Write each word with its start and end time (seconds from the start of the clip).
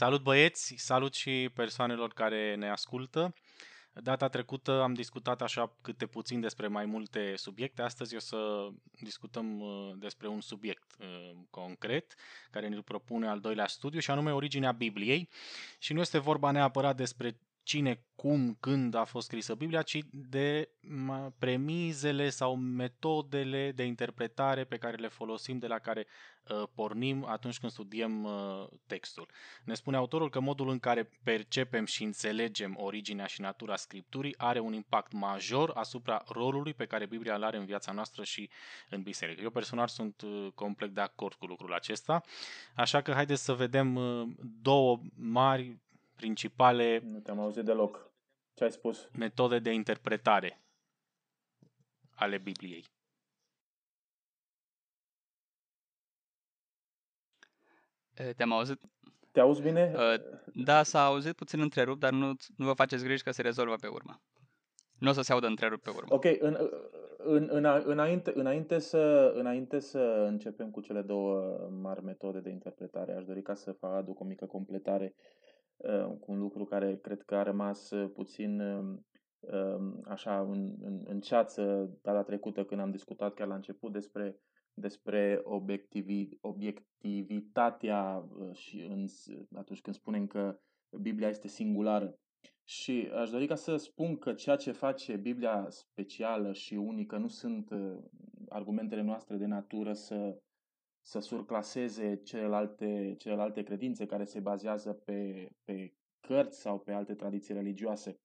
Salut 0.00 0.22
băieți, 0.22 0.74
salut 0.76 1.14
și 1.14 1.50
persoanelor 1.54 2.12
care 2.12 2.54
ne 2.54 2.70
ascultă. 2.70 3.34
Data 3.92 4.28
trecută 4.28 4.82
am 4.82 4.94
discutat 4.94 5.42
așa 5.42 5.76
câte 5.82 6.06
puțin 6.06 6.40
despre 6.40 6.66
mai 6.66 6.84
multe 6.84 7.34
subiecte. 7.36 7.82
Astăzi 7.82 8.16
o 8.16 8.18
să 8.18 8.68
discutăm 9.00 9.60
uh, 9.60 9.92
despre 9.96 10.28
un 10.28 10.40
subiect 10.40 10.96
uh, 10.98 11.30
concret 11.50 12.14
care 12.50 12.68
ne-l 12.68 12.82
propune 12.82 13.28
al 13.28 13.40
doilea 13.40 13.66
studiu 13.66 14.00
și 14.00 14.10
anume 14.10 14.32
originea 14.32 14.72
Bibliei. 14.72 15.28
Și 15.78 15.92
nu 15.92 16.00
este 16.00 16.18
vorba 16.18 16.50
neapărat 16.50 16.96
despre 16.96 17.38
cine, 17.70 18.04
cum, 18.14 18.56
când 18.60 18.94
a 18.94 19.04
fost 19.04 19.26
scrisă 19.26 19.54
Biblia, 19.54 19.82
ci 19.82 19.98
de 20.10 20.68
premizele 21.38 22.30
sau 22.30 22.56
metodele 22.56 23.72
de 23.72 23.82
interpretare 23.82 24.64
pe 24.64 24.76
care 24.76 24.96
le 24.96 25.08
folosim, 25.08 25.58
de 25.58 25.66
la 25.66 25.78
care 25.78 26.06
uh, 26.48 26.62
pornim 26.74 27.24
atunci 27.24 27.58
când 27.58 27.72
studiem 27.72 28.24
uh, 28.24 28.66
textul. 28.86 29.28
Ne 29.64 29.74
spune 29.74 29.96
autorul 29.96 30.30
că 30.30 30.40
modul 30.40 30.68
în 30.68 30.78
care 30.78 31.10
percepem 31.22 31.84
și 31.84 32.02
înțelegem 32.04 32.76
originea 32.78 33.26
și 33.26 33.40
natura 33.40 33.76
Scripturii 33.76 34.38
are 34.38 34.58
un 34.58 34.72
impact 34.72 35.12
major 35.12 35.70
asupra 35.74 36.22
rolului 36.28 36.74
pe 36.74 36.86
care 36.86 37.06
Biblia 37.06 37.34
îl 37.34 37.44
are 37.44 37.56
în 37.56 37.64
viața 37.64 37.92
noastră 37.92 38.24
și 38.24 38.50
în 38.88 39.02
biserică. 39.02 39.42
Eu 39.42 39.50
personal 39.50 39.88
sunt 39.88 40.20
uh, 40.20 40.48
complet 40.54 40.90
de 40.94 41.00
acord 41.00 41.34
cu 41.34 41.46
lucrul 41.46 41.72
acesta, 41.72 42.22
așa 42.74 43.00
că 43.00 43.12
haideți 43.12 43.44
să 43.44 43.52
vedem 43.52 43.94
uh, 43.94 44.28
două 44.62 45.00
mari 45.14 45.78
principale 46.20 47.00
Nu 47.04 47.18
te-am 47.18 47.38
auzit 47.38 47.64
deloc. 47.64 48.12
Ce 48.54 48.64
ai 48.64 48.72
spus? 48.72 49.08
metode 49.18 49.58
de 49.58 49.72
interpretare 49.72 50.62
ale 52.14 52.38
Bibliei. 52.38 52.84
Te-am 58.36 58.52
auzit? 58.52 58.80
Te 59.32 59.40
auzi 59.40 59.62
bine? 59.62 59.94
Da, 60.54 60.82
s-a 60.82 61.04
auzit 61.04 61.32
puțin 61.32 61.60
întrerupt, 61.60 62.00
dar 62.00 62.12
nu, 62.12 62.32
nu 62.56 62.64
vă 62.64 62.72
faceți 62.72 63.04
griji 63.04 63.22
că 63.22 63.30
se 63.30 63.42
rezolvă 63.42 63.74
pe 63.74 63.86
urmă. 63.86 64.20
Nu 64.98 65.10
o 65.10 65.12
să 65.12 65.22
se 65.22 65.32
audă 65.32 65.46
întrerupt 65.46 65.82
pe 65.82 65.90
urmă. 65.90 66.14
Ok, 66.14 66.24
în, 66.24 66.56
în, 67.16 67.48
în, 67.50 67.64
înainte, 67.84 68.32
înainte, 68.34 68.78
să, 68.78 69.32
înainte 69.34 69.78
să 69.78 70.24
începem 70.28 70.70
cu 70.70 70.80
cele 70.80 71.02
două 71.02 71.68
mari 71.70 72.04
metode 72.04 72.40
de 72.40 72.50
interpretare, 72.50 73.12
aș 73.12 73.24
dori 73.24 73.42
ca 73.42 73.54
să 73.54 73.72
fac 73.72 73.92
aduc 73.92 74.20
o 74.20 74.24
mică 74.24 74.46
completare 74.46 75.14
uh, 75.16 75.39
cu 76.20 76.32
un 76.32 76.38
lucru 76.38 76.64
care 76.64 76.96
cred 76.96 77.22
că 77.22 77.36
a 77.36 77.42
rămas 77.42 77.90
puțin 78.12 78.60
uh, 78.60 79.92
așa 80.04 80.40
în, 80.40 80.76
în, 80.82 81.04
în 81.04 81.20
ceață 81.20 81.90
data 82.02 82.22
trecută 82.22 82.64
când 82.64 82.80
am 82.80 82.90
discutat 82.90 83.34
chiar 83.34 83.46
la 83.46 83.54
început 83.54 83.92
despre 83.92 84.40
despre 84.74 85.40
obiectivi, 85.44 86.28
obiectivitatea 86.40 88.28
și 88.52 88.80
în, 88.80 89.06
atunci 89.56 89.80
când 89.80 89.96
spunem 89.96 90.26
că 90.26 90.58
Biblia 91.00 91.28
este 91.28 91.48
singulară. 91.48 92.18
Și 92.64 93.10
aș 93.14 93.30
dori 93.30 93.46
ca 93.46 93.54
să 93.54 93.76
spun 93.76 94.16
că 94.16 94.32
ceea 94.32 94.56
ce 94.56 94.72
face 94.72 95.16
Biblia 95.16 95.66
specială 95.68 96.52
și 96.52 96.74
unică 96.74 97.16
nu 97.16 97.28
sunt 97.28 97.70
argumentele 98.48 99.02
noastre 99.02 99.36
de 99.36 99.46
natură 99.46 99.92
să, 99.92 100.38
să 101.02 101.18
surclaseze 101.18 102.20
celelalte, 102.22 103.14
celelalte 103.18 103.62
credințe 103.62 104.06
care 104.06 104.24
se 104.24 104.40
bazează 104.40 104.92
pe, 104.92 105.48
pe 105.64 105.94
cărți 106.20 106.60
sau 106.60 106.78
pe 106.78 106.92
alte 106.92 107.14
tradiții 107.14 107.54
religioase. 107.54 108.20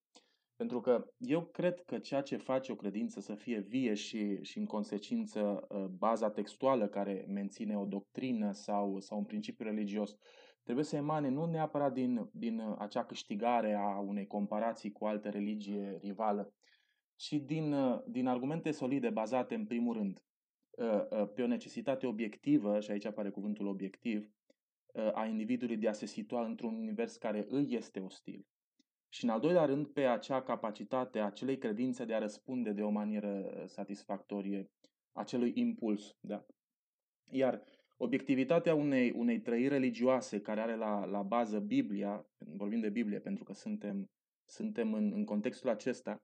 Pentru 0.56 0.82
că 0.82 1.06
eu 1.18 1.46
cred 1.46 1.82
că 1.82 2.00
ceea 2.00 2.22
ce 2.22 2.38
face 2.38 2.72
o 2.72 2.76
credință 2.76 3.20
să 3.20 3.36
fie 3.36 3.60
vie 3.60 3.94
și, 3.94 4.44
și 4.44 4.58
în 4.58 4.66
consecință 4.66 5.68
baza 5.98 6.30
textuală 6.30 6.88
care 6.88 7.26
menține 7.28 7.78
o 7.78 7.86
doctrină 7.86 8.52
sau, 8.52 9.00
sau 9.00 9.18
un 9.18 9.24
principiu 9.26 9.66
religios, 9.66 10.16
trebuie 10.64 10.86
să 10.86 10.96
emane 10.96 11.30
nu 11.30 11.46
neapărat 11.46 11.94
din, 11.94 12.30
din 12.32 12.76
acea 12.78 13.06
câștigare 13.06 13.74
a 13.74 14.00
unei 14.00 14.28
comparații 14.28 14.92
cu 14.92 15.06
alte 15.06 15.30
religie 15.30 15.98
rivală, 16.02 16.54
ci 17.16 17.34
din, 17.34 17.76
din 18.08 18.28
argumente 18.28 18.72
solide 18.72 19.10
bazate 19.10 19.56
în 19.56 19.66
primul 19.66 19.94
rând 19.94 20.20
pe 21.36 21.42
o 21.42 21.48
necesitate 21.48 22.08
obiectivă, 22.08 22.80
și 22.80 22.92
aici 22.92 23.06
apare 23.06 23.30
cuvântul 23.30 23.68
obiectiv, 23.68 24.30
a 25.14 25.26
individului 25.26 25.78
de 25.78 25.88
a 25.88 25.94
se 25.94 26.06
situa 26.06 26.46
într-un 26.46 26.76
univers 26.76 27.18
care 27.18 27.46
îi 27.50 27.68
este 27.70 28.00
ostil. 28.00 28.46
Și 29.10 29.24
în 29.24 29.30
al 29.30 29.40
doilea 29.40 29.66
rând 29.66 29.88
pe 29.88 30.06
acea 30.06 30.42
capacitate 30.42 31.20
a 31.20 31.26
acelei 31.26 31.58
credințe 31.58 32.06
de 32.06 32.14
a 32.14 32.20
răspunde 32.20 32.72
de 32.72 32.82
o 32.82 32.90
manieră 32.90 33.64
satisfactorie 33.68 34.70
acelui 35.12 35.52
impuls. 35.56 36.16
Da? 36.20 36.46
Iar 37.32 37.64
obiectivitatea 37.98 38.76
unei, 38.76 39.12
unei 39.12 39.40
trăiri 39.40 39.68
religioase 39.68 40.42
care 40.42 40.62
are 40.62 40.76
la, 40.76 41.06
la 41.06 41.22
bază 41.22 41.60
Biblia, 41.60 42.26
vorbim 42.38 42.80
de 42.80 42.90
Biblie 42.90 43.20
pentru 43.20 43.44
că 43.44 43.54
suntem, 43.54 44.10
suntem 44.46 44.94
în, 44.94 45.12
în 45.14 45.26
contextul 45.26 45.70
acesta, 45.70 46.24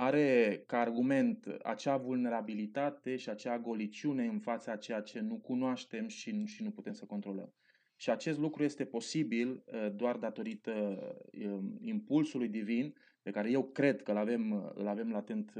are 0.00 0.62
ca 0.66 0.78
argument 0.78 1.46
acea 1.62 1.96
vulnerabilitate 1.96 3.16
și 3.16 3.28
acea 3.28 3.58
goliciune 3.58 4.26
în 4.26 4.38
fața 4.38 4.76
ceea 4.76 5.00
ce 5.00 5.20
nu 5.20 5.38
cunoaștem 5.38 6.08
și, 6.08 6.44
și 6.44 6.62
nu 6.62 6.70
putem 6.70 6.92
să 6.92 7.04
controlăm. 7.04 7.54
Și 7.96 8.10
acest 8.10 8.38
lucru 8.38 8.62
este 8.62 8.84
posibil 8.84 9.64
doar 9.94 10.16
datorită 10.16 10.98
impulsului 11.80 12.48
divin, 12.48 12.94
pe 13.22 13.30
care 13.30 13.50
eu 13.50 13.64
cred 13.64 14.02
că 14.02 14.10
îl 14.10 14.16
avem, 14.16 14.72
îl 14.74 14.86
avem 14.86 15.10
latent 15.10 15.52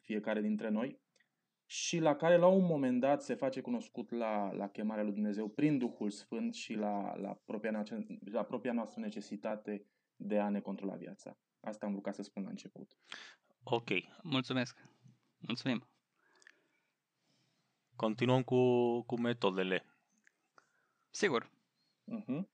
fiecare 0.00 0.40
dintre 0.40 0.68
noi, 0.68 1.00
și 1.66 1.98
la 1.98 2.16
care 2.16 2.36
la 2.36 2.46
un 2.46 2.64
moment 2.64 3.00
dat 3.00 3.22
se 3.22 3.34
face 3.34 3.60
cunoscut 3.60 4.10
la, 4.10 4.52
la 4.52 4.68
chemarea 4.68 5.04
lui 5.04 5.12
Dumnezeu 5.12 5.48
prin 5.48 5.78
Duhul 5.78 6.10
Sfânt 6.10 6.54
și 6.54 6.74
la, 6.74 7.16
la, 7.16 7.40
propria, 7.44 7.82
la 8.24 8.44
propria 8.44 8.72
noastră 8.72 9.00
necesitate 9.00 9.84
de 10.16 10.38
a 10.38 10.48
ne 10.48 10.60
controla 10.60 10.94
viața. 10.94 11.38
Asta 11.60 11.86
am 11.86 11.92
vrut 11.92 12.04
ca 12.04 12.12
să 12.12 12.22
spun 12.22 12.42
la 12.42 12.48
început. 12.48 12.96
Ok. 13.62 13.88
Mulțumesc. 14.22 14.76
Mulțumim. 15.38 15.88
Continuăm 17.96 18.42
cu, 18.42 19.02
cu 19.02 19.20
metodele. 19.20 19.84
Sigur. 21.10 21.50
Uh-huh. 22.06 22.48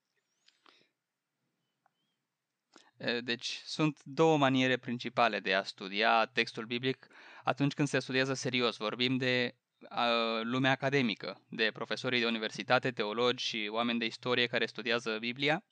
Deci 3.20 3.60
sunt 3.64 4.02
două 4.04 4.36
maniere 4.36 4.76
principale 4.76 5.40
de 5.40 5.54
a 5.54 5.62
studia 5.62 6.26
textul 6.26 6.64
biblic 6.64 7.06
atunci 7.44 7.74
când 7.74 7.88
se 7.88 7.98
studiază 7.98 8.34
serios. 8.34 8.76
Vorbim 8.76 9.16
de 9.16 9.54
uh, 9.80 10.42
lumea 10.42 10.70
academică, 10.70 11.40
de 11.48 11.70
profesorii 11.72 12.20
de 12.20 12.26
universitate, 12.26 12.90
teologi 12.90 13.44
și 13.44 13.68
oameni 13.70 13.98
de 13.98 14.04
istorie 14.04 14.46
care 14.46 14.66
studiază 14.66 15.18
Biblia. 15.18 15.64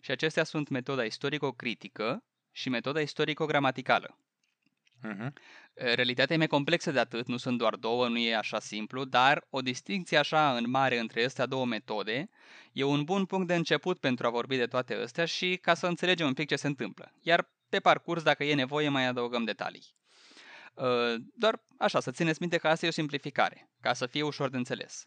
Și 0.00 0.10
acestea 0.10 0.44
sunt 0.44 0.68
metoda 0.68 1.04
istorico-critică 1.04 2.24
și 2.52 2.68
metoda 2.68 3.00
istorico-gramaticală. 3.00 4.18
Uh-huh. 5.04 5.32
Realitatea 5.74 6.34
e 6.34 6.38
mai 6.38 6.46
complexă 6.46 6.90
de 6.90 6.98
atât, 6.98 7.26
nu 7.26 7.36
sunt 7.36 7.58
doar 7.58 7.74
două, 7.74 8.08
nu 8.08 8.18
e 8.18 8.36
așa 8.36 8.60
simplu, 8.60 9.04
dar 9.04 9.46
o 9.50 9.60
distinție 9.60 10.18
așa 10.18 10.56
în 10.56 10.70
mare 10.70 10.98
între 10.98 11.20
acestea 11.20 11.46
două 11.46 11.66
metode 11.66 12.28
e 12.72 12.84
un 12.84 13.04
bun 13.04 13.24
punct 13.24 13.46
de 13.46 13.54
început 13.54 13.98
pentru 13.98 14.26
a 14.26 14.30
vorbi 14.30 14.56
de 14.56 14.66
toate 14.66 14.94
astea 14.94 15.24
și 15.24 15.56
ca 15.56 15.74
să 15.74 15.86
înțelegem 15.86 16.26
un 16.26 16.34
pic 16.34 16.48
ce 16.48 16.56
se 16.56 16.66
întâmplă. 16.66 17.12
Iar 17.22 17.50
pe 17.68 17.80
parcurs, 17.80 18.22
dacă 18.22 18.44
e 18.44 18.54
nevoie, 18.54 18.88
mai 18.88 19.06
adăugăm 19.06 19.44
detalii. 19.44 19.84
Doar 21.34 21.64
așa, 21.78 22.00
să 22.00 22.10
țineți 22.10 22.40
minte 22.40 22.56
că 22.56 22.68
asta 22.68 22.84
e 22.84 22.88
o 22.88 22.92
simplificare, 22.92 23.70
ca 23.80 23.92
să 23.92 24.06
fie 24.06 24.22
ușor 24.22 24.48
de 24.50 24.56
înțeles. 24.56 25.06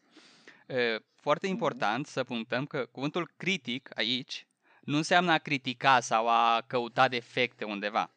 Foarte 1.16 1.46
mhm. 1.46 1.56
important 1.56 2.07
să 2.07 2.24
punctăm 2.24 2.66
că 2.66 2.85
cuvântul 2.91 3.34
critic 3.38 3.90
aici 3.97 4.47
nu 4.81 4.97
înseamnă 4.97 5.31
a 5.31 5.38
critica 5.38 6.00
sau 6.00 6.30
a 6.30 6.63
căuta 6.68 7.07
defecte 7.07 7.63
undeva 7.63 8.12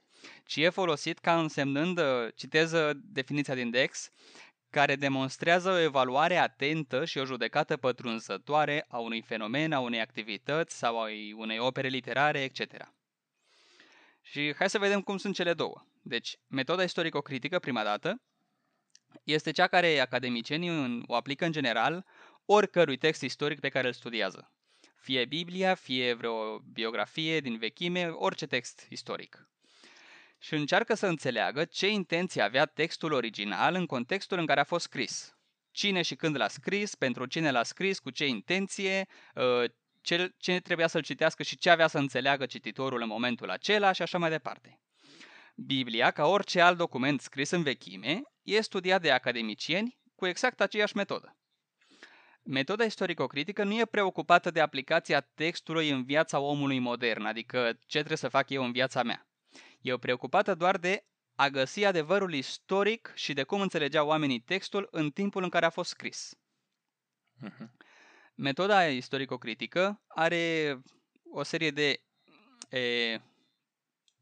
ci 0.44 0.56
e 0.56 0.68
folosit 0.68 1.18
ca 1.18 1.38
însemnând, 1.38 1.98
uh, 1.98 2.04
citez 2.34 2.72
uh, 2.72 2.96
definiția 3.02 3.54
din 3.54 3.70
Dex, 3.70 4.10
care 4.74 4.96
demonstrează 4.96 5.70
o 5.70 5.78
evaluare 5.78 6.36
atentă 6.36 7.04
și 7.04 7.18
o 7.18 7.24
judecată 7.24 7.76
pătrunzătoare 7.76 8.84
a 8.88 8.98
unui 8.98 9.22
fenomen, 9.22 9.72
a 9.72 9.80
unei 9.80 10.00
activități 10.00 10.76
sau 10.76 11.00
a 11.00 11.08
unei 11.36 11.58
opere 11.58 11.88
literare, 11.88 12.42
etc. 12.42 12.92
Și 14.22 14.54
hai 14.56 14.70
să 14.70 14.78
vedem 14.78 15.00
cum 15.00 15.16
sunt 15.16 15.34
cele 15.34 15.52
două. 15.52 15.86
Deci, 16.02 16.36
metoda 16.46 16.82
istorico-critică, 16.82 17.58
prima 17.58 17.82
dată, 17.82 18.22
este 19.24 19.50
cea 19.50 19.66
care 19.66 19.98
academicienii 19.98 21.02
o 21.06 21.14
aplică 21.14 21.44
în 21.44 21.52
general 21.52 22.06
oricărui 22.44 22.96
text 22.96 23.22
istoric 23.22 23.60
pe 23.60 23.68
care 23.68 23.86
îl 23.86 23.92
studiază. 23.92 24.52
Fie 24.96 25.24
Biblia, 25.24 25.74
fie 25.74 26.14
vreo 26.14 26.58
biografie 26.58 27.40
din 27.40 27.58
vechime, 27.58 28.06
orice 28.06 28.46
text 28.46 28.86
istoric 28.88 29.48
și 30.44 30.54
încearcă 30.54 30.94
să 30.94 31.06
înțeleagă 31.06 31.64
ce 31.64 31.88
intenție 31.88 32.42
avea 32.42 32.64
textul 32.64 33.12
original 33.12 33.74
în 33.74 33.86
contextul 33.86 34.38
în 34.38 34.46
care 34.46 34.60
a 34.60 34.64
fost 34.64 34.84
scris. 34.84 35.36
Cine 35.70 36.02
și 36.02 36.14
când 36.14 36.36
l-a 36.36 36.48
scris, 36.48 36.94
pentru 36.94 37.26
cine 37.26 37.50
l-a 37.50 37.62
scris, 37.62 37.98
cu 37.98 38.10
ce 38.10 38.26
intenție, 38.26 39.06
uh, 39.34 39.70
ce, 40.00 40.34
ce 40.38 40.60
trebuia 40.60 40.86
să-l 40.86 41.02
citească 41.02 41.42
și 41.42 41.56
ce 41.56 41.70
avea 41.70 41.86
să 41.86 41.98
înțeleagă 41.98 42.46
cititorul 42.46 43.02
în 43.02 43.08
momentul 43.08 43.50
acela 43.50 43.92
și 43.92 44.02
așa 44.02 44.18
mai 44.18 44.30
departe. 44.30 44.80
Biblia, 45.54 46.10
ca 46.10 46.26
orice 46.26 46.60
alt 46.60 46.76
document 46.76 47.20
scris 47.20 47.50
în 47.50 47.62
vechime, 47.62 48.22
e 48.42 48.60
studiat 48.60 49.00
de 49.00 49.10
academicieni 49.10 49.98
cu 50.14 50.26
exact 50.26 50.60
aceeași 50.60 50.96
metodă. 50.96 51.36
Metoda 52.42 52.84
istorico-critică 52.84 53.64
nu 53.64 53.78
e 53.78 53.84
preocupată 53.84 54.50
de 54.50 54.60
aplicația 54.60 55.20
textului 55.20 55.90
în 55.90 56.04
viața 56.04 56.38
omului 56.38 56.78
modern, 56.78 57.24
adică 57.24 57.78
ce 57.86 57.98
trebuie 57.98 58.16
să 58.16 58.28
fac 58.28 58.50
eu 58.50 58.64
în 58.64 58.72
viața 58.72 59.02
mea. 59.02 59.28
E 59.84 59.98
preocupată 59.98 60.54
doar 60.54 60.76
de 60.76 61.04
a 61.34 61.48
găsi 61.48 61.84
adevărul 61.84 62.32
istoric 62.32 63.12
și 63.14 63.32
de 63.32 63.42
cum 63.42 63.60
înțelegeau 63.60 64.06
oamenii 64.06 64.40
textul 64.40 64.88
în 64.90 65.10
timpul 65.10 65.42
în 65.42 65.48
care 65.48 65.66
a 65.66 65.70
fost 65.70 65.90
scris. 65.90 66.38
Uh-huh. 67.44 67.68
Metoda 68.34 68.86
istorico-critică 68.86 70.02
are 70.06 70.78
o 71.30 71.42
serie 71.42 71.70
de 71.70 72.02
e, 72.68 73.20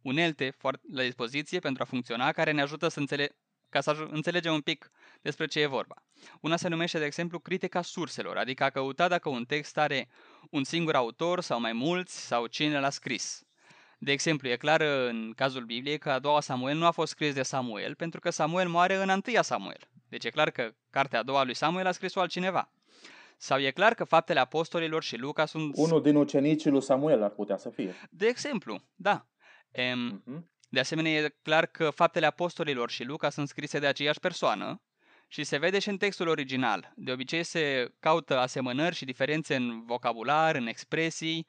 unelte 0.02 0.56
la 0.92 1.02
dispoziție 1.02 1.58
pentru 1.58 1.82
a 1.82 1.86
funcționa 1.86 2.32
care 2.32 2.50
ne 2.50 2.62
ajută 2.62 2.88
să 2.88 2.98
înțele- 2.98 3.36
ca 3.68 3.80
să 3.80 4.06
înțelegem 4.10 4.52
un 4.52 4.60
pic 4.60 4.90
despre 5.20 5.46
ce 5.46 5.60
e 5.60 5.66
vorba. 5.66 6.04
Una 6.40 6.56
se 6.56 6.68
numește, 6.68 6.98
de 6.98 7.04
exemplu, 7.04 7.38
critica 7.38 7.82
surselor, 7.82 8.36
adică 8.36 8.64
a 8.64 8.70
căuta 8.70 9.08
dacă 9.08 9.28
un 9.28 9.44
text 9.44 9.76
are 9.78 10.08
un 10.50 10.64
singur 10.64 10.94
autor 10.94 11.40
sau 11.40 11.60
mai 11.60 11.72
mulți 11.72 12.26
sau 12.26 12.46
cine 12.46 12.80
l-a 12.80 12.90
scris. 12.90 13.42
De 14.04 14.12
exemplu, 14.12 14.48
e 14.48 14.56
clar 14.56 14.80
în 14.80 15.32
cazul 15.36 15.64
Bibliei 15.64 15.98
că 15.98 16.10
a 16.10 16.18
doua 16.18 16.40
Samuel 16.40 16.76
nu 16.76 16.86
a 16.86 16.90
fost 16.90 17.10
scris 17.10 17.34
de 17.34 17.42
Samuel, 17.42 17.94
pentru 17.94 18.20
că 18.20 18.30
Samuel 18.30 18.68
moare 18.68 18.94
în 18.94 19.08
întâia 19.08 19.42
Samuel. 19.42 19.78
Deci 20.08 20.24
e 20.24 20.30
clar 20.30 20.50
că 20.50 20.74
cartea 20.90 21.18
a 21.18 21.22
doua 21.22 21.44
lui 21.44 21.54
Samuel 21.54 21.86
a 21.86 21.92
scris-o 21.92 22.20
altcineva. 22.20 22.72
Sau 23.36 23.58
e 23.58 23.70
clar 23.70 23.94
că 23.94 24.04
faptele 24.04 24.40
apostolilor 24.40 25.02
și 25.02 25.16
Luca 25.16 25.44
sunt... 25.44 25.72
Unul 25.76 26.02
din 26.02 26.16
ucenicii 26.16 26.70
lui 26.70 26.82
Samuel 26.82 27.22
ar 27.22 27.30
putea 27.30 27.56
să 27.56 27.70
fie. 27.70 27.94
De 28.10 28.26
exemplu, 28.26 28.82
da. 28.94 29.26
Em, 29.70 30.22
uh-huh. 30.22 30.42
De 30.68 30.80
asemenea, 30.80 31.12
e 31.12 31.34
clar 31.42 31.66
că 31.66 31.90
faptele 31.90 32.26
apostolilor 32.26 32.90
și 32.90 33.04
Luca 33.04 33.30
sunt 33.30 33.48
scrise 33.48 33.78
de 33.78 33.86
aceeași 33.86 34.20
persoană 34.20 34.82
și 35.32 35.44
se 35.44 35.58
vede 35.58 35.78
și 35.78 35.88
în 35.88 35.96
textul 35.96 36.28
original. 36.28 36.92
De 36.96 37.12
obicei 37.12 37.42
se 37.42 37.92
caută 38.00 38.38
asemănări 38.38 38.94
și 38.94 39.04
diferențe 39.04 39.54
în 39.54 39.84
vocabular, 39.84 40.54
în 40.54 40.66
expresii. 40.66 41.46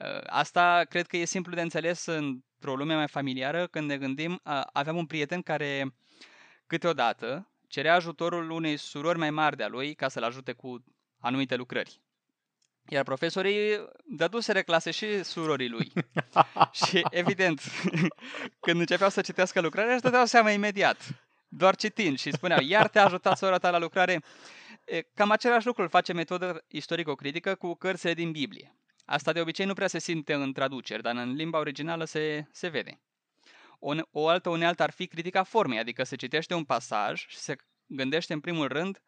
Ă, 0.00 0.22
asta 0.26 0.84
cred 0.88 1.06
că 1.06 1.16
e 1.16 1.24
simplu 1.24 1.54
de 1.54 1.60
înțeles 1.60 2.06
într-o 2.06 2.76
lume 2.76 2.94
mai 2.94 3.08
familiară 3.08 3.66
când 3.66 3.88
ne 3.88 3.98
gândim. 3.98 4.40
Aveam 4.72 4.96
un 4.96 5.06
prieten 5.06 5.42
care 5.42 5.94
câteodată 6.66 7.50
cerea 7.68 7.94
ajutorul 7.94 8.50
unei 8.50 8.76
surori 8.76 9.18
mai 9.18 9.30
mari 9.30 9.56
de-a 9.56 9.68
lui 9.68 9.94
ca 9.94 10.08
să-l 10.08 10.22
ajute 10.22 10.52
cu 10.52 10.84
anumite 11.18 11.56
lucrări. 11.56 12.00
Iar 12.88 13.04
profesorii 13.04 13.88
dăduseră 14.04 14.62
clase 14.62 14.90
și 14.90 15.22
surorii 15.24 15.68
lui. 15.68 15.92
și 16.86 17.02
evident, 17.10 17.60
când 18.64 18.80
începeau 18.80 19.10
să 19.10 19.20
citească 19.20 19.60
lucrarea, 19.60 19.92
își 19.92 20.02
dădeau 20.02 20.24
seama 20.24 20.50
imediat. 20.50 21.30
Doar 21.54 21.76
citind 21.76 22.18
și 22.18 22.30
spuneau, 22.30 22.60
iar 22.60 22.88
te-a 22.88 23.04
ajutat 23.04 23.36
sora 23.36 23.58
ta 23.58 23.70
la 23.70 23.78
lucrare. 23.78 24.22
Cam 25.14 25.30
același 25.30 25.66
lucru 25.66 25.82
îl 25.82 25.88
face 25.88 26.12
metoda 26.12 26.56
istorico-critică 26.68 27.54
cu 27.54 27.74
cărțile 27.74 28.14
din 28.14 28.30
Biblie. 28.30 28.76
Asta 29.04 29.32
de 29.32 29.40
obicei 29.40 29.66
nu 29.66 29.74
prea 29.74 29.86
se 29.86 29.98
simte 29.98 30.32
în 30.32 30.52
traduceri, 30.52 31.02
dar 31.02 31.16
în 31.16 31.32
limba 31.32 31.58
originală 31.58 32.04
se, 32.04 32.46
se 32.52 32.68
vede. 32.68 33.00
O, 33.78 33.94
o 34.10 34.28
altă 34.28 34.48
unealtă 34.48 34.82
ar 34.82 34.90
fi 34.90 35.06
critica 35.06 35.42
formei, 35.42 35.78
adică 35.78 36.04
se 36.04 36.16
citește 36.16 36.54
un 36.54 36.64
pasaj 36.64 37.24
și 37.28 37.36
se 37.36 37.56
gândește 37.86 38.32
în 38.32 38.40
primul 38.40 38.68
rând 38.68 39.02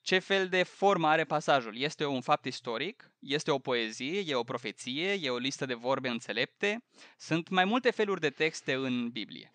ce 0.00 0.18
fel 0.18 0.48
de 0.48 0.62
formă 0.62 1.08
are 1.08 1.24
pasajul? 1.24 1.76
Este 1.76 2.04
un 2.04 2.20
fapt 2.20 2.44
istoric? 2.44 3.10
Este 3.18 3.50
o 3.50 3.58
poezie? 3.58 4.22
E 4.26 4.34
o 4.34 4.42
profeție? 4.42 5.18
E 5.20 5.30
o 5.30 5.36
listă 5.36 5.66
de 5.66 5.74
vorbe 5.74 6.08
înțelepte? 6.08 6.84
Sunt 7.18 7.48
mai 7.48 7.64
multe 7.64 7.90
feluri 7.90 8.20
de 8.20 8.30
texte 8.30 8.72
în 8.72 9.08
Biblie. 9.08 9.52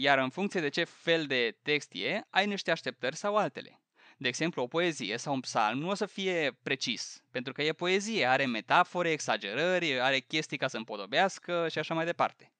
Iar 0.00 0.18
în 0.18 0.30
funcție 0.30 0.60
de 0.60 0.68
ce 0.68 0.84
fel 0.84 1.26
de 1.26 1.56
text 1.62 1.90
e, 1.92 2.20
ai 2.30 2.46
niște 2.46 2.70
așteptări 2.70 3.16
sau 3.16 3.36
altele. 3.36 3.80
De 4.16 4.28
exemplu, 4.28 4.62
o 4.62 4.66
poezie 4.66 5.16
sau 5.16 5.34
un 5.34 5.40
psalm 5.40 5.78
nu 5.78 5.88
o 5.88 5.94
să 5.94 6.06
fie 6.06 6.58
precis, 6.62 7.22
pentru 7.30 7.52
că 7.52 7.62
e 7.62 7.72
poezie, 7.72 8.26
are 8.26 8.46
metafore, 8.46 9.10
exagerări, 9.10 10.00
are 10.00 10.18
chestii 10.18 10.56
ca 10.56 10.68
să 10.68 10.76
împodobească 10.76 11.68
și 11.70 11.78
așa 11.78 11.94
mai 11.94 12.04
departe. 12.04 12.52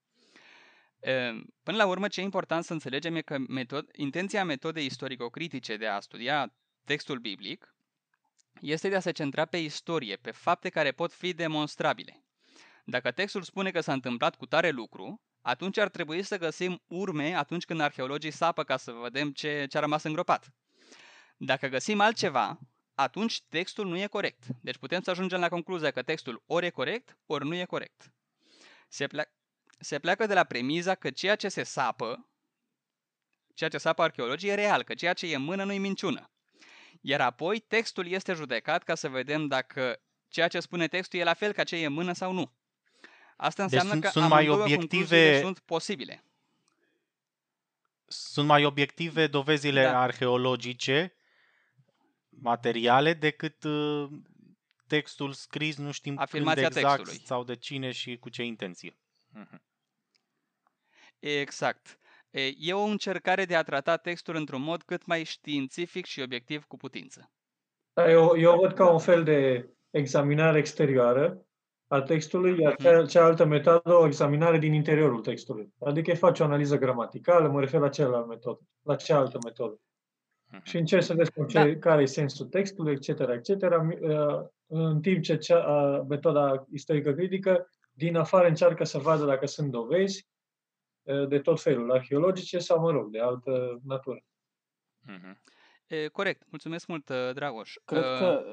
Până 1.63 1.77
la 1.77 1.87
urmă, 1.87 2.09
ce 2.09 2.21
e 2.21 2.25
important 2.25 2.65
să 2.65 2.73
înțelegem 2.73 3.15
e 3.15 3.21
că 3.21 3.39
metod, 3.39 3.89
intenția 3.97 4.45
metodei 4.45 4.87
istorico-critice 4.87 5.77
de 5.77 5.87
a 5.87 6.01
studia 6.01 6.55
textul 6.85 7.19
biblic 7.19 7.75
este 8.61 8.89
de 8.89 8.97
a 8.97 9.01
se 9.01 9.11
centra 9.11 9.45
pe 9.45 9.57
istorie, 9.57 10.17
pe 10.17 10.31
fapte 10.31 10.69
care 10.69 10.93
pot 10.93 11.13
fi 11.13 11.33
demonstrabile. 11.33 12.25
Dacă 12.85 13.11
textul 13.11 13.43
spune 13.43 13.71
că 13.71 13.81
s-a 13.81 13.93
întâmplat 13.93 14.37
cu 14.37 14.47
tare 14.47 14.71
lucru, 14.71 15.21
atunci 15.43 15.79
ar 15.79 15.89
trebui 15.89 16.23
să 16.23 16.39
găsim 16.39 16.83
urme 16.87 17.35
atunci 17.35 17.65
când 17.65 17.81
arheologii 17.81 18.31
sapă 18.31 18.65
ca 18.65 18.77
să 18.77 18.93
vedem 18.93 19.33
ce, 19.33 19.67
ce 19.69 19.77
a 19.77 19.81
rămas 19.81 20.03
îngropat. 20.03 20.53
Dacă 21.37 21.67
găsim 21.67 22.01
altceva, 22.01 22.59
atunci 22.95 23.43
textul 23.49 23.87
nu 23.87 23.99
e 23.99 24.07
corect. 24.07 24.45
Deci 24.61 24.77
putem 24.77 25.01
să 25.01 25.11
ajungem 25.11 25.41
la 25.41 25.49
concluzia 25.49 25.91
că 25.91 26.03
textul 26.03 26.43
ori 26.47 26.67
e 26.67 26.71
corect, 26.71 27.19
ori 27.27 27.47
nu 27.47 27.55
e 27.55 27.65
corect. 27.65 28.13
Se, 28.89 29.07
plea- 29.07 29.33
se 29.79 29.99
pleacă 29.99 30.27
de 30.27 30.35
la 30.35 30.45
premiza 30.45 30.95
că 30.95 31.11
ceea 31.11 31.37
ce 31.37 31.49
se 31.49 31.63
sapă, 31.63 32.31
ceea 33.55 33.71
ce 33.71 33.79
sapă 33.79 34.03
arheologii 34.03 34.49
e 34.49 34.55
real, 34.55 34.83
că 34.83 34.95
ceea 34.95 35.13
ce 35.13 35.27
e 35.27 35.35
în 35.35 35.43
mână 35.43 35.65
nu 35.65 35.73
e 35.73 35.79
minciună. 35.79 36.31
Iar 37.01 37.21
apoi 37.21 37.61
textul 37.61 38.07
este 38.07 38.33
judecat 38.33 38.83
ca 38.83 38.95
să 38.95 39.09
vedem 39.09 39.47
dacă 39.47 40.03
ceea 40.29 40.49
ce 40.49 40.61
spune 40.61 40.89
textul 40.89 41.19
e 41.19 41.25
la 41.25 41.35
fel 41.35 41.53
ca 41.53 41.65
ce 41.65 41.77
e 41.77 41.87
în 41.87 41.93
mână 41.93 42.13
sau 42.13 42.33
nu. 42.33 42.53
Asta 43.43 43.67
deci 43.67 43.73
înseamnă 43.73 44.01
deci 44.01 44.03
că 44.03 44.19
sunt 44.19 44.31
mai 44.31 44.49
obiective 44.49 45.41
sunt 45.41 45.59
posibile. 45.59 46.25
Sunt 48.07 48.47
mai 48.47 48.65
obiective 48.65 49.27
dovezile 49.27 49.83
da. 49.83 50.01
arheologice, 50.01 51.15
materiale, 52.29 53.13
decât 53.13 53.65
uh, 53.65 54.09
textul 54.87 55.33
scris, 55.33 55.77
nu 55.77 55.91
știm 55.91 56.19
Afirmația 56.19 56.63
când 56.63 56.77
exact 56.77 56.97
textului. 56.97 57.27
sau 57.27 57.45
de 57.45 57.57
cine 57.57 57.91
și 57.91 58.17
cu 58.17 58.29
ce 58.29 58.43
intenție. 58.43 58.97
Mhm. 59.29 59.63
Exact. 61.19 61.99
E 62.57 62.73
o 62.73 62.83
încercare 62.83 63.45
de 63.45 63.57
a 63.57 63.63
trata 63.63 63.97
textul 63.97 64.35
într-un 64.35 64.63
mod 64.63 64.83
cât 64.83 65.07
mai 65.07 65.25
științific 65.25 66.07
și 66.07 66.21
obiectiv 66.21 66.65
cu 66.65 66.77
putință. 66.77 67.31
Da, 67.93 68.11
eu, 68.11 68.37
eu 68.37 68.59
văd 68.59 68.73
ca 68.73 68.91
un 68.91 68.99
fel 68.99 69.25
de 69.25 69.69
examinare 69.91 70.59
exterioară 70.59 71.47
a 71.93 72.03
textului, 72.03 72.61
iar 72.61 72.77
mhm. 72.79 73.07
cealaltă 73.07 73.45
metodă 73.45 73.95
o 73.95 74.07
examinare 74.07 74.59
din 74.59 74.73
interiorul 74.73 75.21
textului. 75.21 75.73
Adică 75.81 76.15
faci 76.15 76.41
o 76.41 76.45
analiză 76.45 76.79
gramaticală, 76.79 77.49
mă 77.49 77.61
refer 77.61 77.81
la 77.81 77.89
cealaltă 77.89 78.27
metodă, 78.27 78.61
la 78.83 78.97
cealaltă 78.97 79.39
metodă. 79.45 79.81
Mhm. 80.51 80.65
Și 80.65 80.77
încerci 80.77 81.05
să 81.05 81.15
vezi 81.15 81.31
da. 81.53 81.79
care 81.79 82.03
e 82.03 82.07
sensul 82.07 82.47
textului, 82.47 82.93
etc., 82.93 83.09
etc., 83.09 83.63
în 84.67 85.01
timp 85.01 85.23
ce 85.23 85.37
cea, 85.37 86.05
metoda 86.09 86.67
istorică 86.73 87.13
critică 87.13 87.71
din 87.93 88.17
afară 88.17 88.49
încearcă 88.49 88.85
să 88.85 88.99
vadă 88.99 89.25
dacă 89.25 89.47
sunt 89.47 89.71
dovezi 89.71 90.29
de 91.29 91.39
tot 91.39 91.63
felul, 91.63 91.93
arheologice 91.93 92.59
sau, 92.59 92.81
mă 92.81 92.91
rog, 92.91 93.11
de 93.11 93.19
altă 93.21 93.81
natură. 93.85 94.25
Mm-hmm. 95.09 95.37
E, 95.87 96.09
corect. 96.09 96.43
Mulțumesc 96.51 96.87
mult, 96.87 97.11
Dragoș. 97.35 97.75
Cred 97.85 98.03
uh, 98.03 98.19
că... 98.19 98.45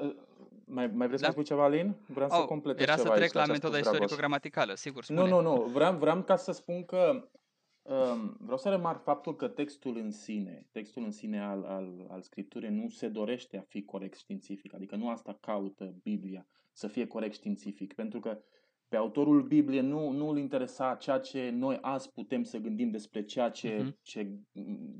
Mai, 0.70 0.86
mai 0.86 1.06
vreți 1.06 1.22
da? 1.22 1.26
să 1.26 1.32
spui 1.32 1.44
ceva, 1.44 1.64
Alin? 1.64 1.96
Vreau 2.06 2.28
oh, 2.30 2.36
să 2.38 2.44
completez 2.44 2.82
era 2.82 2.96
ceva 2.96 3.08
să 3.08 3.14
trec 3.14 3.32
la 3.32 3.46
metoda 3.46 3.78
istorico-gramaticală, 3.78 4.74
sigur, 4.74 5.04
spune. 5.04 5.20
Nu, 5.20 5.26
nu, 5.26 5.40
nu. 5.40 5.62
Vreau, 5.62 5.96
vreau 5.96 6.22
ca 6.22 6.36
să 6.36 6.52
spun 6.52 6.84
că 6.84 7.28
um, 7.82 8.36
vreau 8.40 8.58
să 8.58 8.68
remarc 8.68 9.02
faptul 9.02 9.36
că 9.36 9.48
textul 9.48 9.96
în 9.96 10.10
sine, 10.10 10.66
textul 10.70 11.02
în 11.02 11.10
sine 11.10 11.40
al, 11.42 11.64
al, 11.64 12.06
al 12.10 12.22
scripturii 12.22 12.70
nu 12.70 12.88
se 12.88 13.08
dorește 13.08 13.58
a 13.58 13.62
fi 13.68 13.82
corect 13.84 14.18
științific. 14.18 14.74
Adică 14.74 14.96
nu 14.96 15.08
asta 15.08 15.38
caută 15.40 15.94
Biblia, 16.02 16.46
să 16.72 16.86
fie 16.86 17.06
corect 17.06 17.34
științific. 17.34 17.94
Pentru 17.94 18.20
că 18.20 18.40
pe 18.90 18.96
autorul 18.96 19.42
Bibliei 19.42 19.82
nu, 19.82 20.10
nu 20.10 20.28
îl 20.28 20.38
interesa 20.38 20.94
ceea 20.94 21.18
ce 21.18 21.50
noi 21.50 21.78
azi 21.80 22.12
putem 22.12 22.42
să 22.42 22.58
gândim 22.58 22.90
despre 22.90 23.24
ceea 23.24 23.48
ce, 23.48 23.76
uh-huh. 23.76 24.02
ce 24.02 24.38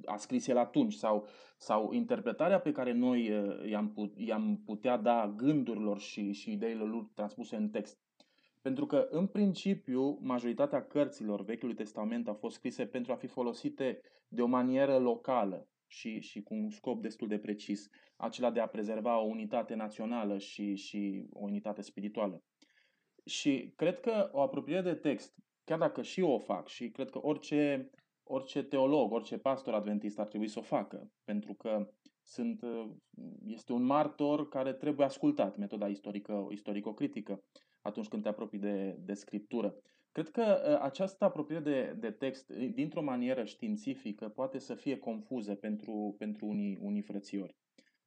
a 0.04 0.16
scris 0.16 0.46
el 0.46 0.56
atunci 0.56 0.94
sau, 0.94 1.26
sau 1.56 1.92
interpretarea 1.92 2.60
pe 2.60 2.72
care 2.72 2.92
noi 2.92 3.30
uh, 3.30 3.70
i-am, 3.70 3.92
put, 3.92 4.12
i-am 4.16 4.62
putea 4.64 4.96
da 4.96 5.34
gândurilor 5.36 6.00
și, 6.00 6.32
și 6.32 6.52
ideilor 6.52 6.88
lui 6.88 7.10
transpuse 7.14 7.56
în 7.56 7.68
text. 7.70 7.98
Pentru 8.60 8.86
că, 8.86 9.06
în 9.10 9.26
principiu, 9.26 10.18
majoritatea 10.20 10.86
cărților 10.86 11.44
Vechiului 11.44 11.74
Testament 11.74 12.28
au 12.28 12.34
fost 12.34 12.54
scrise 12.54 12.86
pentru 12.86 13.12
a 13.12 13.16
fi 13.16 13.26
folosite 13.26 14.00
de 14.28 14.42
o 14.42 14.46
manieră 14.46 14.98
locală 14.98 15.68
și, 15.86 16.20
și 16.20 16.42
cu 16.42 16.54
un 16.54 16.70
scop 16.70 17.02
destul 17.02 17.28
de 17.28 17.38
precis, 17.38 17.88
acela 18.16 18.50
de 18.50 18.60
a 18.60 18.66
prezerva 18.66 19.20
o 19.20 19.26
unitate 19.26 19.74
națională 19.74 20.38
și, 20.38 20.74
și 20.74 21.26
o 21.32 21.40
unitate 21.42 21.82
spirituală. 21.82 22.42
Și 23.30 23.72
cred 23.76 24.00
că 24.00 24.28
o 24.32 24.40
apropiere 24.40 24.80
de 24.80 24.94
text, 24.94 25.34
chiar 25.64 25.78
dacă 25.78 26.02
și 26.02 26.20
eu 26.20 26.30
o 26.30 26.38
fac 26.38 26.68
și 26.68 26.90
cred 26.90 27.10
că 27.10 27.18
orice, 27.22 27.90
orice 28.22 28.62
teolog, 28.62 29.12
orice 29.12 29.38
pastor 29.38 29.74
adventist 29.74 30.18
ar 30.18 30.26
trebui 30.26 30.48
să 30.48 30.58
o 30.58 30.62
facă, 30.62 31.10
pentru 31.24 31.54
că 31.54 31.90
sunt, 32.22 32.64
este 33.46 33.72
un 33.72 33.82
martor 33.82 34.48
care 34.48 34.72
trebuie 34.72 35.06
ascultat, 35.06 35.56
metoda 35.56 35.88
istorică, 35.88 36.46
istorico-critică, 36.50 37.42
atunci 37.80 38.08
când 38.08 38.22
te 38.22 38.28
apropii 38.28 38.58
de, 38.58 38.96
de 39.00 39.14
scriptură. 39.14 39.74
Cred 40.12 40.28
că 40.28 40.62
ă, 40.66 40.82
această 40.82 41.24
apropiere 41.24 41.62
de, 41.62 41.96
de 41.98 42.10
text, 42.10 42.52
dintr-o 42.52 43.02
manieră 43.02 43.44
științifică, 43.44 44.28
poate 44.28 44.58
să 44.58 44.74
fie 44.74 44.98
confuză 44.98 45.54
pentru, 45.54 46.14
pentru 46.18 46.46
unii, 46.46 46.78
unii 46.80 47.02
frățiori. 47.02 47.56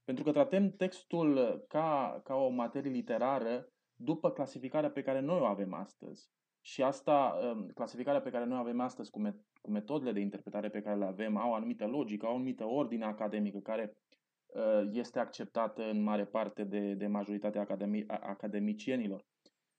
Pentru 0.03 0.23
că 0.23 0.31
tratăm 0.31 0.71
textul 0.71 1.63
ca, 1.67 2.21
ca 2.23 2.35
o 2.35 2.49
materie 2.49 2.91
literară 2.91 3.72
după 4.03 4.31
clasificarea 4.31 4.91
pe 4.91 5.01
care 5.01 5.19
noi 5.19 5.39
o 5.39 5.45
avem 5.45 5.73
astăzi. 5.73 6.29
Și 6.61 6.83
asta, 6.83 7.39
um, 7.53 7.67
clasificarea 7.67 8.21
pe 8.21 8.29
care 8.29 8.45
noi 8.45 8.57
o 8.57 8.61
avem 8.61 8.79
astăzi 8.79 9.09
cu, 9.09 9.21
met- 9.27 9.61
cu 9.61 9.71
metodele 9.71 10.11
de 10.11 10.19
interpretare 10.19 10.69
pe 10.69 10.81
care 10.81 10.97
le 10.97 11.05
avem, 11.05 11.37
au 11.37 11.49
o 11.49 11.53
anumită 11.53 11.85
logică, 11.85 12.25
au 12.25 12.31
o 12.31 12.35
anumită 12.35 12.65
ordine 12.65 13.05
academică 13.05 13.59
care 13.59 13.97
uh, 14.45 14.89
este 14.91 15.19
acceptată 15.19 15.89
în 15.89 16.03
mare 16.03 16.25
parte 16.25 16.63
de, 16.63 16.93
de 16.93 17.07
majoritatea 17.07 17.61
academi- 17.61 18.05
academicienilor. 18.07 19.25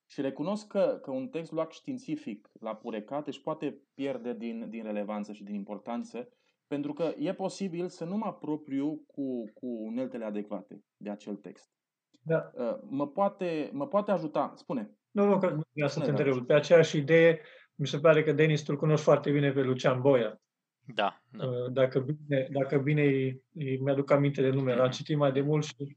Și 0.07 0.21
recunosc 0.21 0.67
că, 0.67 0.99
că 1.03 1.11
un 1.11 1.29
text 1.29 1.53
luat 1.53 1.73
științific 1.73 2.51
la 2.61 2.77
purecate 2.77 3.29
își 3.29 3.43
poate 3.43 3.81
pierde 3.95 4.35
din, 4.35 4.69
din 4.71 4.83
relevanță 4.83 5.33
și 5.33 5.45
din 5.45 5.55
importanță, 5.55 6.29
pentru 6.67 6.93
că 6.93 7.15
e 7.19 7.35
posibil 7.35 7.89
să 7.89 8.05
nu 8.05 8.17
mă 8.17 8.25
apropiu 8.25 8.97
cu, 9.07 9.51
cu 9.55 9.67
uneltele 9.67 10.25
adecvate 10.25 10.81
de 10.97 11.11
acel 11.11 11.37
text. 11.37 11.71
Da. 12.27 12.51
Uh, 12.55 12.77
mă, 12.89 13.09
poate, 13.09 13.71
mă 13.73 13.87
poate 13.87 14.11
ajuta, 14.11 14.53
spune. 14.57 14.91
Nu, 15.11 15.25
nu, 15.27 15.39
că 15.39 15.47
vreau 15.73 15.89
să 15.89 15.99
Spune, 15.99 16.07
te 16.07 16.13
Dragoș. 16.13 16.27
întreb. 16.33 16.47
Pe 16.47 16.55
aceeași 16.55 16.97
idee, 16.97 17.41
mi 17.75 17.87
se 17.87 17.99
pare 17.99 18.23
că 18.23 18.33
Denis, 18.33 18.63
tu 18.63 18.77
cunoști 18.77 19.05
foarte 19.05 19.31
bine 19.31 19.53
pe 19.53 19.63
Lucian 19.63 20.01
Boia. 20.01 20.41
Da, 20.95 21.23
da. 21.31 21.47
Uh, 21.47 21.73
Dacă 21.73 22.01
bine, 22.01 22.49
dacă 22.51 22.79
bine 22.79 23.03
îi, 23.03 23.43
îi 23.55 23.79
mi-aduc 23.79 24.11
aminte 24.11 24.43
de 24.43 24.51
nume, 24.51 24.75
l-am 24.75 24.91
citit 24.91 25.17
mai 25.17 25.33
de 25.33 25.41
mult 25.41 25.65
și 25.65 25.97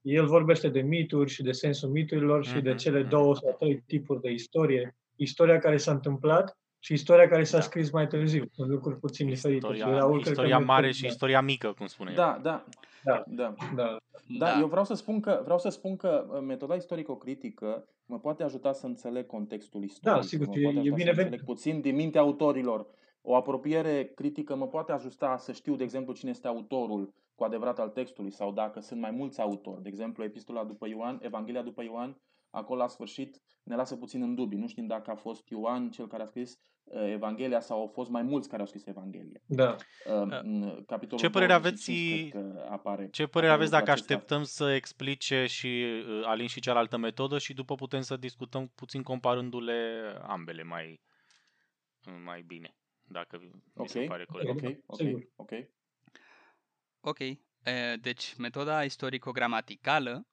el 0.00 0.26
vorbește 0.26 0.68
de 0.68 0.80
mituri 0.80 1.30
și 1.30 1.42
de 1.42 1.52
sensul 1.52 1.88
miturilor 1.90 2.44
și 2.44 2.60
de 2.60 2.68
Mhm, 2.70 2.78
cele 2.78 3.00
mhm. 3.00 3.08
două 3.08 3.34
sau 3.36 3.56
trei 3.58 3.82
tipuri 3.86 4.20
de 4.20 4.30
istorie. 4.30 4.96
Istoria 5.16 5.58
care 5.58 5.76
s-a 5.76 5.92
întâmplat 5.92 6.58
și 6.84 6.92
istoria 6.92 7.28
care 7.28 7.44
s-a 7.44 7.56
Da. 7.56 7.62
scris 7.62 7.90
mai 7.90 8.06
târziu. 8.06 8.44
Sunt 8.52 8.68
lucruri 8.70 8.98
puțin 8.98 9.28
diferite. 9.28 9.66
Și 9.66 9.72
Istoria, 9.72 9.98
Raul 9.98 10.12
cred 10.12 10.22
că 10.24 10.28
istoria 10.30 10.56
merge- 10.58 10.72
mare 10.72 10.90
și 10.92 11.02
da, 11.02 11.08
istoria 11.08 11.40
mică, 11.40 11.72
cum 11.76 11.86
spune 11.86 12.10
el. 12.10 12.16
Da, 12.16 12.38
da, 12.42 12.64
Da. 13.04 13.22
da. 13.26 13.54
Da, 13.74 13.96
Da, 14.38 14.58
eu 14.60 14.66
vreau 14.66 14.84
să 14.84 14.94
spun 14.94 15.20
că 15.20 15.40
vreau 15.44 15.58
să 15.58 15.68
spun 15.68 15.96
că 15.96 16.26
uh, 16.32 16.40
metoda 16.46 16.74
istorico-critică 16.74 17.84
mă 18.06 18.18
poate 18.18 18.42
ajuta 18.42 18.72
să 18.72 18.86
înțeleg 18.86 19.26
contextul 19.26 19.82
istoric. 19.82 20.16
Da, 20.16 20.20
sigur, 20.22 20.46
mă 20.46 20.52
și 20.54 20.60
poate 20.62 20.76
e 20.76 20.80
ajuta 20.80 20.94
să 20.96 21.02
binevenit. 21.02 21.30
înțeleg 21.32 21.44
puțin 21.44 21.80
din 21.80 21.94
mintea 21.94 22.20
autorilor. 22.20 22.86
O 23.22 23.36
apropiere 23.36 24.04
critică 24.14 24.56
mă 24.56 24.66
poate 24.66 24.92
ajuta 24.92 25.36
să 25.36 25.52
știu, 25.52 25.76
de 25.76 25.82
exemplu, 25.84 26.12
cine 26.12 26.30
este 26.30 26.46
autorul 26.48 27.12
cu 27.34 27.44
adevărat 27.44 27.78
al 27.78 27.88
textului 27.88 28.30
sau 28.30 28.52
dacă 28.52 28.80
sunt 28.80 29.00
mai 29.00 29.10
mulți 29.10 29.40
autori. 29.40 29.82
De 29.82 29.88
exemplu, 29.88 30.24
epistola 30.24 30.64
după 30.64 30.88
Ioan, 30.88 31.18
Evanghelia 31.22 31.62
după 31.62 31.82
Ioan, 31.82 32.16
acolo 32.52 32.80
la 32.80 32.88
sfârșit 32.88 33.42
ne 33.62 33.76
lasă 33.76 33.96
puțin 33.96 34.22
în 34.22 34.34
dubii. 34.34 34.58
Nu 34.58 34.66
știm 34.68 34.86
dacă 34.86 35.10
a 35.10 35.14
fost 35.14 35.48
Ioan 35.48 35.90
cel 35.90 36.06
care 36.06 36.22
a 36.22 36.26
scris 36.26 36.58
uh, 36.84 37.02
Evanghelia 37.10 37.60
sau 37.60 37.80
au 37.80 37.86
fost 37.86 38.10
mai 38.10 38.22
mulți 38.22 38.48
care 38.48 38.60
au 38.60 38.66
scris 38.66 38.86
Evanghelia. 38.86 39.40
da. 39.46 39.76
Uh, 40.06 40.40
în 40.42 40.82
capitolul 40.86 41.18
Ce 41.24 41.30
părere 41.30 41.52
25 41.58 41.98
aveți- 42.08 42.30
cred 42.30 42.42
că 42.42 42.66
apare. 42.70 43.08
Ce 43.10 43.26
părere 43.26 43.52
aveți 43.52 43.74
apare 43.74 43.84
dacă 43.84 43.98
lucrul 44.00 44.14
acesta. 44.14 44.14
așteptăm 44.14 44.42
să 44.66 44.74
explice 44.74 45.46
și 45.46 45.84
uh, 46.08 46.22
Alin 46.24 46.46
și 46.46 46.60
cealaltă 46.60 46.96
metodă 46.96 47.38
și 47.38 47.52
după 47.54 47.74
putem 47.74 48.00
să 48.00 48.16
discutăm 48.16 48.68
puțin 48.74 49.02
comparându-le 49.02 50.12
ambele 50.22 50.62
mai, 50.62 51.00
mai 52.24 52.42
bine, 52.42 52.76
dacă 53.04 53.38
mi 53.74 53.88
se 53.88 53.98
Ok, 54.00 54.06
pare 54.06 54.24
corect. 54.24 54.50
Ok, 54.50 54.76
ok, 54.86 54.96
Sigur. 54.96 55.28
ok. 55.36 55.50
Ok. 57.00 57.18
E, 57.18 57.96
Deci, 58.00 58.34
metoda 58.36 58.84
istorico-gramaticală 58.84 60.26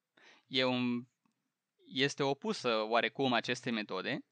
e 0.46 0.64
un, 0.64 1.04
este 1.92 2.22
opusă 2.22 2.86
oarecum 2.88 3.32
acestei 3.32 3.72
metode 3.72 4.24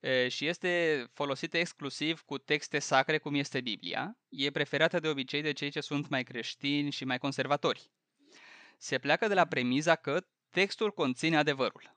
e, 0.00 0.28
și 0.28 0.46
este 0.46 1.04
folosită 1.12 1.58
exclusiv 1.58 2.20
cu 2.20 2.38
texte 2.38 2.78
sacre 2.78 3.18
cum 3.18 3.34
este 3.34 3.60
Biblia. 3.60 4.18
E 4.28 4.50
preferată 4.50 5.00
de 5.00 5.08
obicei 5.08 5.42
de 5.42 5.52
cei 5.52 5.70
ce 5.70 5.80
sunt 5.80 6.08
mai 6.08 6.22
creștini 6.22 6.90
și 6.90 7.04
mai 7.04 7.18
conservatori. 7.18 7.90
Se 8.78 8.98
pleacă 8.98 9.28
de 9.28 9.34
la 9.34 9.46
premiza 9.46 9.94
că 9.94 10.26
textul 10.50 10.90
conține 10.90 11.36
adevărul 11.36 11.96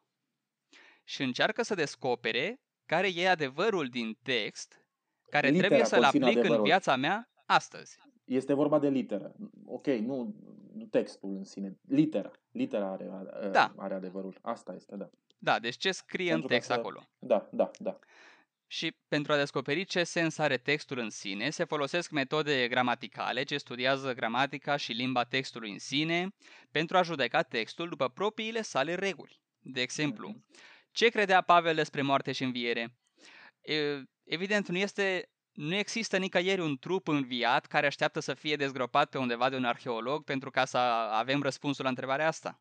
și 1.03 1.21
încearcă 1.21 1.61
să 1.63 1.75
descopere 1.75 2.61
care 2.85 3.09
e 3.15 3.29
adevărul 3.29 3.87
din 3.87 4.17
text 4.23 4.81
care 5.29 5.47
Litera 5.47 5.67
trebuie 5.67 5.87
să-l 5.87 6.01
conține 6.01 6.23
aplic 6.23 6.37
în 6.37 6.43
adevărul. 6.43 6.65
viața 6.65 6.95
mea 6.95 7.29
astăzi. 7.45 7.97
Este 8.25 8.53
vorba 8.53 8.79
de 8.79 8.89
literă. 8.89 9.35
Ok, 9.65 9.87
nu, 9.87 10.35
nu 10.66 10.66
textul 10.85 11.29
în 11.37 11.43
sine. 11.43 11.77
Litera. 11.87 12.31
Litera 12.51 12.91
are, 12.91 13.07
are, 13.11 13.47
Da. 13.49 13.73
are 13.77 13.93
adevărul. 13.93 14.37
Asta 14.41 14.73
este, 14.73 14.95
da. 14.95 15.09
Da, 15.37 15.59
deci 15.59 15.75
ce 15.77 15.91
scrie 15.91 16.29
Pentru 16.31 16.41
în 16.43 16.47
ca 16.49 16.53
text 16.55 16.67
să- 16.69 16.73
acolo? 16.73 17.07
Da, 17.19 17.49
da, 17.51 17.71
da. 17.79 17.99
Și 18.69 18.95
pentru 19.07 19.31
a 19.33 19.35
descoperi 19.37 19.83
ce 19.85 20.03
sens 20.03 20.37
are 20.37 20.57
textul 20.57 20.97
în 20.97 21.09
sine, 21.09 21.49
se 21.49 21.63
folosesc 21.63 22.09
metode 22.11 22.67
gramaticale 22.67 23.43
ce 23.43 23.57
studiază 23.57 24.13
gramatica 24.13 24.75
și 24.75 24.91
limba 24.91 25.23
textului 25.23 25.71
în 25.71 25.79
sine 25.79 26.27
pentru 26.71 26.97
a 26.97 27.01
judeca 27.01 27.41
textul 27.41 27.89
după 27.89 28.09
propriile 28.09 28.61
sale 28.61 28.93
reguli. 28.95 29.41
De 29.59 29.81
exemplu, 29.81 30.27
Mhm. 30.27 30.45
ce 30.91 31.07
credea 31.09 31.41
Pavel 31.41 31.75
despre 31.75 32.01
moarte 32.01 32.31
și 32.31 32.43
înviere? 32.43 32.95
E, 33.61 34.03
Evident, 34.23 34.67
nu 34.67 34.77
este 34.77 35.29
nu 35.57 35.75
există 35.75 36.17
nicăieri 36.17 36.61
un 36.61 36.77
trup 36.77 37.07
înviat 37.07 37.65
care 37.65 37.85
așteaptă 37.85 38.19
să 38.19 38.33
fie 38.33 38.55
dezgropat 38.55 39.09
pe 39.09 39.17
undeva 39.17 39.49
de 39.49 39.55
un 39.55 39.65
arheolog 39.65 40.23
pentru 40.23 40.49
ca 40.49 40.65
să 40.65 40.77
avem 40.77 41.41
răspunsul 41.41 41.83
la 41.83 41.89
întrebarea 41.89 42.27
asta. 42.27 42.59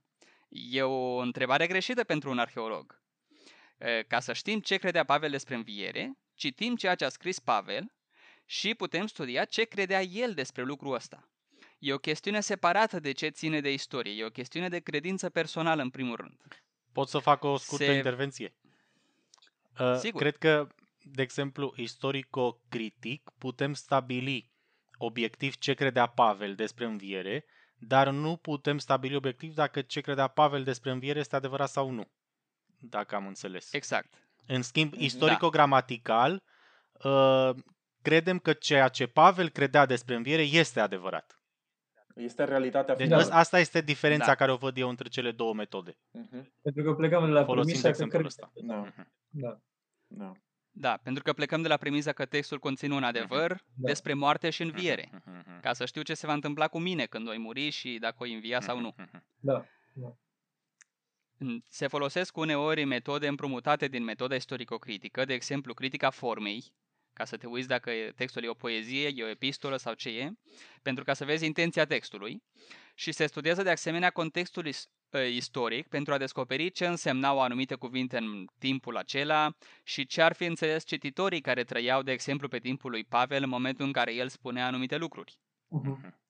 E 0.49 0.83
o 0.83 1.17
întrebare 1.17 1.67
greșită 1.67 2.05
pentru 2.05 2.31
un 2.31 2.39
arheolog. 2.39 3.01
E, 3.79 4.03
Ca 4.03 4.21
să 4.21 4.33
știm 4.33 4.61
ce 4.61 4.77
credea 4.77 5.05
Pavel 5.05 5.31
despre 5.31 5.55
înviere, 5.55 6.19
citim 6.35 6.77
ceea 6.77 6.95
ce 6.95 7.05
a 7.05 7.09
scris 7.09 7.39
Pavel 7.39 7.93
și 8.45 8.75
putem 8.75 9.07
studia 9.07 9.45
ce 9.45 9.65
credea 9.65 10.03
el 10.03 10.35
despre 10.35 10.63
lucrul 10.63 10.95
ăsta. 10.95 11.29
E 11.79 11.93
o 11.93 11.99
chestiune 11.99 12.41
separată 12.41 13.01
de 13.01 13.13
ce 13.13 13.29
ține 13.29 13.61
de 13.61 13.73
istorie, 13.73 14.13
e 14.13 14.25
o 14.25 14.31
chestiune 14.31 14.69
de 14.69 14.79
credință 14.79 15.31
personală 15.31 15.83
în 15.83 15.91
primul 15.91 16.17
rând. 16.17 16.41
Pot 16.93 17.09
să 17.09 17.19
fac 17.19 17.45
o 17.45 17.57
scurtă 17.57 17.85
Se- 17.85 17.93
intervenție? 17.93 18.55
Uh, 19.81 19.97
Sigur. 19.99 20.21
Cred 20.21 20.37
că, 20.37 20.67
de 21.09 21.23
exemplu, 21.23 21.73
istorico-critic, 21.77 23.31
putem 23.39 23.73
stabili 23.75 24.51
obiectiv 24.99 25.57
ce 25.57 25.75
credea 25.75 26.07
Pavel 26.07 26.55
despre 26.55 26.85
înviere, 26.85 27.45
dar 27.79 28.09
nu 28.11 28.37
putem 28.37 28.79
stabili 28.79 29.15
obiectiv 29.17 29.55
dacă 29.55 29.83
ce 29.83 30.01
credea 30.01 30.27
Pavel 30.29 30.65
despre 30.65 30.91
înviere 30.91 31.19
este 31.19 31.37
adevărat 31.37 31.69
sau 31.69 31.91
nu. 31.91 32.11
Dacă 32.79 33.15
am 33.15 33.27
înțeles. 33.27 33.73
Exact. 33.73 34.15
În 34.47 34.63
schimb, 34.63 34.93
Mhm. 34.93 35.03
istorico-gramatical, 35.03 36.43
uh, 37.05 37.51
credem 38.03 38.39
că 38.39 38.53
ceea 38.53 38.89
ce 38.89 39.07
Pavel 39.07 39.49
credea 39.49 39.87
despre 39.87 40.15
înviere 40.15 40.43
este 40.43 40.81
adevărat. 40.81 41.41
Este 42.15 42.45
realitatea 42.45 42.95
Deci 42.95 43.05
finală. 43.05 43.23
ăsta- 43.23 43.37
asta 43.37 43.59
este 43.59 43.81
diferența 43.81 44.27
Da. 44.27 44.35
care 44.35 44.53
o 44.53 44.57
văd 44.57 44.77
eu 44.77 44.89
între 44.89 45.09
cele 45.09 45.33
două 45.33 45.55
metode, 45.55 45.99
Mhm. 46.11 46.53
Pentru 46.63 46.83
că 46.83 46.95
plecăm 46.95 47.25
de 47.25 47.31
la 47.31 47.45
folosind 47.45 47.81
premisa 47.81 47.83
că 47.83 47.89
exemplul 47.89 48.11
cred... 48.11 48.25
ăsta. 48.27 48.53
Da, 48.55 48.77
Mhm. 48.77 49.13
Da. 49.29 49.59
da. 50.07 50.33
Da, 50.79 50.97
pentru 51.03 51.23
că 51.23 51.33
plecăm 51.33 51.63
de 51.63 51.69
la 51.69 51.77
premiza 51.77 52.13
că 52.13 52.25
textul 52.25 52.59
conține 52.59 52.95
un 52.95 53.03
adevăr 53.05 53.51
Da. 53.53 53.59
despre 53.75 54.15
moarte 54.15 54.51
și 54.51 54.63
înviere. 54.63 55.09
Mhm. 55.13 55.61
Ca 55.61 55.73
să 55.73 55.85
știu 55.87 56.03
ce 56.03 56.15
se 56.15 56.27
va 56.27 56.33
întâmpla 56.33 56.69
cu 56.69 56.79
mine 56.79 57.07
când 57.07 57.25
voi 57.27 57.39
muri 57.39 57.71
și 57.71 57.99
dacă 57.99 58.15
voi 58.19 58.35
învia 58.35 58.61
sau 58.61 58.81
nu. 58.81 58.95
Mhm. 58.97 59.25
Da. 59.41 59.67
Mm, 61.39 61.63
Se 61.69 61.87
folosesc 61.87 62.37
uneori 62.37 62.85
metode 62.85 63.27
împrumutate 63.29 63.89
din 63.89 64.05
metoda 64.05 64.35
istorico-critică, 64.35 65.25
de 65.25 65.35
exemplu 65.35 65.75
critica 65.75 66.11
formei, 66.11 66.65
ca 67.13 67.25
să 67.25 67.37
te 67.37 67.47
uiți 67.47 67.69
dacă 67.69 67.91
e- 67.91 68.13
textul 68.17 68.45
e 68.45 68.49
o 68.49 68.55
poezie, 68.55 69.13
e 69.15 69.23
o 69.25 69.29
epistolă 69.29 69.77
sau 69.77 69.95
ce 69.95 70.09
e, 70.09 70.33
pentru 70.83 71.05
ca 71.05 71.15
să 71.15 71.25
vezi 71.25 71.45
intenția 71.45 71.85
textului. 71.85 72.43
Și 72.95 73.13
se 73.13 73.27
studiază 73.27 73.63
de 73.63 73.71
asemenea 73.71 74.11
contextul 74.11 74.67
is- 74.67 74.85
ă, 74.85 74.96
istoric 75.13 75.89
pentru 75.89 76.13
a 76.13 76.19
descoperi 76.19 76.71
ce 76.71 76.87
însemnau 76.87 77.41
anumite 77.41 77.75
cuvinte 77.75 78.17
în 78.17 78.45
timpul 78.59 78.97
acela 78.97 79.57
și 79.83 80.07
ce 80.07 80.23
ar 80.23 80.33
fi 80.33 80.45
înțeles 80.45 80.85
cititorii 80.85 81.41
care 81.41 81.65
trăiau, 81.65 82.03
de 82.03 82.13
exemplu, 82.13 82.49
pe 82.49 82.59
timpul 82.59 82.91
lui 82.91 83.05
Pavel 83.05 83.43
în 83.43 83.49
momentul 83.49 83.87
în 83.87 83.93
care 83.93 84.15
el 84.15 84.29
spunea 84.29 84.67
anumite 84.67 84.97
lucruri. 84.97 85.39
Mhm. 85.69 86.21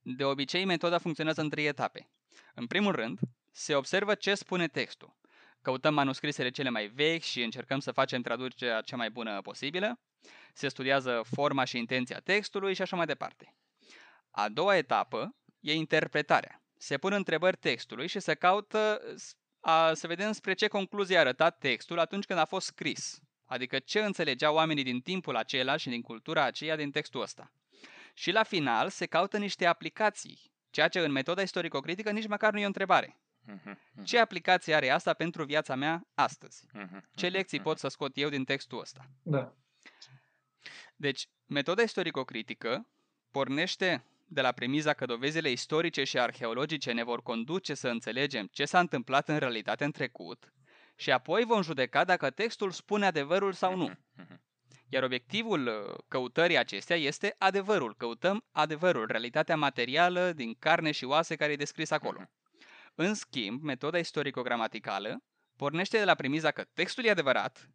De 0.00 0.24
obicei, 0.24 0.64
metoda 0.64 0.98
funcționează 0.98 1.40
în 1.40 1.48
trei 1.48 1.66
etape. 1.66 2.10
În 2.54 2.66
primul 2.66 2.92
rând, 2.92 3.18
se 3.52 3.74
observă 3.74 4.14
ce 4.14 4.34
spune 4.34 4.68
textul. 4.68 5.16
Căutăm 5.62 5.94
manuscrisele 5.94 6.50
cele 6.50 6.70
mai 6.70 6.86
vechi 6.86 7.22
și 7.22 7.42
încercăm 7.42 7.78
să 7.78 7.92
facem 7.92 8.22
traducerea 8.22 8.80
cea 8.80 8.96
mai 8.96 9.10
bună 9.10 9.40
posibilă. 9.40 10.00
Se 10.52 10.68
studiază 10.68 11.22
forma 11.34 11.64
și 11.64 11.78
intenția 11.78 12.18
textului 12.18 12.74
și 12.74 12.82
așa 12.82 12.96
mai 12.96 13.06
departe. 13.06 13.54
A 14.30 14.48
doua 14.48 14.76
etapă 14.76 15.36
e 15.60 15.72
interpretarea. 15.72 16.62
Se 16.78 16.98
pun 16.98 17.12
întrebări 17.12 17.56
textului 17.56 18.06
și 18.06 18.20
se 18.20 18.34
caută 18.34 19.00
s- 19.16 19.34
a, 19.60 19.94
să 19.94 20.06
vedem 20.06 20.32
spre 20.32 20.54
ce 20.54 20.68
concluzie 20.68 21.16
a 21.16 21.20
arătat 21.20 21.58
textul 21.58 21.98
atunci 21.98 22.24
când 22.24 22.38
a 22.38 22.44
fost 22.44 22.66
scris. 22.66 23.20
Adică 23.44 23.78
ce 23.78 24.00
înțelegeau 24.00 24.54
oamenii 24.54 24.82
din 24.84 25.00
timpul 25.00 25.36
acela 25.36 25.76
și 25.76 25.88
din 25.88 26.02
cultura 26.02 26.42
aceea 26.44 26.76
din 26.76 26.90
textul 26.90 27.20
ăsta. 27.20 27.52
Și 28.14 28.30
la 28.30 28.42
final 28.42 28.88
se 28.88 29.06
caută 29.06 29.38
niște 29.38 29.66
aplicații, 29.66 30.52
ceea 30.70 30.88
ce 30.88 30.98
în 31.00 31.12
metoda 31.12 31.42
istorico-critică 31.42 32.10
nici 32.10 32.26
măcar 32.26 32.52
nu 32.52 32.58
e 32.58 32.62
o 32.64 32.66
întrebare. 32.66 33.16
Mhm. 33.44 33.78
Ce 34.04 34.18
aplicație 34.18 34.74
are 34.74 34.90
asta 34.90 35.12
pentru 35.12 35.44
viața 35.44 35.74
mea 35.74 36.06
astăzi? 36.14 36.64
Mhm. 36.72 37.08
Ce 37.14 37.28
lecții 37.28 37.60
pot 37.60 37.78
să 37.78 37.88
scot 37.88 38.12
eu 38.14 38.28
din 38.28 38.44
textul 38.44 38.80
ăsta? 38.80 39.10
Da. 39.22 39.54
Deci, 40.96 41.28
metoda 41.46 41.82
istorico-critică 41.82 42.86
pornește 43.30 44.04
de 44.30 44.40
la 44.40 44.52
premiza 44.52 44.92
că 44.92 45.06
dovezile 45.06 45.50
istorice 45.50 46.04
și 46.04 46.18
arheologice 46.18 46.92
ne 46.92 47.04
vor 47.04 47.22
conduce 47.22 47.74
să 47.74 47.88
înțelegem 47.88 48.48
ce 48.52 48.64
s-a 48.64 48.78
întâmplat 48.78 49.28
în 49.28 49.38
realitate 49.38 49.84
în 49.84 49.90
trecut 49.90 50.52
și 50.96 51.10
apoi 51.10 51.44
vom 51.44 51.62
judeca 51.62 52.04
dacă 52.04 52.30
textul 52.30 52.70
spune 52.70 53.06
adevărul 53.06 53.52
sau 53.52 53.76
nu. 53.76 53.90
Mhm. 54.16 54.40
Iar 54.88 55.02
obiectivul 55.02 55.66
uh, 55.66 55.98
căutării 56.08 56.58
acestea 56.58 56.96
este 56.96 57.34
adevărul. 57.38 57.94
Căutăm 57.96 58.44
adevărul, 58.52 59.06
realitatea 59.06 59.56
materială 59.56 60.32
din 60.32 60.54
carne 60.54 60.90
și 60.90 61.04
oase 61.04 61.36
care 61.36 61.52
e 61.52 61.56
descris 61.56 61.90
acolo. 61.90 62.20
În 62.94 63.14
schimb, 63.14 63.62
metoda 63.62 63.98
istorico-gramaticală 63.98 65.22
pornește 65.56 65.98
de 65.98 66.04
la 66.04 66.14
premiza 66.14 66.50
că 66.50 66.64
textul 66.74 67.04
e 67.04 67.10
adevărat 67.10 67.70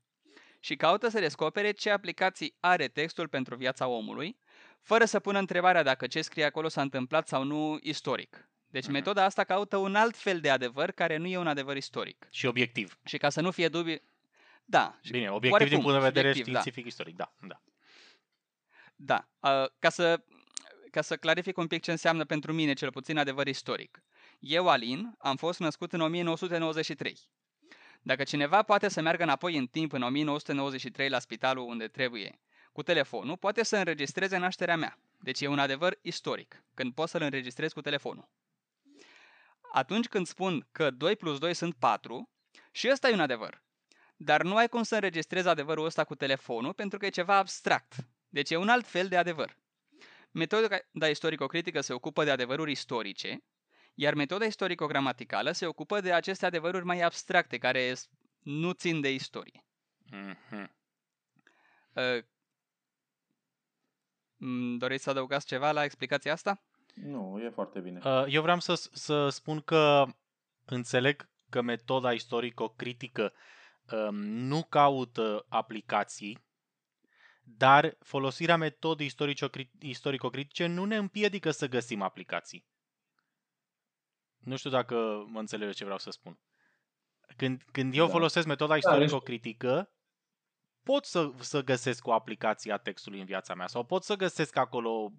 și 0.60 0.76
caută 0.76 1.08
să 1.08 1.20
descopere 1.20 1.72
ce 1.72 1.90
aplicații 1.90 2.56
are 2.60 2.88
textul 2.88 3.28
pentru 3.28 3.56
viața 3.56 3.88
omului, 3.88 4.38
fără 4.84 5.06
să 5.06 5.20
pună 5.20 5.40
întrebarea 5.40 5.84
dacă 5.84 6.08
ce 6.08 6.22
scrie 6.22 6.44
acolo 6.44 6.68
s-a 6.68 6.82
întâmplat 6.82 7.28
sau 7.28 7.44
nu 7.44 7.80
istoric. 7.82 8.48
Deci 8.68 8.84
Mhm. 8.84 8.92
metoda 8.92 9.24
asta 9.24 9.44
caută 9.44 9.78
un 9.78 9.96
alt 9.96 10.18
fel 10.18 10.40
de 10.40 10.50
adevăr 10.50 10.92
care 10.92 11.18
nu 11.18 11.28
e 11.28 11.38
un 11.38 11.48
adevăr 11.48 11.76
istoric. 11.76 12.28
Și 12.32 12.46
obiectiv. 12.46 12.98
Și 13.06 13.18
ca 13.18 13.30
să 13.30 13.42
nu 13.42 13.52
fie 13.52 13.68
dubii... 13.68 14.02
Da, 14.66 14.98
și 15.02 15.12
Bine, 15.12 15.28
obiectiv 15.30 15.52
oarecum, 15.52 15.76
din 15.76 15.84
punct 15.84 16.00
de 16.00 16.06
vedere 16.06 16.28
subiectiv, 16.28 16.54
da. 16.54 16.60
științific 16.60 16.88
istoric, 16.92 17.16
da, 17.16 17.34
da. 17.48 17.62
Da, 18.96 19.28
uh, 19.40 19.70
ca 19.80 19.90
să, 19.90 20.24
ca 20.92 21.02
să 21.02 21.18
clarific 21.18 21.58
un 21.58 21.68
pic 21.68 21.82
ce 21.82 21.92
înseamnă 21.92 22.26
pentru 22.26 22.54
mine 22.54 22.74
cel 22.74 22.92
puțin 22.92 23.18
adevăr 23.18 23.48
istoric. 23.48 24.04
Eu, 24.40 24.68
Alin, 24.70 25.16
am 25.18 25.36
fost 25.36 25.60
născut 25.60 25.94
în 25.94 26.02
1993. 26.02 27.18
Dacă 28.02 28.24
cineva 28.24 28.62
poate 28.64 28.88
să 28.90 29.02
meargă 29.02 29.24
înapoi 29.24 29.58
în 29.58 29.68
timp 29.68 29.92
în 29.94 30.02
1993 30.02 31.10
la 31.10 31.20
spitalul 31.20 31.68
unde 31.68 31.88
trebuie 31.88 32.40
cu 32.74 32.84
telefonul, 32.84 33.38
poate 33.38 33.64
să 33.64 33.78
înregistreze 33.78 34.38
nașterea 34.38 34.76
mea. 34.76 34.98
Deci 35.20 35.42
e 35.42 35.48
un 35.48 35.60
adevăr 35.60 35.98
istoric, 36.02 36.64
când 36.74 36.94
pot 36.94 37.10
să-l 37.10 37.22
înregistrez 37.22 37.74
cu 37.74 37.82
telefonul. 37.82 38.30
Atunci 39.74 40.08
când 40.08 40.28
spun 40.28 40.68
că 40.72 40.90
2 40.90 41.16
plus 41.16 41.38
2 41.40 41.54
sunt 41.54 41.76
4, 41.76 42.30
și 42.72 42.90
ăsta 42.92 43.10
e 43.10 43.14
un 43.14 43.20
adevăr. 43.20 43.62
Dar 44.16 44.42
nu 44.44 44.56
ai 44.56 44.68
cum 44.70 44.84
să 44.84 44.96
înregistrezi 44.96 45.48
adevărul 45.48 45.86
ăsta 45.86 46.04
cu 46.04 46.16
telefonul 46.16 46.74
pentru 46.74 46.98
că 46.98 47.06
e 47.06 47.10
ceva 47.10 47.36
abstract. 47.38 47.96
Deci 48.30 48.50
e 48.50 48.56
un 48.56 48.70
alt 48.70 48.86
fel 48.88 49.08
de 49.08 49.18
adevăr. 49.18 49.58
Metoda 50.32 51.08
istorico-critică 51.10 51.82
se 51.82 51.94
ocupă 51.94 52.24
de 52.24 52.32
adevăruri 52.32 52.72
istorice, 52.72 53.44
iar 53.94 54.14
metoda 54.14 54.46
istorico-gramaticală 54.46 55.52
se 55.52 55.66
ocupă 55.66 56.02
de 56.02 56.14
aceste 56.14 56.46
adevăruri 56.46 56.86
mai 56.86 57.02
abstracte, 57.02 57.58
care 57.58 57.94
s- 57.94 58.10
nu 58.40 58.72
țin 58.72 59.02
de 59.02 59.14
istorie. 59.14 59.66
Mhm. 60.12 60.76
Uh, 64.44 64.50
m, 64.50 64.78
Doriți 64.78 65.04
să 65.04 65.10
adăugați 65.10 65.46
ceva 65.46 65.72
la 65.72 65.84
explicația 65.84 66.32
asta? 66.32 66.64
Nu, 66.94 67.42
e 67.44 67.50
foarte 67.50 67.80
bine. 67.80 68.00
Uh, 68.06 68.26
Eu 68.28 68.42
vreau 68.42 68.60
să, 68.60 68.74
să 68.92 69.30
spun 69.30 69.62
că 69.62 70.06
înțeleg 70.66 71.30
că 71.50 71.62
metoda 71.62 72.14
istorico-critică 72.14 73.34
um, 73.92 74.16
nu 74.26 74.64
caută 74.64 75.46
aplicații, 75.50 76.46
dar 77.44 77.98
folosirea 78.00 78.58
metodei 78.58 79.08
istorico- 79.08 79.70
istorico-critice 79.80 80.66
nu 80.66 80.86
ne 80.86 80.96
împiedică 80.96 81.52
să 81.52 81.68
găsim 81.68 82.02
aplicații. 82.02 82.66
Nu 84.38 84.56
știu 84.56 84.70
dacă 84.70 85.26
mă 85.28 85.40
înțelege 85.40 85.72
ce 85.72 85.84
vreau 85.84 86.00
să 86.00 86.10
spun. 86.10 86.40
Când, 87.38 87.64
când 87.72 87.96
eu 87.96 88.06
Da. 88.06 88.12
folosesc 88.12 88.48
metoda 88.48 88.78
istorico-critică, 88.78 89.93
pot 90.84 91.06
să, 91.06 91.32
să 91.40 91.62
găsesc 91.64 92.08
o 92.08 92.14
aplicație 92.14 92.72
a 92.72 92.78
textului 92.78 93.20
în 93.20 93.26
viața 93.26 93.54
mea 93.56 93.68
sau 93.68 93.84
pot 93.84 94.04
să 94.04 94.16
găsesc 94.16 94.56
acolo 94.56 95.12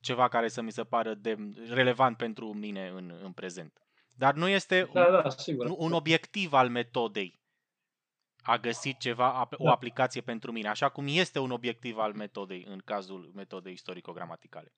ceva 0.00 0.28
care 0.28 0.48
să 0.48 0.60
mi 0.62 0.72
se 0.72 0.84
pară 0.84 1.14
de 1.14 1.36
relevant 1.68 2.16
pentru 2.16 2.52
mine 2.52 2.88
în, 2.88 3.18
în 3.22 3.32
prezent. 3.32 3.78
Dar 4.16 4.34
nu 4.34 4.48
este 4.48 4.88
Da, 4.92 5.06
un, 5.06 5.12
da, 5.12 5.28
sigur. 5.30 5.66
nu- 5.66 5.76
un 5.78 5.92
obiectiv 5.92 6.52
al 6.52 6.68
metodei 6.68 7.40
a 8.42 8.58
găsit 8.58 8.98
ceva, 8.98 9.46
ap- 9.46 9.56
o 9.56 9.64
Da. 9.64 9.70
aplicație 9.70 10.20
pentru 10.20 10.52
mine, 10.52 10.68
așa 10.68 10.88
cum 10.88 11.04
este 11.08 11.38
un 11.38 11.50
obiectiv 11.50 11.98
al 11.98 12.14
metodei 12.14 12.64
în 12.68 12.78
cazul 12.78 13.30
metodei 13.34 13.72
istorico-gramaticale. 13.72 14.74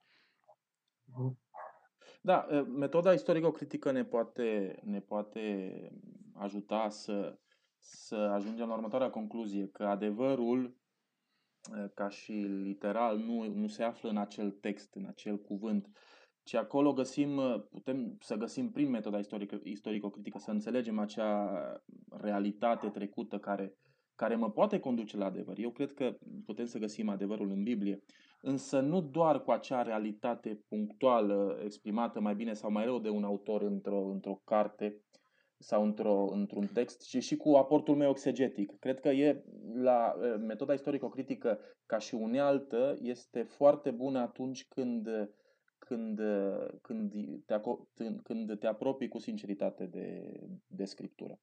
Da, 2.21 2.47
eh, 2.51 2.63
metoda 2.67 3.13
istorico-critică 3.13 3.91
ne 3.91 4.05
poate, 4.05 4.79
ne 4.83 5.01
poate 5.01 5.73
ajuta 6.35 6.89
să, 6.89 7.39
să 7.85 8.15
ajungem 8.15 8.69
la 8.69 8.75
următoarea 8.75 9.11
concluzie, 9.11 9.69
că 9.69 9.85
adevărul, 9.85 10.77
eh, 11.77 11.85
ca 11.95 12.09
și 12.09 12.33
literal, 12.63 13.19
nu, 13.19 13.55
nu 13.55 13.67
se 13.67 13.83
află 13.83 14.09
în 14.09 14.17
acel 14.17 14.51
text, 14.51 14.95
în 14.95 15.05
acel 15.07 15.39
cuvânt, 15.39 15.89
ci 16.43 16.55
acolo 16.55 16.93
găsim, 16.93 17.39
eh, 17.39 17.63
putem 17.71 18.17
să 18.21 18.35
găsim 18.35 18.71
prin 18.71 18.91
metoda 18.91 19.19
istorică, 19.19 19.61
istorico-critică 19.63 20.39
să 20.39 20.51
înțelegem 20.51 20.99
acea 20.99 21.53
realitate 22.11 22.89
trecută 22.89 23.39
care, 23.39 23.75
care 24.15 24.35
mă 24.35 24.51
poate 24.51 24.79
conduce 24.81 25.17
la 25.17 25.25
adevăr. 25.25 25.59
Eu 25.59 25.71
cred 25.71 25.93
că 25.93 26.17
putem 26.45 26.67
să 26.67 26.79
găsim 26.79 27.09
adevărul 27.09 27.51
în 27.51 27.63
Biblie, 27.63 28.03
însă 28.41 28.81
nu 28.81 29.01
doar 29.01 29.43
cu 29.43 29.51
acea 29.51 29.83
realitate 29.83 30.65
punctuală 30.69 31.61
exprimată 31.65 32.21
mai 32.21 32.35
bine 32.35 32.53
sau 32.53 32.71
mai 32.71 32.85
rău 32.85 32.99
de 32.99 33.09
un 33.09 33.25
autor 33.25 33.63
într-o, 33.63 34.05
într-o 34.05 34.41
carte 34.45 35.05
sau 35.59 35.85
într-o, 35.85 36.29
într-un 36.33 36.67
text, 36.67 37.03
ci 37.03 37.23
și 37.23 37.37
cu 37.37 37.55
aportul 37.55 37.97
meu 37.97 38.11
exegetic. 38.11 38.79
Cred 38.79 39.01
că 39.01 39.09
e 39.09 39.45
la 39.75 40.15
eh, 40.23 40.35
metoda 40.39 40.73
istorico-critică 40.73 41.59
ca 41.87 41.99
și 41.99 42.15
unealtă 42.15 42.97
este 43.01 43.43
foarte 43.43 43.91
bună 43.91 44.19
atunci 44.19 44.67
când 44.69 45.09
când, 45.79 46.21
când, 46.83 47.13
te, 47.47 47.55
aco- 47.55 47.93
când- 47.95 48.21
când 48.23 48.59
te 48.59 48.67
apropii 48.67 49.09
cu 49.09 49.19
sinceritate 49.19 49.87
de, 49.87 50.41
de 50.67 50.85
scriptură. 50.85 51.41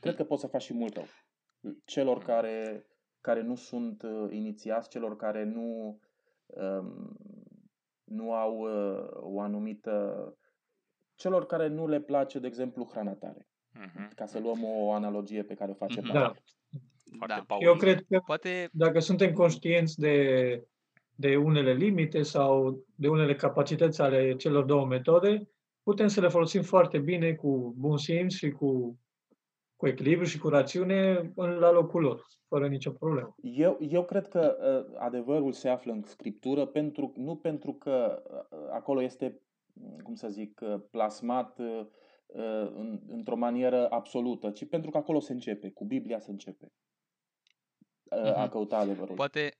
Cred 0.00 0.14
că 0.14 0.24
poți 0.24 0.40
să 0.40 0.46
faci 0.46 0.62
și 0.62 0.74
mult 0.74 0.94
rău. 0.94 1.04
Celor 1.84 2.18
care, 2.18 2.86
care 3.20 3.42
nu 3.42 3.54
sunt 3.54 4.02
uh, 4.02 4.28
inițiați, 4.30 4.88
celor 4.88 5.16
care 5.16 5.44
nu, 5.44 5.98
um, 6.46 7.16
nu 8.04 8.32
au 8.32 8.58
uh, 8.58 9.08
o 9.12 9.40
anumită. 9.40 10.32
Celor 11.18 11.46
care 11.46 11.68
nu 11.68 11.86
le 11.86 12.00
place, 12.00 12.38
de 12.38 12.46
exemplu, 12.46 12.88
hrana 12.90 13.12
tare. 13.12 13.46
Mhm. 13.72 14.14
Ca 14.14 14.26
să 14.26 14.38
luăm 14.38 14.64
o 14.64 14.92
analogie 14.92 15.42
pe 15.42 15.54
care 15.54 15.70
o 15.70 15.74
face 15.74 16.00
Mhm. 16.00 16.12
Pavel. 16.12 16.22
Da. 16.22 16.32
Foarte 17.16 17.34
Da. 17.36 17.44
Pauline. 17.46 17.70
Eu 17.70 17.76
cred 17.76 18.04
că 18.08 18.22
Poate, 18.26 18.68
dacă 18.72 18.98
suntem 18.98 19.32
conștienți 19.32 19.98
de, 19.98 20.16
de 21.14 21.36
unele 21.36 21.72
limite 21.72 22.22
sau 22.22 22.84
de 22.94 23.08
unele 23.08 23.34
capacități 23.34 24.00
ale 24.00 24.36
celor 24.36 24.64
două 24.64 24.86
metode, 24.86 25.48
putem 25.82 26.06
să 26.08 26.20
le 26.20 26.28
folosim 26.28 26.62
foarte 26.62 26.98
bine 26.98 27.34
cu 27.34 27.74
bun 27.76 27.96
simț 27.96 28.32
și 28.34 28.50
cu, 28.50 28.98
cu 29.76 29.86
echilibru 29.86 30.24
și 30.24 30.38
cu 30.38 30.48
rațiune 30.48 31.32
în, 31.36 31.50
la 31.50 31.70
locul 31.70 32.02
lor, 32.02 32.26
fără 32.48 32.68
nicio 32.68 32.90
problemă. 32.90 33.34
Eu, 33.42 33.78
eu 33.80 34.04
cred 34.04 34.28
că 34.28 34.56
uh, 34.60 34.98
adevărul 34.98 35.52
se 35.52 35.68
află 35.68 35.92
în 35.92 36.02
scriptură 36.02 36.66
pentru, 36.66 37.12
nu 37.16 37.36
pentru 37.36 37.72
că 37.72 38.22
uh, 38.50 38.58
acolo 38.72 39.02
este, 39.02 39.26
mm, 39.26 39.47
cum 40.02 40.14
să 40.14 40.28
zic, 40.28 40.60
uh, 40.62 40.80
plasmat 40.90 41.58
uh, 41.58 41.86
uh, 42.26 42.70
în, 42.74 43.00
într-o 43.08 43.36
manieră 43.36 43.90
absolută, 43.90 44.50
ci 44.50 44.68
pentru 44.68 44.90
că 44.90 44.96
acolo 44.96 45.20
se 45.20 45.32
începe, 45.32 45.70
cu 45.70 45.84
Biblia 45.84 46.18
se 46.18 46.30
începe 46.30 46.72
uh, 48.10 48.36
a 48.36 48.42
Mhm. 48.42 48.50
căuta 48.50 48.78
adevărul. 48.78 49.14
poate, 49.14 49.50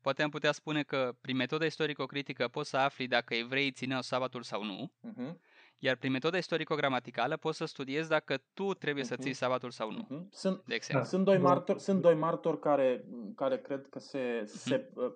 poate 0.00 0.22
am 0.22 0.30
putea 0.30 0.52
spune 0.52 0.82
că 0.82 1.16
prin 1.20 1.36
metoda 1.36 1.64
istorico-critică 1.64 2.48
poți 2.48 2.70
să 2.70 2.76
afli 2.76 3.06
dacă 3.06 3.34
evreii 3.34 3.72
țineau 3.72 4.00
sabatul 4.02 4.42
sau 4.42 4.62
nu, 4.64 4.92
Uh-huh. 5.02 5.34
iar 5.78 5.96
prin 5.96 6.10
metoda 6.12 6.36
istorico-gramaticală 6.38 7.36
poți 7.36 7.56
să 7.56 7.64
studiezi 7.64 8.08
dacă 8.08 8.42
tu 8.52 8.74
trebuie 8.74 9.04
să 9.04 9.12
Mhm. 9.14 9.22
ții 9.22 9.32
sabatul 9.32 9.70
sau 9.70 9.90
nu, 9.90 10.02
Uh-huh. 10.04 10.28
Sunt, 10.30 10.62
de 10.66 10.74
exemplu. 10.74 11.08
Sunt 11.08 11.24
doi 11.24 11.36
Bun. 11.36 11.44
martori, 11.46 11.80
sunt 11.80 12.00
doi 12.00 12.14
martori 12.14 12.58
care, 12.60 13.04
care 13.34 13.60
cred 13.60 13.86
că 13.86 13.98
se, 13.98 14.42
se 14.44 14.90
uh, 14.94 15.04
uh, 15.04 15.12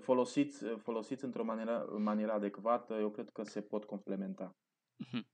folosiți, 0.00 0.64
uh, 0.64 0.74
folosiți 0.82 1.24
într-o 1.24 1.44
manieră, 1.44 1.86
manieră 1.98 2.32
adecvată, 2.32 2.94
eu 2.94 3.10
cred 3.10 3.30
că 3.30 3.42
se 3.42 3.60
pot 3.62 3.84
complementa. 3.84 4.56
Mhm. 4.96 5.26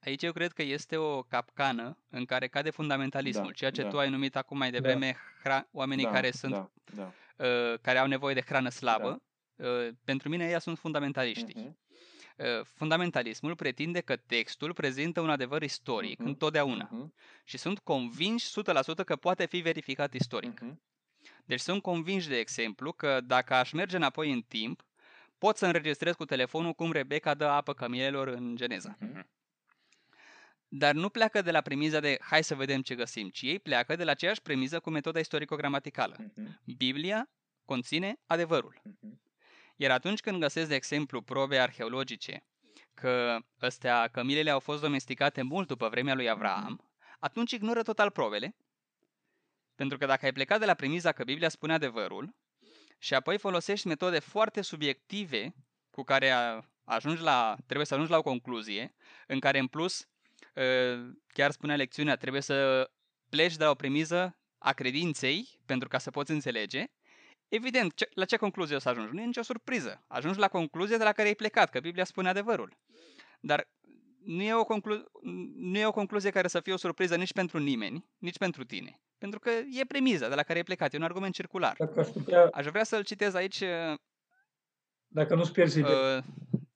Aici 0.00 0.22
eu 0.22 0.32
cred 0.32 0.52
că 0.52 0.62
este 0.62 0.96
o 0.96 1.22
capcană 1.22 1.98
în 2.10 2.24
care 2.24 2.48
cade 2.48 2.70
fundamentalismul, 2.70 3.46
Da, 3.46 3.52
ceea 3.52 3.70
ce 3.70 3.82
da. 3.82 3.88
tu 3.88 3.98
ai 3.98 4.10
numit 4.10 4.36
acum 4.36 4.58
mai 4.58 4.70
devreme 4.70 5.16
hra- 5.44 5.70
oamenii 5.72 6.04
da, 6.04 6.10
care 6.10 6.30
sunt 6.30 6.52
da, 6.52 6.70
da. 6.94 7.12
uh, 7.44 7.78
care 7.80 7.98
au 7.98 8.06
nevoie 8.06 8.34
de 8.34 8.40
hrană 8.42 8.68
slabă. 8.68 9.22
Uh, 9.56 9.88
pentru 10.04 10.28
mine 10.28 10.48
ei 10.48 10.60
sunt 10.60 10.78
fundamentaliștii. 10.78 11.54
Mhm. 11.62 11.78
Uh, 12.36 12.64
fundamentalismul 12.64 13.56
pretinde 13.56 14.00
că 14.00 14.16
textul 14.16 14.72
prezintă 14.72 15.20
un 15.20 15.30
adevăr 15.30 15.62
istoric 15.62 16.18
Mhm. 16.18 16.28
întotdeauna 16.28 16.88
Mhm. 16.92 17.14
și 17.44 17.58
sunt 17.58 17.78
convinși 17.78 18.46
100% 18.46 19.04
că 19.04 19.16
poate 19.16 19.46
fi 19.46 19.58
verificat 19.60 20.14
istoric. 20.14 20.60
Mhm. 20.60 20.80
Deci 21.44 21.60
sunt 21.60 21.82
convinși, 21.82 22.28
de 22.28 22.38
exemplu, 22.38 22.92
că 22.92 23.20
dacă 23.20 23.54
aș 23.54 23.72
merge 23.72 23.96
înapoi 23.96 24.32
în 24.32 24.42
timp, 24.42 24.84
pot 25.38 25.56
să 25.56 25.66
înregistrez 25.66 26.14
cu 26.14 26.24
telefonul 26.24 26.72
cum 26.72 26.92
Rebecca 26.92 27.34
dă 27.34 27.44
apă 27.44 27.74
cămielelor 27.74 28.28
în 28.28 28.56
Geneza. 28.56 28.96
Mhm. 29.00 29.28
Dar 30.68 30.94
nu 30.94 31.08
pleacă 31.08 31.42
de 31.42 31.50
la 31.50 31.60
premiza 31.60 32.00
de 32.00 32.18
hai 32.20 32.44
să 32.44 32.54
vedem 32.54 32.82
ce 32.82 32.94
găsim, 32.94 33.28
ci 33.28 33.42
ei 33.42 33.58
pleacă 33.58 33.96
de 33.96 34.04
la 34.04 34.10
aceeași 34.10 34.42
premiză 34.42 34.80
cu 34.80 34.90
metoda 34.90 35.18
istorico-gramaticală. 35.18 36.16
Mhm. 36.18 36.60
Biblia 36.76 37.30
conține 37.64 38.20
adevărul. 38.26 38.80
Mhm. 38.82 39.20
Iar 39.76 39.90
atunci 39.90 40.20
când 40.20 40.40
găsesc, 40.40 40.68
de 40.68 40.74
exemplu, 40.74 41.22
probe 41.22 41.58
arheologice 41.58 42.44
că 42.94 43.38
astea, 43.58 44.08
cămilele 44.08 44.50
au 44.50 44.60
fost 44.60 44.80
domesticate 44.80 45.42
mult 45.42 45.66
după 45.66 45.88
vremea 45.88 46.14
lui 46.14 46.28
Avraam, 46.28 46.90
atunci 47.18 47.52
ignoră 47.52 47.82
total 47.82 48.10
probele, 48.10 48.56
pentru 49.76 49.98
că 49.98 50.06
dacă 50.06 50.24
ai 50.24 50.32
plecat 50.32 50.58
de 50.58 50.66
la 50.66 50.74
premiza 50.74 51.12
că 51.12 51.24
Biblia 51.24 51.48
spune 51.48 51.72
adevărul 51.72 52.34
și 52.98 53.14
apoi 53.14 53.38
folosești 53.38 53.86
metode 53.86 54.18
foarte 54.18 54.62
subiective 54.62 55.54
cu 55.90 56.02
care 56.02 56.32
ajungi 56.84 57.22
la, 57.22 57.56
trebuie 57.66 57.86
să 57.86 57.94
ajungi 57.94 58.12
la 58.12 58.18
o 58.18 58.22
concluzie, 58.22 58.94
în 59.26 59.40
care 59.40 59.58
în 59.58 59.66
plus, 59.66 60.08
ă, 60.56 60.62
chiar 61.26 61.50
spunea 61.50 61.76
lecțiunea, 61.76 62.16
trebuie 62.16 62.42
să 62.42 62.90
pleci 63.28 63.56
de 63.56 63.64
la 63.64 63.70
o 63.70 63.74
premiză 63.74 64.38
a 64.58 64.72
credinței 64.72 65.60
pentru 65.66 65.88
ca 65.88 65.98
să 65.98 66.10
poți 66.10 66.30
înțelege, 66.30 66.84
evident, 67.48 67.94
ce, 67.94 68.08
la 68.14 68.24
ce 68.24 68.36
concluzie 68.36 68.76
o 68.76 68.78
să 68.78 68.88
ajungi? 68.88 69.14
Nu 69.14 69.20
e 69.20 69.24
nicio 69.24 69.42
surpriză. 69.42 70.04
Ajungi 70.08 70.38
la 70.38 70.48
concluzia 70.48 70.96
de 70.96 71.04
la 71.04 71.12
care 71.12 71.28
ai 71.28 71.34
plecat, 71.34 71.70
că 71.70 71.80
Biblia 71.80 72.04
spune 72.04 72.28
adevărul. 72.28 72.76
Dar 73.40 73.68
nu 74.24 74.42
e, 74.42 74.54
o 74.54 74.64
conclu- 74.64 75.10
nu 75.54 75.78
e 75.78 75.86
o 75.86 75.92
concluzie 75.92 76.30
care 76.30 76.48
să 76.48 76.60
fie 76.60 76.72
o 76.72 76.76
surpriză 76.76 77.16
nici 77.16 77.32
pentru 77.32 77.58
nimeni, 77.58 78.06
nici 78.18 78.38
pentru 78.38 78.64
tine. 78.64 79.00
Pentru 79.18 79.38
că 79.38 79.50
e 79.50 79.84
premiza 79.88 80.28
de 80.28 80.34
la 80.34 80.42
care 80.42 80.58
ai 80.58 80.64
plecat, 80.64 80.94
e 80.94 80.96
un 80.96 81.02
argument 81.02 81.34
circular. 81.34 81.74
Dacă 81.78 82.00
aș 82.00 82.08
putea, 82.08 82.48
Aș 82.52 82.66
vrea 82.66 82.84
să-l 82.84 83.04
citez 83.04 83.34
aici, 83.34 83.62
dacă 85.06 85.34
nu-ți 85.34 85.52
pierzi 85.52 85.78
ideea. 85.78 86.16
uh, 86.16 86.22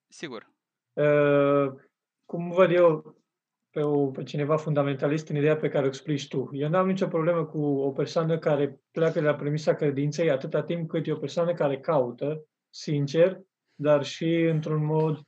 sigur. 0.09 0.51
Uh, 0.93 1.73
cum 2.25 2.51
văd 2.51 2.71
eu 2.71 3.17
pe, 3.71 3.83
o, 3.83 4.07
pe 4.07 4.23
cineva 4.23 4.57
fundamentalist 4.57 5.29
în 5.29 5.37
ideea 5.37 5.57
pe 5.57 5.69
care 5.69 5.85
o 5.85 5.89
explici 5.89 6.29
tu. 6.29 6.49
Eu 6.53 6.69
n-am 6.69 6.87
nicio 6.87 7.07
problemă 7.07 7.45
cu 7.45 7.65
o 7.65 7.91
persoană 7.91 8.39
care 8.39 8.81
pleacă 8.91 9.21
de 9.21 9.27
la 9.27 9.35
premisa 9.35 9.75
credinței 9.75 10.31
atâta 10.31 10.63
timp 10.63 10.89
cât 10.89 11.07
e 11.07 11.13
o 11.13 11.17
persoană 11.17 11.55
care 11.55 11.81
caută, 11.81 12.45
sincer, 12.71 13.41
dar 13.75 14.05
și 14.05 14.35
într-un 14.35 14.85
mod 14.85 15.21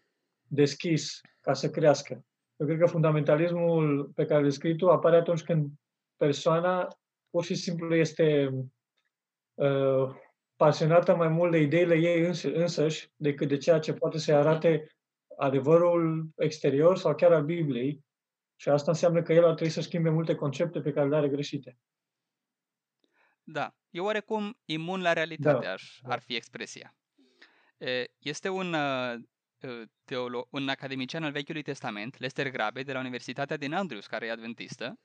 deschis 0.48 1.20
ca 1.40 1.52
să 1.52 1.70
crească. 1.70 2.24
Eu 2.56 2.66
cred 2.66 2.78
că 2.78 2.86
fundamentalismul 2.86 4.10
pe 4.14 4.24
care 4.24 4.44
îl 4.44 4.50
scrii 4.50 4.76
tu 4.76 4.88
apare 4.88 5.16
atunci 5.16 5.42
când 5.42 5.70
persoana 6.16 6.88
pur 7.32 7.44
și 7.44 7.54
simplu 7.54 7.94
este 7.94 8.50
uh, 9.54 10.14
pasionată 10.56 11.14
mai 11.16 11.28
mult 11.28 11.50
de 11.50 11.58
ideile 11.58 11.94
ei 11.94 12.20
îns- 12.24 12.42
însăși 12.42 13.10
decât 13.16 13.48
de 13.48 13.56
ceea 13.56 13.78
ce 13.78 13.92
poate 13.92 14.18
să-i 14.18 14.34
arate 14.34 14.86
adevărul 15.36 16.28
exterior 16.36 16.98
sau 16.98 17.14
chiar 17.14 17.32
al 17.32 17.44
Bibliei. 17.44 18.04
Și 18.56 18.68
asta 18.68 18.90
înseamnă 18.90 19.22
că 19.22 19.32
el 19.32 19.44
ar 19.44 19.54
trebui 19.54 19.72
să 19.72 19.80
schimbe 19.80 20.10
multe 20.10 20.34
concepte 20.34 20.80
pe 20.80 20.92
care 20.92 21.08
le 21.08 21.16
are 21.16 21.28
greșite. 21.28 21.78
Da, 23.42 23.76
e 23.90 24.00
oarecum 24.00 24.58
imun 24.64 25.02
la 25.02 25.12
realitate, 25.12 25.64
Da, 25.66 25.72
aș, 25.72 25.98
da. 26.02 26.12
ar 26.12 26.20
fi 26.20 26.34
expresia. 26.34 26.96
E, 27.78 28.04
Este 28.18 28.48
un, 28.48 28.72
uh, 28.74 29.14
uh, 29.14 29.22
teolo- 30.04 30.46
un 30.50 30.68
academician 30.68 31.24
al 31.24 31.32
Vechiului 31.32 31.62
Testament, 31.62 32.18
Lester 32.18 32.50
Grabe, 32.50 32.82
de 32.82 32.92
la 32.92 32.98
Universitatea 32.98 33.56
din 33.56 33.72
Andrews, 33.72 34.06
care 34.06 34.26
e 34.26 34.30
adventistă, 34.30 34.98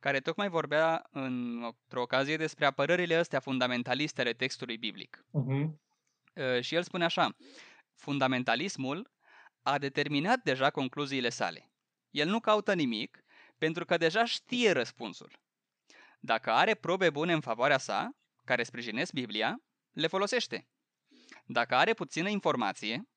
care 0.00 0.20
tocmai 0.20 0.48
vorbea 0.48 1.06
în, 1.10 1.62
într-o 1.62 2.00
ocazie 2.00 2.36
despre 2.36 2.66
apărările 2.66 3.14
astea 3.14 3.40
fundamentaliste 3.40 4.20
ale 4.20 4.32
textului 4.32 4.76
biblic. 4.76 5.24
Uh-huh. 5.28 5.64
Uh, 6.34 6.60
Și 6.60 6.74
el 6.74 6.82
spune 6.82 7.04
așa, 7.04 7.36
fundamentalismul 7.94 9.12
a 9.62 9.78
determinat 9.78 10.42
deja 10.42 10.70
concluziile 10.70 11.28
sale. 11.28 11.72
El 12.10 12.28
nu 12.28 12.40
caută 12.40 12.74
nimic 12.74 13.24
pentru 13.58 13.84
că 13.84 13.96
deja 13.96 14.24
știe 14.24 14.70
răspunsul. 14.70 15.32
Dacă 16.20 16.50
are 16.50 16.74
probe 16.74 17.10
bune 17.10 17.32
în 17.32 17.40
favoarea 17.40 17.78
sa, 17.78 18.16
care 18.44 18.62
sprijinesc 18.62 19.12
Biblia, 19.12 19.62
le 19.90 20.06
folosește. 20.06 20.68
Dacă 21.46 21.74
are 21.74 21.94
puțină 21.94 22.28
informație, 22.28 23.08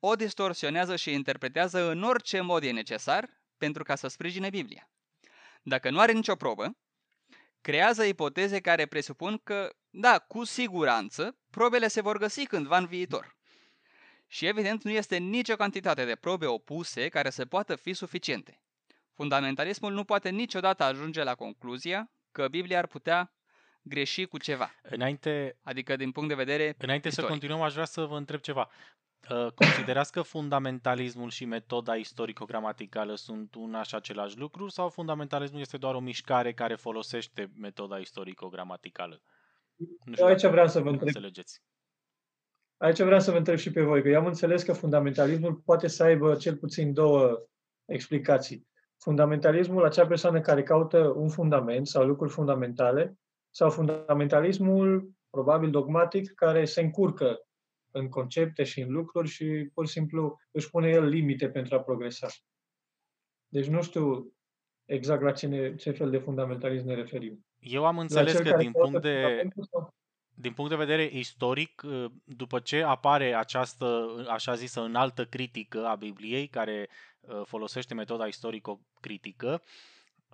o 0.00 0.14
distorsionează 0.14 0.96
și 0.96 1.12
interpretează 1.12 1.90
în 1.90 2.02
orice 2.02 2.40
mod 2.40 2.62
e 2.62 2.70
necesar 2.70 3.28
pentru 3.58 3.82
ca 3.82 3.94
să 3.94 4.08
sprijine 4.08 4.48
Biblia. 4.50 4.90
Dacă 5.62 5.90
nu 5.90 6.00
are 6.00 6.12
nicio 6.12 6.36
probă, 6.36 6.76
creează 7.60 8.04
ipoteze 8.04 8.60
care 8.60 8.86
presupun 8.86 9.40
că, 9.44 9.70
da, 9.90 10.18
cu 10.18 10.44
siguranță, 10.44 11.36
probele 11.50 11.88
se 11.88 12.00
vor 12.00 12.18
găsi 12.18 12.46
cândva 12.46 12.76
în 12.76 12.86
viitor. 12.86 13.36
Și 14.26 14.46
evident 14.46 14.82
nu 14.82 14.90
este 14.90 15.16
nicio 15.16 15.56
cantitate 15.56 16.04
de 16.04 16.14
probe 16.14 16.46
opuse 16.46 17.08
care 17.08 17.30
să 17.30 17.44
poată 17.44 17.76
fi 17.76 17.92
suficiente. 17.92 18.62
Fundamentalismul 19.14 19.92
nu 19.92 20.04
poate 20.04 20.28
niciodată 20.28 20.82
ajunge 20.82 21.22
la 21.22 21.34
concluzia 21.34 22.10
că 22.32 22.48
Biblia 22.48 22.78
ar 22.78 22.86
putea 22.86 23.34
greși 23.82 24.24
cu 24.24 24.38
ceva, 24.38 24.74
Înainte, 24.82 25.58
adică 25.62 25.96
din 25.96 26.12
punct 26.12 26.28
de 26.28 26.34
vedere 26.34 26.74
înainte 26.78 27.08
să 27.08 27.20
istoric. 27.20 27.30
continuăm, 27.30 27.62
aș 27.62 27.72
vrea 27.72 27.84
să 27.84 28.04
vă 28.04 28.16
întreb 28.16 28.40
ceva. 28.40 28.70
Uh, 29.28 29.52
Considerați 29.54 30.12
că 30.12 30.22
fundamentalismul 30.22 31.30
și 31.30 31.44
metoda 31.44 31.94
istorico-gramaticală 31.94 33.14
sunt 33.14 33.54
una 33.54 33.82
și 33.82 33.94
același 33.94 34.38
lucru 34.38 34.68
sau 34.68 34.88
fundamentalismul 34.88 35.60
este 35.60 35.76
doar 35.76 35.94
o 35.94 36.00
mișcare 36.00 36.52
care 36.52 36.74
folosește 36.74 37.50
metoda 37.56 37.98
istorico-gramaticală? 37.98 39.20
Nu 40.04 40.14
Eu 40.16 40.26
aici 40.26 40.40
dacă 40.40 40.52
vreau 40.52 40.68
să 40.68 40.80
vă 40.80 40.88
întreb. 40.88 41.06
înțelegeți. 41.06 41.62
Aici 42.76 43.00
vreau 43.02 43.20
să 43.20 43.30
vă 43.30 43.36
întreb 43.36 43.56
și 43.56 43.70
pe 43.70 43.82
voi, 43.82 44.02
că 44.02 44.08
eu 44.08 44.20
am 44.20 44.26
înțeles 44.26 44.62
că 44.62 44.72
fundamentalismul 44.72 45.54
poate 45.54 45.88
să 45.88 46.02
aibă 46.02 46.34
cel 46.34 46.56
puțin 46.56 46.92
două 46.92 47.38
explicații. 47.84 48.68
Fundamentalismul, 48.98 49.84
acea 49.84 50.06
persoană 50.06 50.40
care 50.40 50.62
caută 50.62 50.98
un 50.98 51.28
fundament 51.28 51.86
sau 51.86 52.06
lucruri 52.06 52.32
fundamentale, 52.32 53.18
sau 53.50 53.70
fundamentalismul, 53.70 55.10
probabil 55.30 55.70
dogmatic, 55.70 56.34
care 56.34 56.64
se 56.64 56.80
încurcă 56.80 57.38
în 57.90 58.08
concepte 58.08 58.64
și 58.64 58.80
în 58.80 58.90
lucruri 58.90 59.28
și 59.28 59.70
pur 59.74 59.86
și 59.86 59.92
simplu 59.92 60.38
își 60.50 60.70
pune 60.70 60.88
el 60.88 61.04
limite 61.04 61.48
pentru 61.48 61.74
a 61.74 61.80
progresa. 61.80 62.28
Deci 63.48 63.66
nu 63.66 63.82
știu 63.82 64.32
exact 64.84 65.22
la 65.22 65.32
ce, 65.32 65.46
ne, 65.46 65.74
ce 65.74 65.90
fel 65.90 66.10
de 66.10 66.18
fundamentalism 66.18 66.86
ne 66.86 66.94
referim. 66.94 67.46
Eu 67.58 67.86
am 67.86 67.94
La 67.94 68.00
înțeles 68.00 68.32
cel 68.32 68.42
că 68.42 68.50
care 68.50 68.62
din 68.62 68.72
caută 68.72 68.90
punct 68.90 69.04
de, 69.06 69.14
fundamentul 69.14 69.64
sau- 69.70 69.94
din 70.34 70.52
punct 70.52 70.70
de 70.70 70.76
vedere 70.76 71.10
istoric, 71.12 71.82
uh, 71.84 72.04
după 72.24 72.58
ce 72.58 72.82
apare 72.82 73.34
această, 73.34 74.06
așa 74.28 74.54
zisă, 74.54 74.80
înaltă 74.80 75.24
critică 75.24 75.86
a 75.86 75.94
Bibliei, 75.94 76.46
care 76.48 76.88
uh, 77.20 77.40
folosește 77.44 77.94
metoda 77.94 78.26
istorico-critică, 78.26 79.62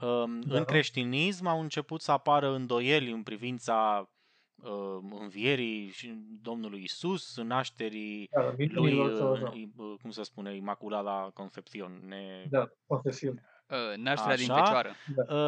um, 0.01 0.41
Da. 0.41 0.57
în 0.57 0.65
creștinism 0.65 1.47
au 1.47 1.61
început 1.61 2.01
să 2.01 2.13
apară 2.13 2.55
îndoieli 2.55 3.11
în 3.11 3.23
privința 3.23 4.09
uh, 4.57 4.99
învierii 5.21 5.89
și 5.91 6.15
Domnului 6.43 6.83
Isus, 6.83 7.37
nașterii 7.43 8.29
Da, 8.31 8.43
lui, 8.43 8.55
mitunilor 8.59 9.15
sau 9.15 9.33
așa. 9.33 9.49
uh, 9.49 9.55
i- 9.57 9.73
uh, 9.77 9.95
cum 10.03 10.11
să 10.11 10.23
spune, 10.23 10.55
Imaculada 10.55 11.31
Concepțion. 11.35 12.01
Ne... 12.07 12.45
Da, 12.51 12.69
confesiune. 12.87 13.43
Uh, 13.69 13.97
nașterea 13.97 14.37
din 14.37 14.51
Așa. 14.51 14.63
fecioară. 14.65 14.93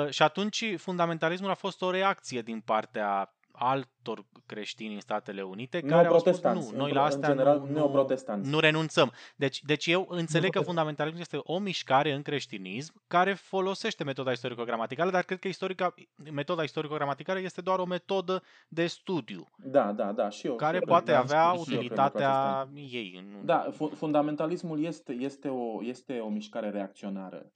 Uh, 0.05 0.11
și 0.11 0.23
atunci 0.23 0.75
fundamentalismul 0.77 1.51
a 1.51 1.55
fost 1.55 1.83
o 1.83 1.91
reacție 1.91 2.43
din 2.43 2.61
partea 2.61 3.33
altor 3.59 4.25
creștini 4.47 4.95
în 4.95 5.01
Statele 5.01 5.43
Unite 5.43 5.81
care 5.81 6.07
au 6.07 6.19
spus 6.19 6.23
Neoprotestanți, 6.25 6.67
nu, 6.67 6.73
în 6.73 6.77
noi 6.79 6.91
pro- 6.91 6.99
la 6.99 7.05
în 7.05 7.11
astea 7.13 7.29
general, 7.29 7.59
nu, 7.59 7.67
nu, 7.67 7.73
neoprotestanți. 7.73 8.51
nu 8.51 8.59
renunțăm. 8.59 9.13
Deci, 9.37 9.63
deci 9.63 9.87
eu 9.87 9.99
înțeleg 10.01 10.17
că 10.17 10.29
Neoprotestanți. 10.31 10.67
fundamentalismul 10.67 11.21
este 11.21 11.39
o 11.43 11.59
mișcare 11.59 12.13
în 12.13 12.23
creștinism 12.23 13.03
care 13.07 13.33
folosește 13.35 14.05
metoda 14.05 14.31
istorico-gramaticală, 14.33 15.11
dar 15.11 15.23
cred 15.23 15.39
că 15.39 15.49
istorica, 15.49 15.95
metoda 16.33 16.63
istorico-gramaticală 16.63 17.41
este 17.41 17.61
doar 17.61 17.79
o 17.79 17.85
metodă 17.85 18.43
de 18.69 18.87
studiu 18.87 19.45
Da, 19.57 19.93
da, 19.93 20.13
da. 20.13 20.31
Și 20.31 20.47
eu. 20.47 20.55
care 20.55 20.77
și 20.77 20.83
eu 20.83 20.89
poate 20.89 21.05
cred, 21.05 21.17
avea 21.17 21.39
și 21.41 21.47
eu 21.47 21.51
cred 21.53 21.59
lucrul 21.59 21.75
utilitatea 21.77 22.59
acesta. 22.59 22.69
ei. 22.97 23.15
În, 23.19 23.47
Da, 23.47 23.67
fu- 23.73 23.93
fundamentalismul 23.97 24.85
este, 24.85 25.13
este, 25.13 25.49
o, 25.49 25.85
este 25.85 26.19
o 26.19 26.29
mișcare 26.29 26.71
reacționară 26.71 27.51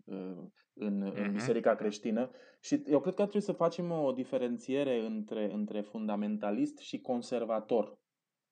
uh, 0.75 0.87
în, 0.87 1.03
în 1.03 1.23
Mhm. 1.23 1.33
biserica 1.33 1.75
creștină 1.75 2.31
și 2.61 2.83
eu 2.87 3.01
cred 3.01 3.15
că 3.15 3.21
trebuie 3.23 3.43
să 3.43 3.53
facem 3.53 3.91
o 3.91 4.13
diferențiere 4.13 5.01
între, 5.07 5.53
între 5.53 5.81
fundamentalist 5.81 6.79
și 6.79 7.01
conservator. 7.01 7.99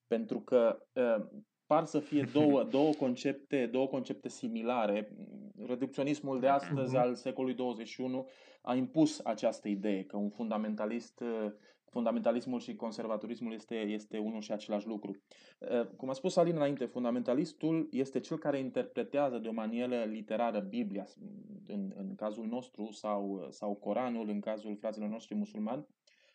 Pentru 0.06 0.40
că 0.40 0.86
uh, 0.92 1.26
par 1.66 1.84
să 1.84 1.98
fie 1.98 2.22
două, 2.32 2.62
două, 2.64 2.92
concepte, 2.92 3.66
două 3.66 3.86
concepte 3.86 4.28
similare. 4.28 5.16
Reducționismul 5.66 6.40
de 6.40 6.48
astăzi 6.48 6.94
Mhm. 6.94 7.02
al 7.02 7.14
secolului 7.14 7.56
21 7.56 8.28
a 8.62 8.74
impus 8.74 9.20
această 9.24 9.68
idee 9.68 10.04
că 10.04 10.16
un 10.16 10.30
fundamentalist 10.30 11.20
uh, 11.20 11.52
fundamentalismul 11.90 12.60
și 12.60 12.74
conservatorismul 12.76 13.52
este, 13.52 13.74
este 13.74 14.18
unul 14.18 14.40
și 14.40 14.52
același 14.52 14.86
lucru. 14.86 15.16
Uh, 15.58 15.86
Cum 15.96 16.08
a 16.08 16.12
spus 16.12 16.36
Alin 16.36 16.54
înainte, 16.56 16.84
fundamentalistul 16.84 17.88
este 17.90 18.20
cel 18.20 18.38
care 18.38 18.58
interpretează 18.58 19.38
de 19.38 19.48
o 19.48 19.52
manieră 19.52 20.04
literară 20.04 20.58
Biblia, 20.58 21.04
în, 21.66 21.92
în 21.96 22.14
cazul 22.14 22.46
nostru, 22.46 22.88
sau, 22.92 23.46
sau 23.50 23.74
Coranul, 23.74 24.28
în 24.28 24.40
cazul 24.40 24.76
fraților 24.76 25.08
noștri 25.08 25.34
musulmani. 25.34 25.86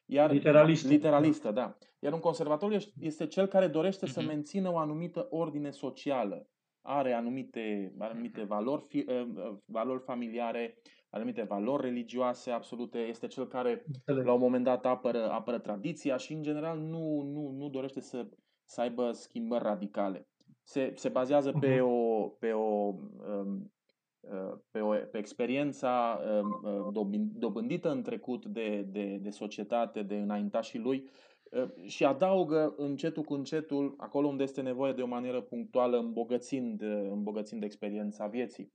Iar 0.06 0.32
Literalistă. 0.32 0.88
Literalistă, 0.88 1.52
da. 1.52 1.78
Iar 2.00 2.14
un 2.14 2.20
conservator 2.20 2.72
este- 2.72 2.92
este 3.00 3.28
cel 3.28 3.46
care 3.46 3.68
dorește 3.68 4.06
să 4.06 4.20
Mhm. 4.20 4.28
mențină 4.30 4.72
o 4.72 4.78
anumită 4.78 5.28
ordine 5.30 5.70
socială. 5.72 6.48
Are 6.82 7.14
anumite, 7.14 7.94
anumite 7.98 8.44
valori, 8.44 8.82
fi, 8.88 9.06
uh, 9.08 9.28
uh, 9.36 9.58
valori 9.66 10.02
familiare, 10.04 10.78
anumite 11.16 11.42
valori 11.44 11.84
religioase 11.84 12.52
absolute. 12.52 12.98
Este 13.00 13.28
cel 13.28 13.48
care 13.48 13.84
Înțeleg. 13.88 14.26
la 14.26 14.34
un 14.34 14.40
moment 14.40 14.64
dat 14.64 14.86
apără, 14.86 15.30
apără 15.32 15.60
tradiția 15.60 16.18
și, 16.18 16.34
în 16.34 16.42
general, 16.42 16.80
nu, 16.80 17.22
nu, 17.22 17.50
nu 17.50 17.70
dorește 17.70 18.00
să, 18.00 18.28
să 18.64 18.82
aibă 18.82 19.12
schimbări 19.12 19.64
radicale. 19.64 20.28
Se, 20.64 20.92
se 20.96 21.10
bazează 21.10 21.52
pe 21.52 21.76
Mhm. 21.76 21.86
o, 21.86 22.28
pe 22.40 22.52
o, 22.52 22.94
um, 23.34 23.74
uh, 24.20 24.58
pe, 24.72 24.80
o, 24.80 24.90
pe 25.12 25.18
experiența 25.18 26.20
um, 26.42 26.60
uh, 26.64 26.88
dobin- 26.94 27.32
dobândită 27.38 27.92
în 27.92 28.02
trecut 28.04 28.46
de, 28.46 28.82
de, 28.88 29.18
de 29.22 29.30
societate, 29.30 30.04
de 30.04 30.16
înaintașii 30.16 30.80
lui 30.80 31.10
uh, 31.52 31.86
și 31.88 32.06
adaugă 32.06 32.74
încetul 32.78 33.24
cu 33.24 33.34
încetul, 33.34 33.94
acolo 33.98 34.28
unde 34.28 34.44
este 34.44 34.62
nevoie 34.62 34.94
de 34.94 35.02
o 35.02 35.08
manieră 35.08 35.42
punctuală, 35.42 35.98
îmbogățind, 35.98 36.82
uh, 36.82 37.08
îmbogățind 37.12 37.64
experiența 37.64 38.28
vieții. 38.28 38.74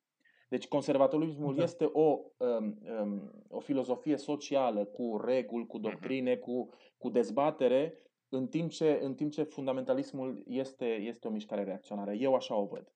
Deci 0.50 0.68
conservatorismul 0.68 1.54
Da. 1.54 1.62
este 1.62 1.84
o, 1.84 2.18
um, 2.36 2.78
um, 3.00 3.32
o 3.48 3.60
filozofie 3.60 4.16
socială 4.16 4.84
cu 4.84 5.20
reguli, 5.24 5.66
cu 5.66 5.78
doctrine, 5.78 6.36
cu, 6.36 6.68
cu 6.98 7.08
dezbatere, 7.08 7.94
în 8.28 8.46
timp 8.46 8.70
ce, 8.70 8.98
în 9.02 9.14
timp 9.14 9.30
ce 9.32 9.42
fundamentalismul 9.42 10.42
este, 10.46 10.84
este 10.84 11.28
o 11.28 11.30
mișcare 11.30 11.64
reacționară. 11.64 12.12
Eu 12.12 12.34
așa 12.34 12.54
o 12.54 12.64
văd. 12.66 12.92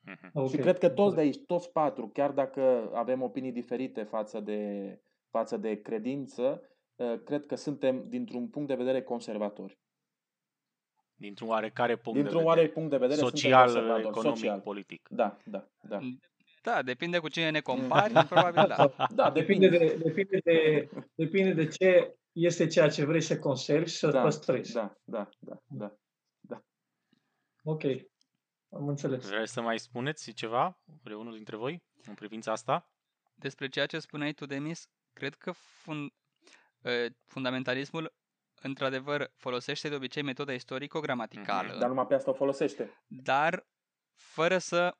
Mhm. 0.00 0.30
Ok. 0.32 0.48
Și 0.48 0.56
cred 0.56 0.78
că 0.78 0.88
toți 0.88 1.14
de 1.14 1.20
aici, 1.20 1.44
toți 1.46 1.72
patru, 1.72 2.08
chiar 2.08 2.30
dacă 2.30 2.90
avem 2.94 3.22
opinii 3.22 3.52
diferite 3.52 4.02
față 4.02 4.40
de, 4.40 5.00
față 5.30 5.56
de 5.56 5.80
credință, 5.80 6.62
uh, 6.96 7.22
cred 7.24 7.46
că 7.46 7.54
suntem, 7.54 8.08
dintr-un 8.08 8.48
punct 8.48 8.68
de 8.68 8.74
vedere, 8.74 9.02
conservatori. 9.02 9.78
Dintr-un 11.14 11.48
oarecare 11.48 11.96
punct 11.96 12.18
Dintr-un 12.18 12.40
de 12.40 12.46
oare 12.46 12.60
vedere 12.60 12.74
punct 12.74 12.90
de 12.90 12.96
vedere, 12.96 13.20
social, 13.20 13.68
suntem 13.68 13.86
conservatori. 13.86 14.08
economic, 14.08 14.38
social. 14.38 14.60
politic. 14.60 15.08
Da, 15.10 15.36
da, 15.44 15.68
da. 15.88 15.98
Da, 16.64 16.82
depinde 16.82 17.18
cu 17.18 17.28
cine 17.28 17.50
ne 17.50 17.60
compari, 17.60 18.12
probabil 18.12 18.64
da. 18.68 18.94
Da, 19.14 19.30
Depinde 19.30 19.68
depinde. 19.68 19.94
de, 19.94 20.02
depinde, 20.04 20.38
de, 20.44 20.88
depinde 21.14 21.52
de 21.52 21.66
ce 21.66 22.16
este 22.32 22.66
ceea 22.66 22.88
ce 22.88 23.04
vrei 23.04 23.20
să 23.20 23.38
conservi 23.38 23.90
și 23.90 23.96
să 23.96 24.10
Da, 24.10 24.22
păstrezi. 24.22 24.72
da, 24.72 24.96
da, 25.04 25.28
da, 25.68 25.92
da. 26.40 26.62
Ok. 27.62 27.82
Am 28.70 28.88
înțeles. 28.88 29.28
Vreți 29.28 29.52
să 29.52 29.60
mai 29.60 29.78
spuneți 29.78 30.32
ceva, 30.32 30.78
vreunul 31.02 31.34
dintre 31.34 31.56
voi, 31.56 31.82
în 32.06 32.14
privința 32.14 32.52
asta? 32.52 32.90
Despre 33.34 33.68
ceea 33.68 33.86
ce 33.86 33.98
spuneai 33.98 34.32
tu, 34.32 34.46
Demis, 34.46 34.88
cred 35.12 35.34
că 35.34 35.52
fun, 35.52 36.02
uh, 36.82 37.06
fundamentalismul 37.24 38.14
într-adevăr 38.62 39.30
folosește 39.34 39.88
de 39.88 39.94
obicei 39.94 40.22
metoda 40.22 40.52
istorico-gramaticală, 40.52 41.68
Mhm, 41.70 41.78
Dar 41.78 41.88
numai 41.88 42.06
pe 42.06 42.14
asta 42.14 42.30
o 42.30 42.34
folosește. 42.34 43.04
dar 43.06 43.66
fără 44.14 44.58
să, 44.58 44.96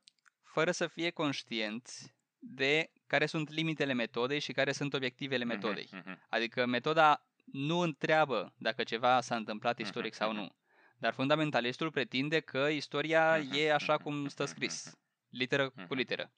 fără 0.55 0.71
să 0.71 0.87
fie 0.87 1.11
conștienți 1.11 2.15
de 2.39 2.91
care 3.07 3.27
sunt 3.27 3.49
limitele 3.51 3.93
metodei 3.93 4.39
și 4.41 4.53
care 4.53 4.73
sunt 4.73 4.95
obiectivele 4.95 5.45
metodei. 5.45 5.89
Mhm, 5.93 6.03
mhm. 6.07 6.23
Adică 6.29 6.67
metoda 6.67 7.27
nu 7.45 7.79
întreabă 7.79 8.55
dacă 8.59 8.83
ceva 8.83 9.21
s-a 9.21 9.37
întâmplat 9.37 9.79
istoric 9.79 10.13
Mhm, 10.13 10.21
sau 10.23 10.33
mhm. 10.33 10.39
nu, 10.41 10.57
dar 10.99 11.13
fundamentalistul 11.13 11.91
pretinde 11.91 12.41
că 12.41 12.59
istoria 12.69 13.39
Mhm, 13.39 13.53
e 13.53 13.73
așa 13.73 13.95
mhm, 13.95 14.03
cum 14.03 14.29
stă 14.29 14.43
mhm, 14.43 14.53
scris, 14.53 14.99
literă 15.37 15.69
cu 15.69 15.75
Mhm. 15.81 15.95
literă. 15.95 16.31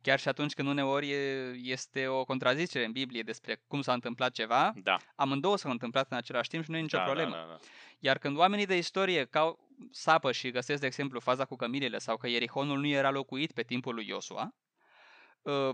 Chiar 0.00 0.18
și 0.18 0.28
atunci 0.28 0.52
când 0.54 0.68
uneori 0.68 1.10
e- 1.10 1.50
este 1.62 2.06
o 2.06 2.24
contrazicere 2.24 2.84
în 2.84 2.92
Biblie 2.92 3.22
despre 3.22 3.62
cum 3.66 3.80
s-a 3.82 3.92
întâmplat 3.92 4.32
ceva, 4.32 4.72
Da. 4.76 4.96
amândouă 5.14 5.56
s-au 5.56 5.70
întâmplat 5.70 6.10
în 6.10 6.16
același 6.16 6.48
timp 6.48 6.64
și 6.64 6.70
nu 6.70 6.76
e 6.76 6.80
nicio 6.80 6.96
da, 6.96 7.02
problemă. 7.02 7.30
Da, 7.30 7.36
da, 7.36 7.46
da. 7.48 7.58
Iar 7.98 8.18
când 8.18 8.36
oamenii 8.36 8.66
de 8.66 8.76
istorie 8.76 9.24
cau, 9.24 9.68
sapă 9.90 10.32
și 10.32 10.50
găsesc, 10.50 10.80
de 10.80 10.86
exemplu, 10.86 11.20
faza 11.20 11.44
cu 11.44 11.56
cămilele 11.56 11.98
sau 11.98 12.16
că 12.16 12.28
Ierihonul 12.28 12.78
nu 12.78 12.86
era 12.86 13.10
locuit 13.10 13.52
pe 13.52 13.62
timpul 13.62 13.94
lui 13.94 14.06
Iosua, 14.08 14.54
uh, 15.42 15.70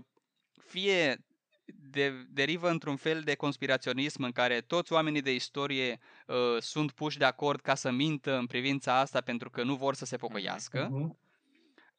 fie 0.67 1.25
de, 1.65 2.25
derivă 2.29 2.69
într-un 2.69 2.95
fel 2.95 3.21
de 3.21 3.35
conspiraționism 3.35 4.23
în 4.23 4.31
care 4.31 4.61
toți 4.61 4.93
oamenii 4.93 5.21
de 5.21 5.33
istorie 5.33 5.99
uh, 6.27 6.35
sunt 6.59 6.91
puși 6.91 7.17
de 7.17 7.25
acord 7.25 7.61
ca 7.61 7.75
să 7.75 7.91
mintă 7.91 8.37
în 8.37 8.45
privința 8.45 8.99
asta 8.99 9.21
pentru 9.21 9.49
că 9.49 9.63
nu 9.63 9.75
vor 9.75 9.93
să 9.95 10.05
se 10.05 10.17
pocăiască, 10.17 10.87
Mhm. 10.91 11.17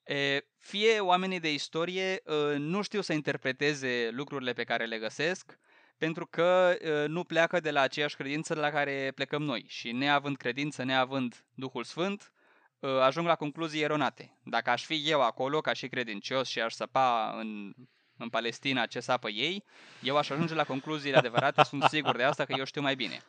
E, 0.04 0.46
fie 0.58 1.00
oamenii 1.00 1.40
de 1.40 1.52
istorie 1.52 2.22
uh, 2.24 2.58
nu 2.58 2.82
știu 2.82 3.00
să 3.00 3.12
interpreteze 3.12 4.08
lucrurile 4.12 4.52
pe 4.52 4.64
care 4.64 4.84
le 4.84 4.98
găsesc 4.98 5.58
pentru 5.98 6.26
că 6.26 6.76
uh, 6.80 7.08
nu 7.08 7.24
pleacă 7.24 7.60
de 7.60 7.70
la 7.70 7.80
aceeași 7.80 8.16
credință 8.16 8.54
la 8.54 8.70
care 8.70 9.12
plecăm 9.14 9.42
noi 9.42 9.64
și 9.68 9.92
neavând 9.92 10.36
credință, 10.36 10.82
neavând 10.82 11.44
Duhul 11.54 11.84
Sfânt, 11.84 12.32
uh, 12.78 12.90
ajung 13.00 13.26
la 13.26 13.34
concluzii 13.34 13.82
eronate. 13.82 14.38
Dacă 14.44 14.70
aș 14.70 14.84
fi 14.84 15.02
eu 15.10 15.22
acolo 15.22 15.60
ca 15.60 15.72
și 15.72 15.88
credincios 15.88 16.48
și 16.48 16.60
aș 16.60 16.72
săpa 16.72 17.34
în, 17.38 17.72
în 18.16 18.28
Palestina 18.28 18.86
ce 18.86 19.00
sapă 19.00 19.28
ei, 19.28 19.64
eu 20.02 20.16
aș 20.16 20.30
ajunge 20.30 20.54
la 20.54 20.64
concluziile 20.64 21.16
adevărate, 21.16 21.62
sunt 21.72 21.82
sigur 21.82 22.16
de 22.16 22.22
asta 22.22 22.44
că 22.44 22.54
eu 22.58 22.64
știu 22.64 22.80
mai 22.80 22.94
bine. 22.94 23.20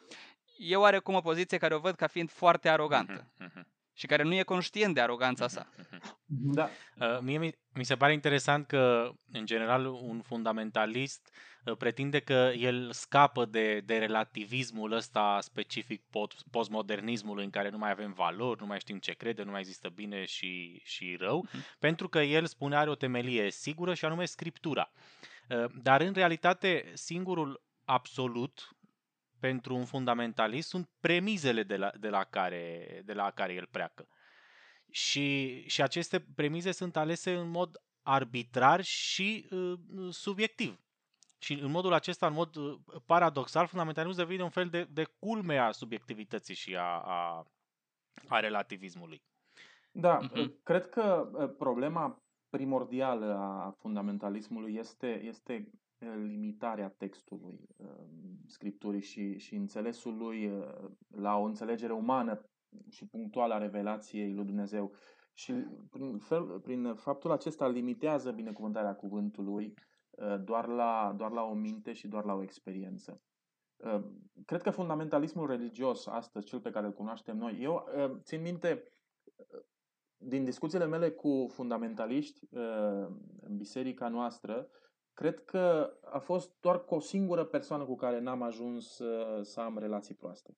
E 0.58 0.76
oarecum 0.76 1.14
o 1.14 1.22
poziție 1.22 1.58
care 1.58 1.76
o 1.76 1.80
văd 1.80 1.96
ca 1.96 2.08
fiind 2.08 2.32
foarte 2.32 2.70
arogantă 2.70 3.32
Mhm, 3.38 3.52
mhm, 3.54 3.68
și 3.94 4.06
care 4.06 4.24
nu 4.24 4.34
e 4.34 4.44
conștient 4.44 4.94
de 4.94 5.02
aroganța 5.02 5.48
sa. 5.48 5.68
mhm. 5.78 6.18
Mhm. 6.26 6.54
Da. 6.54 6.70
Uh, 7.00 7.20
Mie 7.22 7.38
mi, 7.38 7.58
mi 7.74 7.84
se 7.86 7.96
pare 7.96 8.14
interesant 8.14 8.68
că, 8.68 9.12
în 9.32 9.46
general, 9.46 9.86
un 9.86 10.22
fundamentalist 10.22 11.30
uh, 11.66 11.78
pretinde 11.78 12.20
că 12.20 12.52
el 12.58 12.92
scapă 12.92 13.46
de, 13.46 13.80
de 13.80 13.98
relativismul 13.98 14.92
ăsta 14.92 15.40
specific 15.42 16.04
pot- 16.10 16.44
postmodernismului 16.52 17.44
în 17.44 17.50
care 17.50 17.70
nu 17.70 17.78
mai 17.78 17.92
avem 17.92 18.14
valori, 18.14 18.60
nu 18.60 18.66
mai 18.66 18.80
știm 18.80 18.98
ce 19.00 19.12
crede, 19.14 19.44
nu 19.44 19.52
mai 19.52 19.60
există 19.60 19.90
bine 19.90 20.26
și, 20.26 20.82
și 20.84 21.16
rău, 21.20 21.48
pentru 21.80 22.10
că 22.10 22.20
el 22.20 22.46
spune 22.46 22.76
are 22.76 22.90
o 22.90 22.96
temelie 22.96 23.52
sigură 23.52 23.94
și 23.94 24.06
anume 24.06 24.26
Scriptura. 24.26 24.92
Uh, 25.50 25.66
Dar, 25.82 26.02
în 26.02 26.14
realitate, 26.14 26.92
singurul 26.94 27.64
absolut 27.86 28.76
pentru 29.44 29.76
un 29.76 29.86
fundamentalist 29.86 30.70
sunt 30.70 30.90
premizele 31.00 31.64
de 31.64 31.78
la, 31.78 31.92
de 32.00 32.10
la, 32.10 32.24
care, 32.24 33.02
de 33.06 33.14
la 33.14 33.32
care 33.32 33.54
el 33.54 33.68
pleacă. 33.72 34.08
Și, 34.92 35.28
și 35.68 35.82
aceste 35.82 36.20
premize 36.36 36.72
sunt 36.72 36.96
alese 36.96 37.34
în 37.34 37.50
mod 37.50 37.82
arbitrar 38.02 38.82
și 38.82 39.48
uh, 39.52 39.80
subiectiv. 40.10 40.80
Și 41.38 41.54
în 41.54 41.72
modul 41.72 41.94
acesta, 41.94 42.28
în 42.28 42.34
mod 42.34 42.56
uh, 42.56 42.80
paradoxal, 43.06 43.68
fundamentalismul 43.68 44.26
devine 44.26 44.44
un 44.44 44.50
fel 44.50 44.70
de, 44.70 44.84
de 44.84 45.04
culme 45.04 45.58
a 45.58 45.72
subiectivității 45.72 46.56
și 46.56 46.76
a, 46.76 47.00
a, 47.06 47.48
a 48.28 48.40
relativismului. 48.40 49.24
Da, 49.92 50.20
Mhm. 50.20 50.64
cred 50.64 50.90
că 50.90 51.30
uh, 51.34 51.54
problema 51.58 52.24
primordială 52.50 53.36
a 53.38 53.76
fundamentalismului 53.80 54.76
este, 54.76 55.24
este 55.24 55.72
uh, 56.08 56.24
limitarea 56.28 56.90
textului 56.90 57.70
uh, 57.78 57.88
scripturii 58.46 59.02
și, 59.02 59.38
și 59.38 59.56
înțelesul 59.56 60.18
lui 60.18 60.48
uh, 60.48 60.90
la 61.10 61.38
o 61.38 61.44
înțelegere 61.44 61.94
umană 61.94 62.50
și 62.90 63.08
punctuală 63.08 63.54
a 63.54 63.58
revelației 63.58 64.34
lui 64.34 64.46
Dumnezeu. 64.46 64.92
Și 65.34 65.54
prin, 65.90 66.18
fel, 66.18 66.60
prin 66.60 66.94
faptul 66.96 67.32
acesta 67.32 67.68
limitează 67.68 68.32
binecuvântarea 68.32 68.96
cuvântului 68.96 69.74
uh, 70.10 70.44
doar 70.44 70.68
la, 70.68 71.14
doar 71.18 71.32
la 71.32 71.44
o 71.44 71.54
minte 71.54 71.94
și 71.94 72.08
doar 72.08 72.26
la 72.26 72.34
o 72.34 72.44
experiență. 72.44 73.22
Uh, 73.76 74.04
Cred 74.46 74.62
că 74.62 74.70
fundamentalismul 74.70 75.48
religios, 75.48 76.08
astăzi, 76.08 76.46
cel 76.46 76.60
pe 76.60 76.70
care 76.70 76.86
îl 76.86 76.94
cunoaștem 76.94 77.38
noi, 77.38 77.58
eu 77.62 77.88
uh, 77.96 78.12
țin 78.22 78.42
minte 78.42 78.84
din 80.18 80.44
discuțiile 80.44 80.86
mele 80.86 81.12
cu 81.12 81.48
fundamentaliști 81.50 82.48
uh, 82.52 83.08
în 83.42 83.58
biserica 83.58 84.08
noastră, 84.08 84.68
cred 85.14 85.40
că 85.40 85.94
a 86.04 86.20
fost 86.20 86.52
doar 86.60 86.86
cu 86.86 86.96
o 86.96 87.00
singură 87.00 87.44
persoană 87.44 87.86
cu 87.86 87.96
care 87.96 88.20
n-am 88.20 88.42
ajuns 88.42 88.96
să, 88.96 89.40
să 89.44 89.60
am 89.60 89.78
relații 89.78 90.16
proaste. 90.16 90.58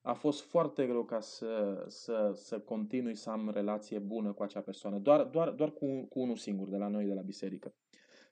A 0.00 0.12
fost 0.12 0.40
foarte 0.40 0.86
greu 0.86 1.04
ca 1.04 1.20
să, 1.20 1.84
să, 1.88 2.32
să 2.34 2.60
continui 2.60 3.14
să 3.14 3.30
am 3.30 3.50
relație 3.50 3.98
bună 3.98 4.32
cu 4.32 4.42
acea 4.42 4.60
persoană, 4.60 4.98
doar, 4.98 5.24
doar, 5.24 5.50
doar 5.50 5.70
cu, 5.70 6.02
cu 6.02 6.20
unul 6.20 6.36
singur 6.36 6.68
de 6.68 6.76
la 6.76 6.88
noi, 6.88 7.04
de 7.04 7.14
la 7.14 7.20
biserică. 7.20 7.74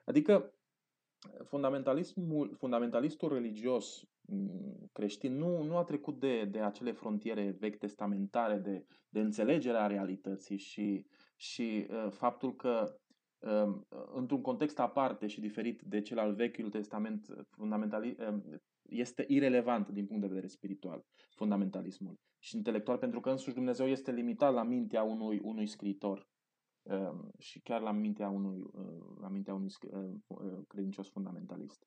Adică 0.04 0.52
fundamentalismul, 1.44 2.54
fundamentalistul 2.54 3.32
religios 3.32 4.04
mm, 4.20 4.90
creștin 4.92 5.36
nu, 5.36 5.62
nu 5.62 5.76
a 5.76 5.84
trecut 5.84 6.20
de, 6.20 6.44
de 6.44 6.60
acele 6.60 6.92
frontiere 6.92 7.56
vechi 7.58 7.78
testamentare 7.78 8.56
de, 8.56 8.84
de 9.08 9.20
înțelegerea 9.20 9.86
realității 9.86 10.56
și, 10.56 11.06
și 11.36 11.86
uh, 11.90 12.06
faptul 12.10 12.56
că 12.56 12.82
uh, 12.84 13.05
într-un 14.14 14.40
context 14.40 14.78
aparte 14.78 15.26
și 15.26 15.40
diferit 15.40 15.82
de 15.82 16.00
cel 16.00 16.18
al 16.18 16.34
Vechiului 16.34 16.70
Testament, 16.70 17.26
fundamentali, 17.50 18.16
uh, 18.18 18.58
este 18.88 19.24
irelevant 19.28 19.88
din 19.88 20.06
punct 20.06 20.22
de 20.22 20.28
vedere 20.28 20.46
spiritual, 20.46 21.04
fundamentalismul 21.34 22.18
și 22.38 22.56
intelectual, 22.56 22.98
pentru 22.98 23.20
că 23.20 23.30
însuși 23.30 23.54
Dumnezeu 23.54 23.86
este 23.86 24.12
limitat 24.12 24.52
la 24.52 24.62
mintea 24.62 25.02
unui, 25.02 25.40
unui 25.42 25.66
scriitor 25.66 26.28
uh, 26.82 27.18
și 27.38 27.60
chiar 27.60 27.80
la 27.80 27.92
mintea 27.92 28.28
unui, 28.28 28.60
uh, 28.72 29.16
la 29.20 29.28
mintea 29.28 29.54
unui 29.54 29.70
scri- 29.70 29.92
uh, 29.92 30.14
uh, 30.26 30.58
credincios 30.66 31.08
fundamentalist. 31.10 31.86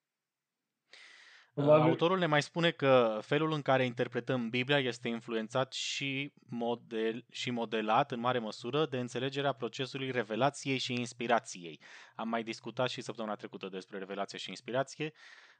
Probabil- 1.64 1.90
Autorul 1.90 2.18
ne 2.18 2.26
mai 2.26 2.42
spune 2.42 2.72
că 2.72 3.20
felul 3.22 3.52
în 3.52 3.62
care 3.62 3.86
interpretăm 3.86 4.50
Biblia 4.50 4.80
este 4.80 5.08
influențat 5.08 5.74
și, 5.74 6.34
model, 6.50 7.26
și 7.32 7.52
modelat 7.52 8.12
în 8.12 8.20
mare 8.20 8.40
măsură 8.40 8.86
de 8.86 9.00
înțelegerea 9.00 9.54
procesului 9.54 10.12
revelației 10.12 10.78
și 10.78 10.94
inspirației. 10.94 11.80
Am 12.16 12.30
mai 12.30 12.44
discutat 12.44 12.90
și 12.90 13.02
săptămâna 13.02 13.36
trecută 13.36 13.70
despre 13.70 13.98
revelație 13.98 14.38
și 14.38 14.50
inspirație. 14.50 15.14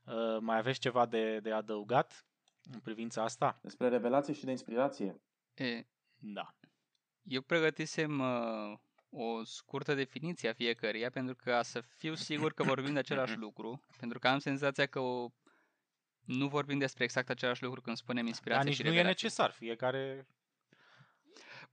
Uh, 0.06 0.14
Mai 0.40 0.58
aveți 0.58 0.80
ceva 0.80 1.06
de, 1.06 1.40
de 1.40 1.52
adăugat 1.52 2.26
în 2.74 2.80
privința 2.80 3.24
asta? 3.24 3.60
Despre 3.62 3.88
revelație 3.88 4.34
și 4.34 4.46
de 4.46 4.52
inspirație. 4.52 5.22
E, 5.54 5.86
Da. 6.18 6.56
Eu 7.24 7.42
pregătisem 7.42 8.20
uh, 8.20 8.78
o 9.10 9.44
scurtă 9.44 9.94
definiție 9.94 10.50
a 10.50 10.54
fiecăruia 10.54 11.10
pentru 11.10 11.36
ca 11.36 11.62
să 11.62 11.82
fiu 11.82 12.14
sigur 12.14 12.54
că 12.54 12.64
vorbim 12.64 12.94
de 12.94 13.00
același 13.00 13.38
lucru, 13.46 13.82
pentru 14.00 14.20
că 14.20 14.28
am 14.28 14.40
senzația 14.40 14.86
că 14.86 15.00
o, 15.00 15.30
nu 16.38 16.48
vorbim 16.48 16.78
despre 16.78 17.04
exact 17.04 17.30
același 17.30 17.64
lucru 17.64 17.82
când 17.82 17.98
spunem 17.98 18.26
inspirație 18.28 18.58
Dar 18.64 18.68
nici 18.68 18.76
și 18.76 18.82
nu 18.82 18.88
e 18.88 18.92
revelație. 18.92 19.24
necesar. 19.28 19.52
Fiecare... 19.52 20.28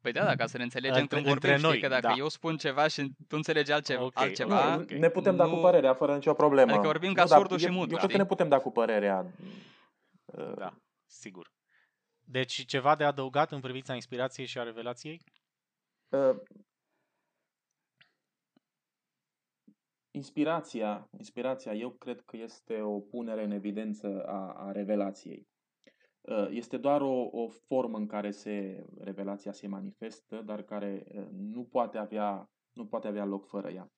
Păi 0.01 0.13
da, 0.13 0.25
da, 0.25 0.35
ca 0.37 0.47
să 0.47 0.57
ne 0.57 0.63
înțelegem 0.63 1.01
Între- 1.01 1.17
când 1.17 1.33
între 1.33 1.49
vorbim, 1.49 1.67
noi, 1.69 1.77
știi 1.77 1.89
că 1.89 1.95
dacă 1.95 2.07
da. 2.07 2.15
eu 2.19 2.29
spun 2.29 2.57
ceva 2.57 2.87
și 2.89 3.03
tu 3.03 3.37
înțelegi 3.37 3.73
altceva, 3.73 4.03
Ok, 4.03 4.19
altceva 4.19 4.75
Nu, 4.77 4.81
ok. 4.83 4.91
ne 4.91 5.09
putem 5.09 5.37
da 5.37 5.45
cu 5.45 5.55
Nu- 5.55 5.61
părerea 5.61 5.95
fără 5.95 6.15
nicio 6.15 6.33
problemă. 6.35 6.71
Adică 6.71 6.87
vorbim 6.87 7.13
ca 7.13 7.23
Nu, 7.23 7.29
dar 7.29 7.39
surdul 7.39 7.59
și 7.59 7.65
eu- 7.65 7.73
mutul, 7.73 7.91
Eu 7.91 7.97
cred 7.97 8.09
știi? 8.09 8.17
că 8.17 8.23
ne 8.23 8.29
putem 8.29 8.49
da 8.49 8.59
cu 8.59 8.71
părerea. 8.71 9.27
Uh, 10.25 10.53
Da, 10.57 10.75
sigur. 11.07 11.53
Deci 12.25 12.65
ceva 12.67 12.95
de 12.97 13.05
adăugat 13.05 13.53
în 13.53 13.61
privința 13.61 13.95
inspirației 13.95 14.47
și 14.47 14.59
a 14.59 14.63
revelației? 14.63 15.21
Inspirația, 20.17 21.09
inspirația, 21.19 21.75
eu 21.75 21.91
cred 21.91 22.21
că 22.21 22.37
este 22.37 22.81
o 22.81 23.01
punere 23.01 23.45
în 23.45 23.51
evidență 23.51 24.23
a, 24.27 24.53
a 24.53 24.73
revelației. 24.73 25.49
Uh, 26.21 26.49
Este 26.51 26.77
doar 26.77 27.01
o, 27.01 27.29
o 27.33 27.49
formă 27.49 27.97
în 27.97 28.07
care 28.07 28.31
se, 28.31 28.85
revelația 28.99 29.53
se 29.53 29.67
manifestă, 29.67 30.43
dar 30.45 30.63
care 30.63 31.07
uh, 31.15 31.27
nu 31.31 31.65
poate 31.65 31.99
avea, 31.99 32.51
nu 32.73 32.87
poate 32.87 33.07
avea 33.07 33.25
loc 33.25 33.47
fără 33.47 33.71
ea. 33.71 33.91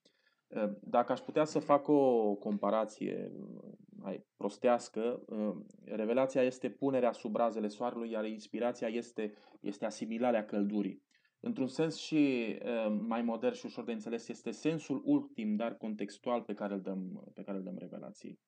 Uh, 0.46 0.70
Dacă 0.80 1.12
aș 1.12 1.20
putea 1.20 1.44
să 1.44 1.58
fac 1.58 1.88
o 1.88 2.34
comparație 2.34 3.32
uh, 3.34 3.72
mai 3.88 4.26
prostească, 4.36 5.22
uh, 5.26 5.56
revelația 5.84 6.42
este 6.42 6.70
punerea 6.70 7.12
sub 7.12 7.36
razele 7.36 7.68
soarelui, 7.68 8.10
iar 8.10 8.24
inspirația 8.24 8.88
este, 8.88 9.32
este 9.60 9.84
asimilarea 9.84 10.44
căldurii. 10.44 11.02
Într-un 11.40 11.66
sens 11.66 11.96
și 11.96 12.54
uh, 12.62 12.98
mai 13.00 13.22
modern 13.22 13.54
și 13.54 13.66
ușor 13.66 13.84
de 13.84 13.92
înțeles, 13.92 14.28
este 14.28 14.50
sensul 14.50 15.02
ultim, 15.04 15.56
dar 15.56 15.76
contextual 15.76 16.42
pe 16.42 16.54
care 16.54 16.74
îl 16.74 16.80
dăm, 16.80 17.30
pe 17.34 17.42
care 17.42 17.56
îl 17.56 17.62
dăm 17.62 17.76
revelației. 17.78 18.38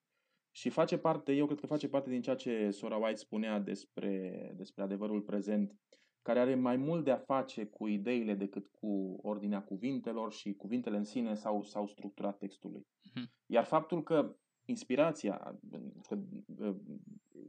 Și 0.51 0.69
face 0.69 0.97
parte, 0.97 1.33
eu 1.33 1.45
cred 1.45 1.59
că 1.59 1.65
face 1.65 1.87
parte 1.87 2.09
din 2.09 2.21
ceea 2.21 2.35
ce 2.35 2.69
Sora 2.69 2.95
White 2.95 3.15
spunea 3.15 3.59
despre, 3.59 4.51
despre 4.55 4.83
adevărul 4.83 5.21
prezent, 5.21 5.75
care 6.21 6.39
are 6.39 6.55
mai 6.55 6.77
mult 6.77 7.03
de 7.03 7.11
a 7.11 7.17
face 7.17 7.65
cu 7.65 7.87
ideile 7.87 8.33
decât 8.33 8.67
cu 8.67 9.19
ordinea 9.21 9.63
cuvintelor 9.63 10.31
și 10.31 10.53
cuvintele 10.53 10.97
în 10.97 11.03
sine 11.03 11.33
sau, 11.33 11.63
sau 11.63 11.87
structura 11.87 12.31
textului. 12.31 12.87
Mhm. 13.13 13.31
Iar 13.45 13.63
faptul 13.63 14.03
că 14.03 14.35
inspirația, 14.65 15.59
că 16.07 16.17
uh, 16.57 16.75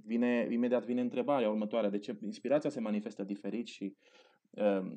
vine, 0.05 0.49
imediat 0.51 0.85
vine 0.85 1.01
întrebarea 1.01 1.51
următoare, 1.51 1.89
de 1.89 1.99
ce 1.99 2.19
inspirația 2.23 2.71
se 2.71 2.81
manifestă 2.81 3.25
diferit 3.25 3.67
și 3.67 3.97
uh, 4.51 4.81
uh, 4.81 4.93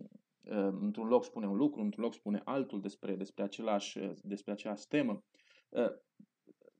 într-un 0.81 1.08
loc 1.08 1.23
spune 1.23 1.47
un 1.47 1.55
lucru, 1.55 1.81
într-un 1.81 2.03
loc 2.03 2.13
spune 2.13 2.41
altul 2.43 2.81
despre, 2.81 3.15
despre, 3.15 3.43
același, 3.43 3.97
uh, 3.97 4.12
despre 4.21 4.51
aceeași 4.51 4.88
temă. 4.88 5.23
Uh, 5.69 5.91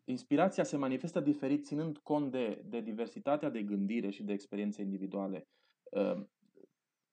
inspirația 0.04 0.64
se 0.64 0.78
manifestă 0.78 1.20
diferit 1.20 1.66
ținând 1.66 1.98
cont 1.98 2.32
de, 2.32 2.62
de 2.66 2.82
diversitatea 2.82 3.50
de 3.50 3.64
gândire 3.64 4.10
și 4.10 4.24
de 4.24 4.34
experiențe 4.34 4.82
individuale. 4.82 5.48
Uh, 5.92 6.24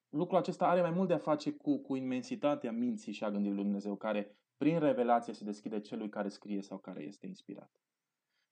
lucrul 0.09 0.39
acesta 0.39 0.67
are 0.67 0.81
mai 0.81 0.91
mult 0.91 1.09
de 1.09 1.15
a 1.15 1.19
face 1.19 1.53
cu, 1.53 1.79
cu 1.79 1.97
imensitatea 1.97 2.73
minții 2.73 3.13
și 3.13 3.25
a 3.25 3.31
gândirii 3.31 3.55
lui 3.55 3.65
Dumnezeu, 3.65 3.97
care 3.97 4.37
prin 4.57 4.79
revelație 4.79 5.33
se 5.33 5.45
deschide 5.45 5.81
celui 5.81 6.09
care 6.09 6.29
scrie 6.29 6.63
sau 6.63 6.79
care 6.79 7.03
este 7.03 7.27
inspirat. 7.27 7.71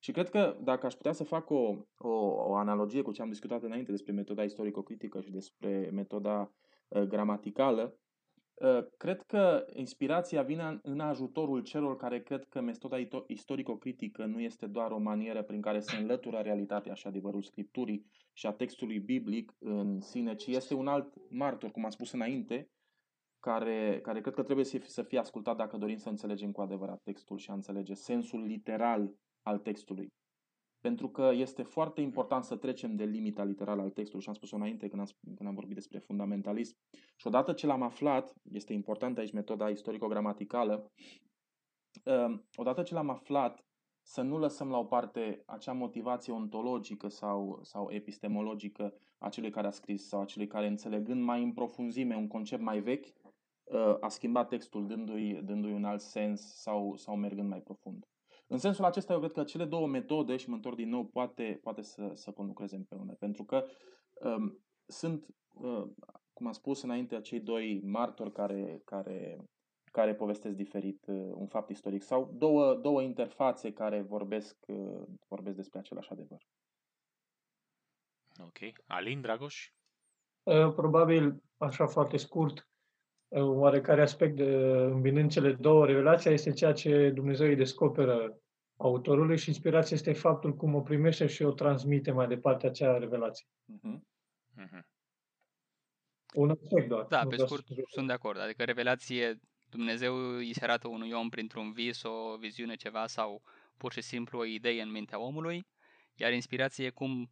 Și 0.02 0.12
cred 0.12 0.28
că 0.28 0.56
dacă 0.62 0.86
aș 0.86 0.94
putea 0.94 1.12
să 1.12 1.24
fac 1.24 1.50
o, 1.50 1.76
o, 1.98 2.08
o 2.48 2.54
analogie 2.54 3.02
cu 3.02 3.12
ce 3.12 3.22
am 3.22 3.28
discutat 3.28 3.62
înainte 3.62 3.90
despre 3.90 4.12
metoda 4.12 4.42
istorico-critică 4.42 5.20
și 5.20 5.30
despre 5.30 5.90
metoda 5.92 6.40
uh, 6.40 6.69
gramaticală, 7.09 7.94
uh, 8.55 8.87
cred 8.96 9.22
că 9.22 9.66
inspirația 9.72 10.42
vine 10.42 10.62
în- 10.62 10.79
în 10.83 11.00
ajutorul 11.00 11.62
celor 11.62 11.96
care 11.96 12.22
cred 12.22 12.44
că 12.44 12.61
metoda 12.61 12.98
ito- 12.98 13.26
istorico-critică 13.26 14.24
nu 14.24 14.40
este 14.40 14.66
doar 14.66 14.90
o 14.90 14.98
manieră 14.98 15.42
prin 15.42 15.61
care 15.61 15.81
se 15.81 15.96
înlătură 15.96 16.38
realitatea 16.38 16.94
și 16.94 17.07
adevărul 17.07 17.42
Scripturii 17.42 18.07
și 18.33 18.46
a 18.46 18.53
textului 18.53 18.98
biblic 18.98 19.53
în 19.59 20.00
sine, 20.00 20.35
ci 20.35 20.46
este 20.46 20.74
un 20.74 20.87
alt 20.87 21.31
martor, 21.31 21.70
cum 21.70 21.85
am 21.85 21.90
spus 21.90 22.12
înainte, 22.12 22.70
care, 23.40 24.00
care 24.03 24.20
cred 24.20 24.35
că 24.35 24.42
trebuie 24.42 24.64
să 24.64 24.79
fie, 24.79 24.88
să 24.88 25.03
fie 25.03 25.18
ascultat 25.18 25.57
dacă 25.57 25.76
dorim 25.76 25.96
să 25.96 26.09
înțelegem 26.09 26.53
cu 26.53 26.61
adevărat 26.61 27.00
textul 27.03 27.38
și 27.38 27.50
a 27.50 27.55
înțelege 27.55 27.94
sensul 27.94 28.42
literal 28.42 29.11
al 29.42 29.59
textului. 29.59 30.12
Pentru 30.80 31.08
că 31.08 31.30
este 31.34 31.62
foarte 31.62 32.00
important 32.00 32.44
să 32.44 32.56
trecem 32.56 32.96
de 32.96 33.04
limita 33.04 33.44
literală 33.44 33.82
al 33.82 33.90
textului 33.90 34.22
și 34.22 34.28
am 34.28 34.34
spus-o 34.34 34.56
înainte 34.56 34.88
când 34.88 35.00
am, 35.00 35.06
sp- 35.06 35.36
când 35.36 35.48
am 35.48 35.54
vorbit 35.54 35.74
despre 35.74 35.98
fundamentalism. 35.98 36.76
Și 37.16 37.26
odată 37.26 37.52
ce 37.52 37.66
l-am 37.66 37.82
aflat, 37.82 38.34
este 38.52 38.72
importantă 38.72 39.20
aici 39.20 39.32
metoda 39.32 39.68
istorico-gramaticală, 39.68 40.90
um, 42.04 42.46
odată 42.56 42.82
ce 42.82 42.94
l-am 42.94 43.08
aflat, 43.08 43.64
să 44.02 44.22
nu 44.22 44.38
lăsăm 44.38 44.70
la 44.70 44.78
o 44.78 44.84
parte 44.84 45.42
acea 45.46 45.72
motivație 45.72 46.32
ontologică 46.32 47.08
sau, 47.08 47.60
sau 47.62 47.90
epistemologică 47.90 48.94
a 49.18 49.28
celui 49.28 49.50
care 49.50 49.66
a 49.66 49.70
scris 49.70 50.08
sau 50.08 50.20
a 50.20 50.24
celui 50.24 50.46
care, 50.46 50.66
înțelegând 50.66 51.22
mai 51.22 51.42
în 51.42 51.52
profunzime 51.52 52.16
un 52.16 52.28
concept 52.28 52.62
mai 52.62 52.80
vechi, 52.80 53.06
uh, 53.64 53.96
a 54.00 54.08
schimbat 54.08 54.48
textul 54.48 54.86
dându-i, 54.86 55.42
dându-i 55.42 55.72
un 55.72 55.84
alt 55.84 56.00
sens 56.00 56.40
sau, 56.40 56.96
sau 56.96 57.16
mergând 57.16 57.48
mai 57.48 57.60
profund. 57.60 58.06
În 58.52 58.58
sensul 58.58 58.84
acesta, 58.84 59.12
eu 59.12 59.18
cred 59.18 59.32
că 59.32 59.44
cele 59.44 59.64
două 59.64 59.86
metode, 59.86 60.36
și 60.36 60.48
mă 60.48 60.54
întorc 60.54 60.76
din 60.76 60.88
nou, 60.88 61.04
poate, 61.04 61.58
poate 61.62 61.82
să, 61.82 62.10
să 62.14 62.30
conlucreze 62.30 62.76
împreună. 62.76 63.12
Pentru 63.12 63.44
că 63.44 63.66
um, 64.14 64.58
sunt, 64.86 65.26
uh, 65.54 65.86
cum 66.32 66.46
am 66.46 66.52
spus 66.52 66.82
înainte, 66.82 67.14
acei 67.14 67.40
doi 67.40 67.80
martori 67.84 68.32
care, 68.32 68.80
care, 68.84 69.44
care 69.92 70.14
povestesc 70.14 70.54
diferit 70.54 71.06
uh, 71.06 71.30
un 71.34 71.46
fapt 71.46 71.70
istoric 71.70 72.02
sau 72.02 72.32
două, 72.32 72.74
două 72.74 73.02
interfațe 73.02 73.72
care 73.72 74.00
vorbesc, 74.00 74.56
uh, 74.66 75.02
vorbesc 75.28 75.56
despre 75.56 75.78
același 75.78 76.10
adevăr. 76.10 76.42
Ok. 78.38 78.58
Alin, 78.86 79.20
Dragoș? 79.20 79.72
Uh, 80.42 80.72
Probabil, 80.74 81.42
așa 81.56 81.86
foarte 81.86 82.16
scurt, 82.16 82.58
uh, 82.58 82.69
un 83.30 83.58
oarecare 83.58 84.02
aspect 84.02 84.36
de 84.36 84.44
îmbinând 84.90 85.30
cele 85.30 85.52
două, 85.52 85.86
revelația 85.86 86.30
este 86.30 86.50
ceea 86.52 86.72
ce 86.72 87.10
Dumnezeu 87.10 87.46
îi 87.46 87.56
descoperă 87.56 88.38
autorului 88.76 89.38
și 89.38 89.48
inspirația 89.48 89.96
este 89.96 90.12
faptul 90.12 90.54
cum 90.56 90.74
o 90.74 90.80
primește 90.80 91.26
și 91.26 91.42
o 91.42 91.52
transmite 91.52 92.10
mai 92.12 92.26
departe 92.26 92.66
acea 92.66 92.98
revelație. 92.98 93.46
Mhm. 93.64 94.06
Mhm. 94.56 94.86
Un 96.34 96.50
aspect 96.50 96.88
doar. 96.88 97.04
Da, 97.08 97.22
nu 97.22 97.28
pe 97.28 97.34
vreau 97.34 97.48
scurt, 97.48 97.66
să- 97.66 97.74
sunt 97.90 98.06
de 98.06 98.12
acord. 98.12 98.38
Adică 98.40 98.64
revelație, 98.64 99.38
Dumnezeu 99.70 100.14
îi 100.14 100.52
se 100.54 100.64
arată 100.64 100.88
unui 100.88 101.12
om 101.12 101.28
printr-un 101.28 101.72
vis, 101.72 102.02
o 102.02 102.36
viziune, 102.36 102.74
ceva 102.74 103.06
sau 103.06 103.42
pur 103.76 103.92
și 103.92 104.00
simplu 104.00 104.38
o 104.38 104.44
idee 104.44 104.82
în 104.82 104.90
mintea 104.90 105.18
omului, 105.20 105.66
iar 106.14 106.32
inspirație 106.32 106.86
e 106.86 106.90
cum 106.90 107.30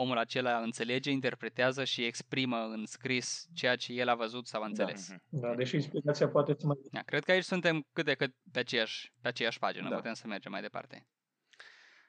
omul 0.00 0.18
acela 0.18 0.58
înțelege, 0.58 1.10
interpretează 1.10 1.84
și 1.84 2.04
exprimă 2.04 2.56
în 2.56 2.86
scris 2.86 3.46
ceea 3.54 3.76
ce 3.76 3.92
el 3.92 4.08
a 4.08 4.14
văzut 4.14 4.46
sau 4.46 4.62
a 4.62 4.66
înțeles. 4.66 5.08
Mhm. 5.08 5.40
Da, 5.40 5.54
deși 5.54 5.74
inspirația 5.74 6.28
poate 6.28 6.54
să 6.58 6.66
mai... 6.66 6.76
Da, 6.90 7.00
cred 7.00 7.24
că 7.24 7.30
aici 7.30 7.44
suntem 7.44 7.86
cât 7.92 8.04
de 8.04 8.14
cât 8.14 8.34
pe 8.52 8.58
aceeași, 8.58 9.12
pe 9.20 9.28
aceeași 9.28 9.58
pagină, 9.58 9.88
Da. 9.88 9.96
putem 9.96 10.12
să 10.12 10.26
mergem 10.26 10.50
mai 10.52 10.60
departe. 10.60 11.06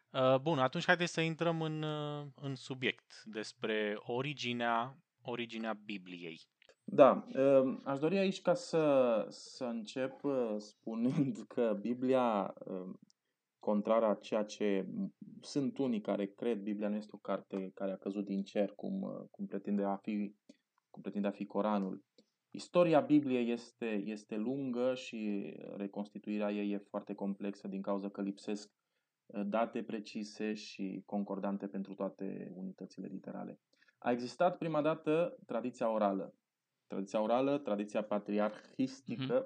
Uh, 0.10 0.36
Bun, 0.42 0.60
atunci 0.60 0.86
haideți 0.86 1.14
să 1.14 1.22
intrăm 1.22 1.62
în, 1.62 1.82
uh, 1.82 2.26
în 2.36 2.56
subiect 2.56 3.22
despre 3.26 3.94
originea, 3.98 4.98
originea 5.22 5.74
Bibliei. 5.86 6.42
Da, 6.84 7.26
uh, 7.34 7.78
aș 7.84 8.00
dori 8.00 8.18
aici 8.18 8.42
ca 8.42 8.54
să, 8.54 9.26
să 9.30 9.64
încep 9.64 10.24
uh, 10.24 10.56
spunând 10.58 11.38
că 11.48 11.78
Biblia, 11.82 12.54
uh, 12.66 12.94
contrar 13.70 14.04
a 14.04 14.14
ceea 14.14 14.44
ce 14.44 14.88
sunt 15.42 15.78
unii 15.78 16.02
care 16.02 16.26
cred, 16.26 16.60
Biblia 16.62 16.90
nu 16.90 16.96
este 16.96 17.12
o 17.14 17.18
carte 17.18 17.72
care 17.74 17.92
a 17.92 17.98
căzut 17.98 18.26
din 18.26 18.44
cer, 18.44 18.70
cum, 18.76 19.02
uh, 19.02 19.28
cum, 19.32 19.46
pretinde, 19.46 19.84
a 19.84 19.96
fi, 19.96 20.36
cum 20.90 21.02
pretinde 21.02 21.28
a 21.28 21.32
fi 21.32 21.46
Coranul. 21.46 22.04
Istoria 22.52 23.00
Bibliei 23.00 23.52
este, 23.52 24.04
este 24.06 24.38
lungă 24.38 24.94
și 24.94 25.54
reconstituirea 25.76 26.52
ei 26.52 26.72
e 26.72 26.78
foarte 26.78 27.14
complexă 27.14 27.68
din 27.68 27.82
cauza 27.82 28.10
că 28.10 28.22
lipsesc 28.22 28.72
uh, 29.26 29.42
date 29.46 29.84
precise 29.84 30.54
și 30.54 31.04
concordante 31.06 31.68
pentru 31.68 31.94
toate 31.94 32.52
unitățile 32.56 33.08
literale. 33.08 33.60
A 33.98 34.12
existat 34.12 34.58
prima 34.58 34.82
dată 34.82 35.38
tradiția 35.46 35.90
orală, 35.90 36.34
tradiția 36.88 37.22
orală, 37.22 37.58
tradiția 37.58 38.04
patriarhistică, 38.04 39.46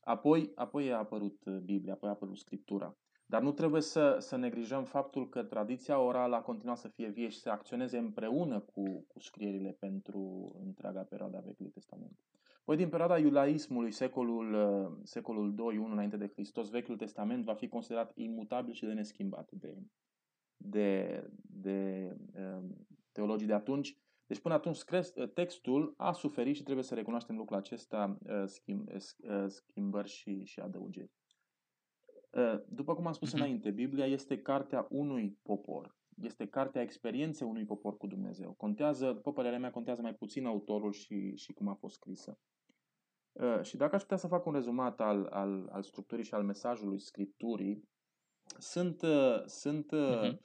apoi, 0.00 0.52
apoi 0.54 0.92
a 0.92 0.98
apărut 0.98 1.44
uh, 1.44 1.58
Biblia, 1.58 1.92
apoi 1.92 2.08
a 2.08 2.12
apărut 2.12 2.36
Scriptura. 2.36 2.96
Dar 3.30 3.42
nu 3.42 3.52
trebuie 3.52 3.80
să, 3.80 4.16
să 4.20 4.36
neglijăm 4.36 4.84
faptul 4.84 5.28
că 5.28 5.42
tradiția 5.42 5.98
orală 5.98 6.36
a 6.36 6.40
continuat 6.42 6.76
să 6.76 6.88
fie 6.88 7.08
vie 7.08 7.28
și 7.28 7.38
să 7.38 7.50
acționeze 7.50 7.98
împreună 7.98 8.60
cu, 8.60 9.04
cu 9.08 9.20
scrierile 9.20 9.76
pentru 9.78 10.52
întreaga 10.64 11.00
perioadă 11.00 11.36
a 11.36 11.40
Vechiului 11.40 11.70
Testament. 11.70 12.18
Păi 12.64 12.76
din 12.76 12.88
perioada 12.88 13.18
iudaismului, 13.18 13.90
secolul, 13.90 14.54
uh, 14.54 14.98
secolul 15.02 15.54
2, 15.54 15.76
1 15.76 15.92
înainte 15.92 16.16
de 16.16 16.30
Hristos, 16.32 16.70
Vechiul 16.70 16.96
Testament 16.96 17.44
va 17.44 17.54
fi 17.54 17.68
considerat 17.68 18.12
imutabil 18.14 18.72
și 18.72 18.84
de 18.84 18.92
neschimbat 18.92 19.50
de, 19.52 19.76
de, 20.56 21.22
de 21.42 22.10
um, 22.36 22.86
teologii 23.12 23.46
de 23.46 23.54
atunci, 23.54 23.96
Deci 24.26 24.40
până 24.40 24.54
atunci 24.54 24.78
textul 25.34 25.94
a 25.96 26.12
suferit 26.12 26.56
și 26.56 26.62
trebuie 26.62 26.84
să 26.84 26.94
recunoaștem 26.94 27.36
lucrul 27.36 27.56
acesta, 27.56 28.18
schimb, 28.46 28.88
schimbări 29.46 30.08
și, 30.08 30.44
și 30.44 30.60
adăugiri. 30.60 31.19
După 32.68 32.94
cum 32.94 33.06
am 33.06 33.12
spus 33.12 33.30
uh-huh. 33.30 33.36
înainte, 33.36 33.70
Biblia 33.70 34.06
este 34.06 34.38
cartea 34.38 34.86
unui 34.90 35.38
popor. 35.42 35.98
Este 36.22 36.46
cartea 36.46 36.82
experienței 36.82 37.46
unui 37.46 37.64
popor 37.64 37.96
cu 37.96 38.06
Dumnezeu. 38.06 38.52
Contează, 38.52 39.12
după 39.12 39.32
părerea 39.32 39.58
mea, 39.58 39.70
contează 39.70 40.02
mai 40.02 40.14
puțin 40.14 40.46
autorul 40.46 40.92
și, 40.92 41.36
și 41.36 41.52
cum 41.52 41.68
a 41.68 41.74
fost 41.74 41.94
scrisă. 41.94 42.38
Și 43.62 43.76
dacă 43.76 43.94
aș 43.94 44.02
putea 44.02 44.16
să 44.16 44.26
fac 44.26 44.46
un 44.46 44.52
rezumat 44.52 45.00
al, 45.00 45.26
al, 45.26 45.68
al 45.72 45.82
structurii 45.82 46.24
și 46.24 46.34
al 46.34 46.44
mesajului 46.44 47.00
Scripturii, 47.00 47.88
sunt, 48.58 49.00
sunt 49.46 49.92
uh-huh. 49.94 50.36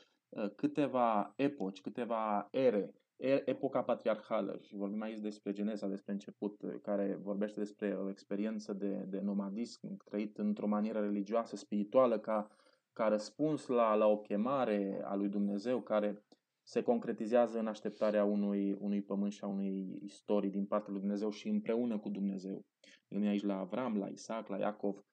câteva 0.55 1.33
epoci, 1.36 1.81
câteva 1.81 2.47
ere 2.51 2.93
epoca 3.18 3.84
patriarhală 3.84 4.57
și 4.61 4.76
vorbim 4.76 5.01
aici 5.01 5.20
despre 5.20 5.51
Geneza, 5.51 5.88
despre 5.88 6.11
început, 6.11 6.61
care 6.82 7.20
vorbește 7.22 7.59
despre 7.59 7.93
o 7.93 8.09
experiență 8.09 8.74
de, 8.74 9.05
de 9.07 9.20
nomadism 9.20 9.97
trăit 10.03 10.38
într-o 10.38 10.68
manieră 10.68 10.99
religioasă, 10.99 11.55
spirituală, 11.55 12.20
ca, 12.20 12.47
ca 12.93 13.07
răspuns 13.07 13.68
la, 13.68 13.95
la 13.95 14.07
o 14.07 14.18
chemare 14.18 15.01
a 15.03 15.16
lui 15.16 15.30
Dumnezeu 15.30 15.82
care 15.82 16.24
se 16.63 16.82
concretizează 16.82 17.59
în 17.59 17.68
așteptarea 17.68 18.24
unui, 18.24 18.76
unui 18.80 19.01
pământ 19.01 19.32
și 19.32 19.43
a 19.43 19.47
unei 19.47 19.99
istorii 20.03 20.49
din 20.49 20.66
partea 20.66 20.91
lui 20.91 21.01
Dumnezeu 21.01 21.30
și 21.30 21.47
împreună 21.47 21.97
cu 21.97 22.09
Dumnezeu. 22.09 22.66
Gândim 23.07 23.30
aici 23.30 23.43
la 23.43 23.59
Avram, 23.59 23.97
la 23.97 24.07
Isaac, 24.07 24.47
la 24.47 24.57
Iacov. 24.57 25.03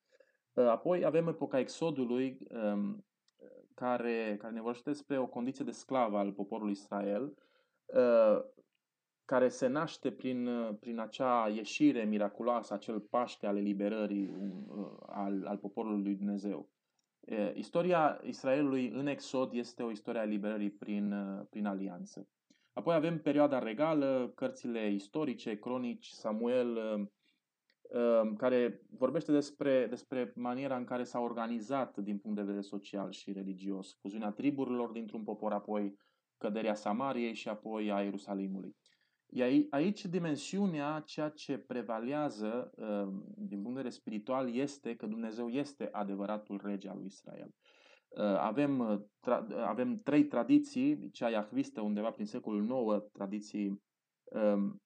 Apoi 0.55 1.05
avem 1.05 1.29
epoca 1.29 1.59
Exodului, 1.59 2.39
um, 2.51 3.05
care, 3.75 4.37
care 4.39 4.53
ne 4.53 4.61
vorbește 4.61 4.91
despre 4.91 5.19
o 5.19 5.27
condiție 5.27 5.65
de 5.65 5.71
sclav 5.71 6.15
al 6.15 6.33
poporului 6.33 6.73
Israel, 6.73 7.23
Uh, 7.25 7.52
care 9.25 9.49
se 9.49 9.67
naște 9.67 10.11
prin, 10.11 10.47
uh, 10.47 10.75
prin 10.81 10.99
acea 10.99 11.49
ieșire 11.49 12.05
miraculoasă, 12.05 12.75
acel 12.75 13.01
paște 13.01 13.47
al 13.47 13.57
eliberării 13.57 14.31
uh, 14.69 14.93
al, 15.07 15.47
al 15.47 15.57
poporului 15.57 16.03
lui 16.03 16.15
Dumnezeu. 16.15 16.71
Istoria 17.55 18.21
Israelului 18.25 18.89
în 18.89 19.07
Exod 19.07 19.53
este 19.53 19.83
o 19.83 19.91
istorie 19.91 20.21
a 20.21 20.23
eliberării 20.23 20.71
prin, 20.71 21.15
prin 21.51 21.67
alianță. 21.67 22.29
Apoi 22.73 22.95
avem 22.95 23.21
perioada 23.21 23.59
regală, 23.59 24.33
cărțile 24.35 24.91
istorice, 24.91 25.59
cronici, 25.59 26.09
Samuel, 26.09 26.79
care 28.37 28.81
vorbește 28.91 29.33
despre, 29.33 29.87
despre 29.87 30.33
maniera 30.35 30.77
în 30.77 30.85
care 30.85 31.05
s-a 31.05 31.21
organizat 31.21 31.97
din 31.97 32.19
punct 32.19 32.37
de 32.37 32.43
vedere 32.43 32.63
social 32.63 33.11
și 33.11 33.33
religios, 33.33 33.97
fuziunea 34.01 34.31
triburilor 34.31 34.91
dintr-un 34.91 35.23
popor, 35.23 35.53
apoi 35.53 35.97
căderea 36.43 36.75
Samariei 36.75 37.35
și 37.35 37.49
apoi 37.49 37.91
a 37.91 38.03
Ierusalimului. 38.03 38.77
Aici 39.71 40.05
dimensiunea, 40.05 41.03
ceea 41.07 41.29
ce 41.29 41.59
prevalează 41.59 42.71
uh, 42.77 43.09
din 43.37 43.63
punct 43.63 43.77
de 43.77 43.83
vedere 43.83 43.89
spiritual 43.89 44.55
este 44.55 44.95
că 44.97 45.07
Dumnezeu 45.07 45.49
este 45.49 45.89
adevăratul 45.93 46.61
rege 46.65 46.89
al 46.89 46.97
lui 46.97 47.07
Israel. 47.07 47.55
Uh, 48.09 48.23
avem, 48.23 48.79
uh, 48.79 49.01
avem 49.57 49.95
trei 49.95 50.25
tradiții, 50.25 51.11
cea 51.11 51.31
iahvistă 51.31 51.81
undeva 51.81 52.11
prin 52.11 52.27
secolul 52.27 52.65
IX, 52.65 53.11
tradiții, 53.13 53.83
um, 54.25 54.83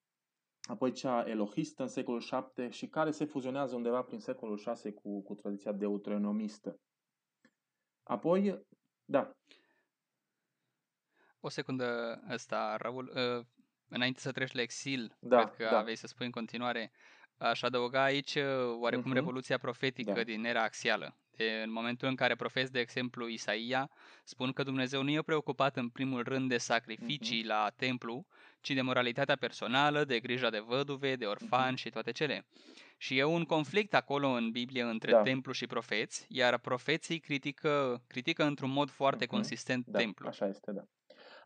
apoi 0.62 0.92
cea 0.92 1.28
elohistă 1.28 1.82
în 1.82 1.88
secolul 1.88 2.22
VII 2.54 2.70
și 2.70 2.88
care 2.88 3.11
se 3.11 3.24
fuzionează 3.24 3.74
undeva 3.74 4.02
prin 4.02 4.18
secolul 4.18 4.61
VI 4.82 4.92
cu, 4.92 5.22
cu 5.22 5.34
tradiția 5.34 5.72
deuteronomistă. 5.72 6.80
Apoi, 8.02 8.66
da. 9.04 9.36
O 11.41 11.49
secundă 11.49 12.20
ăsta, 12.30 12.76
Raul, 12.78 13.12
uh, 13.14 13.45
înainte 13.89 14.20
să 14.20 14.32
treci 14.32 14.53
la 14.53 14.61
exil, 14.61 15.16
da, 15.20 15.45
cred 15.45 15.68
că 15.68 15.74
da. 15.74 15.78
aveai 15.78 15.97
să 15.97 16.07
spui 16.07 16.26
în 16.26 16.32
continuare, 16.32 16.93
aș 17.39 17.62
adăuga 17.62 18.03
aici 18.03 18.34
uh, 18.34 18.45
oarecum 18.80 19.11
uh-huh. 19.11 19.14
revoluția 19.14 19.59
profetică 19.59 20.12
da. 20.12 20.22
din 20.22 20.45
era 20.45 20.62
axială. 20.62 21.16
De, 21.37 21.61
în 21.64 21.72
momentul 21.72 22.09
în 22.09 22.14
care 22.14 22.34
profeți, 22.34 22.72
de 22.72 22.80
exemplu, 22.80 23.26
Isaia, 23.26 23.91
spun 24.24 24.53
că 24.53 24.62
Dumnezeu 24.62 25.03
nu 25.03 25.11
e 25.11 25.22
preocupat 25.22 25.76
în 25.76 25.89
primul 25.89 26.22
rând 26.22 26.49
de 26.49 26.59
sacrificii 26.59 27.43
uh-huh. 27.43 27.47
la 27.47 27.72
templu, 27.76 28.26
ci 28.61 28.70
de 28.70 28.80
moralitatea 28.80 29.37
personală, 29.37 30.05
de 30.05 30.20
grija 30.20 30.51
de 30.51 30.59
văduve, 30.59 31.16
de 31.16 31.24
orfani 31.24 31.76
uh-huh. 31.76 31.80
și 31.80 31.91
toate 31.91 32.11
cele. 32.11 32.47
Și 32.97 33.18
e 33.18 33.24
un 33.24 33.45
conflict 33.45 33.95
acolo 33.95 34.28
în 34.28 34.51
Biblie 34.51 34.82
între 34.82 35.11
da. 35.11 35.22
templu 35.22 35.53
și 35.53 35.66
profeți, 35.66 36.26
iar 36.28 36.59
profeții 36.59 37.18
critică, 37.18 38.03
critică 38.07 38.45
într-un 38.45 38.70
mod 38.70 38.91
foarte 38.91 39.24
uh-huh. 39.24 39.28
consistent 39.28 39.87
da, 39.87 39.99
templu. 39.99 40.28
Așa 40.28 40.47
este, 40.47 40.72
da. 40.72 40.82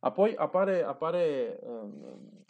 Apoi 0.00 0.34
apare, 0.36 0.82
apare 0.82 1.58
um, 1.62 1.92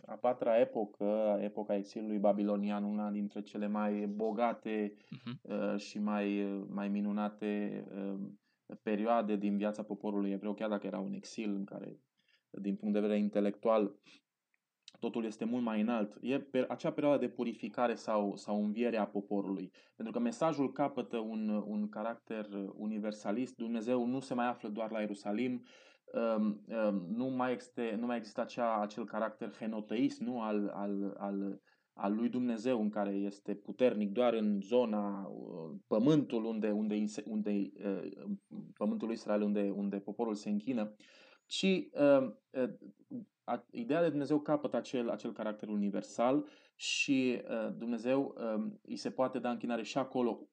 a 0.07 0.15
patra 0.15 0.61
epocă, 0.61 1.39
epoca 1.41 1.77
exilului 1.77 2.19
babilonian, 2.19 2.85
una 2.85 3.11
dintre 3.11 3.41
cele 3.43 3.67
mai 3.67 4.07
bogate 4.07 4.93
uh-huh. 4.95 5.77
și 5.77 5.99
mai, 5.99 6.45
mai 6.69 6.89
minunate 6.89 7.85
um, 7.95 8.41
perioade 8.83 9.37
din 9.37 9.57
viața 9.57 9.83
poporului 9.83 10.31
evreu, 10.31 10.55
chiar 10.55 10.69
dacă 10.69 10.87
era 10.87 10.99
un 10.99 11.13
exil 11.13 11.55
în 11.55 11.65
care, 11.65 12.01
din 12.51 12.77
punct 12.77 12.95
de 12.95 13.01
vedere 13.01 13.19
intelectual, 13.19 13.95
totul 14.99 15.25
este 15.25 15.45
mult 15.45 15.63
mai 15.63 15.81
înalt. 15.81 16.19
E 16.21 16.41
pe 16.41 16.65
acea 16.69 16.93
perioadă 16.93 17.19
de 17.19 17.33
purificare 17.33 17.95
sau, 17.95 18.37
sau 18.37 18.65
înviere 18.65 18.97
a 18.97 19.07
poporului. 19.07 19.73
Pentru 19.97 20.15
că 20.15 20.21
mesajul 20.21 20.73
capătă 20.73 21.19
un, 21.19 21.49
un 21.67 21.89
caracter 21.89 22.47
universalist. 22.75 23.57
Dumnezeu 23.57 24.07
nu 24.07 24.21
se 24.21 24.35
mai 24.35 24.47
află 24.47 24.69
doar 24.69 24.91
la 24.91 25.01
Ierusalim, 25.01 25.65
um, 26.13 26.65
um, 26.87 27.07
nu, 27.09 27.27
mai 27.27 27.55
este, 27.55 27.97
nu 28.01 28.07
mai 28.07 28.17
există 28.17 28.41
acea, 28.41 28.81
acel 28.81 29.05
caracter 29.05 29.53
henoteist 29.59 30.21
nu 30.21 30.41
al, 30.41 30.69
al, 30.75 31.15
al, 31.19 31.61
al 31.93 32.15
lui 32.15 32.29
Dumnezeu 32.29 32.81
în 32.81 32.89
care 32.89 33.11
este 33.11 33.55
puternic 33.55 34.13
doar 34.13 34.33
în 34.33 34.61
zona 34.61 35.27
uh, 35.27 35.77
pământul 35.87 36.45
unde, 36.45 36.71
unde, 36.71 37.05
unde 37.25 37.71
uh, 37.85 38.11
pământul 38.77 39.07
lui 39.07 39.17
Israel 39.17 39.43
unde, 39.43 39.73
unde 39.77 39.99
poporul 39.99 40.35
se 40.35 40.49
închină, 40.49 40.95
ci 41.47 41.89
uh, 41.93 42.33
uh, 42.51 43.61
ideea 43.71 44.01
de 44.03 44.09
Dumnezeu 44.09 44.41
capătă 44.41 44.77
acel, 44.77 45.11
acel 45.11 45.33
caracter 45.33 45.69
universal 45.69 46.47
și 46.77 47.41
uh, 47.45 47.75
Dumnezeu 47.77 48.35
uh, 48.37 48.73
îi 48.83 48.97
se 48.97 49.11
poate 49.11 49.39
da 49.39 49.51
închinare 49.51 49.83
și 49.83 49.99
acolo 49.99 50.49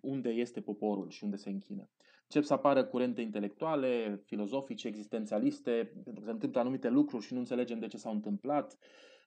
unde 0.00 0.28
este 0.28 0.60
poporul 0.60 1.10
și 1.10 1.24
unde 1.24 1.36
se 1.36 1.50
închină. 1.50 1.88
Încep 2.32 2.48
să 2.48 2.54
apară 2.54 2.84
curente 2.84 3.20
intelectuale, 3.20 4.20
filozofice, 4.24 4.88
existențialiste, 4.88 5.92
pentru 6.04 6.20
că 6.20 6.24
se 6.24 6.30
întâmplă 6.30 6.60
anumite 6.60 6.88
lucruri 6.88 7.24
și 7.24 7.32
nu 7.32 7.38
înțelegem 7.38 7.78
de 7.78 7.86
ce 7.86 7.96
s-au 7.96 8.12
întâmplat. 8.12 8.78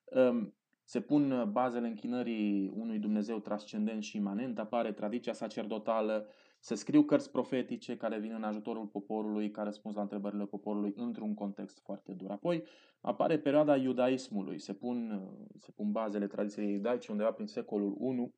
Um, 0.06 0.54
se 0.84 1.02
pun 1.02 1.50
bazele 1.52 1.88
închinării 1.88 2.72
unui 2.76 3.00
Dumnezeu 3.00 3.40
transcendent 3.40 4.04
și 4.04 4.18
imanent, 4.18 4.60
apare 4.60 4.92
tradiția 4.92 5.34
sacerdotală, 5.34 6.28
se 6.60 6.76
scriu 6.76 7.04
cărți 7.04 7.32
profetice 7.32 7.98
care 7.98 8.20
vin 8.20 8.34
în 8.34 8.44
ajutorul 8.44 8.86
poporului, 8.86 9.52
ca 9.52 9.64
răspuns 9.64 9.96
la 9.96 10.02
întrebările 10.02 10.46
poporului 10.46 10.94
într-un 10.96 11.34
context 11.34 11.80
foarte 11.80 12.12
dur. 12.12 12.32
Apoi 12.32 12.64
apare 13.02 13.40
perioada 13.40 13.76
iudaismului, 13.76 14.60
se 14.60 14.74
pun, 14.74 15.30
se 15.58 15.72
pun 15.72 15.92
bazele 15.92 16.28
tradiției 16.28 16.72
iudaice 16.72 17.12
undeva 17.12 17.32
prin 17.32 17.48
secolul 17.48 17.98
I 18.00 18.32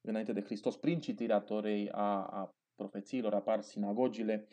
înainte 0.00 0.32
de 0.32 0.42
Hristos, 0.42 0.76
prin 0.76 1.00
citirea 1.00 1.40
Torei 1.40 1.88
a, 1.90 2.24
a 2.24 2.54
profețiilor, 2.80 3.34
apar 3.34 3.60
sinagogile, 3.60 4.48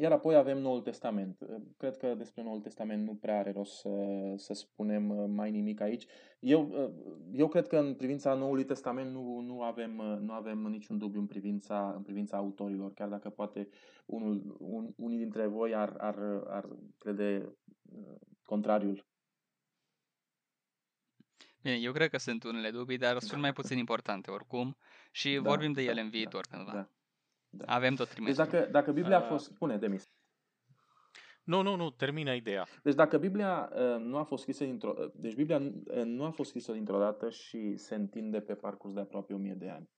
iar 0.00 0.12
apoi 0.12 0.34
avem 0.34 0.58
Noul 0.58 0.80
Testament. 0.80 1.38
Cred 1.76 1.96
că 1.96 2.14
despre 2.14 2.42
Noul 2.42 2.60
Testament 2.60 3.06
nu 3.06 3.14
prea 3.14 3.38
are 3.38 3.52
rost 3.52 3.78
să, 3.80 3.88
să 4.36 4.52
spunem 4.52 5.30
mai 5.30 5.50
nimic 5.50 5.80
aici. 5.80 6.06
Eu, 6.40 6.90
eu 7.32 7.48
cred 7.48 7.66
că 7.66 7.78
în 7.78 7.94
privința 7.94 8.34
Noului 8.34 8.64
Testament 8.64 9.12
nu, 9.12 9.40
nu, 9.40 9.62
avem, 9.62 9.90
nu 10.20 10.32
avem 10.32 10.58
niciun 10.58 10.98
dubiu 10.98 11.20
în 11.20 11.26
privința, 11.26 11.92
în 11.96 12.02
privința 12.02 12.36
autorilor, 12.36 12.92
chiar 12.92 13.08
dacă 13.08 13.30
poate 13.30 13.68
unul, 14.06 14.56
un, 14.58 14.92
unii 14.96 15.18
dintre 15.18 15.46
voi 15.46 15.74
ar, 15.74 15.94
ar, 15.98 16.16
ar 16.46 16.68
crede 16.98 17.56
contrariul. 18.44 19.06
Bine, 21.62 21.76
eu 21.76 21.92
cred 21.92 22.10
că 22.10 22.18
sunt 22.18 22.44
unele 22.44 22.70
dubii, 22.70 22.98
dar 22.98 23.18
sunt 23.18 23.40
mai 23.40 23.52
puțin 23.52 23.78
importante 23.78 24.30
oricum 24.30 24.76
și 25.10 25.34
da, 25.34 25.40
vorbim 25.40 25.72
de 25.72 25.82
ele 25.82 25.94
da, 25.94 26.00
în 26.00 26.10
viitor 26.10 26.46
da, 26.50 26.56
cândva. 26.56 26.72
Da, 26.72 26.88
da. 27.54 27.64
Avem 27.66 27.94
tot 27.94 28.08
trimestrul. 28.08 28.46
Deci 28.46 28.52
dacă, 28.52 28.70
dacă 28.70 28.92
Biblia 28.92 29.16
a 29.16 29.20
fost... 29.20 29.44
Spune, 29.44 29.76
Demis. 29.76 30.10
Nu, 31.44 31.62
nu, 31.62 31.76
nu, 31.76 31.90
termină 31.90 32.34
ideea. 32.34 32.66
Deci 32.82 32.94
dacă 32.94 33.18
Biblia 33.18 33.70
uh, 33.74 33.96
nu 33.98 34.16
a 34.16 34.22
fost 34.22 34.42
scrisă 34.42 34.64
dintr-o... 34.64 34.94
Uh, 34.98 35.10
deci 35.14 35.34
Biblia 35.34 35.58
uh, 35.58 36.02
nu 36.04 36.24
a 36.24 36.30
fost 36.30 36.48
scrisă 36.48 36.72
dintr-o 36.72 36.98
dată 36.98 37.30
și 37.30 37.76
se 37.76 37.94
întinde 37.94 38.40
pe 38.40 38.54
parcurs 38.54 38.92
de 38.94 39.00
aproape 39.00 39.34
1000 39.34 39.54
de 39.54 39.68
ani. 39.68 39.90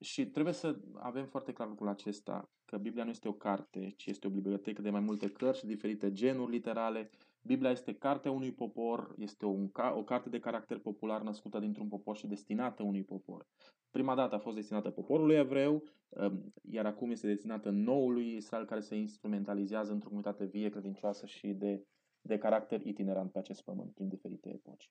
Și 0.00 0.26
trebuie 0.26 0.54
să 0.54 0.76
avem 0.94 1.26
foarte 1.26 1.52
clar 1.52 1.68
lucrul 1.68 1.88
acesta, 1.88 2.50
că 2.64 2.76
Biblia 2.76 3.04
nu 3.04 3.10
este 3.10 3.28
o 3.28 3.32
carte, 3.32 3.92
ci 3.96 4.06
este 4.06 4.26
o 4.26 4.30
bibliotecă 4.30 4.82
de 4.82 4.90
mai 4.90 5.00
multe 5.00 5.28
cărți, 5.28 5.66
diferite 5.66 6.12
genuri 6.12 6.50
literale, 6.50 7.10
Biblia 7.42 7.70
este 7.70 7.94
cartea 7.94 8.30
unui 8.30 8.52
popor, 8.52 9.14
este 9.18 9.46
o, 9.46 9.56
o 9.94 10.04
carte 10.04 10.28
de 10.28 10.40
caracter 10.40 10.78
popular 10.78 11.22
născută 11.22 11.58
dintr-un 11.58 11.88
popor 11.88 12.16
și 12.16 12.26
destinată 12.26 12.82
unui 12.82 13.04
popor. 13.04 13.46
Prima 13.90 14.14
dată 14.14 14.34
a 14.34 14.38
fost 14.38 14.56
destinată 14.56 14.90
poporului 14.90 15.34
evreu, 15.34 15.82
um, 16.08 16.52
iar 16.62 16.86
acum 16.86 17.10
este 17.10 17.26
destinată 17.26 17.70
noului 17.70 18.36
Israel 18.36 18.64
care 18.64 18.80
se 18.80 18.96
instrumentalizează 18.96 19.92
într-o 19.92 20.08
comunitate 20.08 20.44
vie, 20.44 20.68
credincioasă 20.68 21.26
și 21.26 21.46
de, 21.46 21.86
de 22.20 22.38
caracter 22.38 22.86
itinerant 22.86 23.32
pe 23.32 23.38
acest 23.38 23.62
pământ 23.62 23.94
prin 23.94 24.08
diferite 24.08 24.48
epoci. 24.48 24.90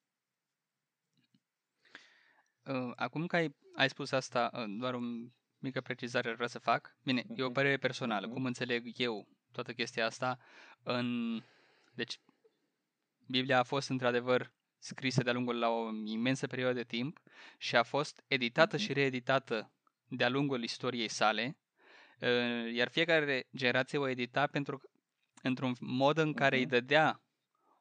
Uh, 2.65 2.91
acum 2.95 3.25
că 3.25 3.35
ai, 3.35 3.55
ai 3.75 3.89
spus 3.89 4.11
asta, 4.11 4.51
uh, 4.53 4.75
doar 4.79 4.93
o 4.93 4.99
mică 5.57 5.81
precizare 5.81 6.33
vreau 6.33 6.47
să 6.47 6.59
fac. 6.59 6.97
Bine, 7.03 7.21
uh-huh. 7.21 7.35
e 7.35 7.41
o 7.41 7.45
mhm. 7.45 7.53
părere 7.53 7.77
personală. 7.77 8.27
Uh-huh. 8.27 8.33
Cum 8.33 8.45
înțeleg 8.45 8.99
eu 8.99 9.27
toată 9.51 9.71
chestia 9.73 10.05
asta? 10.05 10.37
În... 10.83 11.39
Deci, 11.93 12.19
Biblia 13.31 13.59
a 13.59 13.63
fost 13.63 13.89
într-adevăr 13.89 14.53
scrisă 14.77 15.23
de-a 15.23 15.33
lungul 15.33 15.59
la 15.59 15.69
o 15.69 15.89
imensă 16.05 16.47
perioadă 16.47 16.73
de 16.73 16.83
timp 16.83 17.19
și 17.57 17.75
a 17.75 17.83
fost 17.83 18.23
editată 18.27 18.77
uh-huh. 18.77 18.79
și 18.79 18.93
reeditată 18.93 19.71
de-a 20.07 20.29
lungul 20.29 20.63
istoriei 20.63 21.09
sale, 21.09 21.57
uh, 22.19 22.73
iar 22.73 22.89
fiecare 22.89 23.47
generație 23.55 23.97
o 23.97 24.07
edita 24.07 24.47
pentru 24.47 24.81
într-un 25.41 25.75
mod 25.79 26.17
în 26.17 26.33
care 26.33 26.55
uh-huh. 26.55 26.59
îi 26.59 26.65
dădea 26.65 27.21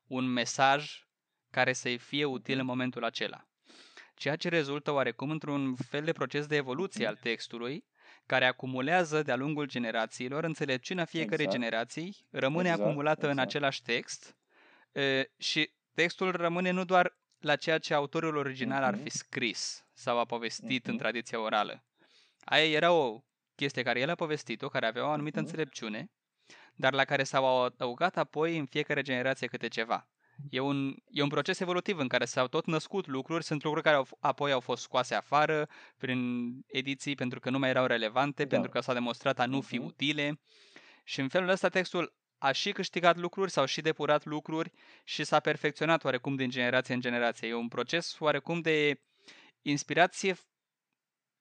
un 0.07 0.25
mesaj 0.25 1.05
care 1.51 1.73
să-i 1.73 1.99
fie 1.99 2.25
util 2.25 2.59
în 2.59 2.67
momentul 2.67 3.05
acela 3.05 3.51
ceea 4.21 4.37
ce 4.37 4.49
rezultă 4.49 4.91
oarecum 4.91 5.31
într-un 5.31 5.75
fel 5.75 6.05
de 6.05 6.13
proces 6.13 6.47
de 6.47 6.57
evoluție 6.57 7.07
al 7.07 7.17
textului, 7.17 7.85
care 8.27 8.45
acumulează 8.45 9.23
de-a 9.23 9.37
lungul 9.37 9.67
generațiilor, 9.67 10.45
înțelepciunea 10.45 11.05
fiecărei 11.05 11.45
exact. 11.45 11.63
generații 11.63 12.17
rămâne 12.31 12.69
exact, 12.69 12.83
acumulată 12.83 13.19
exact. 13.21 13.35
în 13.35 13.39
același 13.39 13.83
text 13.83 14.29
e, 14.29 14.40
și 15.39 15.73
textul 15.95 16.31
rămâne 16.31 16.71
nu 16.71 16.85
doar 16.85 17.19
la 17.41 17.57
ceea 17.57 17.79
ce 17.79 17.95
autorul 17.95 18.37
original 18.37 18.83
uh-huh. 18.83 18.87
ar 18.87 18.95
mhm. 18.95 19.03
fi 19.03 19.11
scris 19.11 19.85
sau 19.93 20.19
a 20.19 20.25
povestit 20.25 20.83
uh-huh. 20.83 20.87
în 20.87 20.93
mhm. 20.93 21.03
tradiția 21.03 21.41
orală. 21.41 21.85
Aia 22.45 22.65
era 22.65 22.93
o 22.93 23.21
chestie 23.55 23.83
care 23.83 24.01
el 24.01 24.11
a 24.11 24.15
povestit-o, 24.15 24.69
care 24.69 24.87
avea 24.87 25.07
o 25.07 25.11
anumită 25.11 25.39
uh-huh. 25.39 25.43
înțelepciune, 25.43 26.11
dar 26.75 26.93
la 26.93 27.05
care 27.05 27.23
s-au 27.23 27.65
adăugat 27.65 28.17
apoi 28.17 28.59
în 28.59 28.67
fiecare 28.67 29.03
generație 29.03 29.47
câte 29.47 29.69
ceva. 29.69 30.09
E 30.51 30.61
un, 30.61 30.95
e 31.11 31.23
un 31.23 31.29
proces 31.29 31.61
evolutiv 31.61 31.99
în 31.99 32.09
care 32.09 32.25
s-au 32.25 32.47
tot 32.47 32.67
născut 32.67 33.07
lucruri, 33.07 33.45
sunt 33.45 33.63
lucruri 33.63 33.85
care 33.85 33.97
au, 33.97 34.07
apoi 34.21 34.53
au 34.53 34.61
fost 34.61 34.83
scoase 34.83 35.15
afară 35.15 35.69
prin 35.97 36.51
ediții 36.67 37.15
pentru 37.15 37.41
că 37.41 37.51
nu 37.51 37.59
mai 37.59 37.69
erau 37.69 37.87
relevante, 37.87 38.43
da. 38.43 38.49
pentru 38.49 38.71
că 38.71 38.81
s-au 38.81 38.95
demonstrat 38.95 39.39
a 39.39 39.47
nu 39.47 39.61
fi 39.61 39.79
uh-huh. 39.79 39.85
utile. 39.85 40.41
Și 41.05 41.21
în 41.21 41.29
felul 41.29 41.49
ăsta 41.49 41.69
textul 41.69 42.15
a 42.41 42.53
și 42.53 42.73
câștigat 42.73 43.17
lucruri, 43.17 43.51
s-au 43.51 43.65
și 43.65 43.81
depurat 43.81 44.25
lucruri 44.25 44.73
și 45.05 45.25
s-a 45.25 45.41
perfecționat 45.41 46.05
oarecum 46.05 46.35
din 46.35 46.51
generație 46.51 46.95
în 46.95 47.01
generație. 47.01 47.49
E 47.49 47.55
un 47.55 47.69
proces 47.69 48.17
oarecum 48.19 48.61
de 48.61 49.01
inspirație 49.63 50.37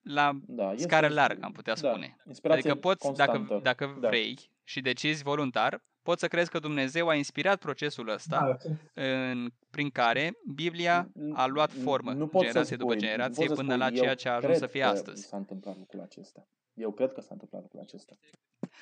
la 0.02 0.32
da, 0.48 0.74
scară 0.76 1.08
largă, 1.08 1.40
am 1.44 1.52
putea 1.52 1.76
da, 1.76 1.90
spune. 1.90 2.18
Adică 2.44 2.76
poți, 2.76 3.06
constantă. 3.06 3.38
dacă, 3.38 3.60
dacă 3.62 3.98
da. 4.00 4.08
vrei 4.08 4.52
și 4.64 4.82
decizi 4.82 5.24
voluntar, 5.24 5.84
poți 6.04 6.20
să 6.20 6.28
crezi 6.28 6.50
că 6.50 6.60
Dumnezeu 6.60 7.08
a 7.08 7.16
inspirat 7.16 7.60
procesul 7.60 8.10
ăsta 8.10 8.58
da, 8.94 9.04
în, 9.04 9.52
prin 9.70 9.90
care 9.90 10.34
Biblia 10.54 11.10
a 11.34 11.46
luat 11.46 11.72
formă 11.72 12.12
nu 12.12 12.30
generație 12.40 12.64
spui, 12.64 12.78
după 12.78 12.96
generație 12.96 13.46
până 13.46 13.62
spui, 13.62 13.78
la 13.78 13.90
ceea 13.90 14.16
ce 14.16 14.30
a 14.30 14.34
ajuns 14.34 14.58
să 14.58 14.68
fie 14.68 14.84
astăzi. 14.84 15.28
s-a 15.28 15.38
întâmplat 15.38 15.78
lucrul 15.78 16.02
acesta. 16.02 16.48
Eu 16.74 16.92
cred 16.92 17.12
că 17.12 17.22
s-a 17.22 17.30
întâmplat 17.32 17.62
lucrul 17.62 17.82
acesta. 17.82 18.18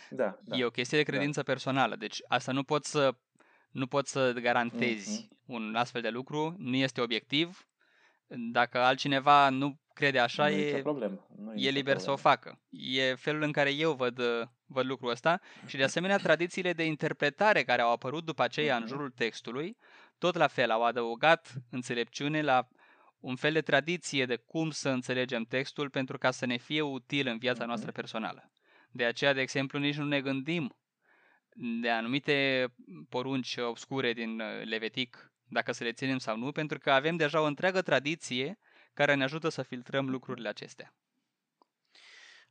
Da, 0.10 0.40
da. 0.44 0.58
E 0.58 0.66
o 0.66 0.70
chestie 0.70 0.98
de 0.98 1.04
da. 1.04 1.12
credință 1.12 1.42
da. 1.42 1.52
personală, 1.52 1.96
deci 1.96 2.22
asta 2.28 2.52
nu 2.52 2.64
poți 2.64 2.90
să 2.90 3.16
nu 3.72 3.88
poți 3.88 4.12
să 4.12 4.32
garantezi 4.32 5.24
mm-hmm. 5.24 5.46
un 5.46 5.76
astfel 5.76 6.02
de 6.02 6.10
lucru, 6.10 6.56
nu 6.58 6.76
este 6.76 7.02
obiectiv. 7.02 7.68
Dacă 8.52 8.78
altcineva 8.78 9.50
nu 9.50 9.80
crede 9.94 10.20
așa, 10.20 10.48
nu 10.48 10.56
e, 10.56 10.82
problemă. 10.82 11.28
Nu 11.36 11.54
e 11.54 11.70
liber 11.70 11.74
problemă. 11.74 12.00
să 12.00 12.12
o 12.12 12.16
facă. 12.16 12.62
E 12.70 13.16
felul 13.16 13.42
în 13.42 13.52
care 13.52 13.74
eu 13.74 13.94
văd, 13.94 14.22
văd 14.68 14.86
lucrul 14.86 15.10
ăsta 15.10 15.40
și 15.66 15.78
de 15.78 15.84
asemenea 15.84 16.18
tradițiile 16.18 16.74
de 16.74 16.86
interpretare 16.86 17.64
care 17.64 17.82
au 17.82 17.92
apărut 17.92 18.26
după 18.26 18.44
aceea 18.44 18.76
în 18.76 18.82
mhm. 18.82 18.92
jurul 18.92 19.10
textului, 19.10 19.78
tot 20.18 20.36
la 20.36 20.48
fel 20.48 20.72
au 20.72 20.84
adăugat 20.84 21.54
înțelepciune 21.70 22.42
la 22.42 22.68
un 23.20 23.36
fel 23.36 23.54
de 23.54 23.62
tradiție 23.62 24.26
de 24.26 24.36
cum 24.36 24.70
să 24.70 24.90
înțelegem 24.90 25.44
textul 25.44 25.90
pentru 25.90 26.18
ca 26.18 26.32
să 26.32 26.46
ne 26.46 26.58
fie 26.58 26.82
util 26.82 27.28
în 27.28 27.38
viața 27.38 27.60
mhm. 27.60 27.68
noastră 27.68 27.92
personală. 27.92 28.52
De 28.92 29.06
aceea, 29.06 29.34
de 29.34 29.42
exemplu, 29.42 29.80
nici 29.80 29.96
nu 29.96 30.06
ne 30.06 30.22
gândim 30.22 30.78
de 31.82 31.90
anumite 31.90 32.68
porunci 33.10 33.58
obscure 33.58 34.14
din 34.14 34.40
uh, 34.40 34.48
Levitic, 34.64 35.32
dacă 35.50 35.72
să 35.72 35.84
le 35.84 35.92
ținem 35.92 36.18
sau 36.18 36.38
nu, 36.38 36.52
pentru 36.52 36.78
că 36.78 36.92
avem 36.92 37.16
deja 37.16 37.42
o 37.42 37.46
întreagă 37.46 37.82
tradiție 37.82 38.60
care 38.94 39.14
ne 39.14 39.24
ajută 39.24 39.50
să 39.50 39.62
filtrăm 39.62 40.10
lucrurile 40.10 40.50
acestea. 40.50 40.94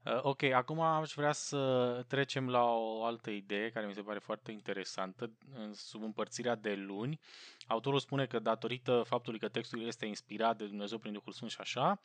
Uh, 0.06 0.18
ok, 0.22 0.42
acum 0.42 0.80
aș 0.80 1.12
vrea 1.12 1.32
să 1.32 2.04
trecem 2.08 2.48
la 2.48 2.64
o 2.64 3.04
altă 3.04 3.30
idee 3.30 3.70
care 3.70 3.86
mi 3.86 3.94
se 3.94 4.00
pare 4.00 4.18
foarte 4.18 4.52
interesantă. 4.52 5.30
Sub 5.72 6.02
împărțirea 6.02 6.54
de 6.54 6.74
luni, 6.74 7.20
autorul 7.66 7.98
spune 7.98 8.26
că 8.26 8.38
datorită 8.38 9.02
faptului 9.06 9.38
că 9.38 9.48
textul 9.48 9.86
este 9.86 10.06
inspirat 10.06 10.56
de 10.56 10.66
Dumnezeu 10.66 10.98
prin 10.98 11.12
Duhul 11.12 11.32
Sfânt 11.32 11.50
și 11.50 11.60
așa, 11.60 12.00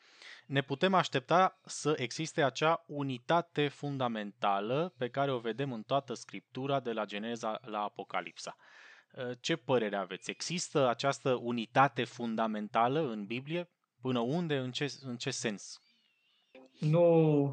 ne 0.45 0.61
putem 0.61 0.93
aștepta 0.93 1.59
să 1.65 1.93
existe 1.97 2.43
acea 2.43 2.83
unitate 2.87 3.67
fundamentală 3.67 4.93
pe 4.97 5.09
care 5.09 5.31
o 5.31 5.39
vedem 5.39 5.71
în 5.71 5.83
toată 5.83 6.13
Scriptura 6.13 6.79
de 6.79 6.91
la 6.91 7.05
Geneza 7.05 7.59
la 7.63 7.81
Apocalipsa. 7.81 8.55
Uh, 9.11 9.31
ce 9.39 9.55
părere 9.55 9.95
aveți? 9.95 10.29
Există 10.29 10.87
această 10.87 11.33
unitate 11.33 12.03
fundamentală 12.03 13.09
în 13.09 13.25
Biblie? 13.25 13.69
Până 14.01 14.19
unde? 14.19 14.57
În 14.57 14.71
ce, 14.71 14.93
în 15.01 15.17
ce 15.17 15.31
sens? 15.31 15.81
Nu, 16.89 17.05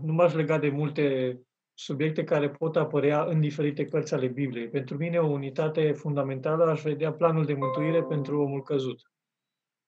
nu 0.04 0.12
m-aș 0.12 0.32
lega 0.32 0.58
de 0.58 0.68
multe 0.68 1.38
subiecte 1.74 2.24
care 2.24 2.50
pot 2.50 2.76
apărea 2.76 3.24
în 3.24 3.40
diferite 3.40 3.84
cărți 3.84 4.14
ale 4.14 4.26
Bibliei. 4.26 4.68
Pentru 4.68 4.96
mine, 4.96 5.18
o 5.18 5.26
unitate 5.26 5.92
fundamentală 5.92 6.64
aș 6.64 6.82
vedea 6.82 7.12
planul 7.12 7.44
de 7.44 7.54
mântuire 7.54 8.04
pentru 8.04 8.40
omul 8.40 8.62
căzut. 8.62 9.00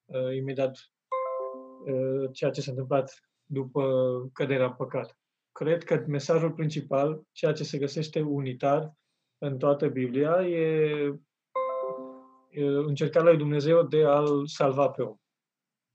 Uh, 0.05 0.36
imediat 0.36 0.76
uh, 1.86 2.30
ceea 2.32 2.51
ce 2.51 2.61
s-a 2.61 2.70
întâmplat 2.70 3.30
după 3.47 3.82
căderea 4.32 4.66
în 4.66 4.72
păcat. 4.72 5.18
Cred 5.53 5.84
că 5.84 6.05
mesajul 6.07 6.53
principal, 6.53 7.22
ceea 7.32 7.53
ce 7.53 7.64
se 7.64 7.78
găsește 7.78 8.20
unitar 8.20 8.93
în 9.38 9.59
toată 9.59 9.88
Biblia, 9.88 10.49
e, 10.49 11.20
e 12.51 12.64
încercarea 12.64 13.28
lui 13.28 13.38
Dumnezeu 13.38 13.82
de 13.82 14.05
a-l 14.05 14.47
salva 14.47 14.88
pe 14.88 15.03
om. 15.03 15.16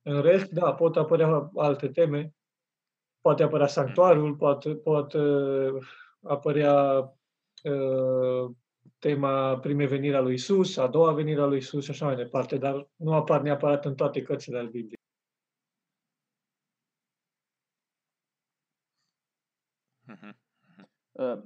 În 0.01 0.21
rest, 0.21 0.51
da, 0.51 0.73
pot 0.73 0.95
apărea 0.95 1.51
alte 1.55 1.87
teme. 1.87 2.33
Poate 3.25 3.43
apărea 3.43 3.67
sanctuarul, 3.67 4.35
poate, 4.35 4.75
poate 4.75 5.19
apărea 6.23 6.99
uh, 7.63 8.51
tema 8.99 9.59
primei 9.59 9.87
venire 9.87 10.15
a 10.15 10.21
lui 10.21 10.33
Isus, 10.33 10.77
a 10.77 10.87
doua 10.87 11.13
venire 11.13 11.41
a 11.41 11.45
lui 11.45 11.57
Isus 11.57 11.83
și 11.83 11.89
așa 11.89 12.05
mai 12.05 12.15
departe, 12.15 12.57
dar 12.57 12.89
nu 12.95 13.13
apar 13.13 13.41
neapărat 13.41 13.85
în 13.85 13.95
toate 13.95 14.21
cărțile 14.21 14.57
ale 14.57 14.67
Bibliei. 14.67 14.99
Uh, 21.11 21.41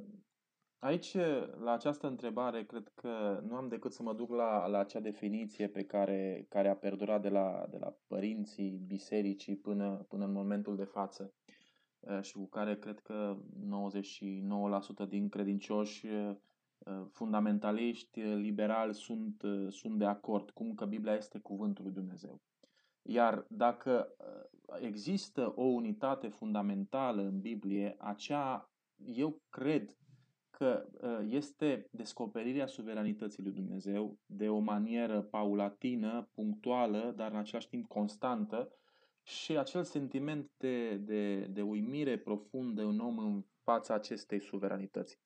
Aici, 0.79 1.15
la 1.59 1.71
această 1.71 2.07
întrebare, 2.07 2.63
cred 2.63 2.91
că 2.95 3.43
nu 3.47 3.55
am 3.55 3.67
decât 3.67 3.93
să 3.93 4.03
mă 4.03 4.13
duc 4.13 4.29
la, 4.29 4.67
la 4.67 4.79
acea 4.79 4.99
definiție 4.99 5.67
pe 5.67 5.83
care, 5.83 6.45
care 6.49 6.67
a 6.67 6.75
perdurat 6.75 7.21
de 7.21 7.29
la, 7.29 7.65
de 7.69 7.77
la 7.77 7.95
părinții 8.07 8.69
bisericii 8.87 9.55
până, 9.55 10.05
până 10.07 10.25
în 10.25 10.31
momentul 10.31 10.75
de 10.75 10.83
față 10.83 11.33
și 12.21 12.33
cu 12.33 12.47
care 12.47 12.75
cred 12.77 12.99
că 12.99 13.37
99% 15.05 15.07
din 15.07 15.29
credincioși 15.29 16.07
fundamentaliști, 17.11 18.21
liberali 18.21 18.93
sunt, 18.93 19.43
sunt 19.69 19.97
de 19.97 20.05
acord, 20.05 20.49
cum 20.49 20.73
că 20.73 20.85
Biblia 20.85 21.13
este 21.13 21.39
cuvântul 21.39 21.83
lui 21.83 21.93
Dumnezeu. 21.93 22.41
Iar 23.01 23.45
dacă 23.49 24.15
există 24.79 25.53
o 25.55 25.63
unitate 25.63 26.27
fundamentală 26.27 27.21
în 27.21 27.39
Biblie, 27.39 27.95
acea, 27.97 28.71
eu 29.05 29.41
cred 29.49 29.97
că 30.49 30.89
ă, 31.01 31.23
este 31.29 31.87
descoperirea 31.91 32.65
suveranității 32.65 33.43
lui 33.43 33.51
Dumnezeu 33.51 34.17
de 34.25 34.49
o 34.49 34.59
manieră 34.59 35.21
paulatină, 35.21 36.29
punctuală, 36.33 37.13
dar 37.15 37.31
în 37.31 37.37
același 37.37 37.67
timp 37.67 37.87
constantă 37.87 38.71
și 39.29 39.57
acel 39.57 39.83
sentiment 39.83 40.51
de, 40.57 40.95
de, 40.95 41.39
de 41.39 41.61
uimire 41.61 42.17
profundă 42.17 42.81
în 42.81 42.99
om 42.99 43.17
în 43.17 43.43
fața 43.63 43.93
acestei 43.93 44.41
suveranități. 44.41 45.19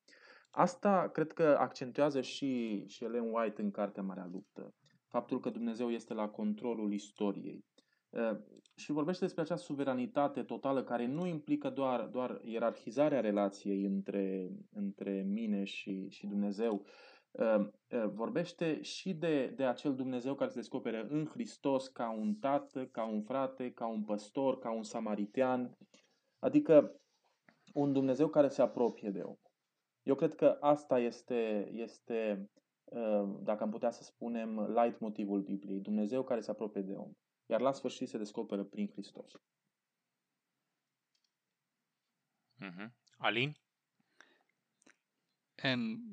Asta 0.49 1.09
cred 1.13 1.31
că 1.31 1.57
accentuează 1.59 2.21
și, 2.21 2.83
și 2.87 3.03
Ellen 3.03 3.29
White 3.31 3.61
în 3.61 3.71
Cartea 3.71 4.03
Marea 4.03 4.29
Luptă. 4.31 4.73
Faptul 5.07 5.39
că 5.39 5.49
Dumnezeu 5.49 5.89
este 5.91 6.13
la 6.13 6.29
controlul 6.29 6.93
istoriei. 6.93 7.65
Ă, 8.13 8.39
și 8.75 8.91
vorbește 8.91 9.23
despre 9.23 9.41
acea 9.41 9.55
suveranitate 9.55 10.43
totală 10.43 10.83
care 10.83 11.05
nu 11.05 11.25
implică 11.25 11.69
doar, 11.69 12.01
doar 12.01 12.41
ierarhizarea 12.43 13.19
relației 13.19 13.83
între, 13.83 14.49
între 14.73 15.23
mine 15.27 15.63
și, 15.63 16.09
și 16.09 16.27
Dumnezeu. 16.27 16.85
Ă, 17.37 17.71
ă, 17.91 18.07
vorbește 18.07 18.81
și 18.81 19.13
de, 19.13 19.47
de 19.47 19.65
acel 19.65 19.95
Dumnezeu 19.95 20.35
care 20.35 20.49
se 20.49 20.59
descoperă 20.59 21.07
în 21.09 21.25
Hristos 21.25 21.87
ca 21.87 22.09
un 22.11 22.35
tată, 22.35 22.87
ca 22.87 23.05
un 23.05 23.21
frate, 23.21 23.71
ca 23.71 23.87
un 23.87 24.03
păstor, 24.03 24.59
ca 24.59 24.71
un 24.71 24.83
samaritean, 24.83 25.77
adică 26.39 27.01
un 27.73 27.93
Dumnezeu 27.93 28.27
care 28.29 28.47
se 28.47 28.61
apropie 28.61 29.09
de 29.09 29.21
om. 29.21 29.37
Eu 30.03 30.15
cred 30.15 30.35
că 30.35 30.57
asta 30.59 30.99
este, 30.99 31.69
este 31.71 32.49
uh, 32.83 33.37
dacă 33.41 33.63
am 33.63 33.69
putea 33.69 33.91
să 33.91 34.03
spunem, 34.03 34.73
light 34.73 34.99
motivul 34.99 35.41
Bibliei, 35.41 35.79
Dumnezeu 35.79 36.23
care 36.23 36.41
se 36.41 36.51
apropie 36.51 36.81
de 36.81 36.93
om. 36.93 37.11
Iar 37.45 37.61
la 37.61 37.71
sfârșit 37.71 38.09
se 38.09 38.17
descoperă 38.17 38.63
prin 38.63 38.87
Hristos. 38.87 39.31
Uh-huh. 42.59 42.87
Alin? 43.17 43.57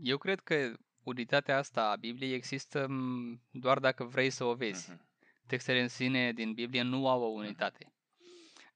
Eu 0.03 0.19
cred 0.19 0.41
că 0.41 0.55
unitatea 1.11 1.57
asta 1.57 1.91
a 1.91 1.97
Bibliei 1.97 2.35
există 2.35 2.87
doar 3.51 3.79
dacă 3.79 4.05
vrei 4.05 4.31
să 4.31 4.45
o 4.45 4.55
vezi. 4.55 4.93
Uh-huh. 4.93 5.09
Textele 5.47 5.81
în 5.81 5.89
sine 5.89 6.33
din 6.33 6.53
Biblie 6.53 6.83
nu 6.83 7.09
au 7.09 7.23
o 7.23 7.27
unitate. 7.27 7.93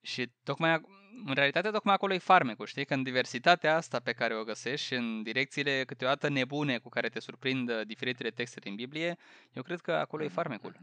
Și 0.01 0.31
tocmai, 0.43 0.81
în 1.25 1.35
realitate, 1.35 1.71
tocmai 1.71 1.95
acolo 1.95 2.13
e 2.13 2.19
farmecul, 2.19 2.67
știi? 2.67 2.85
Că 2.85 2.95
în 2.95 3.03
diversitatea 3.03 3.77
asta 3.77 4.01
pe 4.01 4.13
care 4.13 4.37
o 4.37 4.45
găsești 4.45 4.87
și 4.87 4.95
în 4.95 5.23
direcțiile 5.23 5.85
câteodată 5.85 6.29
nebune 6.29 6.79
cu 6.79 6.89
care 6.89 7.09
te 7.09 7.21
surprind 7.21 7.83
diferitele 7.83 8.31
texte 8.31 8.61
din 8.61 8.75
Biblie, 8.75 9.17
eu 9.53 9.63
cred 9.63 9.81
că 9.81 9.93
acolo 9.93 10.23
e 10.23 10.29
farmecul. 10.29 10.77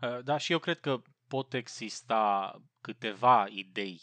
Uh, 0.00 0.18
da, 0.24 0.36
și 0.36 0.52
eu 0.52 0.58
cred 0.58 0.80
că 0.80 1.02
pot 1.28 1.54
exista 1.54 2.54
câteva 2.80 3.46
idei 3.48 4.00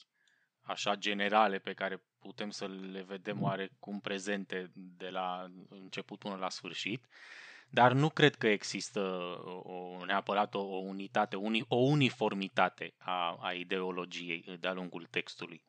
așa 0.62 0.96
generale 0.96 1.60
pe 1.60 1.74
care 1.74 2.04
putem 2.24 2.50
să 2.50 2.68
le 2.92 3.02
vedem 3.02 3.42
oarecum 3.42 4.00
prezente 4.00 4.72
de 4.74 5.10
la 5.10 5.52
început 5.70 6.20
până 6.20 6.36
la 6.36 6.50
sfârșit, 6.50 7.06
dar 7.70 7.94
nu 7.94 8.10
cred 8.10 8.36
că 8.36 8.48
există 8.48 9.00
o, 9.64 10.06
neapărat 10.06 10.54
o, 10.54 10.60
o 10.60 10.78
unitate, 10.78 11.36
uni, 11.36 11.66
o 11.68 11.76
uniformitate 11.76 12.94
a, 12.98 13.38
a 13.42 13.54
ideologiei 13.54 14.58
de-a 14.60 14.74
lungul 14.74 15.08
textului. 15.10 15.64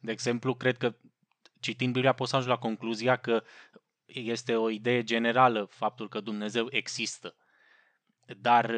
De 0.00 0.12
exemplu, 0.12 0.54
cred 0.54 0.76
că 0.76 0.94
citind 1.60 1.92
Biblia 1.92 2.12
poți 2.12 2.30
să 2.30 2.36
ajungi 2.36 2.54
la 2.54 2.62
concluzia 2.62 3.16
că 3.16 3.42
este 4.06 4.54
o 4.54 4.70
idee 4.70 5.02
generală 5.02 5.64
faptul 5.64 6.08
că 6.08 6.20
Dumnezeu 6.20 6.66
există. 6.70 7.34
Dar 8.36 8.74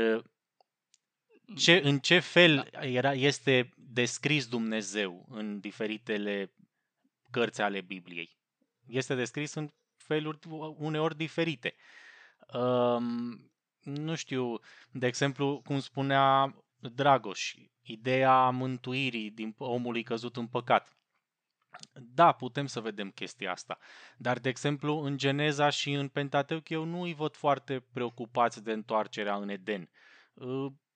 ce, 1.57 1.81
în 1.85 1.99
ce 1.99 2.19
fel 2.19 2.69
da. 2.73 2.87
era, 2.87 3.13
este 3.13 3.73
descris 3.77 4.47
Dumnezeu 4.47 5.27
în 5.29 5.61
diferitele 5.61 6.53
cărți 7.33 7.63
ale 7.63 7.81
Bibliei? 7.81 8.37
Este 8.87 9.15
descris 9.15 9.55
în 9.55 9.71
feluri 9.97 10.39
uneori 10.77 11.17
diferite. 11.17 11.75
Um, 12.53 13.53
nu 13.81 14.15
știu, 14.15 14.59
de 14.91 15.07
exemplu, 15.07 15.61
cum 15.65 15.81
spunea 15.81 16.57
Dragoș, 16.77 17.55
ideea 17.83 18.51
mântuirii 18.51 19.31
din 19.31 19.55
omului 19.59 20.03
căzut 20.03 20.37
în 20.37 20.47
păcat. 20.47 20.97
Da, 21.93 22.33
putem 22.33 22.67
să 22.67 22.81
vedem 22.81 23.11
chestia 23.11 23.51
asta. 23.51 23.79
Dar, 24.17 24.39
de 24.39 24.49
exemplu, 24.49 24.99
în 24.99 25.17
Geneza 25.17 25.69
și 25.69 25.93
în 25.93 26.09
Pentateuch 26.09 26.69
eu 26.69 26.85
nu 26.85 27.03
îi 27.03 27.15
văd 27.15 27.35
foarte 27.35 27.81
preocupați 27.93 28.63
de 28.63 28.73
întoarcerea 28.73 29.35
în 29.35 29.49
Eden 29.49 29.91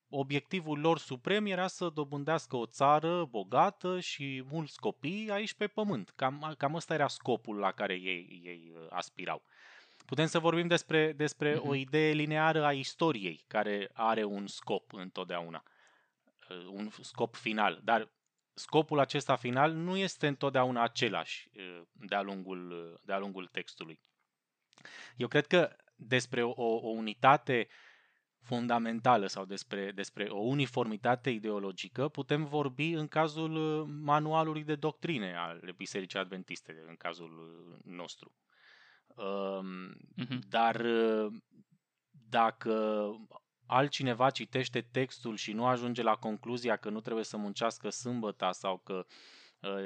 obiectivul 0.09 0.79
lor 0.79 0.99
suprem 0.99 1.47
era 1.47 1.67
să 1.67 1.89
dobândească 1.89 2.57
o 2.57 2.67
țară 2.67 3.25
bogată 3.25 4.01
și 4.01 4.45
mulți 4.51 4.79
copii 4.79 5.31
aici 5.31 5.55
pe 5.55 5.67
pământ. 5.67 6.11
Cam, 6.11 6.55
cam 6.59 6.75
ăsta 6.75 6.95
era 6.95 7.09
scopul 7.09 7.59
la 7.59 7.73
care 7.73 7.95
ei, 7.95 8.41
ei 8.45 8.73
uh, 8.75 8.87
aspirau. 8.91 9.43
Putem 10.07 10.27
să 10.27 10.39
vorbim 10.39 10.67
despre, 10.67 11.13
despre 11.13 11.55
o 11.55 11.67
mhm. 11.67 11.75
idee 11.75 12.13
lineară 12.13 12.65
a 12.65 12.73
istoriei, 12.73 13.45
care 13.47 13.91
are 13.93 14.25
un 14.25 14.47
scop 14.47 14.93
întotdeauna, 14.93 15.63
uh, 16.51 16.67
un 16.71 16.91
scop 17.01 17.35
final, 17.35 17.81
dar 17.85 18.09
scopul 18.55 18.99
acesta 18.99 19.37
final 19.37 19.73
nu 19.73 19.97
este 19.97 20.27
întotdeauna 20.27 20.83
același 20.83 21.51
uh, 21.55 21.83
de-a 21.93 22.23
lungul, 22.23 23.01
de-a 23.05 23.19
lungul 23.19 23.47
textului. 23.47 24.01
Eu 25.17 25.29
cred 25.29 25.47
că 25.47 25.77
despre 25.97 26.43
o, 26.43 26.53
o 26.65 26.89
unitate 26.89 27.67
uh, 27.69 27.86
fundamentală 28.47 29.27
sau 29.27 29.45
despre, 29.45 29.93
despre 29.95 30.25
o 30.29 30.39
uniformitate 30.39 31.31
ideologică, 31.31 32.09
putem 32.09 32.45
vorbi 32.45 32.91
în 32.91 33.09
cazul 33.09 33.55
uh, 33.55 33.89
manualului 34.03 34.65
de 34.65 34.75
doctrine 34.75 35.37
al 35.37 35.75
Bisericii 35.77 36.19
Adventiste, 36.19 36.85
în 36.89 36.95
cazul 36.97 37.31
uh, 37.39 37.79
nostru. 37.85 38.35
Uh-huh. 39.13 40.39
Dar 40.49 40.81
uh, 40.81 41.33
dacă 42.29 43.07
altcineva 43.67 44.31
citește 44.31 44.81
textul 44.81 45.37
și 45.37 45.53
nu 45.53 45.67
ajunge 45.67 46.03
la 46.03 46.15
concluzia 46.15 46.77
că 46.77 46.91
nu 46.91 47.01
trebuie 47.01 47.25
să 47.25 47.37
muncească 47.37 47.91
sâmbăta 47.91 48.53
sau 48.53 48.79
că 48.79 48.95
uh, 48.95 49.05
Ă, 49.05 49.36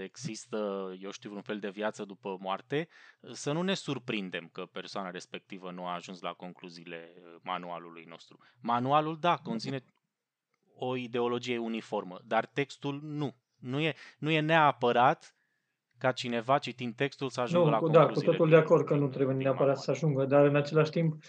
există, 0.03 0.91
eu 1.01 1.11
știu, 1.11 1.35
un 1.35 1.43
fel 1.43 1.59
de 1.59 1.71
viață 1.71 2.05
după 2.05 2.37
moarte, 2.41 2.89
să 3.33 3.53
nu 3.53 3.62
ne 3.62 3.75
surprindem 3.75 4.49
că 4.53 4.66
persoana 4.66 5.11
respectivă 5.11 5.71
nu 5.71 5.87
a 5.87 5.95
ajuns 5.95 6.21
la 6.21 6.33
concluziile 6.33 7.14
ă, 7.35 7.39
manualului 7.43 8.05
nostru. 8.09 8.39
Manualul, 8.61 9.18
da, 9.21 9.37
conține 9.37 9.85
o 10.75 10.97
ideologie 10.97 11.59
uniformă, 11.59 12.21
dar 12.25 12.47
textul 12.47 13.01
nu. 13.03 13.35
Nu 13.59 13.81
e, 13.81 13.95
nu 14.18 14.31
e 14.31 14.41
neapărat 14.41 15.35
ca 15.99 16.12
cineva 16.12 16.59
citind 16.59 16.95
textul 16.95 17.29
să 17.29 17.41
ajungă 17.41 17.64
nu, 17.64 17.71
la 17.71 17.79
concluziile. 17.79 18.14
Da, 18.14 18.21
cu 18.21 18.27
totul 18.31 18.49
de 18.49 18.57
acord 18.57 18.85
că 18.85 18.95
nu 18.95 19.09
trebuie 19.09 19.37
neapărat 19.37 19.59
manual. 19.59 19.77
să 19.77 19.91
ajungă, 19.91 20.25
dar 20.25 20.45
în 20.45 20.57
același 20.57 20.91
timp 20.91 21.23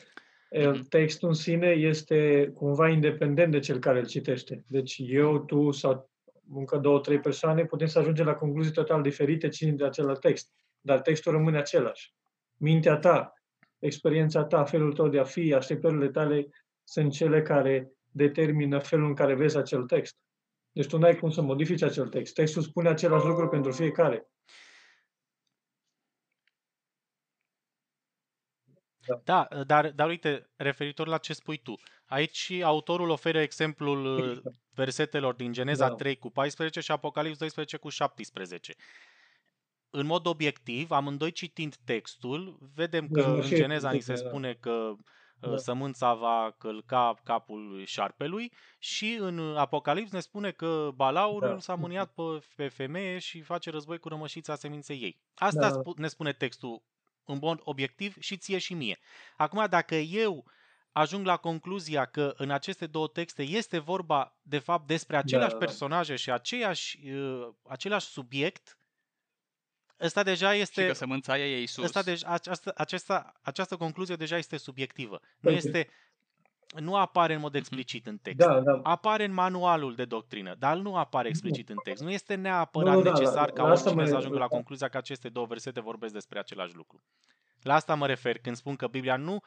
mhm. 0.52 0.88
textul 0.88 1.28
în 1.28 1.34
sine 1.34 1.68
este 1.68 2.52
cumva 2.56 2.88
independent 2.90 3.52
de 3.52 3.60
cel 3.60 3.80
care 3.80 4.00
îl 4.00 4.08
citește. 4.08 4.66
Deci 4.68 5.02
eu, 5.04 5.40
tu 5.40 5.72
sau 5.72 6.11
încă 6.56 6.78
două, 6.78 7.00
trei 7.00 7.20
persoane, 7.20 7.66
putem 7.66 7.88
să 7.88 8.00
ajungem 8.00 8.26
la 8.26 8.36
concluzii 8.36 8.72
total 8.72 9.02
diferite 9.02 9.50
ținând 9.50 9.78
de 9.78 9.86
același 9.86 10.20
text. 10.20 10.52
Dar 10.82 11.02
textul 11.02 11.32
rămâne 11.32 11.58
același. 11.58 12.14
Mintea 12.58 12.98
ta, 12.98 13.34
experiența 13.80 14.44
ta, 14.44 14.64
felul 14.64 14.94
tău 14.94 15.08
de 15.08 15.20
a 15.20 15.24
fi, 15.24 15.54
așteptările 15.54 16.10
tale 16.10 16.48
sunt 16.84 17.12
cele 17.12 17.42
care 17.42 17.92
determină 18.12 18.80
felul 18.80 19.08
în 19.08 19.16
care 19.16 19.36
vezi 19.36 19.58
acel 19.58 19.86
text. 19.86 20.18
Deci 20.72 20.88
tu 20.88 20.98
n-ai 20.98 21.16
cum 21.16 21.30
să 21.30 21.42
modifici 21.42 21.82
acel 21.82 22.08
text. 22.08 22.34
Textul 22.34 22.62
spune 22.62 22.90
același 22.90 23.26
lucru 23.26 23.48
pentru 23.48 23.72
fiecare. 23.72 24.30
Da, 29.24 29.48
dar, 29.66 29.92
dar 29.92 30.08
uite, 30.08 30.50
referitor 30.56 31.08
la 31.08 31.18
ce 31.18 31.34
spui 31.34 31.58
tu, 31.58 31.76
aici 32.12 32.52
autorul 32.64 33.10
oferă 33.10 33.40
exemplul 33.40 34.30
exact. 34.30 34.56
versetelor 34.74 35.34
din 35.34 35.52
Geneza 35.52 35.88
da. 35.88 35.96
3 35.96 36.18
cu 36.18 36.30
14 36.30 36.80
și 36.80 36.92
Apocalips 36.92 37.38
12 37.38 37.78
cu 37.78 37.90
17. 37.90 38.76
În 39.90 40.06
mod 40.06 40.26
obiectiv, 40.26 40.92
amândoi 40.92 41.32
citind 41.32 41.76
textul, 41.86 42.58
vedem 42.76 43.08
că 43.08 43.22
în 43.22 43.42
Geneza 43.42 43.92
ni 43.92 44.00
se 44.00 44.16
spune 44.16 44.54
că 44.54 44.94
da. 45.40 45.58
sămânța 45.58 46.14
va 46.14 46.56
călca 46.58 47.20
capul 47.24 47.84
șarpelui 47.86 48.52
și 48.80 49.18
în 49.20 49.56
Apocalips 49.58 50.12
ne 50.12 50.20
spune 50.20 50.52
că 50.52 50.92
balaurul 50.96 51.50
da. 51.50 51.60
s-a 51.60 51.76
mâniat 51.76 52.14
pe, 52.14 52.22
pe 52.56 52.68
femeie 52.68 53.20
și 53.20 53.42
face 53.42 53.70
război 53.70 54.00
cu 54.00 54.08
rămășița 54.08 54.56
seminței 54.56 55.02
ei. 55.02 55.22
Asta 55.36 55.70
da. 55.70 55.82
ne 55.96 56.08
spune 56.08 56.34
textul 56.34 56.84
în 57.26 57.38
mod 57.42 57.60
obiectiv 57.64 58.16
și 58.20 58.38
ție 58.38 58.58
și 58.58 58.74
mie. 58.74 59.00
Acum, 59.38 59.66
dacă 59.70 59.96
eu 59.96 60.46
ajung 60.92 61.26
la 61.26 61.38
concluzia 61.38 62.06
că 62.06 62.34
în 62.38 62.50
aceste 62.50 62.86
două 62.86 63.08
texte 63.08 63.44
este 63.44 63.80
vorba, 63.80 64.36
de 64.42 64.60
fapt, 64.60 64.88
despre 64.88 65.18
aceleași 65.18 65.52
da, 65.52 65.58
da, 65.58 65.60
da. 65.60 65.66
personaje 65.66 66.16
și 66.16 66.32
aceeași, 66.32 67.10
uh, 67.12 67.48
același 67.68 68.08
subiect, 68.08 68.78
ăsta 70.02 70.24
deja 70.24 70.54
este... 70.54 70.82
Și 70.82 70.88
că 70.88 70.94
sămânța 70.94 71.38
e 71.38 71.60
Iisus. 71.60 71.84
Ăsta 71.84 72.02
deja, 72.02 72.28
această, 72.28 72.74
această, 72.76 73.34
această 73.42 73.78
concluzie 73.78 74.16
deja 74.16 74.38
este 74.38 74.58
subiectivă. 74.58 75.20
Nu 75.40 75.50
este 75.50 75.88
nu 76.76 76.96
apare 76.96 77.34
în 77.34 77.40
mod 77.40 77.56
explicit 77.56 78.08
în 78.08 78.18
text. 78.18 78.48
Da, 78.48 78.60
da. 78.60 78.80
Apare 78.84 79.24
în 79.24 79.34
manualul 79.34 79.96
de 79.96 80.06
doctrină, 80.06 80.56
dar 80.60 80.78
nu 80.78 80.96
apare 80.96 81.28
explicit 81.28 81.70
în 81.70 81.78
text. 81.84 82.04
Nu 82.04 82.12
este 82.12 82.36
neapărat 82.36 82.96
nu, 82.96 83.02
da, 83.02 83.12
necesar 83.12 83.50
da, 83.50 83.54
ca 83.54 83.64
oricine 83.64 84.06
să 84.06 84.16
ajungă 84.16 84.38
la 84.38 84.48
concluzia 84.48 84.88
că 84.88 84.98
aceste 84.98 85.30
două 85.30 85.46
versete 85.46 85.80
vorbesc 85.80 86.14
despre 86.14 86.40
același 86.40 86.76
lucru. 86.76 87.04
La 87.62 87.74
asta 87.74 87.96
mă 87.96 88.08
refer 88.08 88.38
când 88.38 88.56
spun 88.56 88.76
că 88.76 88.88
Biblia 88.88 89.16
nu 89.16 89.44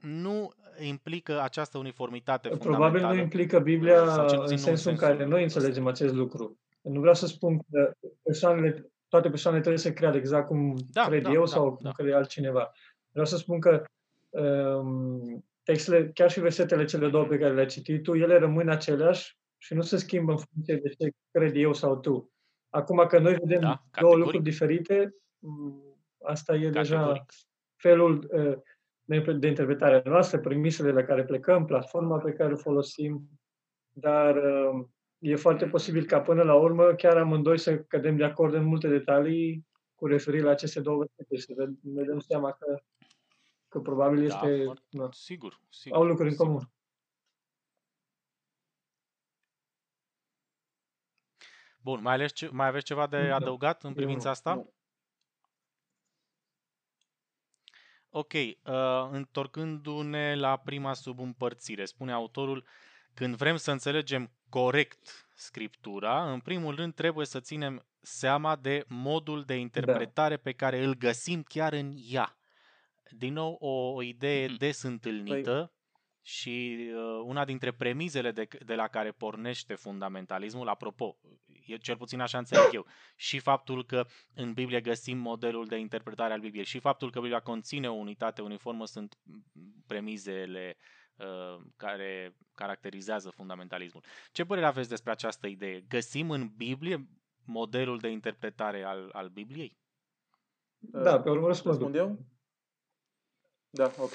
nu 0.00 0.52
implică 0.78 1.40
această 1.40 1.78
uniformitate 1.78 2.48
Probabil 2.48 3.00
nu 3.00 3.14
implică 3.14 3.58
Biblia 3.58 4.24
în 4.44 4.56
sensul 4.56 4.90
în 4.90 4.96
care 4.96 5.24
noi 5.24 5.42
înțelegem 5.42 5.86
acest 5.86 6.14
lucru. 6.14 6.58
Nu 6.80 7.00
vreau 7.00 7.14
să 7.14 7.26
spun 7.26 7.58
că 7.70 7.92
persoanele, 8.22 8.90
toate 9.08 9.28
persoanele 9.28 9.62
trebuie 9.62 9.82
să 9.82 9.92
creadă 9.92 10.16
exact 10.16 10.46
cum 10.46 10.76
da, 10.90 11.04
cred 11.06 11.22
da, 11.22 11.30
eu 11.30 11.40
da, 11.40 11.46
sau 11.46 11.70
da. 11.70 11.76
cum 11.76 11.90
crede 11.92 12.14
altcineva. 12.14 12.72
Vreau 13.10 13.26
să 13.26 13.36
spun 13.36 13.60
că 13.60 13.82
um, 14.28 15.44
textele, 15.62 16.10
chiar 16.14 16.30
și 16.30 16.40
versetele 16.40 16.84
cele 16.84 17.08
două 17.08 17.24
pe 17.24 17.38
care 17.38 17.54
le-ai 17.54 17.66
citit 17.66 18.02
tu, 18.02 18.14
ele 18.14 18.38
rămân 18.38 18.68
aceleași 18.68 19.38
și 19.58 19.74
nu 19.74 19.82
se 19.82 19.96
schimbă 19.96 20.32
în 20.32 20.38
funcție 20.38 20.76
de 20.76 20.88
ce 20.88 21.10
cred 21.30 21.56
eu 21.56 21.72
sau 21.72 21.96
tu. 21.96 22.30
Acum 22.68 23.06
că 23.08 23.18
noi 23.18 23.34
vedem 23.34 23.60
da, 23.60 23.84
două 24.00 24.16
lucruri 24.16 24.42
diferite, 24.42 25.14
mm, 25.38 25.82
asta 26.22 26.54
e 26.54 26.70
categoric. 26.70 26.88
deja 26.88 27.24
felul 27.76 28.28
uh, 28.32 28.58
de 29.18 29.46
interpretare 29.46 30.02
noastră, 30.04 30.38
premisele 30.38 30.92
la 30.92 31.02
care 31.02 31.24
plecăm, 31.24 31.64
platforma 31.64 32.18
pe 32.18 32.32
care 32.32 32.52
o 32.52 32.56
folosim, 32.56 33.28
dar 33.92 34.36
uh, 34.36 34.86
e 35.18 35.36
foarte 35.36 35.66
posibil 35.66 36.04
ca 36.06 36.20
până 36.20 36.42
la 36.42 36.54
urmă 36.54 36.94
chiar 36.94 37.16
amândoi 37.16 37.58
să 37.58 37.78
cădem 37.78 38.16
de 38.16 38.24
acord 38.24 38.54
în 38.54 38.64
multe 38.64 38.88
detalii 38.88 39.66
cu 39.94 40.06
referire 40.06 40.42
la 40.44 40.50
aceste 40.50 40.80
două 40.80 40.98
versete 40.98 41.36
și 41.36 41.42
să 41.54 41.70
ne 41.82 42.02
dăm 42.04 42.18
seama 42.18 42.52
că 42.52 42.82
Că 43.68 43.80
probabil 43.80 44.18
Da, 44.18 44.24
este... 44.24 44.64
foarte- 44.64 44.82
Da, 44.90 45.08
sigur, 45.12 45.60
sigur. 45.68 45.98
au 45.98 46.04
lucruri 46.04 46.28
în 46.28 46.34
sigur. 46.34 46.46
comun. 46.46 46.70
Bun, 51.82 52.02
mai, 52.02 52.14
ales 52.14 52.32
ce, 52.32 52.48
mai 52.52 52.66
aveți 52.66 52.84
ceva 52.84 53.06
de 53.06 53.28
Da. 53.28 53.34
adăugat 53.34 53.82
în 53.82 53.88
Eu 53.88 53.94
privința 53.94 54.24
nu, 54.24 54.30
asta? 54.30 54.54
nu. 54.54 54.72
Ok, 58.10 58.32
uh, 58.32 58.52
întorcându-ne 59.10 60.34
la 60.34 60.56
prima 60.56 60.94
subîmpărțire, 60.94 61.84
spune 61.84 62.12
autorul, 62.12 62.64
când 63.14 63.36
vrem 63.36 63.56
să 63.56 63.70
înțelegem 63.70 64.30
corect 64.48 65.28
scriptura, 65.34 66.32
în 66.32 66.40
primul 66.40 66.74
rând 66.74 66.94
trebuie 66.94 67.26
să 67.26 67.40
ținem 67.40 67.86
seama 68.00 68.56
de 68.56 68.84
modul 68.88 69.44
de 69.44 69.54
interpretare 69.54 70.36
pe 70.36 70.52
care 70.52 70.84
îl 70.84 70.94
găsim 70.94 71.42
chiar 71.42 71.72
în 71.72 71.92
ea. 72.10 72.36
Din 73.10 73.32
nou, 73.32 73.56
o, 73.60 73.92
o 73.92 74.02
idee 74.02 74.46
Mhm. 74.46 74.56
des 74.56 74.82
întâlnită 74.82 75.72
și 76.22 76.78
uh, 76.94 77.22
una 77.24 77.44
dintre 77.44 77.72
premizele 77.72 78.30
de, 78.30 78.48
de 78.64 78.74
la 78.74 78.88
care 78.88 79.10
pornește 79.10 79.74
fundamentalismul, 79.74 80.68
apropo, 80.68 81.16
e 81.66 81.76
cel 81.76 81.96
puțin 81.96 82.20
așa 82.20 82.38
înțeleg 82.38 82.68
eu, 82.72 82.86
și 83.16 83.38
faptul 83.38 83.84
că 83.84 84.06
în 84.34 84.52
Biblie 84.52 84.80
găsim 84.80 85.18
modelul 85.18 85.66
de 85.66 85.76
interpretare 85.76 86.32
al 86.32 86.40
Bibliei 86.40 86.64
și 86.64 86.78
faptul 86.78 87.10
că 87.10 87.20
Biblia 87.20 87.40
conține 87.40 87.90
o 87.90 87.94
unitate 87.94 88.42
uniformă 88.42 88.86
sunt 88.86 89.18
premizele 89.86 90.76
uh, 91.16 91.64
care 91.76 92.36
caracterizează 92.54 93.30
fundamentalismul. 93.30 94.04
Ce 94.32 94.44
părere 94.44 94.66
aveți 94.66 94.88
despre 94.88 95.10
această 95.10 95.46
idee? 95.46 95.84
Găsim 95.88 96.30
în 96.30 96.48
Biblie 96.56 97.08
modelul 97.44 97.98
de 97.98 98.08
interpretare 98.08 98.82
al, 98.82 99.10
al 99.12 99.28
Bibliei? 99.28 99.78
Da, 100.78 101.20
pe 101.20 101.30
urmă 101.30 101.46
răspund. 101.46 101.74
Răspund 101.74 101.94
eu? 101.94 102.18
Da, 103.70 103.90
ok. 103.98 104.12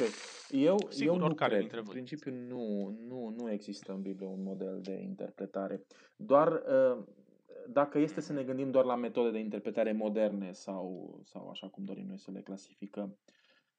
Eu, 0.49 0.77
Sigur, 0.89 1.13
eu 1.13 1.19
nu 1.19 1.25
oricare 1.25 1.49
cred. 1.49 1.59
dintre 1.59 1.77
În 1.77 1.83
voi. 1.83 1.93
principiu 1.93 2.31
nu, 2.31 2.95
nu, 3.07 3.33
nu 3.37 3.51
există 3.51 3.93
în 3.93 4.01
Biblie 4.01 4.27
un 4.27 4.43
model 4.43 4.79
de 4.81 5.01
interpretare. 5.01 5.85
Doar 6.15 6.51
uh, 6.51 7.03
dacă 7.69 7.99
este 7.99 8.21
să 8.21 8.33
ne 8.33 8.43
gândim 8.43 8.71
doar 8.71 8.85
la 8.85 8.95
metode 8.95 9.31
de 9.31 9.39
interpretare 9.39 9.91
moderne 9.91 10.51
sau, 10.51 11.19
sau 11.23 11.49
așa 11.49 11.67
cum 11.67 11.83
dorim 11.83 12.05
noi 12.07 12.19
să 12.19 12.31
le 12.31 12.41
clasificăm, 12.41 13.17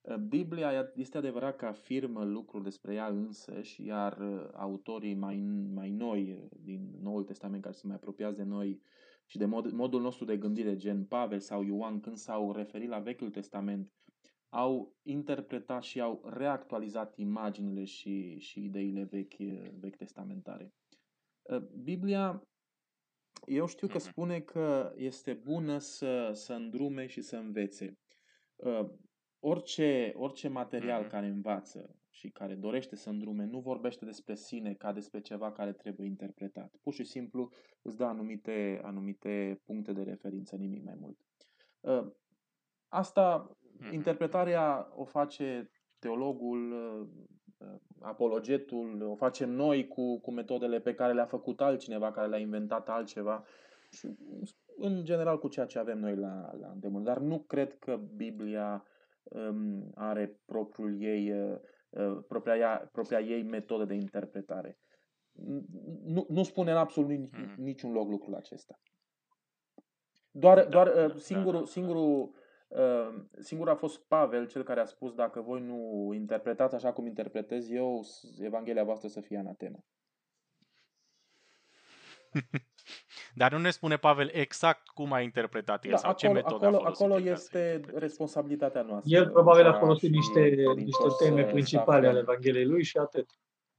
uh, 0.00 0.16
Biblia 0.16 0.92
este 0.94 1.18
adevărat 1.18 1.56
că 1.56 1.66
afirmă 1.66 2.24
lucruri 2.24 2.64
despre 2.64 2.94
ea 2.94 3.06
însă 3.06 3.60
și 3.60 3.84
iar 3.84 4.18
uh, 4.18 4.48
autorii 4.52 5.14
mai, 5.14 5.36
mai 5.74 5.90
noi 5.90 6.32
uh, 6.32 6.58
din 6.62 6.98
Noul 7.02 7.24
Testament 7.24 7.62
care 7.62 7.74
sunt 7.74 7.86
mai 7.86 7.96
apropiați 7.96 8.36
de 8.36 8.42
noi 8.44 8.80
și 9.26 9.38
de 9.38 9.44
mod, 9.44 9.70
modul 9.70 10.00
nostru 10.00 10.24
de 10.24 10.36
gândire, 10.36 10.76
gen 10.76 11.04
Pavel 11.04 11.40
sau 11.40 11.62
Ioan, 11.62 12.00
când 12.00 12.16
s-au 12.16 12.52
referit 12.52 12.88
la 12.88 12.98
Vechiul 12.98 13.30
Testament, 13.30 13.90
au 14.56 14.94
interpretat 15.02 15.82
și 15.82 16.00
au 16.00 16.22
reactualizat 16.24 17.16
imaginile 17.16 17.84
și, 17.84 18.38
și 18.38 18.64
ideile 18.64 19.02
vechi, 19.02 19.36
vechi 19.80 19.96
testamentare. 19.96 20.72
Uh, 21.42 21.62
Biblia, 21.82 22.48
eu 23.46 23.66
știu 23.66 23.86
că 23.86 23.96
Mhm. 23.98 24.06
spune 24.08 24.40
că 24.40 24.92
este 24.96 25.32
bună 25.34 25.78
să, 25.78 26.30
să 26.34 26.52
îndrume 26.52 27.06
și 27.06 27.20
să 27.20 27.36
învețe. 27.36 27.98
Uh, 28.56 28.88
Orice, 29.38 30.12
orice 30.14 30.48
material 30.48 31.00
Mhm. 31.00 31.10
care 31.10 31.26
învață 31.26 31.96
și 32.10 32.28
care 32.30 32.54
dorește 32.54 32.96
să 32.96 33.10
îndrume 33.10 33.44
nu 33.44 33.60
vorbește 33.60 34.04
despre 34.04 34.34
sine 34.34 34.74
ca 34.74 34.92
despre 34.92 35.20
ceva 35.20 35.52
care 35.52 35.72
trebuie 35.72 36.06
interpretat. 36.06 36.74
Pur 36.82 36.94
și 36.94 37.04
simplu 37.04 37.52
îți 37.82 37.96
dă 37.96 38.04
anumite, 38.04 38.80
anumite 38.82 39.60
puncte 39.64 39.92
de 39.92 40.02
referință, 40.02 40.56
nimic 40.56 40.82
mai 40.82 40.94
mult. 40.98 41.18
Uh, 41.80 42.12
Asta 42.88 43.56
Mhm. 43.80 43.92
Interpretarea 43.92 44.92
o 44.96 45.04
face 45.04 45.70
teologul, 45.98 46.72
uh, 46.72 47.06
apologetul, 48.00 49.02
o 49.02 49.14
facem 49.14 49.50
noi 49.50 49.86
cu, 49.88 50.20
cu 50.20 50.30
metodele 50.30 50.80
pe 50.80 50.94
care 50.94 51.12
le-a 51.12 51.24
făcut 51.26 51.60
altcineva, 51.60 52.12
care 52.12 52.28
le-a 52.28 52.38
inventat 52.38 52.88
altceva 52.88 53.44
și 53.90 54.08
în 54.76 55.04
general 55.04 55.38
cu 55.38 55.48
ceea 55.48 55.66
ce 55.66 55.78
avem 55.78 55.98
noi 55.98 56.16
la, 56.16 56.50
la 56.60 56.68
îndemână. 56.68 57.04
Dar 57.04 57.18
nu 57.18 57.38
cred 57.38 57.78
că 57.78 57.96
Biblia 57.96 58.84
um, 59.22 59.90
are 59.94 60.40
propriul 60.44 61.00
ei, 61.02 61.32
uh, 61.32 61.58
uh, 61.90 62.18
propria, 62.28 62.56
ea, 62.56 62.88
propria 62.92 63.20
ei 63.20 63.42
metodă 63.42 63.84
de 63.84 63.94
interpretare. 63.94 64.78
Nu, 66.04 66.26
nu 66.28 66.42
spune 66.42 66.70
în 66.70 66.76
absolut 66.76 67.10
nici, 67.10 67.30
Mhm. 67.32 67.62
niciun 67.62 67.92
loc 67.92 68.08
lucrul 68.08 68.34
acesta. 68.34 68.80
Doar, 70.30 70.62
Da, 70.62 70.68
doar 70.68 70.88
da, 70.92 71.02
uh, 71.04 71.08
da, 71.12 71.18
singurul, 71.18 71.60
da. 71.60 71.66
singurul 71.66 72.20
Uh, 72.20 72.28
singur 73.38 73.68
a 73.68 73.74
fost 73.74 74.00
Pavel 74.06 74.46
cel 74.46 74.62
care 74.62 74.80
a 74.80 74.84
spus 74.84 75.14
dacă 75.14 75.40
voi 75.40 75.60
nu 75.60 76.10
interpretați 76.14 76.74
așa 76.74 76.92
cum 76.92 77.06
interpretez 77.06 77.70
eu, 77.70 78.02
s- 78.02 78.38
Evanghelia 78.40 78.84
voastră 78.84 79.08
să 79.08 79.20
fie 79.20 79.38
anatema. 79.38 79.78
Dar 83.34 83.52
nu 83.52 83.58
ne 83.58 83.70
spune 83.70 83.96
Pavel 83.96 84.30
exact 84.32 84.88
cum 84.88 85.12
a 85.12 85.20
interpretat 85.20 85.84
el 85.84 85.90
Da, 85.90 85.96
sau 85.96 86.12
ce 86.14 86.26
acolo, 86.26 86.40
metodă 86.42 86.66
acolo, 86.66 86.76
a 86.76 86.80
folosit 86.92 87.02
acolo 87.04 87.18
el 87.20 87.28
ca 87.28 87.34
să 87.36 87.42
este 87.42 87.58
interpreteze. 87.58 87.98
responsabilitatea 87.98 88.82
noastră. 88.82 89.16
El 89.16 89.30
probabil 89.30 89.66
a 89.66 89.72
ca 89.72 89.78
folosit 89.78 90.08
și 90.08 90.14
niște, 90.16 90.40
credincioși 90.50 90.76
niște 91.04 91.24
teme 91.24 91.40
să- 91.40 91.46
să 91.46 91.52
principale 91.52 91.96
ale 91.96 92.06
aflăm. 92.06 92.22
Evangheliei 92.22 92.66
lui 92.66 92.82
și 92.82 92.96
atât. 92.96 93.30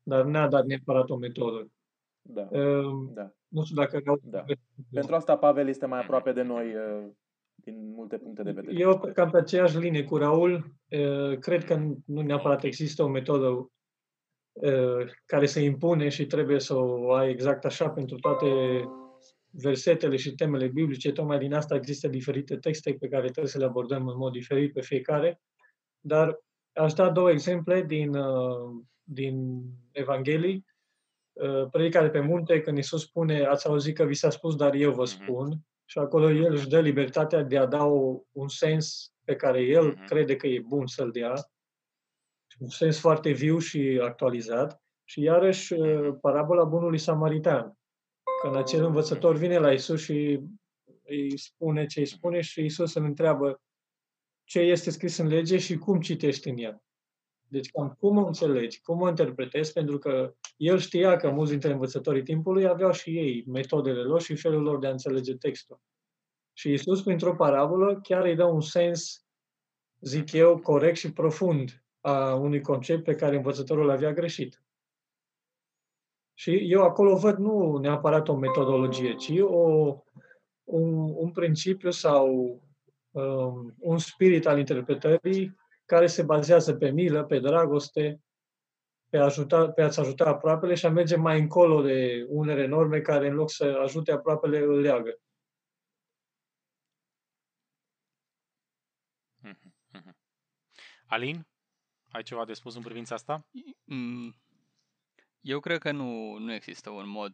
Dar 0.04 0.24
n-a 0.24 0.48
dat 0.48 0.66
neapărat 0.66 1.10
o 1.10 1.16
metodă. 1.18 1.72
Da, 2.22 2.48
Uh, 2.52 3.10
da, 3.14 3.32
Nu 3.48 3.64
știu 3.64 3.76
dacă 3.76 4.02
au... 4.06 4.20
da. 4.24 4.44
Pentru 4.92 5.16
asta 5.16 5.38
Pavel 5.38 5.68
este 5.68 5.86
mai 5.86 6.00
aproape 6.04 6.32
de 6.32 6.42
noi 6.42 6.76
uh, 6.76 7.08
din 7.72 7.94
multe 7.94 8.18
puncte 8.18 8.44
de 8.44 8.52
vedere. 8.52 8.80
Eu 8.80 9.00
cam 9.14 9.30
pe 9.30 9.38
aceeași 9.38 9.78
linie 9.78 10.04
cu 10.04 10.18
Raul, 10.18 10.72
uh, 10.90 11.38
cred 11.40 11.64
că 11.64 11.76
nu 12.06 12.22
neapărat 12.22 12.64
există 12.64 13.04
o 13.04 13.08
metodă 13.08 13.48
uh, 14.52 15.06
care 15.26 15.46
se 15.46 15.62
impune 15.62 16.10
și 16.10 16.26
trebuie 16.26 16.60
să 16.60 16.76
o 16.76 17.12
ai 17.14 17.30
exact 17.30 17.66
așa 17.66 17.90
pentru 17.90 18.18
toate 18.18 18.48
versetele 19.52 20.16
și 20.16 20.36
temele 20.36 20.68
biblice. 20.68 21.12
Tocmai 21.12 21.38
din 21.40 21.54
asta 21.54 21.76
există 21.76 22.08
diferite 22.08 22.58
texte 22.58 22.94
pe 22.94 23.08
care 23.08 23.30
trebuie 23.30 23.52
să 23.52 23.58
le 23.58 23.66
abordăm 23.66 24.08
în 24.08 24.18
mod 24.18 24.32
diferit 24.32 24.74
pe 24.74 24.82
fiecare. 24.82 25.42
Dar 26.00 26.40
aș 26.74 26.94
da 26.94 27.10
două 27.10 27.32
exemple 27.32 27.84
din, 27.84 28.16
uh, 28.16 28.82
din 29.04 29.62
Evanghelii. 29.92 30.66
Uh, 31.34 31.70
Predicare 31.72 32.10
pe 32.10 32.20
munte, 32.20 32.62
când 32.62 32.78
Iisus 32.78 33.02
spune, 33.02 33.44
ați 33.44 33.68
auzit 33.68 33.96
că 33.96 34.04
vi 34.04 34.14
s-a 34.14 34.30
spus, 34.30 34.56
dar 34.56 34.74
eu 34.74 34.92
vă 34.92 35.02
Mhm. 35.04 35.10
spun. 35.24 35.60
Și 35.90 35.98
acolo 35.98 36.32
El 36.32 36.54
își 36.54 36.68
dă 36.68 36.80
libertatea 36.80 37.44
de 37.44 37.58
a 37.58 37.66
da 37.66 37.86
o, 37.86 38.22
un 38.32 38.48
sens 38.48 39.14
pe 39.24 39.36
care 39.36 39.62
El 39.62 39.86
Mhm. 39.88 40.06
crede 40.06 40.36
că 40.36 40.48
e 40.48 40.60
bun 40.60 40.88
să-l 40.88 41.12
dea. 41.12 41.34
Un 42.60 42.68
sens 42.70 43.00
foarte 43.00 43.32
viu 43.32 43.58
și 43.60 44.00
actualizat. 44.04 44.82
Și 45.04 45.22
iarăși 45.22 45.74
uh, 45.74 46.18
parabola 46.22 46.64
bunului 46.64 46.98
samaritan. 46.98 47.74
Când 48.42 48.56
acel 48.56 48.84
învățător 48.86 49.36
vine 49.36 49.58
la 49.58 49.72
Isus 49.72 50.02
și 50.02 50.40
îi 51.04 51.38
spune 51.38 51.86
ce 51.86 52.00
îi 52.00 52.06
spune 52.06 52.42
și 52.42 52.64
Isus 52.66 52.94
îl 52.94 53.04
întreabă 53.04 53.62
ce 54.44 54.60
este 54.60 54.90
scris 54.90 55.18
în 55.18 55.28
lege 55.28 55.58
și 55.58 55.78
cum 55.78 56.00
citești 56.02 56.50
în 56.50 56.58
ea. 56.58 56.82
Deci 57.48 57.72
cam 57.72 57.98
cum 58.00 58.18
o 58.18 58.26
înțelegi, 58.26 58.82
cum 58.82 59.02
o 59.02 59.08
interpretezi, 59.08 59.74
pentru 59.74 59.98
că 59.98 60.34
el 60.58 60.78
știa 60.78 61.16
că 61.16 61.30
mulți 61.30 61.52
dintre 61.52 61.72
învățătorii 61.72 62.24
timpului 62.24 62.68
aveau 62.68 62.92
și 62.92 63.18
ei 63.18 63.44
metodele 63.48 64.02
lor 64.02 64.22
și 64.22 64.36
felul 64.36 64.62
lor 64.62 64.80
de 64.80 64.88
a 64.88 64.92
înțelege 64.92 65.36
textul. 65.36 65.80
Și 66.54 66.72
Isus, 66.72 67.02
printr-o 67.02 67.36
parabolă, 67.36 68.00
chiar 68.04 68.26
îi 68.26 68.36
dă 68.36 68.44
un 68.44 68.62
sens, 68.62 69.26
zic 70.00 70.32
eu, 70.32 70.58
corect 70.58 70.98
și 70.98 71.14
profund 71.14 71.84
a 72.02 72.36
unui 72.36 72.62
concept 72.62 73.04
pe 73.04 73.16
care 73.16 73.36
învățătorul 73.36 73.90
avea 73.90 74.14
greșit. 74.14 74.62
Și 76.34 76.72
eu 76.72 76.82
acolo 76.84 77.16
văd 77.16 77.38
nu 77.38 77.78
neapărat 77.78 78.28
o 78.28 78.36
metodologie, 78.36 79.16
ci 79.16 79.40
o, 79.40 79.96
un, 80.64 81.14
un 81.16 81.32
principiu 81.32 81.92
sau 81.92 82.60
um, 83.12 83.76
un 83.80 83.98
spirit 83.98 84.46
al 84.46 84.58
interpretării 84.58 85.56
care 85.88 86.08
se 86.08 86.24
bazează 86.24 86.76
pe 86.76 86.90
milă, 86.90 87.24
pe 87.24 87.40
dragoste, 87.40 88.22
pe, 89.10 89.18
ajuta, 89.18 89.72
pe 89.72 89.82
a-ți 89.82 90.00
ajuta 90.00 90.26
aproapele 90.26 90.76
și 90.76 90.86
a 90.86 90.90
merge 90.90 91.16
mai 91.16 91.40
încolo 91.40 91.82
de 91.82 92.26
unele 92.28 92.66
norme 92.66 93.02
care, 93.02 93.28
în 93.28 93.36
loc 93.36 93.52
să 93.52 93.80
ajute 93.82 94.12
aproapele, 94.12 94.60
îl 94.60 94.80
leagă. 94.80 95.20
Mhm, 99.42 99.74
mhm. 99.94 100.18
Alin, 101.06 101.48
ai 102.12 102.24
ceva 102.24 102.46
de 102.46 102.54
spus 102.54 102.76
în 102.76 102.82
privința 102.82 103.16
asta? 103.16 103.48
Mm, 103.84 104.36
Eu 105.42 105.60
cred 105.60 105.80
că 105.80 105.92
nu, 105.92 106.38
nu 106.38 106.54
există 106.54 106.90
un 106.90 107.08
mod 107.08 107.34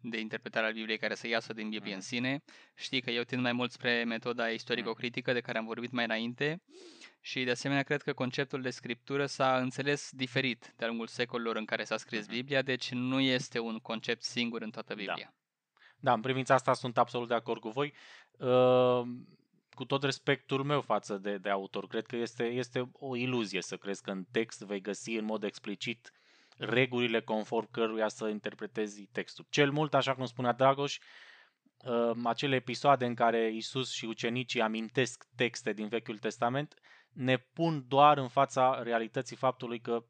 de 0.00 0.20
interpretare 0.20 0.66
al 0.66 0.72
Bibliei 0.72 0.98
care 0.98 1.14
să 1.14 1.26
iasă 1.26 1.52
din 1.52 1.68
Biblie 1.68 1.94
în 1.94 2.00
sine. 2.00 2.42
Știi 2.74 3.00
că 3.00 3.10
eu 3.10 3.22
tind 3.22 3.42
mai 3.42 3.52
mult 3.52 3.70
spre 3.70 4.04
metoda 4.04 4.48
istorico-critică 4.48 5.32
de 5.32 5.40
care 5.40 5.58
am 5.58 5.64
vorbit 5.64 5.90
mai 5.90 6.04
înainte 6.04 6.62
și 7.26 7.44
de 7.44 7.50
asemenea 7.50 7.82
cred 7.82 8.02
că 8.02 8.12
conceptul 8.12 8.62
de 8.62 8.70
scriptură 8.70 9.26
s-a 9.26 9.58
înțeles 9.58 10.10
diferit 10.12 10.74
de-a 10.76 10.86
lungul 10.86 11.06
secolelor 11.06 11.56
în 11.56 11.64
care 11.64 11.84
s-a 11.84 11.96
scris 11.96 12.26
Biblia, 12.26 12.62
deci 12.62 12.92
nu 12.92 13.20
este 13.20 13.58
un 13.58 13.78
concept 13.78 14.22
singur 14.22 14.62
în 14.62 14.70
toată 14.70 14.94
Biblia. 14.94 15.34
Da, 15.96 16.12
în 16.12 16.20
privința 16.20 16.54
asta 16.54 16.72
sunt 16.72 16.98
absolut 16.98 17.28
de 17.28 17.34
acord 17.34 17.60
cu 17.60 17.68
voi. 17.68 17.94
Uh, 18.38 19.02
cu 19.70 19.84
tot 19.84 20.02
respectul 20.02 20.64
meu 20.64 20.80
față 20.80 21.16
de, 21.16 21.36
de 21.36 21.50
autor, 21.50 21.86
cred 21.86 22.06
că 22.06 22.16
este, 22.16 22.44
este 22.44 22.90
o 22.92 23.16
iluzie 23.16 23.62
să 23.62 23.76
crezi 23.76 24.02
că 24.02 24.10
în 24.10 24.24
text 24.30 24.60
vei 24.60 24.80
găsi 24.80 25.10
în 25.10 25.24
mod 25.24 25.44
explicit 25.44 26.12
regulile 26.56 27.20
conform 27.20 27.70
căruia 27.70 28.08
să 28.08 28.28
interpretezi 28.28 29.02
textul. 29.02 29.46
Cel 29.50 29.70
mult, 29.70 29.94
așa 29.94 30.14
cum 30.14 30.24
spunea 30.24 30.52
Dragoș, 30.52 30.98
uh, 31.84 32.10
acele 32.24 32.54
episoade 32.54 33.06
în 33.06 33.14
care 33.14 33.50
Isus 33.52 33.92
și 33.92 34.04
ucenicii 34.04 34.60
amintesc 34.60 35.26
texte 35.36 35.72
din 35.72 35.88
Vechiul 35.88 36.18
Testament 36.18 36.74
ne 37.16 37.36
pun 37.52 37.84
doar 37.88 38.18
în 38.18 38.28
fața 38.28 38.80
realității 38.82 39.36
faptului 39.36 39.80
că 39.80 40.04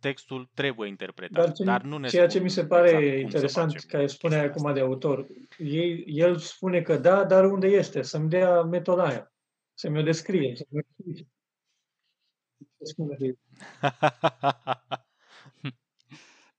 textul 0.00 0.50
trebuie 0.54 0.88
interpretat. 0.88 1.44
Dar, 1.44 1.52
ce, 1.52 1.64
dar 1.64 1.82
nu 1.82 1.98
ne 1.98 2.08
ceea 2.08 2.24
ce 2.26 2.30
spun 2.30 2.42
mi 2.42 2.50
se 2.50 2.66
pare 2.66 2.88
exact 2.90 3.20
interesant, 3.20 3.74
ca 3.80 4.06
spune 4.06 4.36
acum 4.36 4.66
asta. 4.66 4.72
de 4.72 4.80
autor, 4.80 5.26
ei, 5.58 6.04
el 6.06 6.36
spune 6.36 6.82
că 6.82 6.96
da, 6.96 7.24
dar 7.24 7.44
unde 7.44 7.66
este? 7.66 8.02
Să-mi 8.02 8.28
dea 8.28 8.62
metoda 8.62 9.04
aia, 9.06 9.32
să-mi 9.74 9.98
o 9.98 10.02
descrie, 10.02 10.56
să-mi 10.56 10.68
o 10.72 10.78
explice. 10.78 11.28
Ce 12.58 12.84
spune 12.84 13.16
de 13.18 13.34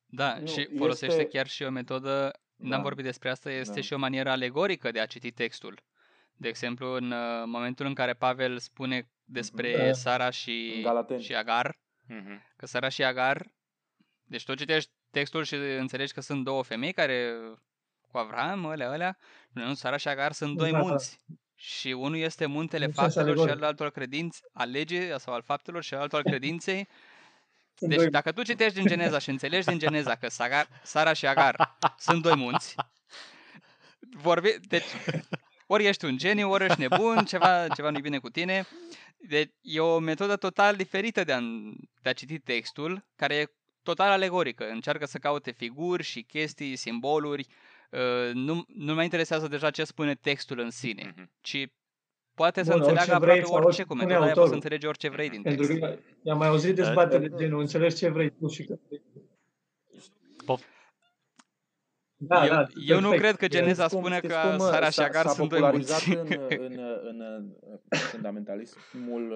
Da, 0.06 0.38
Nu, 0.40 0.48
și 0.48 0.70
folosește 0.78 1.16
este- 1.16 1.28
chiar 1.38 1.48
și 1.48 1.64
o 1.64 1.70
metodă, 1.70 2.32
n-am 2.56 2.70
Da. 2.70 2.82
vorbit 2.82 3.04
despre 3.06 3.30
asta, 3.30 3.52
este 3.52 3.74
Da. 3.76 3.82
și 3.82 3.94
o 3.94 3.98
manieră 3.98 4.30
alegorică 4.30 4.92
de 4.92 5.00
a 5.00 5.06
citi 5.06 5.32
textul. 5.32 5.84
De 6.38 6.48
exemplu, 6.48 6.94
în 6.94 7.12
uh, 7.12 7.44
momentul 7.46 7.86
în 7.86 7.94
care 7.94 8.14
Pavel 8.14 8.60
spune 8.60 9.10
despre 9.24 9.86
Da. 9.86 9.94
Sara 9.94 10.30
și, 10.30 10.74
În 10.76 10.82
Galateni. 10.82 11.22
și 11.24 11.36
Agar, 11.36 11.76
Mhm. 12.08 12.42
că 12.56 12.66
Sara 12.66 12.90
și 12.90 13.04
Agar, 13.04 13.46
deci 14.24 14.44
tu 14.44 14.56
citești 14.56 14.92
textul 15.12 15.44
și 15.44 15.56
înțelegi 15.56 16.14
că 16.14 16.22
sunt 16.22 16.44
două 16.44 16.64
femei 16.64 16.94
care 16.94 17.34
cu 18.12 18.18
Avram, 18.18 18.66
alea, 18.66 18.90
alea, 18.92 19.18
nu, 19.52 19.74
Sara 19.74 19.98
și 19.98 20.08
Agar 20.08 20.32
sunt 20.32 20.58
doi 20.58 20.72
Da, 20.72 20.78
da. 20.80 20.84
munți. 20.84 21.18
Și 21.56 21.88
unul 21.92 22.18
este 22.18 22.46
muntele 22.46 22.86
În 22.86 22.92
sens 22.94 23.14
faptelor 23.14 23.36
și 23.36 23.42
alegoric. 23.42 23.64
al 23.64 23.70
altor 23.70 23.92
credinți, 23.92 24.42
al 24.54 24.70
legii 24.70 25.20
sau 25.20 25.34
al 25.34 25.42
faptelor 25.42 25.84
și 25.84 25.94
al 25.94 26.02
altor 26.02 26.22
credinței. 26.32 26.88
Sunt 27.76 27.90
Deci 27.90 28.00
doi- 28.00 28.10
dacă 28.10 28.32
tu 28.32 28.44
citești 28.44 28.78
din 28.78 28.88
Geneza 28.88 29.20
și 29.20 29.30
înțelegi 29.30 29.68
din 29.68 29.80
Geneza 29.80 30.16
că 30.16 30.30
Sagar, 30.30 30.68
Sara 30.84 31.14
și 31.14 31.28
Agar 31.28 31.78
sunt 31.98 32.22
doi 32.22 32.36
munți, 32.36 32.76
vorbi, 34.00 34.50
deci 34.62 34.86
ori 35.66 35.86
ești 35.86 36.06
un 36.06 36.18
geniu, 36.18 36.50
ori 36.52 36.66
ești 36.66 36.80
nebun, 36.80 37.26
ceva, 37.32 37.68
ceva 37.68 37.90
nu-i 37.90 38.02
bine 38.02 38.18
cu 38.20 38.30
tine. 38.30 38.66
Deci 39.18 39.52
e 39.62 39.80
o 39.80 40.00
metodă 40.00 40.36
total 40.36 40.76
diferită 40.76 41.24
de 41.24 41.32
a, 41.34 41.40
de 42.02 42.10
a 42.10 42.14
citi 42.14 42.40
textul, 42.40 43.06
care 43.16 43.36
e 43.36 43.46
total 43.84 44.10
alegorică. 44.12 44.70
Încearcă 44.70 45.06
să 45.06 45.18
caute 45.18 45.52
figuri 45.52 46.04
și 46.04 46.22
chestii, 46.24 46.76
simboluri. 46.76 47.46
Uh, 47.92 48.34
Nu, 48.34 48.64
nu 48.68 48.94
mai 48.94 49.04
interesează 49.04 49.48
deja 49.48 49.70
ce 49.72 49.84
spune 49.84 50.16
textul 50.16 50.60
în 50.60 50.70
sine, 50.70 51.14
Mhm. 51.16 51.30
ci 51.42 51.68
poate 52.34 52.64
să 52.64 52.72
Bun, 52.72 52.80
orice 52.82 52.92
înțeleagă 52.96 53.26
vrei 53.26 53.40
aproape 53.40 53.46
sau 53.48 53.54
orice. 53.56 53.68
orice 53.68 53.82
Cu 53.84 53.88
spune 53.94 54.06
metoda 54.06 54.26
aia 54.26 54.34
poți 54.34 54.36
să 54.36 54.40
autorul. 54.40 54.56
înțelegi 54.56 54.86
orice 54.88 55.10
vrei 55.10 55.30
din 55.30 55.42
Pentru 55.42 55.66
text. 55.66 55.80
că 55.82 56.00
i-am 56.24 56.38
mai 56.38 56.48
auzit 56.48 56.76
dezbatere 56.76 57.28
de 57.28 57.36
genul, 57.38 57.60
înțelegi 57.60 57.96
ce 57.96 58.10
vrei 58.10 58.30
tu 58.30 58.48
și 58.48 58.64
că... 58.64 58.76
Pof- 60.46 60.74
Da, 62.18 62.46
eu, 62.46 62.54
da, 62.54 62.66
eu 62.88 63.00
nu 63.00 63.10
perfect. 63.10 63.22
cred 63.22 63.36
că 63.36 63.46
Știți 63.46 63.58
Geneza 63.62 63.88
cum- 63.88 63.98
spune 64.00 64.16
știți 64.16 64.34
că 64.34 64.40
cum, 64.48 64.52
uh, 64.54 64.72
Sara 64.72 64.86
și 64.86 64.92
s-a- 64.92 65.04
Agar 65.06 65.26
s-a 65.26 65.30
sunt 65.32 65.50
doi 65.50 65.60
popularizat 65.60 66.06
munți. 66.16 66.34
în, 66.38 66.48
în, 66.60 66.80
în, 67.04 67.20
în 67.90 67.98
fundamentalismul 68.12 69.32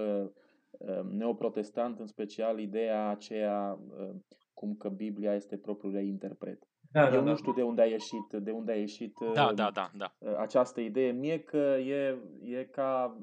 uh, 0.77 0.99
neoprotestant, 1.11 1.99
în 1.99 2.05
special 2.07 2.59
ideea 2.59 3.07
aceea 3.09 3.79
uh, 3.99 4.09
cum 4.53 4.75
că 4.75 4.89
Biblia 4.89 5.33
este 5.35 5.57
propriul 5.57 5.95
ei 5.95 6.07
interpret. 6.07 6.63
Da, 6.91 7.09
da, 7.09 7.15
Eu 7.15 7.23
da. 7.23 7.29
nu 7.29 7.35
știu 7.35 7.53
de 7.53 7.61
unde 7.61 7.81
a 7.81 7.85
ieșit, 7.85 8.27
de 8.31 8.51
unde 8.51 8.71
a 8.71 8.75
ieșit 8.75 9.13
Da, 9.33 9.45
uh, 9.45 9.53
da, 9.53 9.69
da, 9.73 9.89
da. 9.97 10.15
uh, 10.17 10.33
această 10.37 10.79
idee. 10.81 11.11
Mie 11.11 11.39
că 11.39 11.57
e, 11.85 12.17
e 12.43 12.63
ca 12.63 13.17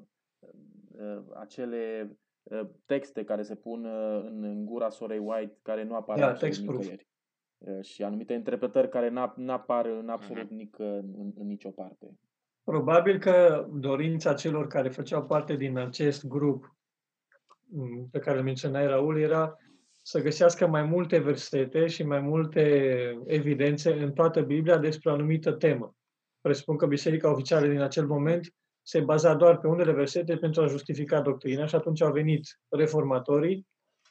uh, 0.99 1.19
acele 1.41 2.11
uh, 2.43 2.61
texte 2.87 3.25
care 3.25 3.43
se 3.43 3.55
pun 3.55 3.85
uh, 3.85 4.23
în, 4.27 4.43
în 4.43 4.65
gura 4.65 4.89
sorei 4.89 5.19
White, 5.19 5.59
care 5.63 5.85
nu 5.85 5.95
apar 5.95 6.19
Da, 6.19 6.23
absolut 6.27 6.41
text 6.53 6.65
proof. 6.65 6.79
nicăieri. 6.81 7.07
Uh, 7.59 7.85
Și 7.85 8.03
anumite 8.03 8.33
interpretări 8.33 8.89
care 8.89 9.11
n- 9.11 9.35
n-apar 9.37 9.87
în 9.87 10.09
absolut 10.09 10.45
Mhm. 10.45 10.55
nic, 10.55 10.79
în, 10.79 11.33
în 11.39 11.47
nicio 11.47 11.71
parte. 11.71 12.19
Probabil 12.65 13.19
că 13.19 13.67
dorința 13.73 14.35
celor 14.35 14.67
care 14.67 14.89
făceau 14.89 15.27
parte 15.27 15.57
din 15.57 15.79
acest 15.79 16.27
grup 16.27 16.77
m, 17.69 18.09
pe 18.11 18.19
care 18.19 18.39
îl 18.39 18.45
menționai, 18.45 18.87
Raul, 18.87 19.19
era 19.21 19.57
să 20.03 20.21
găsească 20.21 20.67
mai 20.67 20.83
multe 20.83 21.19
versete 21.19 21.87
și 21.87 22.03
mai 22.03 22.21
multe 22.21 22.63
evidențe 23.27 23.93
în 23.93 24.13
toată 24.13 24.41
Biblia 24.43 24.79
despre 24.79 25.11
o 25.11 25.13
anumită 25.13 25.53
temă. 25.53 25.95
Presupun 26.41 26.77
că 26.77 26.87
Biserica 26.87 27.31
Oficială 27.31 27.67
din 27.67 27.81
acel 27.81 28.07
moment 28.07 28.55
se 28.83 29.01
baza 29.01 29.35
doar 29.35 29.59
pe 29.59 29.67
unele 29.67 29.93
versete 29.93 30.37
pentru 30.37 30.63
a 30.63 30.67
justifica 30.67 31.21
doctrina 31.21 31.67
și 31.67 31.75
atunci 31.75 32.03
au 32.03 32.13
venit 32.13 32.43
reformatorii 32.69 33.67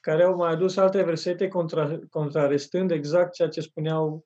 care 0.06 0.24
au 0.24 0.36
mai 0.36 0.52
adus 0.52 0.78
alte 0.78 1.04
versete 1.04 1.48
contra, 1.48 2.00
contrarestând 2.10 2.92
exact 2.92 3.34
ceea 3.34 3.48
ce 3.48 3.62
spuneau 3.62 4.26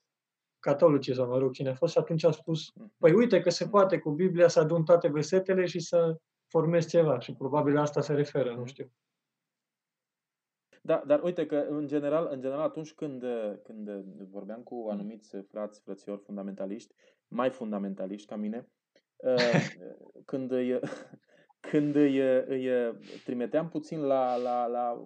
catolicii 0.59 1.15
sau, 1.15 1.27
mă 1.27 1.38
rog, 1.38 1.51
cine 1.51 1.69
a 1.69 1.73
fost 1.73 1.91
și 1.91 1.97
atunci 1.97 2.23
au 2.23 2.32
spus 2.32 2.73
Păi 2.97 3.13
uite 3.13 3.39
că 3.39 3.49
se 3.49 3.67
poate 3.67 3.97
cu 3.97 4.11
Biblia 4.11 4.47
să 4.47 4.59
adun 4.59 4.84
toate 4.84 5.07
versetele 5.07 5.65
și 5.65 5.80
să 5.80 6.15
formezi 6.47 6.88
ceva 6.88 7.19
și 7.19 7.34
probabil 7.34 7.73
la 7.73 7.82
asta 7.82 8.01
se 8.01 8.13
referă, 8.13 8.55
nu 8.55 8.65
știu. 8.65 8.91
Da, 10.82 11.03
dar 11.07 11.21
uite 11.23 11.45
că 11.45 11.55
în 11.69 11.88
general, 11.88 12.27
în 12.32 12.41
general 12.41 12.63
atunci 12.63 12.93
când, 12.93 13.23
când 13.63 13.89
vorbeam 14.30 14.61
cu 14.61 14.88
anumiți 14.89 15.38
frați, 15.38 15.82
frățiori 15.82 16.21
fundamentaliști, 16.21 16.95
mai 17.27 17.49
fundamentaliști 17.49 18.27
ca 18.27 18.36
mine, 18.36 18.67
uh, 19.17 19.69
când 20.25 20.51
îi, 20.51 20.80
când 21.60 21.95
îi, 21.95 22.18
îi 22.47 22.70
trimiteam 23.26 23.70
puțin 23.70 24.01
la, 24.01 24.36
la, 24.38 24.66
la, 24.68 25.05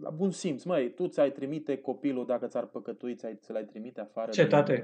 la 0.00 0.10
bun 0.10 0.30
simț, 0.30 0.62
măi, 0.62 0.94
tu 0.94 1.06
ți-ai 1.06 1.32
trimite 1.32 1.76
copilul 1.78 2.26
dacă 2.26 2.46
ți-ar 2.46 2.66
păcătui, 2.66 3.14
ți-ai, 3.14 3.36
ți 3.36 3.52
l-ai 3.52 3.64
trimite 3.64 4.00
afară 4.00 4.30
Cetate. 4.30 4.74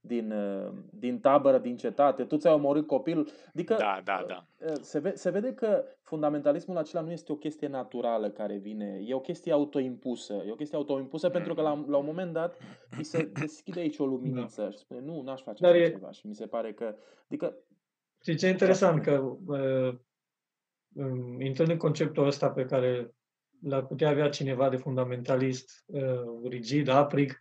din, 0.00 0.18
din, 0.28 0.32
uh, 0.32 0.72
din 0.92 1.20
tabără, 1.20 1.58
din 1.58 1.76
cetate, 1.76 2.24
tu 2.24 2.36
ți-ai 2.36 2.52
omorât 2.54 2.86
copilul. 2.86 3.28
Adică 3.54 3.74
Da, 3.78 4.00
da, 4.04 4.24
da. 4.28 4.46
se, 4.80 4.98
ve- 4.98 5.14
se 5.14 5.30
vede 5.30 5.54
că 5.54 5.84
fundamentalismul 6.02 6.76
acela 6.76 7.02
nu 7.02 7.10
este 7.10 7.32
o 7.32 7.36
chestie 7.36 7.68
naturală 7.68 8.30
care 8.30 8.56
vine, 8.56 9.00
e 9.06 9.14
o 9.14 9.20
chestie 9.20 9.52
autoimpusă. 9.52 10.42
E 10.46 10.50
o 10.52 10.54
chestie 10.54 10.76
autoimpusă 10.78 11.26
Mhm. 11.26 11.34
pentru 11.36 11.54
că 11.54 11.60
la, 11.60 11.84
la 11.88 11.96
un 11.96 12.04
moment 12.06 12.32
dat 12.32 12.56
îi 12.96 13.04
se 13.04 13.24
deschide 13.40 13.80
aici 13.80 13.98
o 13.98 14.06
luminiță 14.06 14.68
și 14.70 14.78
spune 14.78 15.00
nu, 15.00 15.22
n-aș 15.22 15.42
face 15.42 15.62
Dar 15.62 15.70
așa 15.72 15.80
e- 15.82 15.90
ceva. 15.90 16.10
Și 16.10 16.26
mi 16.26 16.34
se 16.34 16.46
pare 16.46 16.72
că, 16.72 16.94
adică, 17.24 17.56
Și 18.22 18.34
ce 18.34 18.48
interesant 18.48 19.02
că 19.02 19.12
uh, 19.12 19.36
um, 19.46 20.00
intrând 21.38 21.70
în 21.70 21.76
conceptul 21.76 22.26
ăsta 22.26 22.50
pe 22.50 22.64
care 22.64 23.10
l-ar 23.62 23.86
putea 23.86 24.08
avea 24.08 24.28
cineva 24.28 24.68
de 24.68 24.76
fundamentalist 24.76 25.84
uh, 25.86 26.48
rigid, 26.48 26.88
aprig, 26.88 27.40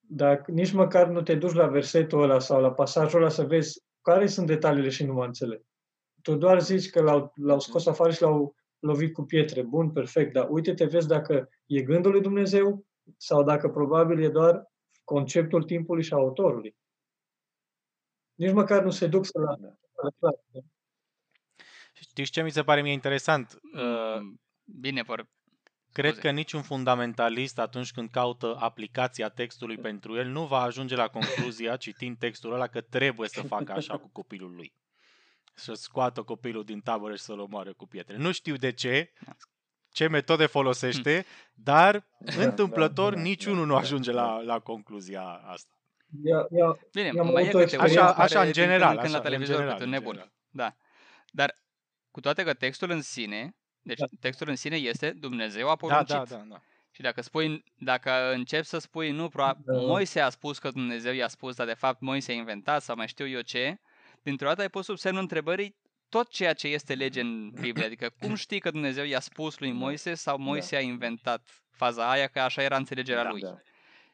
dar 0.00 0.42
nici 0.46 0.72
măcar 0.72 1.08
nu 1.08 1.22
te 1.22 1.34
duci 1.34 1.52
la 1.52 1.66
versetul 1.66 2.22
ăla 2.22 2.38
sau 2.38 2.60
la 2.60 2.72
pasajul 2.72 3.20
ăla 3.20 3.28
să 3.28 3.44
vezi 3.44 3.82
care 4.00 4.26
sunt 4.26 4.46
detaliile 4.46 4.88
și 4.88 5.04
nuanțele. 5.04 5.64
Tu 6.22 6.34
doar 6.34 6.62
zici 6.62 6.90
că 6.90 7.02
l-au, 7.02 7.32
l-au 7.34 7.58
scos 7.58 7.86
afară 7.86 8.10
și 8.10 8.22
l-au 8.22 8.54
lovit 8.78 9.12
cu 9.12 9.22
pietre. 9.22 9.62
Bun, 9.62 9.90
perfect, 9.90 10.32
dar 10.32 10.46
uite-te, 10.50 10.84
vezi 10.84 11.06
dacă 11.06 11.48
e 11.66 11.82
gândul 11.82 12.10
lui 12.10 12.20
Dumnezeu 12.20 12.84
sau 13.16 13.42
dacă 13.42 13.68
probabil 13.68 14.22
e 14.22 14.28
doar 14.28 14.70
conceptul 15.04 15.62
timpului 15.62 16.02
și 16.02 16.12
a 16.12 16.16
autorului. 16.16 16.76
Nici 18.34 18.52
măcar 18.52 18.82
nu 18.82 18.90
se 18.90 19.06
duc 19.06 19.24
să 19.24 19.38
la, 19.38 19.56
da. 19.60 20.30
La 22.00 22.06
Știți 22.10 22.30
ce 22.30 22.42
mi 22.42 22.50
se 22.50 22.62
pare 22.62 22.82
mie 22.82 22.92
interesant? 22.92 23.58
Uh, 23.74 24.18
Mm, 24.20 24.40
Bine, 24.80 25.02
vor. 25.02 25.28
Cred 25.92 26.10
Scuze. 26.10 26.26
că 26.26 26.30
niciun 26.34 26.62
fundamentalist 26.62 27.58
atunci 27.58 27.90
când 27.92 28.10
caută 28.10 28.56
aplicația 28.60 29.28
textului 29.28 29.76
pentru 29.78 30.16
el 30.16 30.26
nu 30.26 30.46
va 30.46 30.60
ajunge 30.60 30.94
la 30.96 31.08
concluzia, 31.08 31.76
citind 31.86 32.18
textul 32.18 32.52
ăla, 32.52 32.66
că 32.66 32.80
trebuie 32.80 33.28
să 33.28 33.42
facă 33.42 33.72
așa 33.72 33.96
cu 33.98 34.08
copilul 34.12 34.54
lui. 34.54 34.74
Să 35.54 35.74
scoată 35.74 36.22
copilul 36.22 36.64
din 36.64 36.80
tabără 36.80 37.14
și 37.14 37.22
să-l 37.22 37.38
omoare 37.38 37.72
cu 37.72 37.86
pietre. 37.86 38.16
Nu 38.16 38.32
știu 38.32 38.56
de 38.56 38.72
ce, 38.72 39.12
ce 39.92 40.08
metode 40.08 40.46
folosește, 40.46 41.24
dar 41.54 42.06
întâmplător 42.38 43.10
da, 43.12 43.16
da, 43.16 43.22
niciunul 43.22 43.66
nu 43.66 43.72
da, 43.72 43.78
ajunge 43.78 44.12
da. 44.12 44.22
la, 44.22 44.40
la 44.40 44.58
concluzia 44.58 45.22
asta. 45.22 45.74
Ia, 46.24 46.46
ia, 46.50 46.78
Bine, 46.92 47.10
I-am 47.14 47.26
mai 47.32 47.44
e 47.44 47.48
avut 47.48 47.54
o 47.54 47.58
câte 47.64 47.76
unul 47.76 47.86
experiență- 47.86 48.00
Așa, 48.02 48.12
care 48.12 48.22
așa 48.22 48.38
în 48.40 48.44
din 48.44 48.52
când 48.54 48.66
general. 48.66 48.88
când 48.98 49.00
la 49.00 49.06
Așa, 49.08 49.16
în 49.16 49.22
televizor 49.22 49.54
general, 49.54 49.72
câte 49.76 49.86
un 49.88 49.92
în 49.92 49.98
nebun. 49.98 50.12
general. 50.14 50.32
Da. 50.50 50.76
Dar 51.32 51.54
cu 52.10 52.20
toate 52.20 52.42
că 52.42 52.54
textul 52.54 52.90
în 52.90 53.02
sine, 53.02 53.56
deci 53.82 53.98
Da. 53.98 54.06
textul 54.20 54.48
în 54.48 54.56
sine 54.56 54.76
este 54.76 55.10
Dumnezeu 55.10 55.66
a 55.66 55.68
Da, 55.70 55.74
poruncit. 55.76 56.06
da, 56.08 56.24
da, 56.28 56.42
da. 56.48 56.60
Și 56.92 57.00
dacă 57.02 57.22
spui, 57.22 57.64
dacă 57.78 58.32
începi 58.32 58.66
să 58.66 58.78
spui 58.78 59.10
nu, 59.10 59.28
proba- 59.28 59.56
Da. 59.64 59.72
Moise 59.72 60.20
a 60.20 60.28
spus 60.28 60.58
că 60.58 60.70
Dumnezeu 60.70 61.12
i-a 61.12 61.28
spus, 61.28 61.54
dar 61.56 61.66
de 61.66 61.74
fapt 61.74 62.00
Moise 62.00 62.32
a 62.32 62.34
inventat 62.34 62.82
sau 62.82 62.96
mai 62.96 63.08
știu 63.08 63.28
eu 63.28 63.40
ce, 63.40 63.76
dintr-o 64.22 64.46
dată 64.46 64.60
ai 64.60 64.68
pus 64.68 64.84
sub 64.84 64.96
semnul 64.98 65.20
întrebării 65.22 65.76
tot 66.08 66.28
ceea 66.30 66.52
ce 66.52 66.68
este 66.68 66.94
lege 66.94 67.20
în 67.20 67.50
Biblie. 67.60 67.84
Adică 67.84 68.10
cum 68.20 68.34
știi 68.34 68.60
că 68.60 68.70
Dumnezeu 68.70 69.04
i-a 69.04 69.20
spus 69.20 69.58
lui 69.58 69.68
Da. 69.70 69.74
Moise 69.74 70.14
sau 70.14 70.38
Moise 70.38 70.76
a 70.76 70.80
inventat 70.80 71.48
faza 71.70 72.10
aia, 72.10 72.26
că 72.26 72.40
așa 72.40 72.62
era 72.62 72.76
înțelegerea 72.76 73.22
Da, 73.22 73.30
lui. 73.30 73.40
da. 73.40 73.54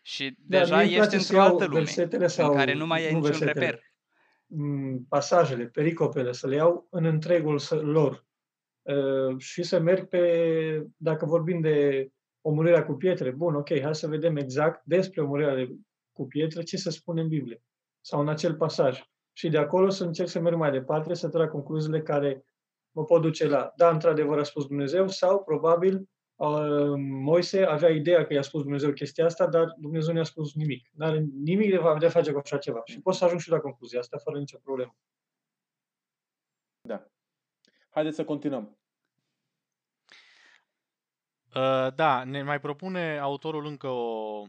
Și 0.03 0.34
Da, 0.38 0.59
deja 0.59 0.74
mie 0.76 0.84
îmi 0.84 0.92
ești 0.94 1.01
place 1.07 1.18
să 1.18 1.32
într-o 1.32 1.36
iau 1.36 1.47
altă 1.53 1.64
lume 1.64 1.78
versetele 1.78 2.22
în 2.22 2.28
sau 2.28 2.55
care 2.55 2.72
nu 2.72 2.86
mai 2.86 3.01
ai 3.05 3.12
nu 3.12 3.18
niciun 3.18 3.30
versetele. 3.30 3.64
reper. 3.66 3.80
Pasajele, 5.09 5.66
pericopele, 5.66 6.32
să 6.32 6.47
le 6.47 6.55
iau 6.55 6.86
în 6.90 7.05
întregul 7.05 7.61
lor 7.70 8.26
uh, 8.82 9.38
și 9.38 9.62
să 9.62 9.78
merg 9.78 10.09
pe, 10.09 10.86
dacă 10.97 11.26
vorbim 11.26 11.61
de 11.61 12.09
omorârea 12.40 12.84
cu 12.84 12.92
pietre, 12.92 13.30
bun, 13.30 13.55
ok, 13.55 13.80
hai 13.80 13.94
să 13.94 14.07
vedem 14.07 14.36
exact 14.36 14.84
despre 14.84 15.22
omorârea 15.22 15.68
cu 16.12 16.26
pietre 16.26 16.62
ce 16.62 16.76
se 16.76 16.90
spune 16.90 17.20
în 17.20 17.28
Biblie 17.28 17.62
sau 18.01 18.20
în 18.20 18.28
acel 18.28 18.55
pasaj. 18.55 19.03
Și 19.32 19.49
de 19.49 19.59
acolo 19.59 19.88
să 19.88 20.05
încerc 20.05 20.28
să 20.28 20.40
merg 20.40 20.57
mai 20.57 20.70
departe, 20.70 21.14
să 21.14 21.28
trag 21.28 21.51
concluziile 21.51 22.03
care 22.03 22.44
mă 22.90 23.05
pot 23.05 23.22
duce 23.22 23.49
la, 23.49 23.72
da, 23.76 23.90
într-adevăr 23.90 24.38
a 24.38 24.42
spus 24.42 24.66
Dumnezeu, 24.66 25.09
sau 25.09 25.44
probabil 25.44 26.09
Moise 26.99 27.64
avea 27.64 27.91
ideea 27.91 28.26
că 28.26 28.32
i-a 28.32 28.43
spus 28.43 28.62
Dumnezeu 28.62 28.93
chestia 28.93 29.24
asta, 29.24 29.47
dar 29.47 29.74
Dumnezeu 29.78 30.12
nu 30.12 30.18
i-a 30.18 30.24
spus 30.24 30.55
nimic. 30.55 30.89
Nu 30.93 31.07
are 31.07 31.18
nimic 31.43 31.70
de, 31.70 31.80
de 31.99 32.07
a 32.07 32.11
face 32.11 32.32
cu 32.32 32.39
așa 32.39 32.59
ceva. 32.59 32.80
Și 32.84 33.01
pot 33.01 33.14
să 33.14 33.24
ajung 33.24 33.41
și 33.41 33.51
la 33.51 33.61
concluzia 33.61 33.99
asta 33.99 34.18
fără 34.18 34.39
nicio 34.39 34.59
problemă. 34.59 34.97
Da. 36.80 37.07
Haideți 37.91 38.16
să 38.16 38.24
continuăm. 38.24 38.78
Uh, 41.55 41.95
da, 41.95 42.24
ne 42.24 42.43
mai 42.43 42.61
propune 42.61 43.18
autorul 43.18 43.66
încă 43.66 43.89
o, 43.89 44.43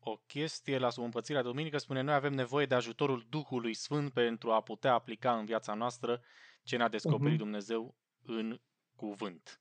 o 0.00 0.16
chestie 0.26 0.78
la 0.78 0.90
subîmpățirea 0.90 1.42
duminică. 1.42 1.78
Spune, 1.78 2.00
noi 2.00 2.14
avem 2.14 2.32
nevoie 2.32 2.66
de 2.66 2.74
ajutorul 2.74 3.26
Duhului 3.28 3.74
Sfânt 3.74 4.12
pentru 4.12 4.50
a 4.50 4.60
putea 4.60 4.92
aplica 4.92 5.38
în 5.38 5.44
viața 5.44 5.74
noastră 5.74 6.22
ce 6.62 6.76
ne-a 6.76 6.88
descoperit 6.88 7.34
uh-huh. 7.34 7.38
Dumnezeu 7.38 7.94
în 8.22 8.60
cuvânt. 8.96 9.59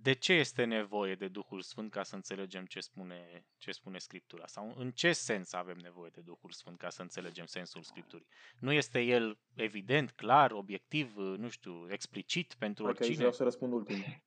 De 0.00 0.12
ce 0.12 0.32
este 0.32 0.64
nevoie 0.64 1.14
de 1.14 1.28
Duhul 1.28 1.60
Sfânt 1.60 1.90
ca 1.90 2.02
să 2.02 2.14
înțelegem 2.14 2.64
ce 2.64 2.80
spune, 2.80 3.46
ce 3.58 3.70
spune 3.70 3.98
Scriptura? 3.98 4.46
Sau 4.46 4.74
în 4.76 4.90
ce 4.90 5.12
sens 5.12 5.52
avem 5.52 5.76
nevoie 5.76 6.10
de 6.14 6.20
Duhul 6.20 6.50
Sfânt 6.50 6.78
ca 6.78 6.88
să 6.88 7.02
înțelegem 7.02 7.46
sensul 7.46 7.82
Scripturii? 7.82 8.26
Nu 8.58 8.72
este 8.72 9.00
el 9.00 9.38
evident, 9.54 10.10
clar, 10.10 10.50
obiectiv, 10.50 11.16
nu 11.16 11.48
știu, 11.48 11.86
explicit 11.90 12.54
pentru 12.58 12.84
okay, 12.88 12.96
oricine? 12.96 13.16
vreau 13.16 13.32
să 13.32 13.42
răspund 13.50 13.72
ultimul. 13.72 14.22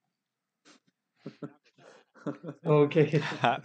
ok. 2.63 2.93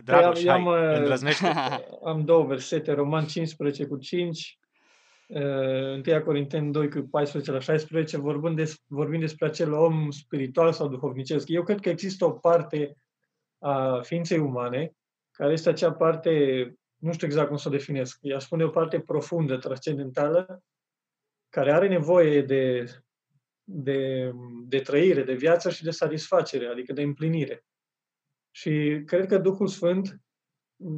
Dragoș, 0.04 0.40
păi 0.40 0.50
am, 0.50 0.64
hai, 0.64 1.44
am, 1.44 1.82
am 2.12 2.24
două 2.24 2.44
versete, 2.44 2.92
Roman 2.92 3.26
15 3.26 3.86
cu 3.86 3.98
5 3.98 4.59
1 5.32 6.02
uh, 6.06 6.22
Corinteni 6.24 6.72
2 6.72 6.88
cu 6.88 7.00
14 7.00 7.52
la 7.52 7.58
16, 7.58 8.18
vorbind, 8.18 8.56
des, 8.56 8.76
vorbind 8.86 9.20
despre 9.20 9.46
acel 9.46 9.72
om 9.72 10.10
spiritual 10.10 10.72
sau 10.72 10.88
duhovnicesc. 10.88 11.48
Eu 11.48 11.62
cred 11.62 11.80
că 11.80 11.88
există 11.88 12.24
o 12.24 12.30
parte 12.30 12.96
a 13.58 14.00
ființei 14.00 14.38
umane, 14.38 14.92
care 15.30 15.52
este 15.52 15.68
acea 15.68 15.92
parte, 15.92 16.74
nu 16.96 17.12
știu 17.12 17.26
exact 17.26 17.48
cum 17.48 17.56
să 17.56 17.68
o 17.68 17.70
definesc, 17.70 18.18
ea 18.20 18.38
spune 18.38 18.64
o 18.64 18.68
parte 18.68 19.00
profundă, 19.00 19.56
transcendentală, 19.56 20.62
care 21.48 21.72
are 21.72 21.88
nevoie 21.88 22.42
de, 22.42 22.84
de, 23.64 24.32
de 24.66 24.80
trăire, 24.80 25.22
de 25.22 25.34
viață 25.34 25.70
și 25.70 25.84
de 25.84 25.90
satisfacere, 25.90 26.66
adică 26.66 26.92
de 26.92 27.02
împlinire. 27.02 27.64
Și 28.50 29.02
cred 29.06 29.26
că 29.26 29.38
Duhul 29.38 29.66
Sfânt 29.66 30.20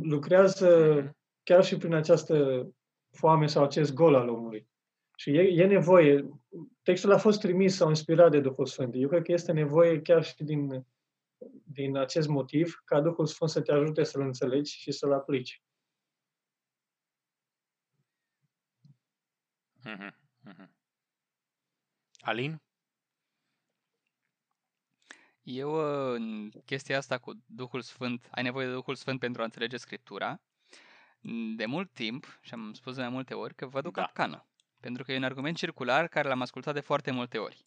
lucrează 0.03 1.01
chiar 1.43 1.65
și 1.65 1.77
prin 1.77 1.95
această 1.95 2.67
foame 3.13 3.47
sau 3.47 3.65
acest 3.65 3.95
gol 3.95 4.15
al 4.15 4.29
omului. 4.29 4.71
Și 5.17 5.31
e, 5.31 5.63
e 5.63 5.67
nevoie, 5.67 6.29
textul 6.83 7.13
a 7.13 7.19
fost 7.19 7.41
trimis 7.41 7.75
sau 7.75 7.89
inspirat 7.89 8.31
de 8.31 8.41
Duhul 8.41 8.67
Sfânt. 8.67 8.95
Eu 8.97 9.09
cred 9.09 9.23
că 9.23 9.33
este 9.33 9.53
nevoie 9.53 10.01
chiar 10.01 10.25
și 10.25 10.45
din, 10.45 10.87
din 11.65 11.97
acest 11.97 12.29
motiv 12.29 12.83
ca 12.85 13.01
Duhul 13.01 13.27
Sfânt 13.27 13.51
să 13.51 13.61
te 13.61 13.73
ajute 13.73 14.05
să-l 14.05 14.21
înțelegi 14.21 14.79
și 14.79 14.93
să-l 14.93 15.13
aplici. 15.13 15.63
Mm-hmm. 19.85 20.13
Mm-hmm. 20.49 20.69
Alin? 22.21 22.63
Eu, 25.43 25.75
în 26.15 26.51
chestia 26.65 26.97
asta 26.97 27.19
cu 27.19 27.33
Duhul 27.47 27.81
Sfânt, 27.81 28.29
ai 28.31 28.43
nevoie 28.43 28.67
de 28.67 28.73
Duhul 28.73 28.95
Sfânt 28.95 29.19
pentru 29.19 29.41
a 29.41 29.45
înțelege 29.45 29.77
Scriptura, 29.77 30.41
de 31.57 31.67
mult 31.67 31.93
timp, 31.93 32.39
și 32.41 32.55
am 32.55 32.73
spus 32.73 32.95
de 32.95 33.01
mai 33.01 33.11
multe 33.11 33.35
ori, 33.35 33.55
că 33.55 33.67
văd 33.67 33.87
o 33.87 33.91
da. 33.91 34.03
capcană. 34.03 34.47
Pentru 34.81 35.05
că 35.05 35.13
e 35.13 35.17
un 35.17 35.25
argument 35.25 35.57
circular 35.57 36.09
care 36.09 36.29
l-am 36.29 36.41
ascultat 36.41 36.75
de 36.75 36.81
foarte 36.81 37.11
multe 37.11 37.39
ori. 37.39 37.65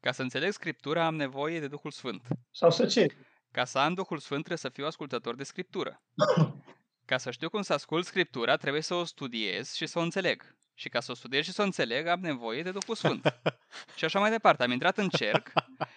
Ca 0.00 0.12
să 0.12 0.22
înțeleg 0.22 0.52
Scriptura 0.52 1.06
am 1.06 1.14
nevoie 1.14 1.60
de 1.60 1.68
Duhul 1.68 1.90
Sfânt. 1.90 2.22
Sau 2.50 2.70
să 2.70 2.86
ce? 2.86 3.06
Ca 3.50 3.64
să 3.64 3.78
am 3.78 3.94
Duhul 3.94 4.18
Sfânt 4.18 4.38
trebuie 4.38 4.58
să 4.58 4.68
fiu 4.68 4.86
ascultător 4.86 5.34
de 5.34 5.42
Scriptură. 5.44 6.02
Ca 7.04 7.18
să 7.18 7.30
știu 7.30 7.48
cum 7.48 7.62
să 7.62 7.72
ascult 7.72 8.06
Scriptura, 8.06 8.56
trebuie 8.56 8.82
să 8.82 8.94
o 8.94 9.04
studiez 9.04 9.72
și 9.72 9.86
să 9.86 9.98
o 9.98 10.02
înțeleg. 10.02 10.56
Și 10.74 10.88
ca 10.88 11.00
să 11.00 11.10
o 11.10 11.14
studiez 11.14 11.44
și 11.44 11.52
să 11.52 11.62
o 11.62 11.64
înțeleg, 11.64 12.06
am 12.06 12.20
nevoie 12.20 12.62
de 12.62 12.70
Duhul 12.70 12.94
Sfânt. 12.94 13.40
și 13.96 14.04
așa 14.04 14.18
mai 14.18 14.30
departe. 14.30 14.62
Am 14.62 14.70
intrat 14.70 14.98
în 14.98 15.08
cerc 15.08 15.52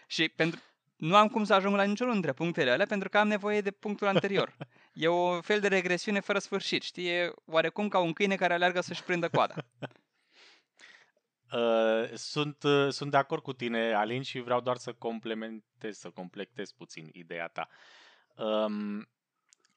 și 0.07 0.29
pentru, 0.29 0.59
nu 0.95 1.15
am 1.15 1.27
cum 1.27 1.43
să 1.43 1.53
ajung 1.53 1.75
la 1.75 1.83
niciunul 1.83 2.13
dintre 2.13 2.33
punctele 2.33 2.71
alea 2.71 2.85
pentru 2.85 3.09
că 3.09 3.17
am 3.17 3.27
nevoie 3.27 3.61
de 3.61 3.71
punctul 3.71 4.07
anterior. 4.07 4.55
E 4.93 5.07
o 5.07 5.41
fel 5.41 5.59
de 5.59 5.67
regresiune 5.67 6.19
fără 6.19 6.39
sfârșit, 6.39 6.81
știi? 6.81 7.07
E 7.07 7.33
oarecum 7.45 7.87
ca 7.87 7.99
un 7.99 8.13
câine 8.13 8.35
care 8.35 8.53
aleargă 8.53 8.81
să-și 8.81 9.03
prindă 9.03 9.29
coada. 9.29 9.55
Uh, 11.51 12.09
sunt, 12.13 12.63
uh, 12.63 12.89
sunt 12.89 13.11
de 13.11 13.17
acord 13.17 13.41
cu 13.41 13.53
tine, 13.53 13.93
Alin, 13.93 14.21
și 14.21 14.39
vreau 14.39 14.61
doar 14.61 14.77
să 14.77 14.93
complementez, 14.93 15.97
să 15.97 16.09
completez 16.09 16.71
puțin 16.71 17.09
ideea 17.13 17.47
ta. 17.47 17.69
Um, 18.35 19.09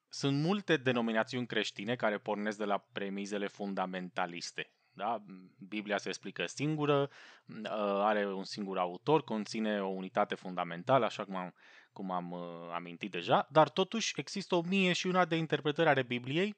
sunt 0.09 0.43
multe 0.43 0.77
denominațiuni 0.77 1.47
creștine 1.47 1.97
care 1.97 2.19
pornesc 2.19 2.59
de 2.59 2.65
la 2.65 2.87
premizele 2.93 3.47
fundamentaliste. 3.47 4.71
Da? 4.93 5.23
Biblia 5.69 5.99
se 5.99 6.09
explică 6.09 6.47
singură, 6.47 7.11
uh, 7.47 7.71
are 8.01 8.33
un 8.33 8.45
singur 8.45 8.79
autor, 8.79 9.25
conține 9.25 9.83
o 9.83 9.89
unitate 9.89 10.35
fundamentală, 10.35 11.05
așa 11.05 11.25
cum 11.25 11.37
am, 11.37 11.55
cum 11.93 12.11
am 12.11 12.31
uh, 12.31 12.41
amintit 12.73 13.11
deja, 13.11 13.49
dar 13.51 13.69
totuși 13.69 14.13
există 14.17 14.55
o 14.55 14.63
mie 14.63 14.93
și 14.93 15.07
una 15.07 15.25
de 15.25 15.37
interpretări 15.37 15.89
ale 15.89 16.03
Bibliei 16.03 16.57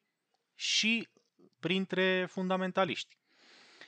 și 0.54 1.08
printre 1.60 2.26
fundamentaliști. 2.30 3.18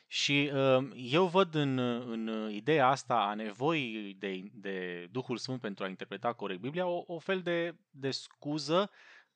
Și 0.06 0.50
uh, 0.54 0.90
eu 0.94 1.26
văd 1.26 1.54
în, 1.54 1.78
în 1.78 2.50
ideea 2.50 2.88
asta 2.88 3.14
a 3.14 3.34
nevoii 3.34 4.14
de, 4.14 4.42
de 4.52 5.06
Duhul 5.10 5.36
Sfânt 5.36 5.60
pentru 5.60 5.84
a 5.84 5.88
interpreta 5.88 6.32
corect 6.32 6.60
Biblia 6.60 6.86
o, 6.86 7.04
o 7.06 7.18
fel 7.18 7.42
de, 7.42 7.76
de 7.90 8.10
scuză 8.10 8.90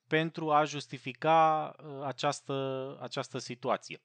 pentru 0.07 0.51
a 0.53 0.65
justifica 0.65 1.75
uh, 1.79 2.05
această, 2.05 2.99
această 3.01 3.39
situație. 3.39 4.03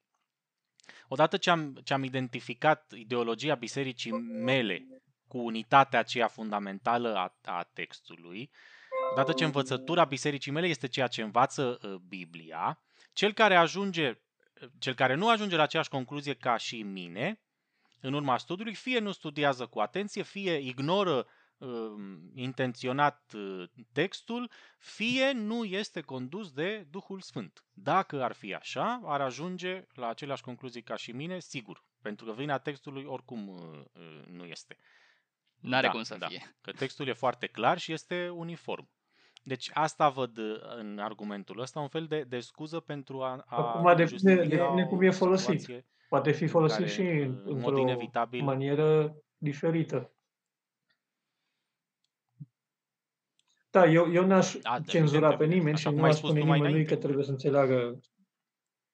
Odată 1.07 1.37
ce 1.37 1.49
am, 1.49 1.79
ce 1.83 1.93
am 1.93 2.03
identificat 2.03 2.91
ideologia 2.95 3.55
bisericii 3.55 4.11
mele 4.11 4.94
cu 5.27 5.37
unitatea 5.37 5.99
aceea 5.99 6.27
fundamentală 6.27 7.15
a, 7.15 7.35
a 7.43 7.63
textului, 7.73 8.51
odată 9.11 9.33
ce 9.33 9.43
învățătura 9.43 10.03
bisericii 10.03 10.51
mele 10.51 10.67
este 10.67 10.87
ceea 10.87 11.07
ce 11.07 11.21
învață 11.21 11.79
uh, 11.81 11.95
Biblia, 12.07 12.79
cel 13.13 13.33
care 13.33 13.55
ajunge, 13.55 14.19
cel 14.79 14.93
care 14.93 15.13
nu 15.13 15.29
ajunge 15.29 15.55
la 15.55 15.63
aceeași 15.63 15.89
concluzie 15.89 16.33
ca 16.33 16.57
și 16.57 16.81
mine, 16.81 17.39
în 18.01 18.13
urma 18.13 18.37
studiului, 18.37 18.73
fie 18.73 18.99
nu 18.99 19.11
studiază 19.11 19.65
cu 19.65 19.79
atenție, 19.79 20.23
fie 20.23 20.57
ignoră 20.57 21.27
Um, 21.57 22.31
intenționat 22.33 23.31
uh, 23.35 23.63
textul, 23.91 24.51
fie 24.77 25.31
nu 25.31 25.63
este 25.63 26.01
condus 26.01 26.51
de 26.51 26.87
Duhul 26.89 27.21
Sfânt. 27.21 27.63
Dacă 27.73 28.23
ar 28.23 28.31
fi 28.31 28.53
așa, 28.53 29.01
ar 29.03 29.21
ajunge 29.21 29.85
la 29.93 30.07
aceleași 30.07 30.41
concluzii 30.41 30.81
ca 30.83 30.95
și 30.95 31.11
mine, 31.11 31.39
sigur, 31.39 31.83
pentru 32.01 32.25
că 32.25 32.31
vina 32.31 32.57
textului 32.57 33.03
oricum 33.03 33.47
uh, 33.47 33.81
uh, 33.93 34.25
nu 34.27 34.45
este. 34.45 34.77
N-are 35.65 35.85
da, 35.85 35.91
cum 35.91 36.03
să 36.03 36.15
da, 36.17 36.27
fie. 36.27 36.55
Că 36.61 36.71
textul 36.71 37.07
e 37.07 37.13
foarte 37.13 37.47
clar 37.47 37.77
și 37.77 37.91
este 37.91 38.29
uniform. 38.29 38.89
Deci 39.43 39.69
asta 39.73 40.09
văd 40.09 40.37
în 40.77 40.99
argumentul 40.99 41.59
ăsta, 41.59 41.79
un 41.79 41.87
fel 41.87 42.05
de, 42.05 42.23
de 42.27 42.39
scuză 42.39 42.79
pentru 42.79 43.21
a, 43.21 43.43
a 43.45 43.57
Acum 43.57 43.95
depinde 43.95 44.35
de, 44.35 44.45
de 44.75 44.83
cum 44.89 45.01
e 45.01 45.09
folosit. 45.09 45.85
Poate 46.09 46.31
fi 46.31 46.47
folosit 46.47 46.77
care, 46.77 46.89
și 46.89 47.01
într-o 47.43 47.85
manieră 48.43 49.15
diferită. 49.37 50.13
Da, 53.69 53.85
eu, 53.85 54.11
eu 54.11 54.25
n-aș 54.25 54.55
da, 54.61 54.79
cenzura 54.87 55.35
pe 55.35 55.45
nimeni 55.45 55.77
și 55.77 55.89
nu 55.89 56.03
aș 56.03 56.15
spune 56.15 56.39
nimănui 56.39 56.85
că 56.85 56.95
trebuie 56.95 57.23
să 57.23 57.31
înțeleagă 57.31 57.99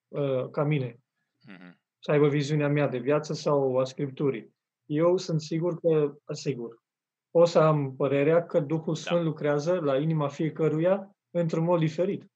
uh, 0.08 0.50
ca 0.50 0.64
mine. 0.64 0.92
Mm-hmm. 0.92 1.72
Să 1.98 2.10
aibă 2.10 2.28
viziunea 2.28 2.68
mea 2.68 2.88
de 2.88 2.98
viață 2.98 3.32
sau 3.32 3.78
a 3.78 3.84
Scripturii. 3.84 4.54
Eu 4.92 5.16
sunt 5.16 5.40
sigur 5.40 5.80
că, 5.80 6.14
sigur, 6.32 6.82
o 7.30 7.44
să 7.44 7.58
am 7.58 7.96
părerea 7.96 8.46
că 8.46 8.60
Duhul 8.60 8.94
da. 8.94 9.00
Sfânt 9.00 9.20
da. 9.20 9.26
lucrează 9.26 9.80
la 9.80 9.96
inima 9.96 10.28
fiecăruia 10.28 11.16
într-un 11.30 11.64
mod 11.64 11.78
diferit. 11.78 12.30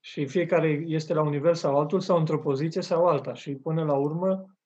Și 0.00 0.26
fiecare 0.26 0.68
este 0.86 1.14
la 1.14 1.22
un 1.22 1.30
nivel 1.30 1.54
sau 1.54 1.78
altul, 1.78 2.00
sau 2.00 2.18
într-o 2.18 2.38
poziție 2.38 2.82
sau 2.82 3.06
alta. 3.06 3.34
Și 3.34 3.54
până 3.54 3.84
la 3.84 3.94
urmă, 3.94 4.56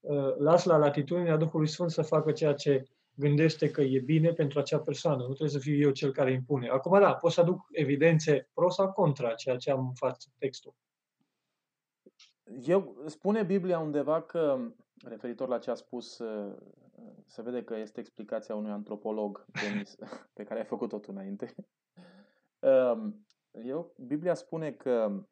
uh, 0.00 0.36
las 0.38 0.64
la 0.64 0.76
latitudinea 0.76 1.36
Duhului 1.36 1.68
Sfânt 1.68 1.90
să 1.90 2.02
facă 2.02 2.32
ceea 2.32 2.54
ce 2.54 2.82
gândește 3.14 3.70
că 3.70 3.80
e 3.80 4.00
bine 4.00 4.32
pentru 4.32 4.58
acea 4.58 4.78
persoană. 4.78 5.16
Nu 5.16 5.26
trebuie 5.26 5.48
să 5.48 5.58
fiu 5.58 5.76
eu 5.76 5.90
cel 5.90 6.12
care 6.12 6.32
impune. 6.32 6.68
Acum, 6.68 7.00
da, 7.00 7.14
pot 7.14 7.32
să 7.32 7.40
aduc 7.40 7.60
evidențe 7.70 8.48
pro 8.54 8.70
sau 8.70 8.92
contra 8.92 9.34
ceea 9.34 9.56
ce 9.56 9.70
am 9.70 9.86
în 9.86 9.94
față, 9.94 10.28
textul. 10.38 10.74
eu, 12.62 12.96
spune 13.06 13.42
Biblia 13.42 13.78
undeva 13.78 14.22
că, 14.22 14.58
referitor 15.04 15.48
la 15.48 15.58
ce 15.58 15.70
a 15.70 15.74
spus, 15.74 16.18
uh, 16.18 16.56
se 17.26 17.42
vede 17.42 17.64
că 17.64 17.76
este 17.76 18.00
explicația 18.00 18.54
unui 18.54 18.70
antropolog, 18.70 19.44
Denis, 19.62 19.96
pe 20.36 20.44
care 20.44 20.60
ai 20.60 20.66
făcut 20.66 20.88
tot 20.88 21.04
înainte. 21.04 21.54
Um, 22.60 23.26
eu, 23.64 23.94
Biblia 24.06 24.34
spune 24.34 24.72
că 24.72 25.26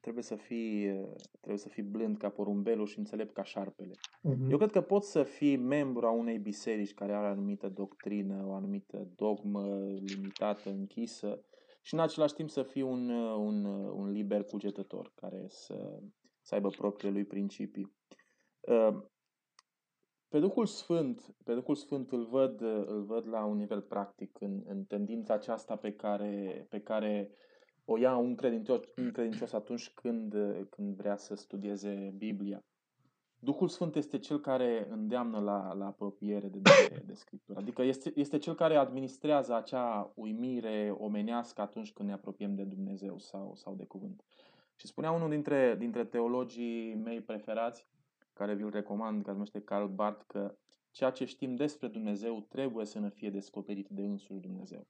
trebuie 0.00 0.22
să 0.22 0.36
fii, 0.36 0.90
trebuie 1.30 1.58
să 1.58 1.68
fii 1.68 1.82
blând 1.82 2.16
ca 2.16 2.28
porumbelul 2.28 2.86
și 2.86 2.98
înțelept 2.98 3.34
ca 3.34 3.42
șarpele. 3.42 3.94
Uh-huh. 3.94 4.50
Eu 4.50 4.56
cred 4.56 4.70
că 4.70 4.80
poți 4.80 5.10
să 5.10 5.22
fii 5.22 5.56
membru 5.56 6.06
a 6.06 6.10
unei 6.10 6.38
biserici 6.38 6.94
care 6.94 7.14
are 7.14 7.26
o 7.26 7.30
anumită 7.30 7.68
doctrină, 7.68 8.44
o 8.46 8.52
anumită 8.52 9.08
dogmă 9.14 9.76
limitată, 9.86 10.70
închisă 10.70 11.40
și 11.82 11.94
în 11.94 12.00
același 12.00 12.34
timp 12.34 12.50
să 12.50 12.62
fii 12.62 12.82
un, 12.82 13.08
un, 13.10 13.64
un 13.64 14.10
liber 14.10 14.44
cugetător 14.44 15.12
care 15.14 15.44
să, 15.48 16.00
să 16.40 16.54
aibă 16.54 16.68
propriile 16.68 17.12
lui 17.12 17.24
principii. 17.24 17.95
Pe 20.28 20.38
Duhul 20.38 20.66
Sfânt, 20.66 21.34
pe 21.44 21.54
Duhul 21.54 21.74
Sfânt 21.74 22.12
îl 22.12 22.26
văd, 22.26 22.60
îl 22.60 23.04
văd 23.04 23.28
la 23.28 23.44
un 23.44 23.56
nivel 23.56 23.80
practic 23.80 24.40
în, 24.40 24.62
în 24.66 24.84
tendința 24.84 25.34
aceasta 25.34 25.76
pe 25.76 25.92
care, 25.92 26.66
pe 26.68 26.80
care 26.80 27.30
o 27.84 27.98
ia 27.98 28.16
un 28.16 28.34
credincios, 28.34 28.80
un 28.96 29.10
credincios 29.12 29.52
atunci 29.52 29.90
când, 29.90 30.34
când 30.70 30.96
vrea 30.96 31.16
să 31.16 31.34
studieze 31.34 32.14
Biblia. 32.16 32.64
Duhul 33.38 33.68
Sfânt 33.68 33.96
este 33.96 34.18
cel 34.18 34.40
care 34.40 34.86
îndeamnă 34.90 35.38
la, 35.38 35.72
la 35.72 35.86
apropiere 35.86 36.48
de, 36.48 36.58
de, 36.58 37.02
de 37.06 37.14
Scriptură. 37.14 37.58
Adică 37.58 37.82
este, 37.82 38.12
este 38.14 38.38
cel 38.38 38.54
care 38.54 38.76
administrează 38.76 39.54
acea 39.54 40.12
uimire 40.14 40.94
omenească 40.98 41.60
atunci 41.60 41.92
când 41.92 42.08
ne 42.08 42.14
apropiem 42.14 42.54
de 42.54 42.62
Dumnezeu 42.62 43.18
sau, 43.18 43.54
sau 43.54 43.74
de 43.74 43.84
cuvânt. 43.84 44.24
Și 44.76 44.86
spunea 44.86 45.10
unul 45.10 45.28
dintre, 45.28 45.76
dintre 45.78 46.04
teologii 46.04 46.94
mei 46.94 47.20
preferați, 47.20 47.86
care 48.36 48.54
vi-l 48.54 48.70
recomand, 48.70 49.14
care 49.14 49.24
se 49.24 49.32
numește 49.32 49.60
Karl 49.60 49.86
Barth, 49.86 50.24
că 50.26 50.56
ceea 50.90 51.10
ce 51.10 51.24
știm 51.24 51.54
despre 51.54 51.88
Dumnezeu 51.88 52.40
trebuie 52.40 52.84
să 52.86 52.98
ne 52.98 53.10
fie 53.10 53.30
descoperit 53.30 53.88
de 53.88 54.02
însuși 54.02 54.40
Dumnezeu. 54.40 54.86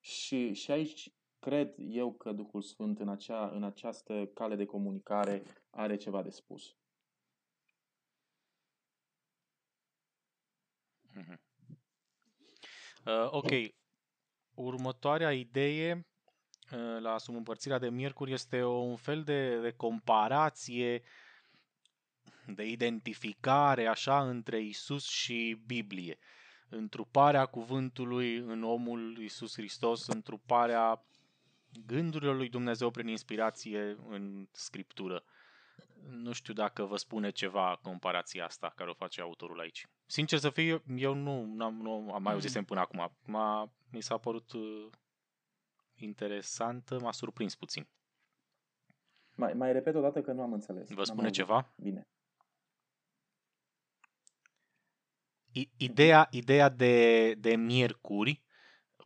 Și, 0.00 0.52
și 0.52 0.70
aici 0.70 1.14
cred 1.38 1.74
eu 1.78 2.12
că 2.12 2.32
Duhul 2.32 2.62
Sfânt 2.62 2.98
în, 2.98 3.08
acea, 3.08 3.48
în 3.48 3.62
această 3.62 4.26
cale 4.26 4.56
de 4.56 4.64
comunicare 4.64 5.42
are 5.70 5.96
ceva 5.96 6.22
de 6.22 6.30
spus. 6.30 6.76
Mm-hmm. 11.16 11.38
Uh, 13.06 13.28
ok. 13.30 13.50
Următoarea 14.54 15.32
idee 15.32 16.06
uh, 16.72 17.00
la 17.00 17.16
împărțirea 17.26 17.78
de 17.78 17.88
miercuri 17.88 18.32
este 18.32 18.62
o, 18.62 18.78
un 18.78 18.96
fel 18.96 19.22
de, 19.22 19.60
de 19.60 19.72
comparație, 19.72 21.02
de 22.46 22.64
identificare 22.64 23.86
așa 23.86 24.28
între 24.28 24.60
Isus 24.60 25.08
și 25.08 25.62
Biblie. 25.66 26.18
Întruparea 26.68 27.46
cuvântului 27.46 28.36
în 28.36 28.62
omul 28.62 29.18
Isus 29.18 29.54
Hristos, 29.54 30.06
întruparea 30.06 31.04
gândurilor 31.86 32.36
lui 32.36 32.48
Dumnezeu 32.48 32.90
prin 32.90 33.08
inspirație 33.08 33.96
în 34.08 34.48
Scriptură. 34.52 35.24
Nu 36.10 36.32
știu 36.32 36.54
dacă 36.54 36.84
vă 36.84 36.96
spune 36.96 37.30
ceva 37.30 37.78
comparația 37.82 38.44
asta 38.44 38.72
care 38.76 38.90
o 38.90 38.94
face 38.94 39.20
autorul 39.20 39.60
aici. 39.60 39.86
Sincer 40.06 40.38
să 40.38 40.50
fiu, 40.50 40.82
eu 40.96 41.14
nu, 41.14 41.56
am 41.64 41.80
nu 41.82 42.12
am 42.12 42.22
mai 42.22 42.32
auzisem 42.32 42.64
până 42.64 42.80
acum. 42.80 43.12
M-a, 43.24 43.72
mi 43.90 44.02
s-a 44.02 44.18
părut 44.18 44.52
uh, 44.52 44.88
interesantă, 45.94 46.98
m-a 47.00 47.12
surprins 47.12 47.54
puțin. 47.54 47.88
Mai, 49.34 49.52
mai 49.52 49.72
repet 49.72 49.94
o 49.94 50.00
dată 50.00 50.20
că 50.20 50.32
nu 50.32 50.42
am 50.42 50.52
înțeles. 50.52 50.90
Vă 50.90 51.04
spune 51.04 51.30
ceva? 51.30 51.72
Bine. 51.76 52.06
Ideea, 55.76 56.28
ideea 56.30 56.68
de, 56.68 57.32
de 57.38 57.56
miercuri 57.56 58.44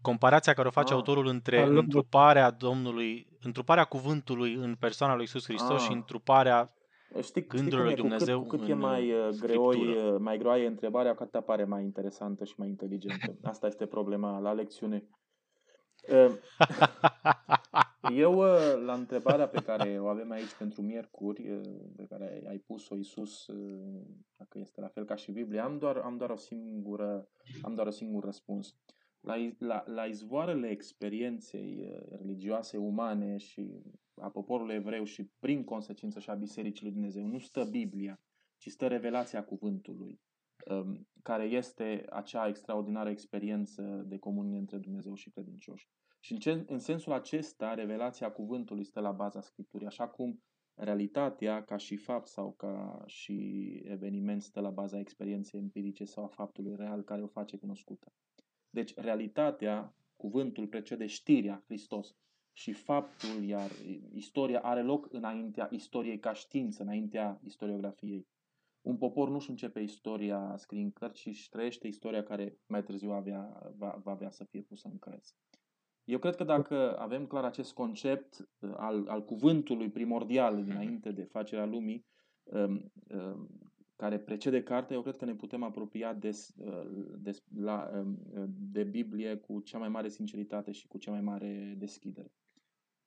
comparația 0.02 0.52
care 0.52 0.68
o 0.68 0.70
face 0.70 0.92
ah, 0.92 0.98
autorul 0.98 1.26
între 1.26 1.62
întruparea 1.62 2.50
Domnului, 2.50 3.26
întruparea 3.40 3.84
cuvântului 3.84 4.54
în 4.54 4.74
persoana 4.74 5.12
lui 5.12 5.22
Iisus 5.22 5.44
Hristos 5.44 5.80
ah. 5.80 5.86
și 5.86 5.92
întruparea 5.92 6.74
Știi, 7.22 7.46
gândurilor 7.46 7.84
lui 7.84 7.94
Dumnezeu 7.94 8.40
Cu 8.40 8.46
cât, 8.46 8.58
cu 8.58 8.64
cât 8.64 8.74
e 8.74 8.74
mai 8.74 9.12
uh, 9.12 9.28
greoi, 9.40 9.96
uh, 9.96 10.16
mai 10.18 10.38
greoaie 10.38 10.66
întrebarea, 10.66 11.14
cu 11.14 11.22
atât 11.22 11.34
apare 11.34 11.64
mai 11.64 11.82
interesantă 11.82 12.44
și 12.44 12.54
mai 12.56 12.68
inteligentă. 12.68 13.36
Asta 13.42 13.66
este 13.66 13.86
problema 13.86 14.38
la 14.38 14.52
lecțiune. 14.52 15.08
Uh, 16.08 16.32
eu, 18.24 18.40
la 18.84 18.94
întrebarea 18.94 19.48
pe 19.48 19.62
care 19.62 19.98
o 20.00 20.06
avem 20.06 20.30
aici 20.30 20.54
pentru 20.58 20.82
miercuri, 20.82 21.60
pe 21.96 22.06
care 22.08 22.42
ai 22.48 22.58
pus-o 22.58 22.96
Iisus, 22.96 23.46
dacă 24.36 24.58
este 24.58 24.80
la 24.80 24.88
fel 24.88 25.04
ca 25.04 25.14
și 25.14 25.32
Biblia, 25.32 25.64
am 25.64 25.78
doar, 25.78 25.96
am 25.96 26.16
doar, 26.16 26.30
o, 26.30 26.36
singură, 26.36 27.28
am 27.62 27.74
doar 27.74 27.86
o 27.86 27.90
singur 27.90 28.24
răspuns. 28.24 28.76
La, 29.20 29.34
la, 29.58 29.82
la 29.86 30.04
izvoarele 30.04 30.68
experienței 30.68 31.86
uh, 31.90 32.18
religioase 32.18 32.76
umane 32.76 33.36
și 33.36 33.82
a 34.14 34.30
poporului 34.30 34.74
evreu 34.74 35.04
și 35.04 35.30
prin 35.38 35.64
consecință 35.64 36.18
și 36.18 36.30
a 36.30 36.34
Bisericii 36.34 36.84
lui 36.84 36.92
Dumnezeu 36.92 37.26
nu 37.26 37.38
stă 37.38 37.64
Biblia, 37.64 38.20
ci 38.56 38.68
stă 38.68 38.86
revelația 38.86 39.44
cuvântului, 39.44 40.20
um, 40.66 41.08
care 41.22 41.44
este 41.44 42.04
acea 42.10 42.48
extraordinară 42.48 43.10
experiență 43.10 44.04
de 44.06 44.18
comunie 44.18 44.58
între 44.58 44.76
Dumnezeu 44.76 45.14
și 45.14 45.30
credincioși. 45.30 45.88
Și 46.20 46.32
în, 46.32 46.38
ce, 46.38 46.64
în 46.66 46.78
sensul 46.78 47.12
acesta, 47.12 47.74
revelația 47.74 48.30
cuvântului 48.32 48.84
stă 48.84 49.00
la 49.00 49.12
baza 49.12 49.40
Scripturii, 49.40 49.86
așa 49.86 50.08
cum 50.08 50.42
realitatea, 50.74 51.64
ca 51.64 51.76
și 51.76 51.96
fapt 51.96 52.26
sau 52.26 52.52
ca 52.52 53.02
și 53.06 53.36
eveniment, 53.84 54.42
stă 54.42 54.60
la 54.60 54.70
baza 54.70 54.98
experienței 54.98 55.60
empirice 55.60 56.04
sau 56.04 56.24
a 56.24 56.28
faptului 56.28 56.74
real 56.76 57.02
care 57.02 57.22
o 57.22 57.26
face 57.26 57.56
cunoscută. 57.56 58.12
Deci 58.70 58.94
realitatea, 58.94 59.94
cuvântul 60.16 60.66
precede 60.66 61.06
știrea, 61.06 61.62
Hristos. 61.66 62.14
Și 62.52 62.72
faptul, 62.72 63.44
iar 63.44 63.70
istoria 64.12 64.60
are 64.60 64.82
loc 64.82 65.12
înaintea 65.12 65.68
istoriei 65.70 66.18
ca 66.18 66.32
știință, 66.32 66.82
înaintea 66.82 67.40
istoriografiei. 67.44 68.26
Un 68.80 68.96
popor 68.96 69.28
nu-și 69.28 69.50
începe 69.50 69.80
istoria 69.80 70.54
scriind 70.56 70.92
cărți, 70.92 71.20
ci 71.20 71.26
își 71.26 71.48
trăiește 71.48 71.86
istoria 71.86 72.22
care 72.22 72.58
mai 72.66 72.82
târziu 72.82 73.10
avea, 73.10 73.72
va, 73.76 74.00
va 74.02 74.10
avea 74.10 74.30
să 74.30 74.44
fie 74.44 74.62
pusă 74.62 74.88
în 74.88 74.98
cărți. 74.98 75.34
Eu 76.04 76.18
cred 76.18 76.36
că 76.36 76.44
dacă 76.44 76.98
avem 76.98 77.26
clar 77.26 77.44
acest 77.44 77.72
concept 77.72 78.48
uh, 78.58 78.72
al, 78.76 79.08
al 79.08 79.24
cuvântului 79.24 79.90
primordial 79.90 80.64
dinainte 80.64 81.12
de 81.12 81.24
facerea 81.24 81.66
lumii, 81.66 82.06
um, 82.42 82.92
um, 83.08 83.48
care 83.96 84.18
precede 84.18 84.62
cartea, 84.62 84.96
eu 84.96 85.02
cred 85.02 85.16
că 85.16 85.24
ne 85.24 85.34
putem 85.34 85.62
apropia 85.62 86.14
de, 86.14 86.30
de, 87.18 87.38
la, 87.56 87.90
de 88.48 88.84
Biblie 88.84 89.36
cu 89.36 89.60
cea 89.60 89.78
mai 89.78 89.88
mare 89.88 90.08
sinceritate 90.08 90.72
și 90.72 90.86
cu 90.86 90.98
cea 90.98 91.10
mai 91.10 91.20
mare 91.20 91.74
deschidere. 91.78 92.32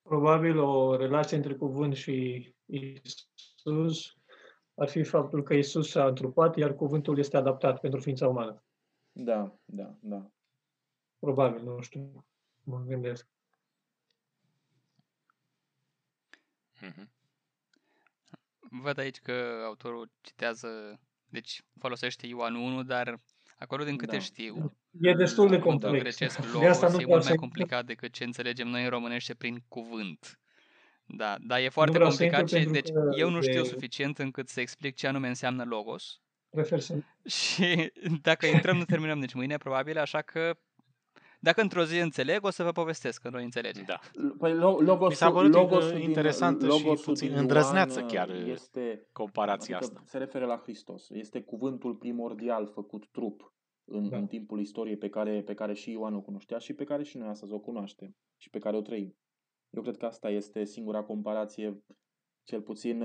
Probabil 0.01 0.57
o 0.57 0.95
relație 0.95 1.37
între 1.37 1.55
cuvânt 1.55 1.93
și 1.95 2.47
Isus 2.65 4.17
ar 4.75 4.89
fi 4.89 5.03
faptul 5.03 5.43
că 5.43 5.53
Isus 5.53 5.89
s-a 5.89 6.05
întrupat, 6.05 6.57
iar 6.57 6.75
cuvântul 6.75 7.17
este 7.17 7.37
adaptat 7.37 7.79
pentru 7.79 7.99
ființa 7.99 8.27
umană. 8.27 8.63
Da, 9.11 9.55
da, 9.65 9.95
da. 9.99 10.31
Probabil, 11.19 11.63
nu 11.63 11.81
știu. 11.81 12.25
Mă 12.63 12.83
gândesc. 12.87 13.27
Mm-hmm. 16.81 17.07
Văd 18.59 18.97
aici 18.97 19.19
că 19.19 19.63
autorul 19.65 20.11
citează, 20.21 20.99
deci 21.29 21.63
folosește 21.79 22.27
Ioan 22.27 22.55
1, 22.55 22.83
dar 22.83 23.19
acolo 23.57 23.83
din 23.83 23.97
câte 23.97 24.15
da. 24.15 24.21
știu, 24.21 24.77
e 25.01 25.13
destul 25.13 25.49
de 25.49 25.59
complex. 25.59 25.99
Grecesc 25.99 26.43
logos, 26.45 26.59
de 26.59 26.67
asta 26.67 26.89
nu 26.89 26.99
e 26.99 27.05
mult 27.05 27.23
mai 27.23 27.35
complicat 27.35 27.85
decât 27.85 28.11
ce 28.11 28.23
înțelegem 28.23 28.67
noi 28.67 28.83
în 28.83 28.89
românește 28.89 29.33
prin 29.33 29.63
cuvânt. 29.67 30.39
Da, 31.05 31.35
dar 31.47 31.59
e 31.59 31.69
foarte 31.69 31.99
complicat 31.99 32.49
și 32.49 32.65
deci 32.65 32.89
eu 33.17 33.30
nu 33.30 33.41
știu 33.41 33.61
de... 33.61 33.67
suficient 33.67 34.17
încât 34.17 34.49
să 34.49 34.59
explic 34.59 34.95
ce 34.95 35.07
anume 35.07 35.27
înseamnă 35.27 35.63
logos. 35.63 36.21
Prefer 36.49 36.80
să... 36.80 36.95
Și 37.39 37.91
dacă 38.21 38.45
intrăm, 38.45 38.77
nu 38.77 38.84
terminăm 38.84 39.19
nici 39.19 39.34
mâine, 39.34 39.57
probabil, 39.57 39.97
așa 39.97 40.21
că 40.21 40.57
dacă 41.43 41.61
într-o 41.61 41.84
zi 41.84 41.99
înțeleg, 41.99 42.45
o 42.45 42.49
să 42.49 42.63
vă 42.63 42.71
povestesc 42.71 43.21
că 43.21 43.30
noi 43.30 43.43
înțelegem. 43.43 43.84
Da. 43.85 43.99
Păi 44.38 44.53
logosul, 44.53 45.07
Mi 45.07 45.15
s-a 45.15 45.31
părut 45.31 45.53
logosul 45.53 45.99
interesant 45.99 46.71
și 46.71 46.97
puțin 47.03 47.34
îndrăzneață 47.34 48.01
chiar 48.03 48.30
este, 48.30 49.07
comparația 49.11 49.77
adică 49.77 49.91
asta. 49.91 50.09
Se 50.09 50.17
referă 50.17 50.45
la 50.45 50.57
Hristos. 50.57 51.09
Este 51.09 51.41
cuvântul 51.41 51.95
primordial 51.95 52.67
făcut 52.67 53.07
trup 53.11 53.53
în, 53.85 54.09
da. 54.09 54.17
în 54.17 54.27
timpul 54.27 54.59
istoriei 54.59 54.97
pe 54.97 55.09
care, 55.09 55.41
pe 55.41 55.53
care 55.53 55.73
și 55.73 55.91
Ioan 55.91 56.13
o 56.13 56.21
cunoștea 56.21 56.57
și 56.57 56.73
pe 56.73 56.84
care 56.84 57.03
și 57.03 57.17
noi 57.17 57.27
astăzi 57.27 57.53
o 57.53 57.59
cunoaștem 57.59 58.15
și 58.38 58.49
pe 58.49 58.59
care 58.59 58.75
o 58.77 58.81
trăim. 58.81 59.15
Eu 59.75 59.81
cred 59.81 59.97
că 59.97 60.05
asta 60.05 60.29
este 60.29 60.63
singura 60.65 61.01
comparație, 61.03 61.83
cel 62.43 62.61
puțin 62.61 63.03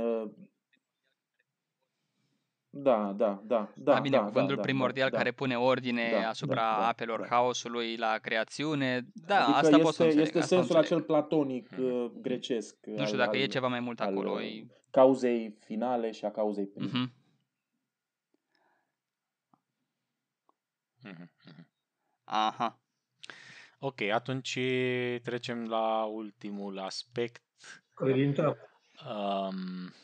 Da, 2.70 3.12
da, 3.12 3.42
da, 3.44 3.72
da. 3.76 3.92
Da, 3.94 4.00
bine, 4.00 4.16
da, 4.16 4.24
cuvântul 4.24 4.56
da, 4.56 4.62
primordial 4.62 5.10
da, 5.10 5.16
care 5.16 5.32
pune 5.32 5.58
ordine 5.58 6.10
Da, 6.12 6.28
asupra 6.28 6.54
da, 6.54 6.76
da, 6.80 6.88
apelor 6.88 7.20
da. 7.20 7.26
haosului 7.26 7.96
la 7.96 8.18
creațiune. 8.18 9.06
Da, 9.14 9.42
adică 9.42 9.56
asta 9.56 9.68
este, 9.70 9.82
pot 9.82 9.94
să 9.94 10.02
înțeleg. 10.02 10.26
Este 10.26 10.38
asta 10.38 10.54
o 10.54 10.58
sensul 10.58 10.76
înțeleg. 10.76 10.84
acel 11.00 11.02
platonic 11.02 11.70
Mhm. 11.70 11.82
uh, 11.82 12.10
grecesc. 12.20 12.86
Nu 12.86 12.92
știu 13.06 13.18
al- 13.20 13.24
dacă 13.26 13.36
e 13.36 13.42
al- 13.42 13.48
ceva 13.48 13.68
mai 13.68 13.80
mult 13.80 14.00
al, 14.00 14.06
acolo. 14.08 14.32
uh, 14.32 14.42
E... 14.42 14.66
cauzei 14.90 15.56
finale 15.60 16.10
și 16.10 16.24
a 16.24 16.30
cauzei 16.30 16.66
prime. 16.66 16.86
Mhm. 16.86 17.12
Mhm, 21.04 21.30
mhm. 21.46 21.66
Aha. 22.24 22.80
Ok, 23.80 24.00
atunci 24.00 24.58
trecem 25.22 25.68
la 25.68 26.04
ultimul 26.04 26.78
aspect. 26.78 27.42
Credința. 27.94 28.56
Um, 29.08 29.94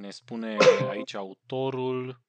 ne 0.00 0.10
spune 0.10 0.56
aici 0.88 1.14
autorul 1.14 2.20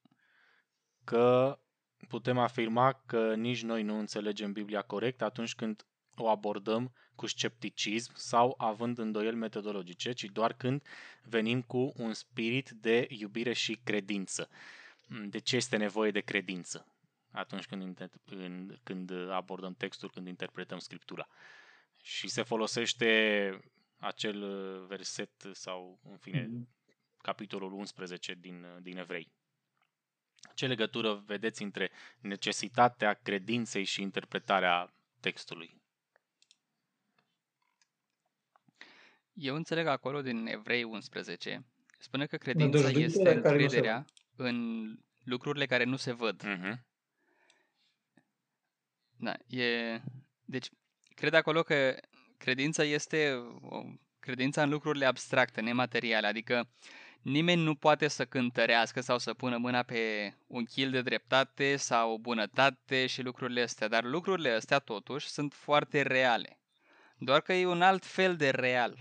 că 1.03 1.60
putem 2.07 2.38
afirma 2.38 3.02
că 3.06 3.36
nici 3.36 3.64
noi 3.64 3.84
nu 3.84 3.98
înțelegem 3.98 4.52
Biblia 4.52 4.82
corect 4.82 5.22
atunci 5.22 5.56
când 5.56 5.86
o 6.18 6.30
abordăm 6.30 6.94
cu 7.16 7.28
scepticism 7.28 8.12
sau 8.16 8.53
având 8.57 8.98
îndoieli 8.98 9.36
metodologice, 9.36 10.12
ci 10.12 10.24
doar 10.24 10.53
când 10.53 10.82
venim 11.24 11.62
cu 11.62 11.94
un 11.98 12.14
spirit 12.14 12.70
de 12.70 13.07
iubire 13.10 13.53
și 13.53 13.80
credință. 13.84 14.49
De 15.28 15.38
ce 15.38 15.56
este 15.56 15.78
nevoie 15.78 16.12
de 16.12 16.20
credință 16.20 16.94
atunci 17.36 17.66
când, 17.66 17.95
inter- 17.95 18.24
în, 18.26 18.78
când 18.84 19.12
abordăm 19.30 19.74
textul, 19.74 20.10
când 20.12 20.28
interpretăm 20.28 20.78
Scriptura? 20.80 21.28
Și 22.03 22.28
se 22.28 22.44
folosește 22.44 23.60
acel 23.99 24.41
uh, 24.41 24.86
verset 24.88 25.32
sau, 25.52 25.99
în 26.03 26.18
fine, 26.18 26.48
Mhm. 26.48 26.68
capitolul 27.18 27.72
11 27.74 28.34
din, 28.34 28.64
uh, 28.64 28.78
din 28.82 28.98
Evrei. 28.98 29.32
Ce 30.53 30.68
legătură 30.68 31.14
vedeți 31.26 31.64
între 31.64 31.91
necesitatea 32.20 33.14
credinței 33.14 33.84
și 33.84 34.02
interpretarea 34.02 34.94
textului? 35.20 35.82
Eu 39.34 39.56
înțeleg 39.56 39.86
acolo 39.88 40.22
din 40.22 40.48
Evrei 40.48 40.84
11, 40.84 41.66
spune 41.99 42.26
că 42.26 42.38
credința 42.38 42.78
Nădăjduirea 42.78 43.06
este 43.06 43.24
care 43.24 43.36
nu 43.36 43.41
se 43.41 43.49
încrederea 43.49 44.06
în 44.36 44.86
lucrurile 45.24 45.66
care 45.66 45.84
nu 45.84 45.95
se 45.95 46.12
văd. 46.12 46.44
Uh-huh. 46.44 46.74
Da, 49.18 49.34
e... 49.48 50.02
Deci, 50.46 50.70
cred 51.16 51.34
acolo 51.34 51.64
că 51.64 51.96
credința 52.38 52.84
este 52.84 53.34
o 53.62 53.84
credința 54.20 54.62
în 54.62 54.70
lucrurile 54.70 55.06
abstracte, 55.06 55.62
nemateriale, 55.62 56.28
adică 56.28 56.70
nimeni 57.22 57.62
nu 57.62 57.76
poate 57.76 58.08
să 58.08 58.26
cântărească 58.26 59.02
sau 59.02 59.18
să 59.18 59.34
pună 59.34 59.58
mâna 59.58 59.84
pe 59.84 60.34
un 60.48 60.64
chil 60.64 60.92
de 60.92 61.02
dreptate 61.02 61.76
sau 61.76 62.18
bunătate 62.18 63.06
și 63.08 63.22
lucrurile 63.22 63.62
astea, 63.62 63.88
dar 63.88 64.04
lucrurile 64.04 64.50
astea 64.50 64.80
totuși 64.80 65.28
sunt 65.28 65.54
foarte 65.54 66.02
reale. 66.02 66.60
Doar 67.18 67.42
că 67.42 67.54
e 67.54 67.66
un 67.66 67.82
alt 67.82 68.06
fel 68.06 68.36
de 68.36 68.50
real. 68.50 69.00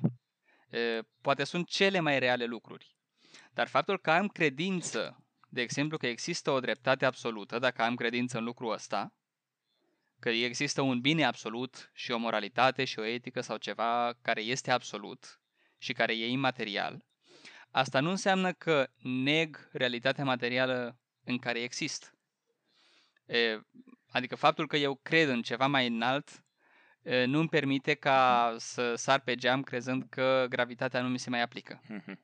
E, 0.70 1.00
Poate 1.20 1.44
sunt 1.44 1.68
cele 1.68 2.00
mai 2.00 2.18
reale 2.18 2.44
lucruri. 2.44 2.96
Dar 3.52 3.66
faptul 3.66 3.98
că 3.98 4.10
am 4.10 4.28
credință, 4.28 5.24
de 5.48 5.60
exemplu 5.60 5.96
că 5.96 6.06
există 6.06 6.50
o 6.50 6.60
dreptate 6.60 7.04
absolută, 7.04 7.58
dacă 7.58 7.82
am 7.82 7.94
credință 7.94 8.38
în 8.38 8.44
lucrul 8.44 8.72
ăsta, 8.72 9.14
că 10.24 10.30
există 10.30 10.80
un 10.80 11.00
bine 11.00 11.24
absolut 11.24 11.90
și 11.94 12.10
o 12.10 12.18
moralitate 12.18 12.84
și 12.84 12.98
o 12.98 13.04
etică 13.04 13.40
sau 13.40 13.56
ceva 13.56 14.14
care 14.22 14.40
este 14.40 14.70
absolut 14.70 15.40
și 15.78 15.92
care 15.92 16.16
e 16.16 16.28
imaterial, 16.28 17.04
asta 17.70 18.00
nu 18.00 18.10
înseamnă 18.10 18.52
că 18.52 18.88
neg 19.02 19.68
realitatea 19.72 20.24
materială 20.24 21.00
în 21.24 21.38
care 21.38 21.58
există. 21.62 22.06
E, 23.26 23.60
adică 24.10 24.36
faptul 24.36 24.66
că 24.66 24.76
eu 24.76 24.94
cred 24.94 25.28
în 25.28 25.42
ceva 25.42 25.66
mai 25.66 25.86
înalt 25.86 26.44
e, 27.02 27.24
nu 27.24 27.38
îmi 27.38 27.48
permite 27.48 27.94
ca 27.94 28.54
să 28.58 28.94
sar 28.94 29.20
pe 29.20 29.34
geam 29.34 29.62
crezând 29.62 30.04
că 30.08 30.46
gravitatea 30.48 31.00
nu 31.02 31.08
mi 31.08 31.18
se 31.18 31.30
mai 31.30 31.40
aplică. 31.40 31.80
Uh-huh. 31.80 32.16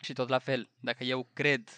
Și 0.00 0.12
tot 0.12 0.28
la 0.28 0.38
fel, 0.38 0.70
dacă 0.80 1.04
eu 1.04 1.30
cred 1.32 1.68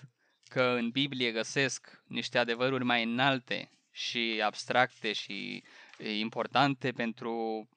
că 0.44 0.62
în 0.62 0.90
Biblie 0.90 1.32
găsesc 1.32 2.02
niște 2.06 2.38
adevăruri 2.38 2.84
mai 2.84 3.02
înalte 3.02 3.68
și 3.96 4.40
abstracte 4.44 5.12
și 5.12 5.62
e, 5.98 6.18
importante 6.18 6.92
pentru, 6.92 7.68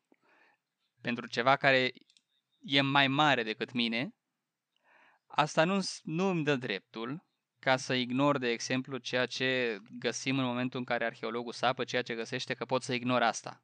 pentru 1.02 1.28
ceva 1.28 1.56
care 1.56 1.92
e 2.60 2.82
mai 2.82 3.08
mare 3.08 3.44
decât 3.44 3.72
mine, 3.72 4.10
asta 5.28 5.64
nu, 5.64 5.80
nu 6.04 6.26
îmi 6.30 6.44
dă 6.44 6.56
dreptul 6.56 7.26
ca 7.60 7.76
să 7.78 7.94
ignor, 7.94 8.38
de 8.38 8.50
exemplu, 8.50 8.98
ceea 8.98 9.26
ce 9.26 9.78
găsim 10.00 10.38
în 10.40 10.46
momentul 10.46 10.80
în 10.80 10.86
care 10.86 11.06
arheologul 11.06 11.52
sapă, 11.54 11.84
ceea 11.84 12.02
ce 12.02 12.16
găsește 12.16 12.54
că 12.54 12.66
pot 12.66 12.84
să 12.84 12.94
ignor 12.94 13.22
asta. 13.22 13.64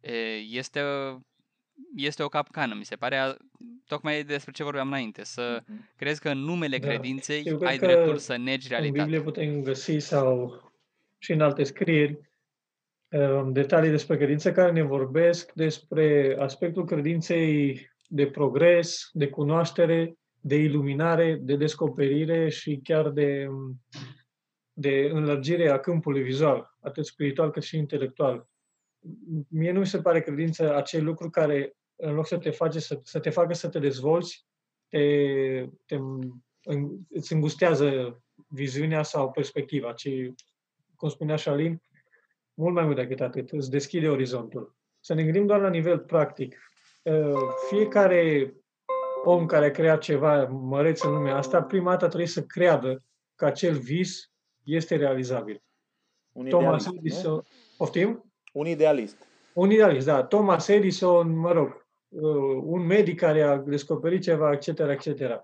E, 0.00 0.12
Este, 0.36 0.80
este 1.96 2.22
o 2.22 2.28
capcană, 2.28 2.74
mi 2.74 2.84
se 2.84 2.96
pare, 2.96 3.16
a- 3.16 3.36
tocmai 3.86 4.24
despre 4.24 4.52
ce 4.52 4.62
vorbeam 4.62 4.86
înainte, 4.86 5.24
să 5.24 5.62
Mhm. 5.66 5.88
crezi 5.96 6.20
că 6.20 6.30
în 6.30 6.38
numele 6.38 6.78
Da. 6.78 6.86
credinței 6.86 7.42
Eu 7.44 7.56
cred 7.56 7.68
ai 7.68 7.78
că 7.78 7.86
dreptul 7.86 8.16
să 8.18 8.36
negi 8.36 8.72
În 8.72 8.80
Biblie 8.82 8.92
realitatea. 8.92 9.22
putem 9.22 9.62
găsi 9.62 9.98
sau 9.98 10.64
și 11.26 11.32
în 11.32 11.40
alte 11.40 11.62
scrieri 11.62 12.18
um, 13.10 13.52
detalii 13.52 13.90
despre 13.90 14.16
credință 14.16 14.52
care 14.52 14.72
ne 14.72 14.82
vorbesc 14.82 15.52
despre 15.52 16.36
aspectul 16.38 16.84
credinței 16.84 17.80
de 18.08 18.26
progres, 18.26 19.08
de 19.12 19.28
cunoaștere, 19.28 20.14
de 20.40 20.54
iluminare, 20.56 21.38
de 21.40 21.56
descoperire 21.56 22.48
și 22.48 22.80
chiar 22.82 23.10
de, 23.10 23.46
um, 23.48 23.80
de 24.72 25.08
înlărgire 25.12 25.68
a 25.68 25.78
câmpului 25.78 26.22
vizual, 26.22 26.76
atât 26.80 27.06
spiritual 27.06 27.50
cât 27.50 27.62
și 27.62 27.76
intelectual. 27.76 28.48
Mie 29.48 29.72
nu 29.72 29.78
mi 29.78 29.86
se 29.86 30.00
pare 30.00 30.20
credință 30.20 30.76
acel 30.76 31.04
lucru 31.04 31.30
care, 31.30 31.76
în 31.96 32.14
loc 32.14 32.26
să 32.26 32.38
te, 32.38 32.50
face, 32.50 32.78
să, 32.80 33.00
să 33.02 33.18
te 33.18 33.30
facă 33.30 33.54
să 33.54 33.68
te 33.68 33.78
dezvolți, 33.78 34.46
te, 34.88 35.04
te, 35.86 35.94
în- 36.62 36.98
îți 37.08 37.32
îngustează 37.32 38.22
viziunea 38.48 39.02
sau 39.02 39.30
perspectiva, 39.30 39.92
ci, 39.92 40.08
cum 40.96 41.08
spunea 41.08 41.36
Șalin, 41.36 41.82
mult 42.54 42.74
mai 42.74 42.84
mult 42.84 42.96
decât 42.96 43.20
atât, 43.20 43.50
îți 43.50 43.70
deschide 43.70 44.08
orizontul. 44.08 44.74
Să 45.00 45.14
ne 45.14 45.22
gândim 45.22 45.46
doar 45.46 45.60
la 45.60 45.68
nivel 45.68 45.98
practic. 45.98 46.70
Uh, 47.02 47.32
Fiecare 47.68 48.54
om 49.24 49.46
care 49.46 49.66
a 49.66 49.70
creat 49.70 50.00
ceva 50.00 50.44
măreț 50.44 51.02
în 51.02 51.12
lumea 51.12 51.36
asta, 51.36 51.62
prima 51.62 51.90
dată 51.90 52.06
trebuie 52.06 52.28
să 52.28 52.42
creadă 52.42 53.02
că 53.34 53.44
acel 53.44 53.74
vis 53.78 54.30
este 54.62 54.96
realizabil. 54.96 55.62
Un 56.32 56.48
Thomas 56.48 56.84
idealist, 56.84 56.94
nu? 56.94 56.98
Edison, 56.98 57.42
poftim? 57.76 58.32
Un 58.52 58.66
idealist. 58.66 59.16
Un 59.52 59.70
idealist, 59.70 60.06
da. 60.06 60.24
Thomas 60.24 60.68
Edison, 60.68 61.38
mă 61.38 61.52
rog, 61.52 61.86
uh, 62.08 62.60
un 62.62 62.86
medic 62.86 63.18
care 63.18 63.42
a 63.42 63.56
descoperit 63.56 64.22
ceva, 64.22 64.52
etc., 64.52 64.66
etc. 64.78 65.40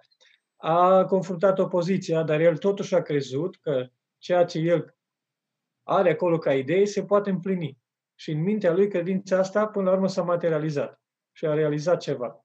A 0.57 1.05
confruntat 1.05 1.59
opoziția, 1.59 2.23
dar 2.23 2.41
el 2.41 2.57
totuși 2.57 2.95
a 2.95 3.03
crezut 3.03 3.57
că 3.57 3.87
ceea 4.19 4.45
ce 4.45 4.59
el 4.59 4.95
are 5.83 6.11
acolo 6.11 6.39
ca 6.39 6.55
idee 6.55 6.85
se 6.85 7.05
poate 7.05 7.31
împlini. 7.31 7.79
Și 8.15 8.31
în 8.31 8.43
mintea 8.43 8.73
lui 8.73 8.89
credința 8.89 9.39
asta, 9.39 9.67
până 9.67 9.85
la 9.85 9.93
urmă, 9.93 10.09
s-a 10.09 10.23
materializat 10.23 11.01
și 11.33 11.47
a 11.47 11.55
realizat 11.55 12.01
ceva. 12.01 12.45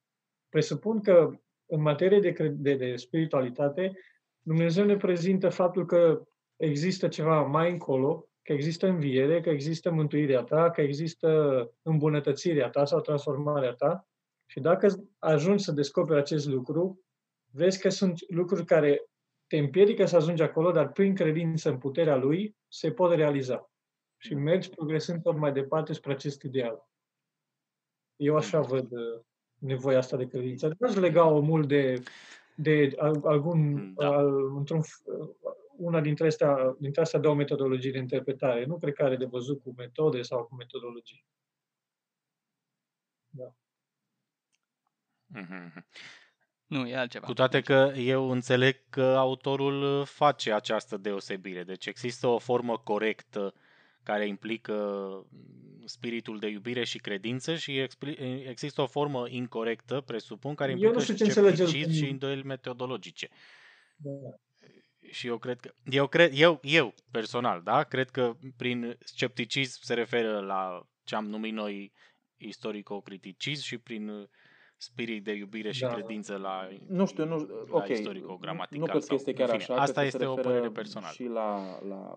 Presupun 0.49 1.01
că 1.01 1.31
în 1.65 1.81
materie 1.81 2.19
de, 2.19 2.31
cre- 2.31 2.55
de, 2.57 2.75
de 2.75 2.95
spiritualitate, 2.95 3.93
Dumnezeu 4.41 4.85
ne 4.85 4.97
prezintă 4.97 5.49
faptul 5.49 5.85
că 5.85 6.23
există 6.55 7.07
ceva 7.07 7.41
mai 7.41 7.71
încolo, 7.71 8.27
că 8.41 8.53
există 8.53 8.87
înviere, 8.87 9.41
că 9.41 9.49
există 9.49 9.91
mântuirea 9.91 10.43
ta, 10.43 10.71
că 10.71 10.81
există 10.81 11.29
îmbunătățirea 11.81 12.69
ta 12.69 12.85
sau 12.85 13.01
transformarea 13.01 13.73
ta. 13.73 14.07
Și 14.45 14.59
dacă 14.59 14.87
ajungi 15.19 15.63
să 15.63 15.71
descoperi 15.71 16.19
acest 16.19 16.47
lucru, 16.47 17.01
vezi 17.51 17.79
că 17.79 17.89
sunt 17.89 18.29
lucruri 18.29 18.65
care 18.65 19.01
te 19.47 19.57
împiedică 19.57 20.05
să 20.05 20.15
ajungi 20.15 20.41
acolo, 20.41 20.71
dar 20.71 20.91
prin 20.91 21.15
credință 21.15 21.69
în 21.69 21.77
puterea 21.77 22.15
lui 22.15 22.55
se 22.67 22.91
pot 22.91 23.13
realiza. 23.13 23.71
Și 24.17 24.33
mergi 24.33 24.69
progresând 24.69 25.21
tot 25.21 25.37
mai 25.37 25.51
departe 25.51 25.93
spre 25.93 26.11
acest 26.11 26.41
ideal. 26.41 26.87
Eu 28.15 28.35
așa 28.35 28.61
văd 28.61 28.91
uh, 28.91 29.21
nevoia 29.59 29.97
asta 29.97 30.17
de 30.17 30.27
credință. 30.27 30.75
Nu 30.79 30.87
aș 30.87 30.95
lega-o 30.95 31.39
mult 31.39 31.67
de, 31.67 32.03
de 32.55 32.93
al- 32.97 33.25
algun, 33.25 33.93
Da. 33.93 34.07
al, 34.07 34.55
într-un, 34.55 34.81
f- 34.81 35.03
una 35.77 36.01
dintre 36.01 36.27
astea, 36.27 36.75
dintre 36.79 37.01
astea 37.01 37.19
două 37.19 37.35
metodologii 37.35 37.91
de 37.91 37.97
interpretare. 37.97 38.65
Nu 38.65 38.77
cred 38.79 38.93
că 38.93 39.03
are 39.03 39.15
de 39.15 39.25
văzut 39.25 39.61
cu 39.61 39.73
metode 39.77 40.21
sau 40.21 40.45
cu 40.45 40.55
metodologii. 40.55 41.25
Mhm. 45.25 45.85
Nu, 46.67 46.87
e 46.87 46.95
altceva. 46.95 47.25
Cu 47.25 47.33
toate 47.33 47.61
că 47.61 47.93
eu 47.95 48.29
înțeleg 48.29 48.81
că 48.89 49.03
autorul 49.03 50.05
face 50.05 50.53
această 50.53 50.97
deosebire. 50.97 51.63
Deci 51.63 51.85
există 51.85 52.27
o 52.27 52.37
formă 52.37 52.77
corectă 52.77 53.53
care 54.03 54.27
implică 54.27 55.07
spiritul 55.85 56.39
de 56.39 56.47
iubire 56.47 56.83
și 56.83 56.97
credință 56.97 57.55
și 57.55 57.87
expli- 57.87 58.47
există 58.47 58.81
o 58.81 58.87
formă 58.87 59.27
incorrectă, 59.29 60.01
presupun, 60.01 60.55
care 60.55 60.71
Eu 60.71 60.77
implică 60.77 60.97
nu 60.97 61.03
știu 61.03 61.15
ce 61.15 61.23
înțelege 61.23 61.55
scepticism 61.55 61.89
el 61.89 61.93
și 61.93 61.99
prin- 61.99 62.11
îndoieli 62.11 62.43
metodologice. 62.43 63.29
Da. 63.95 64.11
Și 65.11 65.27
eu 65.27 65.37
cred 65.37 65.59
că, 65.59 65.73
eu, 65.83 66.07
cred, 66.07 66.31
eu, 66.35 66.59
eu 66.63 66.93
personal, 67.11 67.61
da, 67.63 67.83
cred 67.83 68.09
că 68.09 68.37
prin 68.57 68.97
scepticism 68.99 69.79
se 69.83 69.93
referă 69.93 70.39
la 70.39 70.87
ce 71.03 71.15
am 71.15 71.25
numit 71.27 71.53
noi 71.53 71.93
istorico-criticism 72.37 73.63
și 73.63 73.77
prin 73.77 74.09
uh, 74.09 74.27
spirit 74.77 75.23
de 75.23 75.31
iubire 75.33 75.71
și 75.71 75.81
Da. 75.81 75.87
credință 75.93 76.35
la, 76.37 76.67
Nu 76.87 77.05
știu, 77.05 77.25
nu, 77.25 77.35
la 77.35 77.45
ok. 77.71 77.87
istorico-gramatical. 77.87 78.79
Nu 78.79 78.85
cred 78.85 78.99
că 78.99 79.05
sau- 79.05 79.15
este 79.15 79.29
în 79.29 79.35
chiar 79.35 79.49
fine, 79.49 79.61
așa. 79.63 79.73
Asta 79.81 80.01
cred 80.01 80.03
că 80.03 80.07
este 80.07 80.17
se 80.17 80.25
o 80.25 80.35
referă 80.35 80.53
părere 80.53 80.71
personală. 80.71 81.11
Și 81.13 81.23
la, 81.25 81.79
la, 81.87 82.13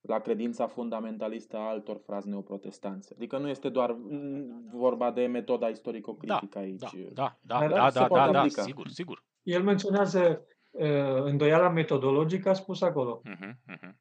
la 0.00 0.18
credința 0.18 0.66
fundamentalistă 0.66 1.56
a 1.56 1.68
altor 1.68 2.00
frazi 2.04 2.28
neoprotestanți. 2.28 3.12
Adică 3.14 3.38
nu 3.38 3.48
este 3.48 3.68
doar 3.68 3.90
mm, 3.92 4.68
vorba 4.72 5.10
de 5.10 5.26
metoda 5.26 5.68
istorico-critică 5.68 6.58
aici. 6.58 6.80
Da, 7.12 7.38
da, 7.42 7.58
da, 7.58 7.58
Dar 7.58 7.70
da, 7.70 7.88
se 7.90 7.98
da, 7.98 8.06
poate 8.06 8.26
da, 8.26 8.32
da, 8.32 8.38
aplica. 8.38 8.62
sigur, 8.62 8.88
sigur. 8.88 9.24
El 9.42 9.62
menționează 9.62 10.46
uh, 10.70 11.22
îndoiala 11.24 11.68
metodologică, 11.68 12.48
a 12.48 12.52
spus 12.52 12.82
acolo. 12.82 13.20
Mhm, 13.24 13.58
mhm. 13.66 13.98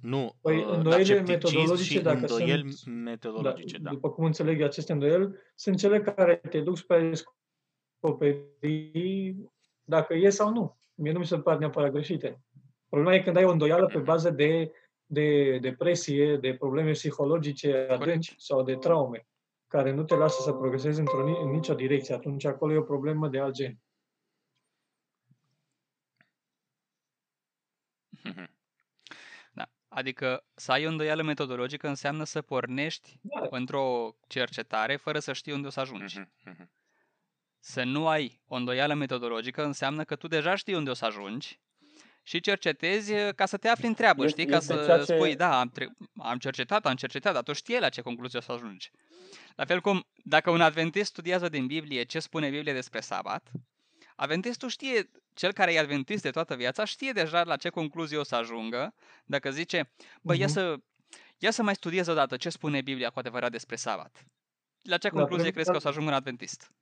Nu, 0.00 0.34
Păi, 0.40 0.56
uh, 0.58 0.64
da, 0.66 0.76
îndoielile 0.76 1.04
scepticism 1.14 1.54
metodologice, 1.56 1.92
și 1.92 2.00
dacă 2.02 2.18
îndoieli 2.18 2.72
sunt- 2.72 2.94
metodologice, 2.94 3.78
da. 3.78 3.90
După 3.90 4.10
cum 4.10 4.24
înțeleg 4.24 4.60
eu 4.60 4.66
aceste 4.66 4.92
îndoieli, 4.92 5.34
sunt 5.54 5.76
cele 5.78 6.00
care 6.00 6.36
te 6.36 6.60
duc 6.60 6.76
spre 6.76 6.96
a 6.96 7.08
descoperi 8.00 9.34
dacă 9.84 10.14
e 10.14 10.28
sau 10.30 10.52
nu. 10.52 10.76
Mie 10.94 11.12
nu 11.12 11.18
mi 11.18 11.26
se 11.26 11.38
par 11.38 11.58
neapărat 11.58 11.90
greșite. 11.92 12.40
Problema 12.88 13.14
e 13.14 13.22
când 13.22 13.36
ai 13.36 13.44
o 13.44 13.50
îndoială 13.50 13.86
pe 13.86 13.96
Mhm. 13.96 14.04
bază 14.04 14.30
de, 14.30 14.72
de 15.06 15.58
depresie, 15.58 16.36
de 16.36 16.54
probleme 16.54 16.90
psihologice 16.90 17.86
adânci 17.90 18.34
sau 18.38 18.62
de 18.62 18.76
traume, 18.76 19.26
care 19.66 19.92
nu 19.92 20.04
te 20.04 20.14
lasă 20.14 20.42
să 20.42 20.52
progresezi 20.52 20.98
într-o, 20.98 21.24
ni- 21.24 21.38
în 21.42 21.50
nicio 21.50 21.74
direcție. 21.74 22.14
Atunci 22.14 22.44
acolo 22.44 22.72
e 22.72 22.76
o 22.76 22.82
problemă 22.82 23.28
de 23.28 23.38
alt 23.38 23.54
gen. 23.54 23.78
Mhm. 28.24 28.50
Da. 29.90 29.96
Adică 29.96 30.44
să 30.54 30.72
ai 30.72 30.86
o 30.86 30.88
îndoială 30.88 31.22
metodologică 31.22 31.88
înseamnă 31.88 32.24
să 32.24 32.42
pornești 32.42 33.18
Da. 33.22 33.46
într-o 33.50 34.16
cercetare 34.26 34.96
fără 34.96 35.18
să 35.18 35.32
știi 35.32 35.52
unde 35.52 35.66
o 35.66 35.70
să 35.70 35.80
ajungi. 35.80 36.18
Mhm, 36.18 36.32
mhm. 36.44 36.70
Să 37.58 37.82
nu 37.82 38.08
ai 38.08 38.40
o 38.46 38.54
îndoială 38.56 38.94
metodologică 38.94 39.64
înseamnă 39.64 40.04
că 40.04 40.16
tu 40.16 40.26
deja 40.28 40.54
știi 40.54 40.74
unde 40.74 40.90
o 40.90 40.94
să 40.94 41.04
ajungi 41.04 41.60
și 42.22 42.40
cercetezi 42.40 43.12
eh, 43.12 43.34
ca 43.34 43.46
să 43.46 43.56
te 43.56 43.68
afli 43.68 43.86
în 43.86 43.94
treabă, 43.94 44.24
Este- 44.24 44.40
știi? 44.40 44.50
Ca 44.52 44.56
este 44.56 44.74
să 44.74 44.84
ceea 44.84 44.96
ce- 45.04 45.14
spui, 45.14 45.36
da, 45.36 45.58
am, 45.60 45.68
tre- 45.70 45.92
am 46.16 46.38
cercetat, 46.38 46.86
am 46.86 46.94
cercetat, 46.94 47.32
dar 47.32 47.42
tu 47.42 47.52
știi 47.52 47.78
la 47.78 47.88
ce 47.88 48.00
concluzie 48.00 48.38
o 48.38 48.42
să 48.42 48.52
ajungi. 48.52 48.90
La 49.56 49.64
fel 49.64 49.80
cum 49.80 50.06
dacă 50.24 50.50
un 50.50 50.60
adventist 50.60 51.10
studiază 51.10 51.48
din 51.48 51.66
Biblie 51.66 52.02
ce 52.02 52.18
spune 52.20 52.50
Biblia 52.50 52.72
despre 52.72 53.00
sabat, 53.00 53.50
adventistul 54.16 54.68
știe, 54.68 55.10
cel 55.34 55.52
care 55.52 55.72
e 55.72 55.78
adventist 55.78 56.22
de 56.22 56.30
toată 56.30 56.54
viața, 56.56 56.84
știe 56.84 57.12
deja 57.12 57.42
la 57.44 57.56
ce 57.56 57.68
concluzie 57.68 58.18
o 58.18 58.22
să 58.22 58.34
ajungă 58.34 58.94
dacă 59.24 59.50
zice, 59.50 59.90
bă, 60.22 60.34
ia 60.34 60.44
Mhm. 60.44 60.54
să, 60.54 60.76
ia 61.38 61.50
să 61.50 61.62
mai 61.62 61.74
studiez 61.74 62.06
odată 62.06 62.36
ce 62.36 62.48
spune 62.48 62.80
Biblia 62.80 63.10
cu 63.10 63.18
adevărat 63.18 63.50
despre 63.50 63.76
sabat. 63.76 64.24
La 64.82 64.96
ce 64.96 65.08
La 65.08 65.12
concluzie 65.18 65.44
prim- 65.50 65.52
crezi 65.54 65.70
că 65.70 65.76
o 65.76 65.80
să 65.80 65.88
ajungă 65.88 66.08
un 66.10 66.16
adventist? 66.16 66.72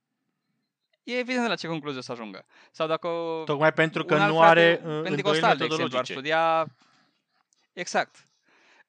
E 1.03 1.17
evident 1.17 1.47
la 1.47 1.55
ce 1.55 1.67
concluzie 1.67 1.99
o 1.99 2.01
să 2.01 2.11
ajungă. 2.11 2.45
Sau 2.71 2.87
dacă 2.87 3.07
o- 3.07 3.43
Tocmai 3.43 3.73
pentru 3.73 4.05
că 4.05 4.15
un 4.15 4.21
alt 4.21 4.31
nu 4.31 4.37
frate 4.37 4.59
are 4.59 4.71
uh, 4.73 4.79
îndoieli 4.83 5.03
pentecostal, 5.03 5.57
de 5.57 5.63
exemplu, 5.63 5.97
ar 5.97 6.03
metodologice. 6.03 6.13
studia... 6.13 6.75
Exact. 7.73 8.27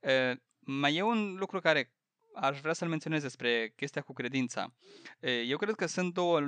E, 0.00 0.34
mai 0.58 0.94
e 0.96 1.02
un 1.02 1.34
lucru 1.38 1.60
care 1.60 1.92
aș 2.34 2.60
vrea 2.60 2.72
să-l 2.72 2.88
menționez 2.88 3.22
despre 3.22 3.72
chestia 3.76 4.02
cu 4.02 4.12
credința. 4.12 4.72
E, 5.20 5.40
eu 5.40 5.56
cred 5.56 5.74
că 5.74 5.86
sunt 5.86 6.14
două 6.14 6.40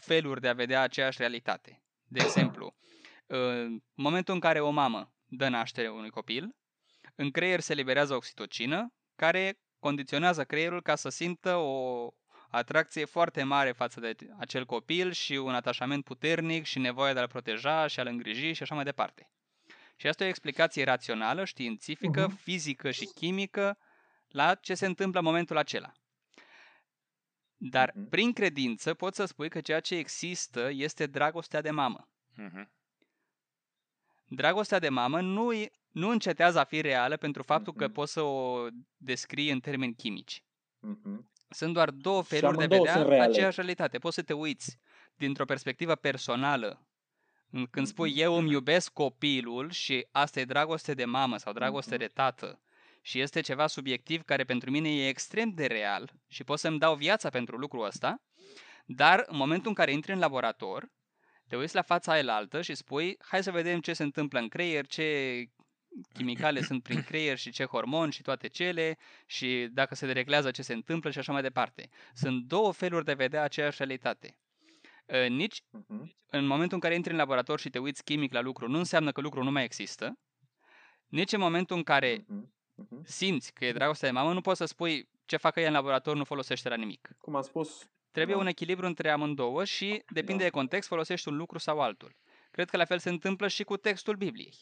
feluri 0.00 0.40
de 0.40 0.48
a 0.48 0.52
vedea 0.52 0.80
aceeași 0.82 1.18
realitate. 1.18 1.82
De 2.08 2.20
exemplu, 2.22 2.74
în 3.26 3.80
momentul 3.94 4.34
în 4.34 4.40
care 4.40 4.60
o 4.60 4.70
mamă 4.70 5.12
dă 5.26 5.48
naștere 5.48 5.88
unui 5.88 6.10
copil, 6.10 6.56
în 7.14 7.30
creier 7.30 7.60
se 7.60 7.74
liberează 7.74 8.14
oxitocină, 8.14 8.94
care 9.16 9.58
condiționează 9.78 10.44
creierul 10.44 10.82
ca 10.82 10.94
să 10.94 11.08
simtă 11.08 11.54
o 11.56 12.08
atracție 12.50 13.04
foarte 13.04 13.42
mare 13.42 13.72
față 13.72 14.00
de 14.00 14.14
acel 14.38 14.64
copil 14.64 15.12
și 15.12 15.32
un 15.32 15.54
atașament 15.54 16.04
puternic 16.04 16.64
și 16.64 16.78
nevoia 16.78 17.12
de 17.12 17.18
a-l 17.18 17.28
proteja 17.28 17.86
și 17.86 18.00
a-l 18.00 18.06
îngriji 18.06 18.52
și 18.52 18.62
așa 18.62 18.74
mai 18.74 18.84
departe. 18.84 19.30
Și 19.96 20.06
asta 20.06 20.22
e 20.22 20.26
o 20.26 20.30
explicație 20.30 20.84
rațională, 20.84 21.44
științifică, 21.44 22.26
Mhm. 22.26 22.36
fizică 22.36 22.90
și 22.90 23.04
chimică 23.04 23.78
la 24.28 24.54
ce 24.54 24.74
se 24.74 24.86
întâmplă 24.86 25.18
în 25.18 25.24
momentul 25.24 25.56
acela. 25.56 25.92
Dar 27.60 27.92
Mhm. 27.94 28.08
prin 28.08 28.32
credință 28.32 28.94
poți 28.94 29.16
să 29.16 29.24
spui 29.24 29.48
că 29.48 29.60
ceea 29.60 29.80
ce 29.80 29.94
există 29.96 30.68
este 30.72 31.06
dragostea 31.06 31.60
de 31.60 31.70
mamă. 31.70 32.08
Mhm. 32.36 32.70
Dragostea 34.28 34.78
de 34.78 34.88
mamă 34.88 35.20
nu, 35.20 35.52
e- 35.52 35.70
nu 35.90 36.08
încetează 36.10 36.58
a 36.58 36.64
fi 36.64 36.80
reală 36.80 37.16
pentru 37.16 37.42
faptul 37.42 37.72
că 37.72 37.84
Mhm. 37.84 37.92
poți 37.92 38.12
să 38.12 38.22
o 38.22 38.66
descrii 38.96 39.50
în 39.50 39.60
termeni 39.60 39.94
chimici. 39.94 40.42
Mhm. 40.80 41.30
Sunt 41.50 41.72
doar 41.72 41.90
două 41.90 42.22
Și 42.22 42.28
feluri 42.28 42.56
de 42.56 42.62
a 42.62 42.64
amândouă 42.64 42.80
vedea 42.80 42.94
sunt 43.00 43.08
reale. 43.08 43.30
aceeași 43.30 43.56
realitate. 43.56 43.98
Poți 43.98 44.14
să 44.14 44.22
te 44.22 44.32
uiți 44.32 44.78
dintr-o 45.14 45.44
perspectivă 45.44 45.94
personală. 45.94 46.82
În- 47.50 47.66
Când 47.66 47.86
spui 47.86 48.12
eu 48.16 48.34
îmi 48.34 48.50
iubesc 48.50 48.92
copilul 48.92 49.70
și 49.70 50.06
asta 50.10 50.40
e 50.40 50.44
dragoste 50.44 50.94
de 50.94 51.04
mamă 51.04 51.36
sau 51.36 51.52
dragoste 51.52 51.90
Mhm. 51.94 51.98
de 52.00 52.06
tată 52.06 52.60
și 53.02 53.20
este 53.20 53.40
ceva 53.40 53.66
subiectiv 53.66 54.22
care 54.22 54.44
pentru 54.44 54.70
mine 54.70 54.88
e 54.96 55.08
extrem 55.08 55.50
de 55.50 55.66
real 55.66 56.12
și 56.28 56.44
pot 56.44 56.58
să-mi 56.58 56.78
dau 56.78 56.94
viața 56.94 57.28
pentru 57.28 57.56
lucrul 57.56 57.84
ăsta, 57.84 58.22
dar 58.86 59.24
în 59.26 59.36
momentul 59.36 59.68
în 59.68 59.74
care 59.74 59.92
intri 59.92 60.12
în 60.12 60.18
laborator, 60.18 60.88
te 61.48 61.56
uiți 61.56 61.74
la 61.74 61.82
fața 61.82 62.12
aia 62.12 62.34
altă 62.34 62.62
și 62.62 62.74
spui 62.74 63.16
hai 63.18 63.42
să 63.42 63.50
vedem 63.50 63.80
ce 63.80 63.92
se 63.92 64.02
întâmplă 64.02 64.38
în 64.38 64.48
creier, 64.48 64.86
ce 64.86 65.44
chimicale 66.12 66.62
sunt 66.62 66.82
prin 66.82 67.02
creier 67.02 67.38
și 67.38 67.50
ce 67.50 67.64
hormoni 67.64 68.12
și 68.12 68.22
toate 68.22 68.48
cele 68.48 68.98
și 69.26 69.68
dacă 69.70 69.94
se 69.94 70.06
dereglează 70.06 70.50
ce 70.50 70.62
se 70.62 70.72
întâmplă 70.72 71.10
și 71.10 71.18
așa 71.18 71.32
mai 71.32 71.42
departe. 71.42 71.88
Sunt 72.14 72.44
două 72.44 72.72
feluri 72.72 73.04
de 73.04 73.10
a 73.10 73.14
vedea 73.14 73.42
aceeași 73.42 73.76
realitate. 73.78 74.38
Uh, 75.06 75.28
Nici 75.28 75.62
Mhm. 75.70 76.16
în 76.30 76.46
momentul 76.46 76.74
în 76.74 76.80
care 76.80 76.94
intri 76.94 77.12
în 77.12 77.18
laborator 77.18 77.60
și 77.60 77.70
te 77.70 77.78
uiți 77.78 78.04
chimic 78.04 78.32
la 78.32 78.40
lucru, 78.40 78.68
nu 78.68 78.78
înseamnă 78.78 79.12
că 79.12 79.20
lucrul 79.20 79.44
nu 79.44 79.50
mai 79.50 79.64
există. 79.64 80.18
Nici 81.06 81.32
în 81.32 81.40
momentul 81.40 81.76
în 81.76 81.82
care 81.82 82.24
Mhm. 82.80 82.94
Mhm. 82.94 83.02
simți 83.04 83.52
că 83.52 83.64
e 83.64 83.72
dragostea 83.72 84.08
de 84.08 84.14
mamă, 84.14 84.32
nu 84.32 84.40
poți 84.40 84.58
să 84.58 84.64
spui 84.64 85.08
ce 85.26 85.36
facă 85.36 85.60
ea 85.60 85.66
în 85.66 85.72
laborator 85.72 86.16
nu 86.16 86.24
folosește 86.24 86.68
la 86.68 86.74
nimic. 86.76 87.08
Cum 87.18 87.34
am 87.34 87.42
spus, 87.42 87.88
Trebuie 88.10 88.34
Da. 88.36 88.40
un 88.42 88.46
echilibru 88.48 88.86
între 88.86 89.10
amândouă 89.10 89.64
și, 89.64 90.02
depinde 90.12 90.38
Da. 90.42 90.44
de 90.44 90.50
context, 90.50 90.88
folosești 90.88 91.28
un 91.28 91.36
lucru 91.36 91.58
sau 91.58 91.80
altul. 91.80 92.14
Cred 92.50 92.70
că 92.70 92.76
la 92.76 92.84
fel 92.84 92.98
se 92.98 93.08
întâmplă 93.08 93.48
și 93.48 93.64
cu 93.64 93.76
textul 93.76 94.16
Bibliei. 94.16 94.54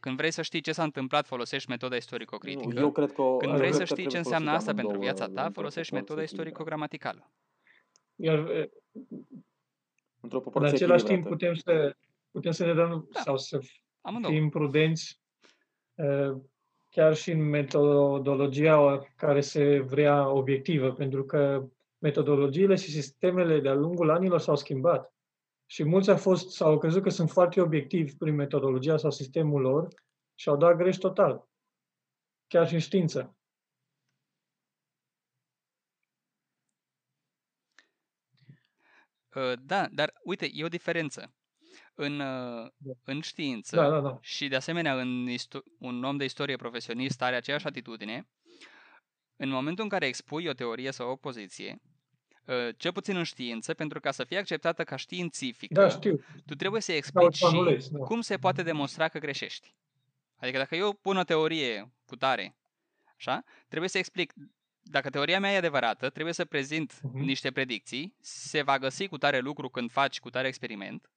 Când 0.00 0.16
vrei 0.16 0.30
să 0.30 0.42
știi 0.42 0.60
ce 0.60 0.72
s-a 0.72 0.82
întâmplat, 0.82 1.26
folosești 1.26 1.68
metoda 1.68 1.96
istorico-critică. 1.96 2.72
nu, 2.74 2.80
eu 2.80 2.92
cred 2.92 3.12
că 3.12 3.22
o- 3.22 3.36
Când 3.36 3.50
eu 3.52 3.56
vrei 3.56 3.70
cred 3.70 3.72
să 3.72 3.78
că 3.78 4.00
știi 4.00 4.02
ce 4.02 4.08
trebuie 4.08 4.22
înseamnă 4.22 4.48
folosite 4.48 4.70
asta 4.70 4.82
pentru 4.82 4.96
amândouă 4.96 5.12
viața 5.14 5.32
ta, 5.40 5.46
într-o 5.46 5.60
folosești 5.60 5.92
proporție 5.92 6.14
metoda 6.16 6.22
echilibrată. 6.22 6.48
istorico-gramaticală. 6.58 7.30
Iar 8.16 8.38
e, 8.38 8.70
Într-o 10.20 10.36
în 10.36 10.42
proporție 10.42 10.74
același 10.74 11.04
timp 11.04 11.26
echilibrată. 11.26 11.34
putem 11.34 11.54
să, 11.54 11.96
putem 12.30 12.52
să 12.52 12.64
ne 12.64 12.74
dăm 12.74 13.08
Da. 13.12 13.20
sau 13.20 13.36
să 13.36 13.58
Amândouă. 14.00 14.32
fim 14.32 14.48
prudenți 14.48 15.20
uh, 15.94 16.36
chiar 16.96 17.14
și 17.14 17.30
în 17.30 17.48
metodologia 17.48 18.98
care 19.16 19.40
se 19.40 19.80
vrea 19.80 20.28
obiectivă, 20.28 20.92
pentru 20.92 21.24
că 21.24 21.68
metodologiile 21.98 22.74
și 22.74 22.90
sistemele 22.90 23.60
de-a 23.60 23.74
lungul 23.74 24.10
anilor 24.10 24.40
s-au 24.40 24.56
schimbat. 24.56 25.14
Și 25.66 25.84
mulți 25.84 26.10
au 26.10 26.16
fost, 26.16 26.50
s-au 26.50 26.78
crezut 26.78 27.02
că 27.02 27.08
sunt 27.08 27.30
foarte 27.30 27.60
obiectivi 27.60 28.16
prin 28.16 28.34
metodologia 28.34 28.96
sau 28.96 29.10
sistemul 29.10 29.60
lor 29.60 29.88
și 30.34 30.48
au 30.48 30.56
dat 30.56 30.76
greș 30.76 30.96
total. 30.96 31.48
Chiar 32.46 32.68
și 32.68 32.74
în 32.74 32.80
știință. 32.80 33.36
Uh, 39.34 39.52
Da, 39.60 39.86
dar 39.90 40.12
uite, 40.24 40.48
e 40.52 40.64
o 40.64 40.68
diferență. 40.68 41.34
În, 41.94 42.20
uh, 42.20 42.70
în 43.04 43.20
știință 43.20 43.76
Da, 43.76 43.88
da, 43.90 44.00
da. 44.00 44.18
și 44.20 44.48
de 44.48 44.56
asemenea 44.56 45.00
în 45.00 45.28
isto- 45.38 45.62
un 45.78 46.04
om 46.04 46.16
de 46.16 46.24
istorie 46.24 46.56
profesionist 46.56 47.22
are 47.22 47.36
aceeași 47.36 47.66
atitudine, 47.66 48.28
în 49.36 49.48
momentul 49.48 49.84
în 49.84 49.90
care 49.90 50.06
expui 50.06 50.46
o 50.46 50.52
teorie 50.52 50.90
sau 50.90 51.10
o 51.10 51.16
poziție, 51.16 51.80
uh, 52.46 52.68
cel 52.76 52.92
puțin 52.92 53.16
în 53.16 53.22
știință, 53.24 53.74
pentru 53.74 54.00
ca 54.00 54.10
să 54.10 54.24
fie 54.24 54.38
acceptată 54.38 54.84
ca 54.84 54.96
științifică, 54.96 55.74
Da, 55.80 55.88
știu. 55.88 56.24
tu 56.46 56.54
trebuie 56.54 56.80
să 56.80 56.86
Sau 56.86 56.96
explici 56.96 57.36
și 57.36 57.44
anulezi, 57.44 57.90
da. 57.92 57.98
cum 57.98 58.20
se 58.20 58.36
poate 58.36 58.62
demonstra 58.62 59.08
că 59.08 59.18
greșești. 59.18 59.74
Adică 60.36 60.58
dacă 60.58 60.76
eu 60.76 60.92
pun 60.92 61.16
o 61.16 61.22
teorie 61.24 61.92
cu 62.06 62.16
tare, 62.16 62.56
așa, 63.16 63.44
trebuie 63.68 63.88
să 63.90 63.98
explic 63.98 64.32
dacă 64.82 65.10
teoria 65.10 65.40
mea 65.40 65.52
e 65.52 65.56
adevărată, 65.56 66.10
trebuie 66.10 66.34
să 66.34 66.44
prezint 66.44 67.00
Mhm. 67.02 67.18
niște 67.18 67.50
predicții, 67.50 68.16
se 68.20 68.62
va 68.62 68.78
găsi 68.78 69.06
cu 69.08 69.18
tare 69.18 69.38
lucru 69.38 69.68
când 69.68 69.90
faci 69.90 70.20
cu 70.20 70.30
tare 70.30 70.46
experiment, 70.48 71.10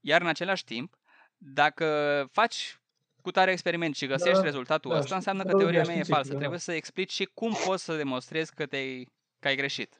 iar 0.00 0.20
în 0.20 0.26
același 0.26 0.64
timp, 0.64 0.98
dacă 1.36 2.28
faci 2.32 2.80
cu 3.22 3.30
tare 3.30 3.50
experiment 3.50 3.94
și 3.94 4.06
găsești 4.06 4.38
Da, 4.38 4.42
rezultatul 4.42 4.90
da, 4.90 4.96
ăsta, 4.96 5.04
știu. 5.06 5.16
înseamnă 5.16 5.42
că 5.42 5.46
Metodologia 5.48 5.82
teoria 5.82 5.92
mea 5.94 6.00
e 6.02 6.12
falsă. 6.12 6.22
științifică, 6.22 6.32
da. 6.34 6.38
Trebuie 6.38 6.58
să 6.58 6.72
explici 6.72 7.12
și 7.12 7.24
cum 7.34 7.52
poți 7.66 7.84
să 7.84 7.96
demonstrezi 7.96 8.54
că, 8.54 8.66
te 8.66 9.02
că 9.38 9.48
ai 9.48 9.56
greșit. 9.56 9.94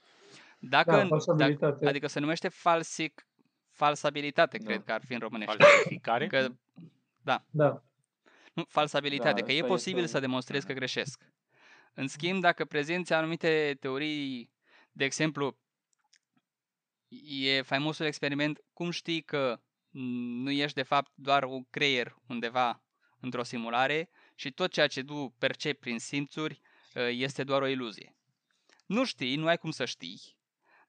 Dacă, 0.58 0.90
Da, 0.90 0.96
dacă, 0.96 1.08
falsabilitate. 1.08 1.86
adică 1.88 2.06
se 2.06 2.20
numește 2.20 2.48
falsic, 2.48 3.26
falsabilitate, 3.70 4.58
Da. 4.58 4.64
cred 4.64 4.84
că 4.84 4.92
ar 4.92 5.02
fi 5.06 5.12
în 5.12 5.18
românește. 5.18 5.56
Falsificare? 5.56 6.26
Că, 6.26 6.48
da, 7.22 7.44
Da. 7.50 7.82
nu, 8.52 8.64
falsabilitate, 8.68 9.40
Da, 9.40 9.46
că 9.46 9.52
e 9.52 9.54
asta 9.56 9.66
posibil 9.66 9.98
este 9.98 10.10
să 10.10 10.16
un- 10.16 10.22
demonstrezi 10.22 10.66
că 10.66 10.72
da. 10.72 10.78
greșesc. 10.78 11.22
În 11.94 12.08
schimb, 12.08 12.40
dacă 12.40 12.64
prezinți 12.64 13.12
anumite 13.12 13.76
teorii, 13.80 14.50
de 14.92 15.04
exemplu, 15.04 15.56
e 17.24 17.62
faimosul 17.62 18.06
experiment, 18.06 18.60
cum 18.72 18.90
știi 18.90 19.22
că 19.22 19.48
mm, 19.58 19.62
nu 20.42 20.50
ești 20.50 20.74
de 20.74 20.82
fapt 20.82 21.10
doar 21.14 21.44
un 21.44 21.64
creier 21.70 22.16
undeva 22.28 22.82
într-o 23.20 23.42
simulare 23.42 24.08
și 24.34 24.50
tot 24.50 24.70
ceea 24.70 24.86
ce 24.86 25.04
tu 25.04 25.34
percepi 25.38 25.78
prin 25.80 25.98
simțuri 25.98 26.60
uh, 26.94 27.02
este 27.10 27.44
doar 27.44 27.62
o 27.62 27.66
iluzie. 27.66 28.14
Nu 28.86 29.04
știi, 29.04 29.36
nu 29.36 29.46
ai 29.46 29.56
cum 29.58 29.70
să 29.70 29.84
știi, 29.84 30.20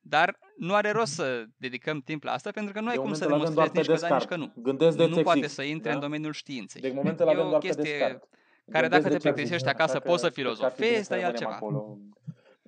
dar 0.02 0.40
nu 0.58 0.74
are 0.74 0.92
rost 0.92 1.14
să 1.14 1.46
dedicăm 1.58 2.00
timp 2.00 2.24
la 2.24 2.32
asta 2.32 2.52
pentru 2.52 2.74
că 2.74 2.80
nu 2.80 2.88
ai 2.88 2.96
De 2.96 3.02
cum 3.02 3.14
să 3.14 3.28
moment 3.30 3.42
îl 3.42 3.42
avem 3.42 3.54
doar 3.54 3.70
demonstrezi 3.70 4.00
pe 4.00 4.02
nici 4.02 4.02
că 4.02 4.08
da, 4.08 4.16
nici 4.16 4.26
descart. 4.26 4.54
că 4.54 4.60
nu. 4.60 4.64
Gândesc 4.64 4.98
de 4.98 5.06
Nu 5.06 5.22
poate 5.22 5.40
fix, 5.40 5.54
să 5.54 5.62
intre 5.62 5.90
da? 5.90 5.96
în 5.96 6.02
domeniul 6.02 6.34
științei. 6.34 6.82
De 6.82 6.92
moment 6.96 7.20
îl 7.20 7.28
E 7.28 7.32
avem 7.32 7.46
o 7.46 7.50
doar 7.50 7.62
pe 7.62 7.68
chestie 7.68 7.92
descart. 7.92 8.28
care 8.72 8.88
Gândesc 8.88 9.02
dacă 9.02 9.02
de 9.02 9.10
te 9.10 9.28
ce 9.28 9.32
plictisești 9.32 9.68
ar 9.68 9.76
fi, 9.76 9.82
acasă 9.82 9.98
așa 9.98 10.06
poți 10.10 10.22
să 10.22 10.28
că 10.28 10.34
cred 10.34 10.46
că 10.46 10.66
ar 10.66 10.72
fi 10.72 10.82
filozofezi, 10.82 10.90
bine 10.90 10.92
dar 10.92 11.00
e 11.00 11.04
să 11.04 11.14
rămânem 11.14 11.30
altceva. 11.30 11.56
Acolo. 11.56 11.98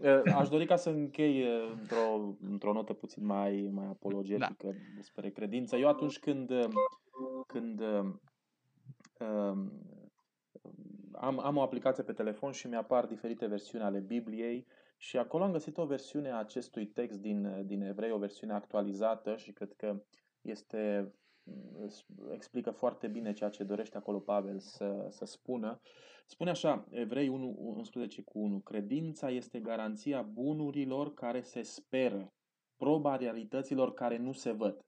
Eh, 0.02 0.22
Aș 0.36 0.50
dori 0.50 0.66
ca 0.66 0.76
să 0.76 0.90
închei 0.90 1.42
eh, 1.42 1.72
într-o, 1.80 2.36
într-o 2.50 2.74
notă 2.74 2.94
puțin 2.94 3.26
mai, 3.26 3.70
mai 3.72 3.86
apologetică 3.86 4.68
Da. 4.68 4.78
despre 4.96 5.30
credință. 5.30 5.76
Eu 5.76 5.88
atunci 5.88 6.20
când, 6.20 6.50
eh, 6.50 6.68
când 7.48 7.82
eh, 7.82 8.04
um, 9.28 9.72
am, 11.12 11.40
am 11.40 11.58
o 11.58 11.62
aplicație 11.62 12.04
pe 12.04 12.14
telefon 12.14 12.52
și 12.52 12.68
mi-apar 12.68 13.06
diferite 13.06 13.46
versiuni 13.46 13.84
ale 13.84 14.00
Bibliei 14.00 14.68
și 14.98 15.18
acolo 15.18 15.44
am 15.44 15.52
găsit 15.52 15.78
o 15.78 15.86
versiune 15.86 16.32
a 16.32 16.38
acestui 16.38 16.86
text 16.88 17.20
din, 17.20 17.66
din 17.66 17.82
Evrei, 17.82 18.12
o 18.12 18.18
versiune 18.18 18.54
actualizată 18.54 19.36
și 19.36 19.52
cred 19.52 19.74
că 19.74 20.04
este 20.42 21.14
explică 22.34 22.72
foarte 22.72 23.08
bine 23.08 23.34
ceea 23.34 23.50
ce 23.50 23.64
dorește 23.64 23.98
acolo 23.98 24.20
Pavel 24.20 24.60
să, 24.60 25.08
să 25.10 25.26
spună. 25.26 25.80
Spune 26.26 26.50
așa, 26.50 26.86
Evrei 26.90 27.28
1, 27.28 27.56
11 27.60 28.22
cu 28.22 28.40
1, 28.40 28.60
credința 28.60 29.30
este 29.30 29.60
garanția 29.60 30.22
bunurilor 30.22 31.14
care 31.14 31.42
se 31.42 31.62
speră, 31.62 32.34
proba 32.78 33.16
realităților 33.16 33.94
care 33.94 34.18
nu 34.18 34.32
se 34.32 34.52
văd. 34.52 34.86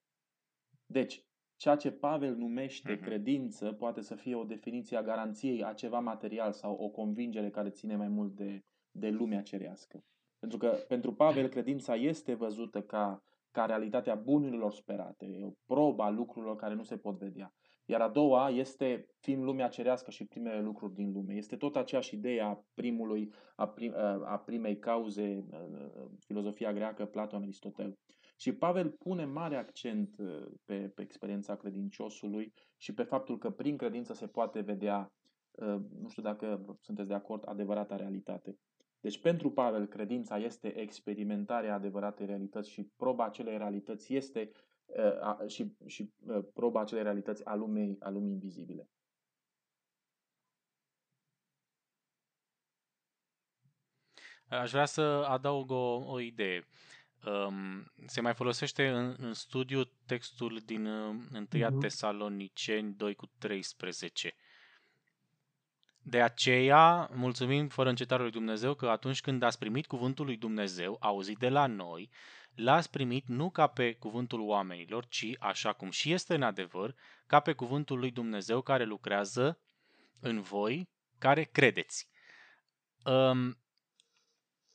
Deci, 0.85 1.23
ceea 1.55 1.75
ce 1.75 1.91
Pavel 1.91 2.35
numește 2.35 2.93
Mhm. 2.93 3.03
credință 3.03 3.71
poate 3.71 4.01
să 4.01 4.15
fie 4.15 4.35
o 4.35 4.43
definiție 4.43 4.97
a 4.97 5.01
garanției 5.01 5.63
a 5.63 5.73
ceva 5.73 5.99
material 5.99 6.51
sau 6.51 6.75
o 6.75 6.89
convingere 6.89 7.49
care 7.49 7.69
ține 7.69 7.95
mai 7.95 8.07
mult 8.07 8.35
de, 8.35 8.63
de 8.91 9.09
lumea 9.09 9.41
cerească. 9.41 10.03
Pentru 10.39 10.57
că 10.57 10.67
pentru 10.87 11.13
Pavel 11.13 11.47
credința 11.47 11.95
este 11.95 12.33
văzută 12.33 12.81
ca, 12.81 13.23
ca 13.55 13.65
realitatea 13.65 14.15
bunurilor 14.15 14.71
sperate, 14.71 15.25
e 15.25 15.45
o 15.45 15.51
probă 15.65 16.03
a 16.03 16.09
lucrurilor 16.09 16.55
care 16.55 16.73
nu 16.73 16.83
se 16.83 16.97
pot 16.97 17.17
vedea. 17.17 17.53
Iar 17.85 18.01
a 18.01 18.09
doua 18.09 18.49
este 18.49 19.07
fiind 19.19 19.43
lumea 19.43 19.67
cerească 19.67 20.11
și 20.11 20.25
primele 20.25 20.61
lucruri 20.61 20.93
din 20.93 21.11
lume. 21.11 21.33
Este 21.33 21.55
tot 21.55 21.75
aceeași 21.75 22.15
idee 22.15 22.41
a 22.41 22.63
primului, 22.73 23.33
a, 23.55 23.67
prim, 23.67 23.93
a 24.25 24.37
primei 24.45 24.77
cauze, 24.79 25.45
filozofia 26.19 26.73
greacă, 26.73 27.05
Platon, 27.05 27.41
Aristotel. 27.41 27.97
Și 28.37 28.51
Pavel 28.53 28.89
pune 28.89 29.25
mare 29.25 29.55
accent 29.55 30.15
pe, 30.65 30.91
pe 30.95 31.01
experiența 31.01 31.55
credinciosului 31.55 32.53
și 32.77 32.93
pe 32.93 33.03
faptul 33.03 33.37
că 33.37 33.49
prin 33.49 33.77
credință 33.77 34.13
se 34.13 34.27
poate 34.27 34.59
vedea, 34.59 35.11
nu 36.01 36.07
știu 36.09 36.23
dacă 36.23 36.77
sunteți 36.81 37.07
de 37.07 37.13
acord, 37.13 37.43
adevărata 37.45 37.95
realitate. 37.95 38.57
Deci 39.05 39.19
pentru 39.19 39.51
Pavel 39.51 39.85
credința 39.85 40.37
este 40.37 40.77
experimentarea 40.79 41.73
adevăratei 41.73 42.25
realități 42.25 42.69
și 42.69 42.83
proba 42.83 43.25
acelei 43.25 43.57
realități 43.57 44.13
este 44.13 44.51
uh, 44.85 45.47
și, 45.47 45.75
și 45.85 46.13
uh, 46.25 46.43
proba 46.53 46.81
acelei 46.81 47.03
realități 47.03 47.45
a 47.45 47.55
lumii, 47.55 47.95
a 47.99 48.09
lumii 48.09 48.31
invizibile. 48.31 48.89
Aș 54.47 54.71
vrea 54.71 54.85
să 54.85 55.01
adaug 55.27 55.71
o, 55.71 56.11
o 56.11 56.19
idee. 56.19 56.67
Um, 57.25 57.91
se 58.05 58.21
mai 58.21 58.33
folosește 58.33 58.87
în, 58.87 59.15
în 59.17 59.33
studiu 59.33 59.83
textul 60.05 60.61
din 60.65 60.85
uh, 60.85 61.15
1 61.33 61.47
uh-huh. 61.53 61.79
Tesaloniceni 61.79 62.93
2 62.93 63.15
cu 63.15 63.25
13. 63.37 64.35
De 66.07 66.21
aceea, 66.21 67.09
mulțumim 67.13 67.67
fără 67.67 67.89
încetare 67.89 68.21
lui 68.21 68.31
Dumnezeu 68.31 68.73
că 68.73 68.89
atunci 68.89 69.21
când 69.21 69.43
ați 69.43 69.57
primit 69.57 69.85
cuvântul 69.85 70.25
lui 70.25 70.37
Dumnezeu, 70.37 70.97
auzit 70.99 71.37
de 71.37 71.49
la 71.49 71.67
noi, 71.67 72.09
l-ați 72.55 72.89
primit 72.89 73.27
nu 73.27 73.49
ca 73.49 73.67
pe 73.67 73.93
cuvântul 73.93 74.41
oamenilor, 74.41 75.07
ci, 75.07 75.25
așa 75.39 75.73
cum 75.73 75.91
și 75.91 76.11
este 76.11 76.35
în 76.35 76.41
adevăr, 76.41 76.95
ca 77.27 77.39
pe 77.39 77.53
cuvântul 77.53 77.99
lui 77.99 78.11
Dumnezeu 78.11 78.61
care 78.61 78.83
lucrează 78.83 79.59
în 80.19 80.41
voi, 80.41 80.89
care 81.17 81.43
credeți. 81.43 82.09
Um, 83.05 83.57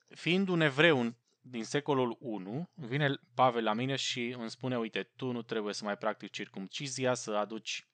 fiind 0.09 0.48
un 0.48 0.61
evreu 0.61 1.15
din 1.40 1.65
secolul 1.65 2.16
1, 2.20 2.70
vine 2.74 3.15
Pavel 3.35 3.65
la 3.65 3.73
mine 3.73 3.97
și 3.97 4.35
îmi 4.39 4.51
spune, 4.51 4.78
uite, 4.78 5.02
tu 5.02 5.31
nu 5.31 5.43
trebuie 5.43 5.74
să 5.74 5.85
mai 5.85 5.97
practici 5.97 6.35
circumcizia, 6.35 7.15
să 7.15 7.32
aduci 7.32 7.90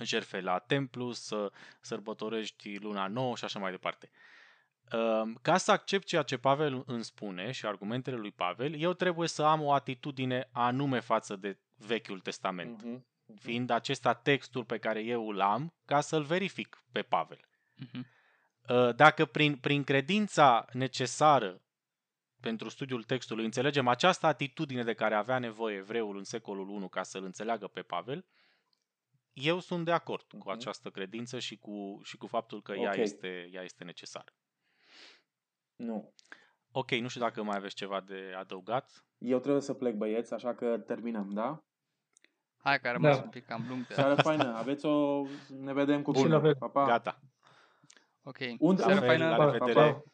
jerfe 0.00 0.40
la 0.40 0.58
templu, 0.58 1.12
să 1.12 1.52
sărbătorești 1.80 2.76
luna 2.76 3.06
nouă 3.06 3.36
și 3.36 3.44
așa 3.44 3.58
mai 3.58 3.70
departe. 3.70 4.10
Ca 5.42 5.56
să 5.56 5.70
accept 5.70 6.06
ceea 6.06 6.22
ce 6.22 6.36
Pavel 6.36 6.82
îmi 6.86 7.04
spune 7.04 7.50
și 7.50 7.66
argumentele 7.66 8.16
lui 8.16 8.32
Pavel, 8.32 8.80
eu 8.80 8.92
trebuie 8.92 9.28
să 9.28 9.42
am 9.42 9.62
o 9.62 9.72
atitudine 9.72 10.48
anume 10.52 11.00
față 11.00 11.36
de 11.36 11.58
Vechiul 11.76 12.20
Testament, 12.20 12.82
uh-huh. 12.82 13.02
fiind 13.40 13.70
acesta 13.70 14.14
textul 14.14 14.64
pe 14.64 14.78
care 14.78 15.02
eu 15.02 15.28
îl 15.28 15.40
am, 15.40 15.74
ca 15.84 16.00
să-l 16.00 16.22
verific 16.22 16.84
pe 16.92 17.02
Pavel. 17.02 17.40
Uh-huh. 17.84 18.20
Dacă 18.96 19.24
prin, 19.24 19.56
prin 19.56 19.84
credința 19.84 20.64
necesară 20.72 21.62
pentru 22.40 22.68
studiul 22.68 23.02
textului 23.02 23.44
înțelegem 23.44 23.88
această 23.88 24.26
atitudine 24.26 24.82
de 24.82 24.94
care 24.94 25.14
avea 25.14 25.38
nevoie 25.38 25.76
evreul 25.76 26.16
în 26.16 26.24
secolul 26.24 26.68
1 26.68 26.88
ca 26.88 27.02
să-l 27.02 27.24
înțeleagă 27.24 27.66
pe 27.66 27.82
Pavel, 27.82 28.24
eu 29.32 29.58
sunt 29.58 29.84
de 29.84 29.92
acord 29.92 30.26
uh-huh. 30.26 30.38
cu 30.38 30.50
această 30.50 30.90
credință 30.90 31.38
și 31.38 31.56
cu, 31.56 32.00
și 32.02 32.16
cu 32.16 32.26
faptul 32.26 32.62
că 32.62 32.72
okay. 32.72 32.84
ea, 32.84 32.94
este, 32.94 33.48
ea 33.52 33.62
este 33.62 33.84
necesară. 33.84 34.34
Nu. 35.76 36.14
Ok, 36.70 36.90
nu 36.90 37.08
știu 37.08 37.20
dacă 37.20 37.42
mai 37.42 37.56
aveți 37.56 37.74
ceva 37.74 38.00
de 38.00 38.32
adăugat. 38.36 39.04
Eu 39.18 39.38
trebuie 39.38 39.62
să 39.62 39.74
plec, 39.74 39.94
băieți, 39.94 40.34
așa 40.34 40.54
că 40.54 40.78
terminăm, 40.78 41.30
da? 41.30 41.64
Hai 42.56 42.80
că 42.80 42.88
a 42.88 42.92
rămas 42.92 43.16
da. 43.16 43.22
un 43.22 43.28
pic 43.28 43.44
cam 43.44 43.64
lung. 43.68 43.86
De... 43.86 43.94
Seară 43.94 44.22
faină, 44.22 44.56
aveți 44.56 44.86
o... 44.86 45.26
Ne 45.48 45.72
vedem 45.72 46.02
cu 46.02 46.10
bine. 46.10 46.52
Pa, 46.52 46.68
pa. 46.68 46.86
Gata. 46.86 47.20
Ok. 48.22 48.38
Unde? 48.58 48.82
Seară 48.82 49.00
faină. 49.00 49.28
La 49.36 49.50
revedere. 49.50 49.72
Pa, 49.72 49.92
pa. 49.92 50.11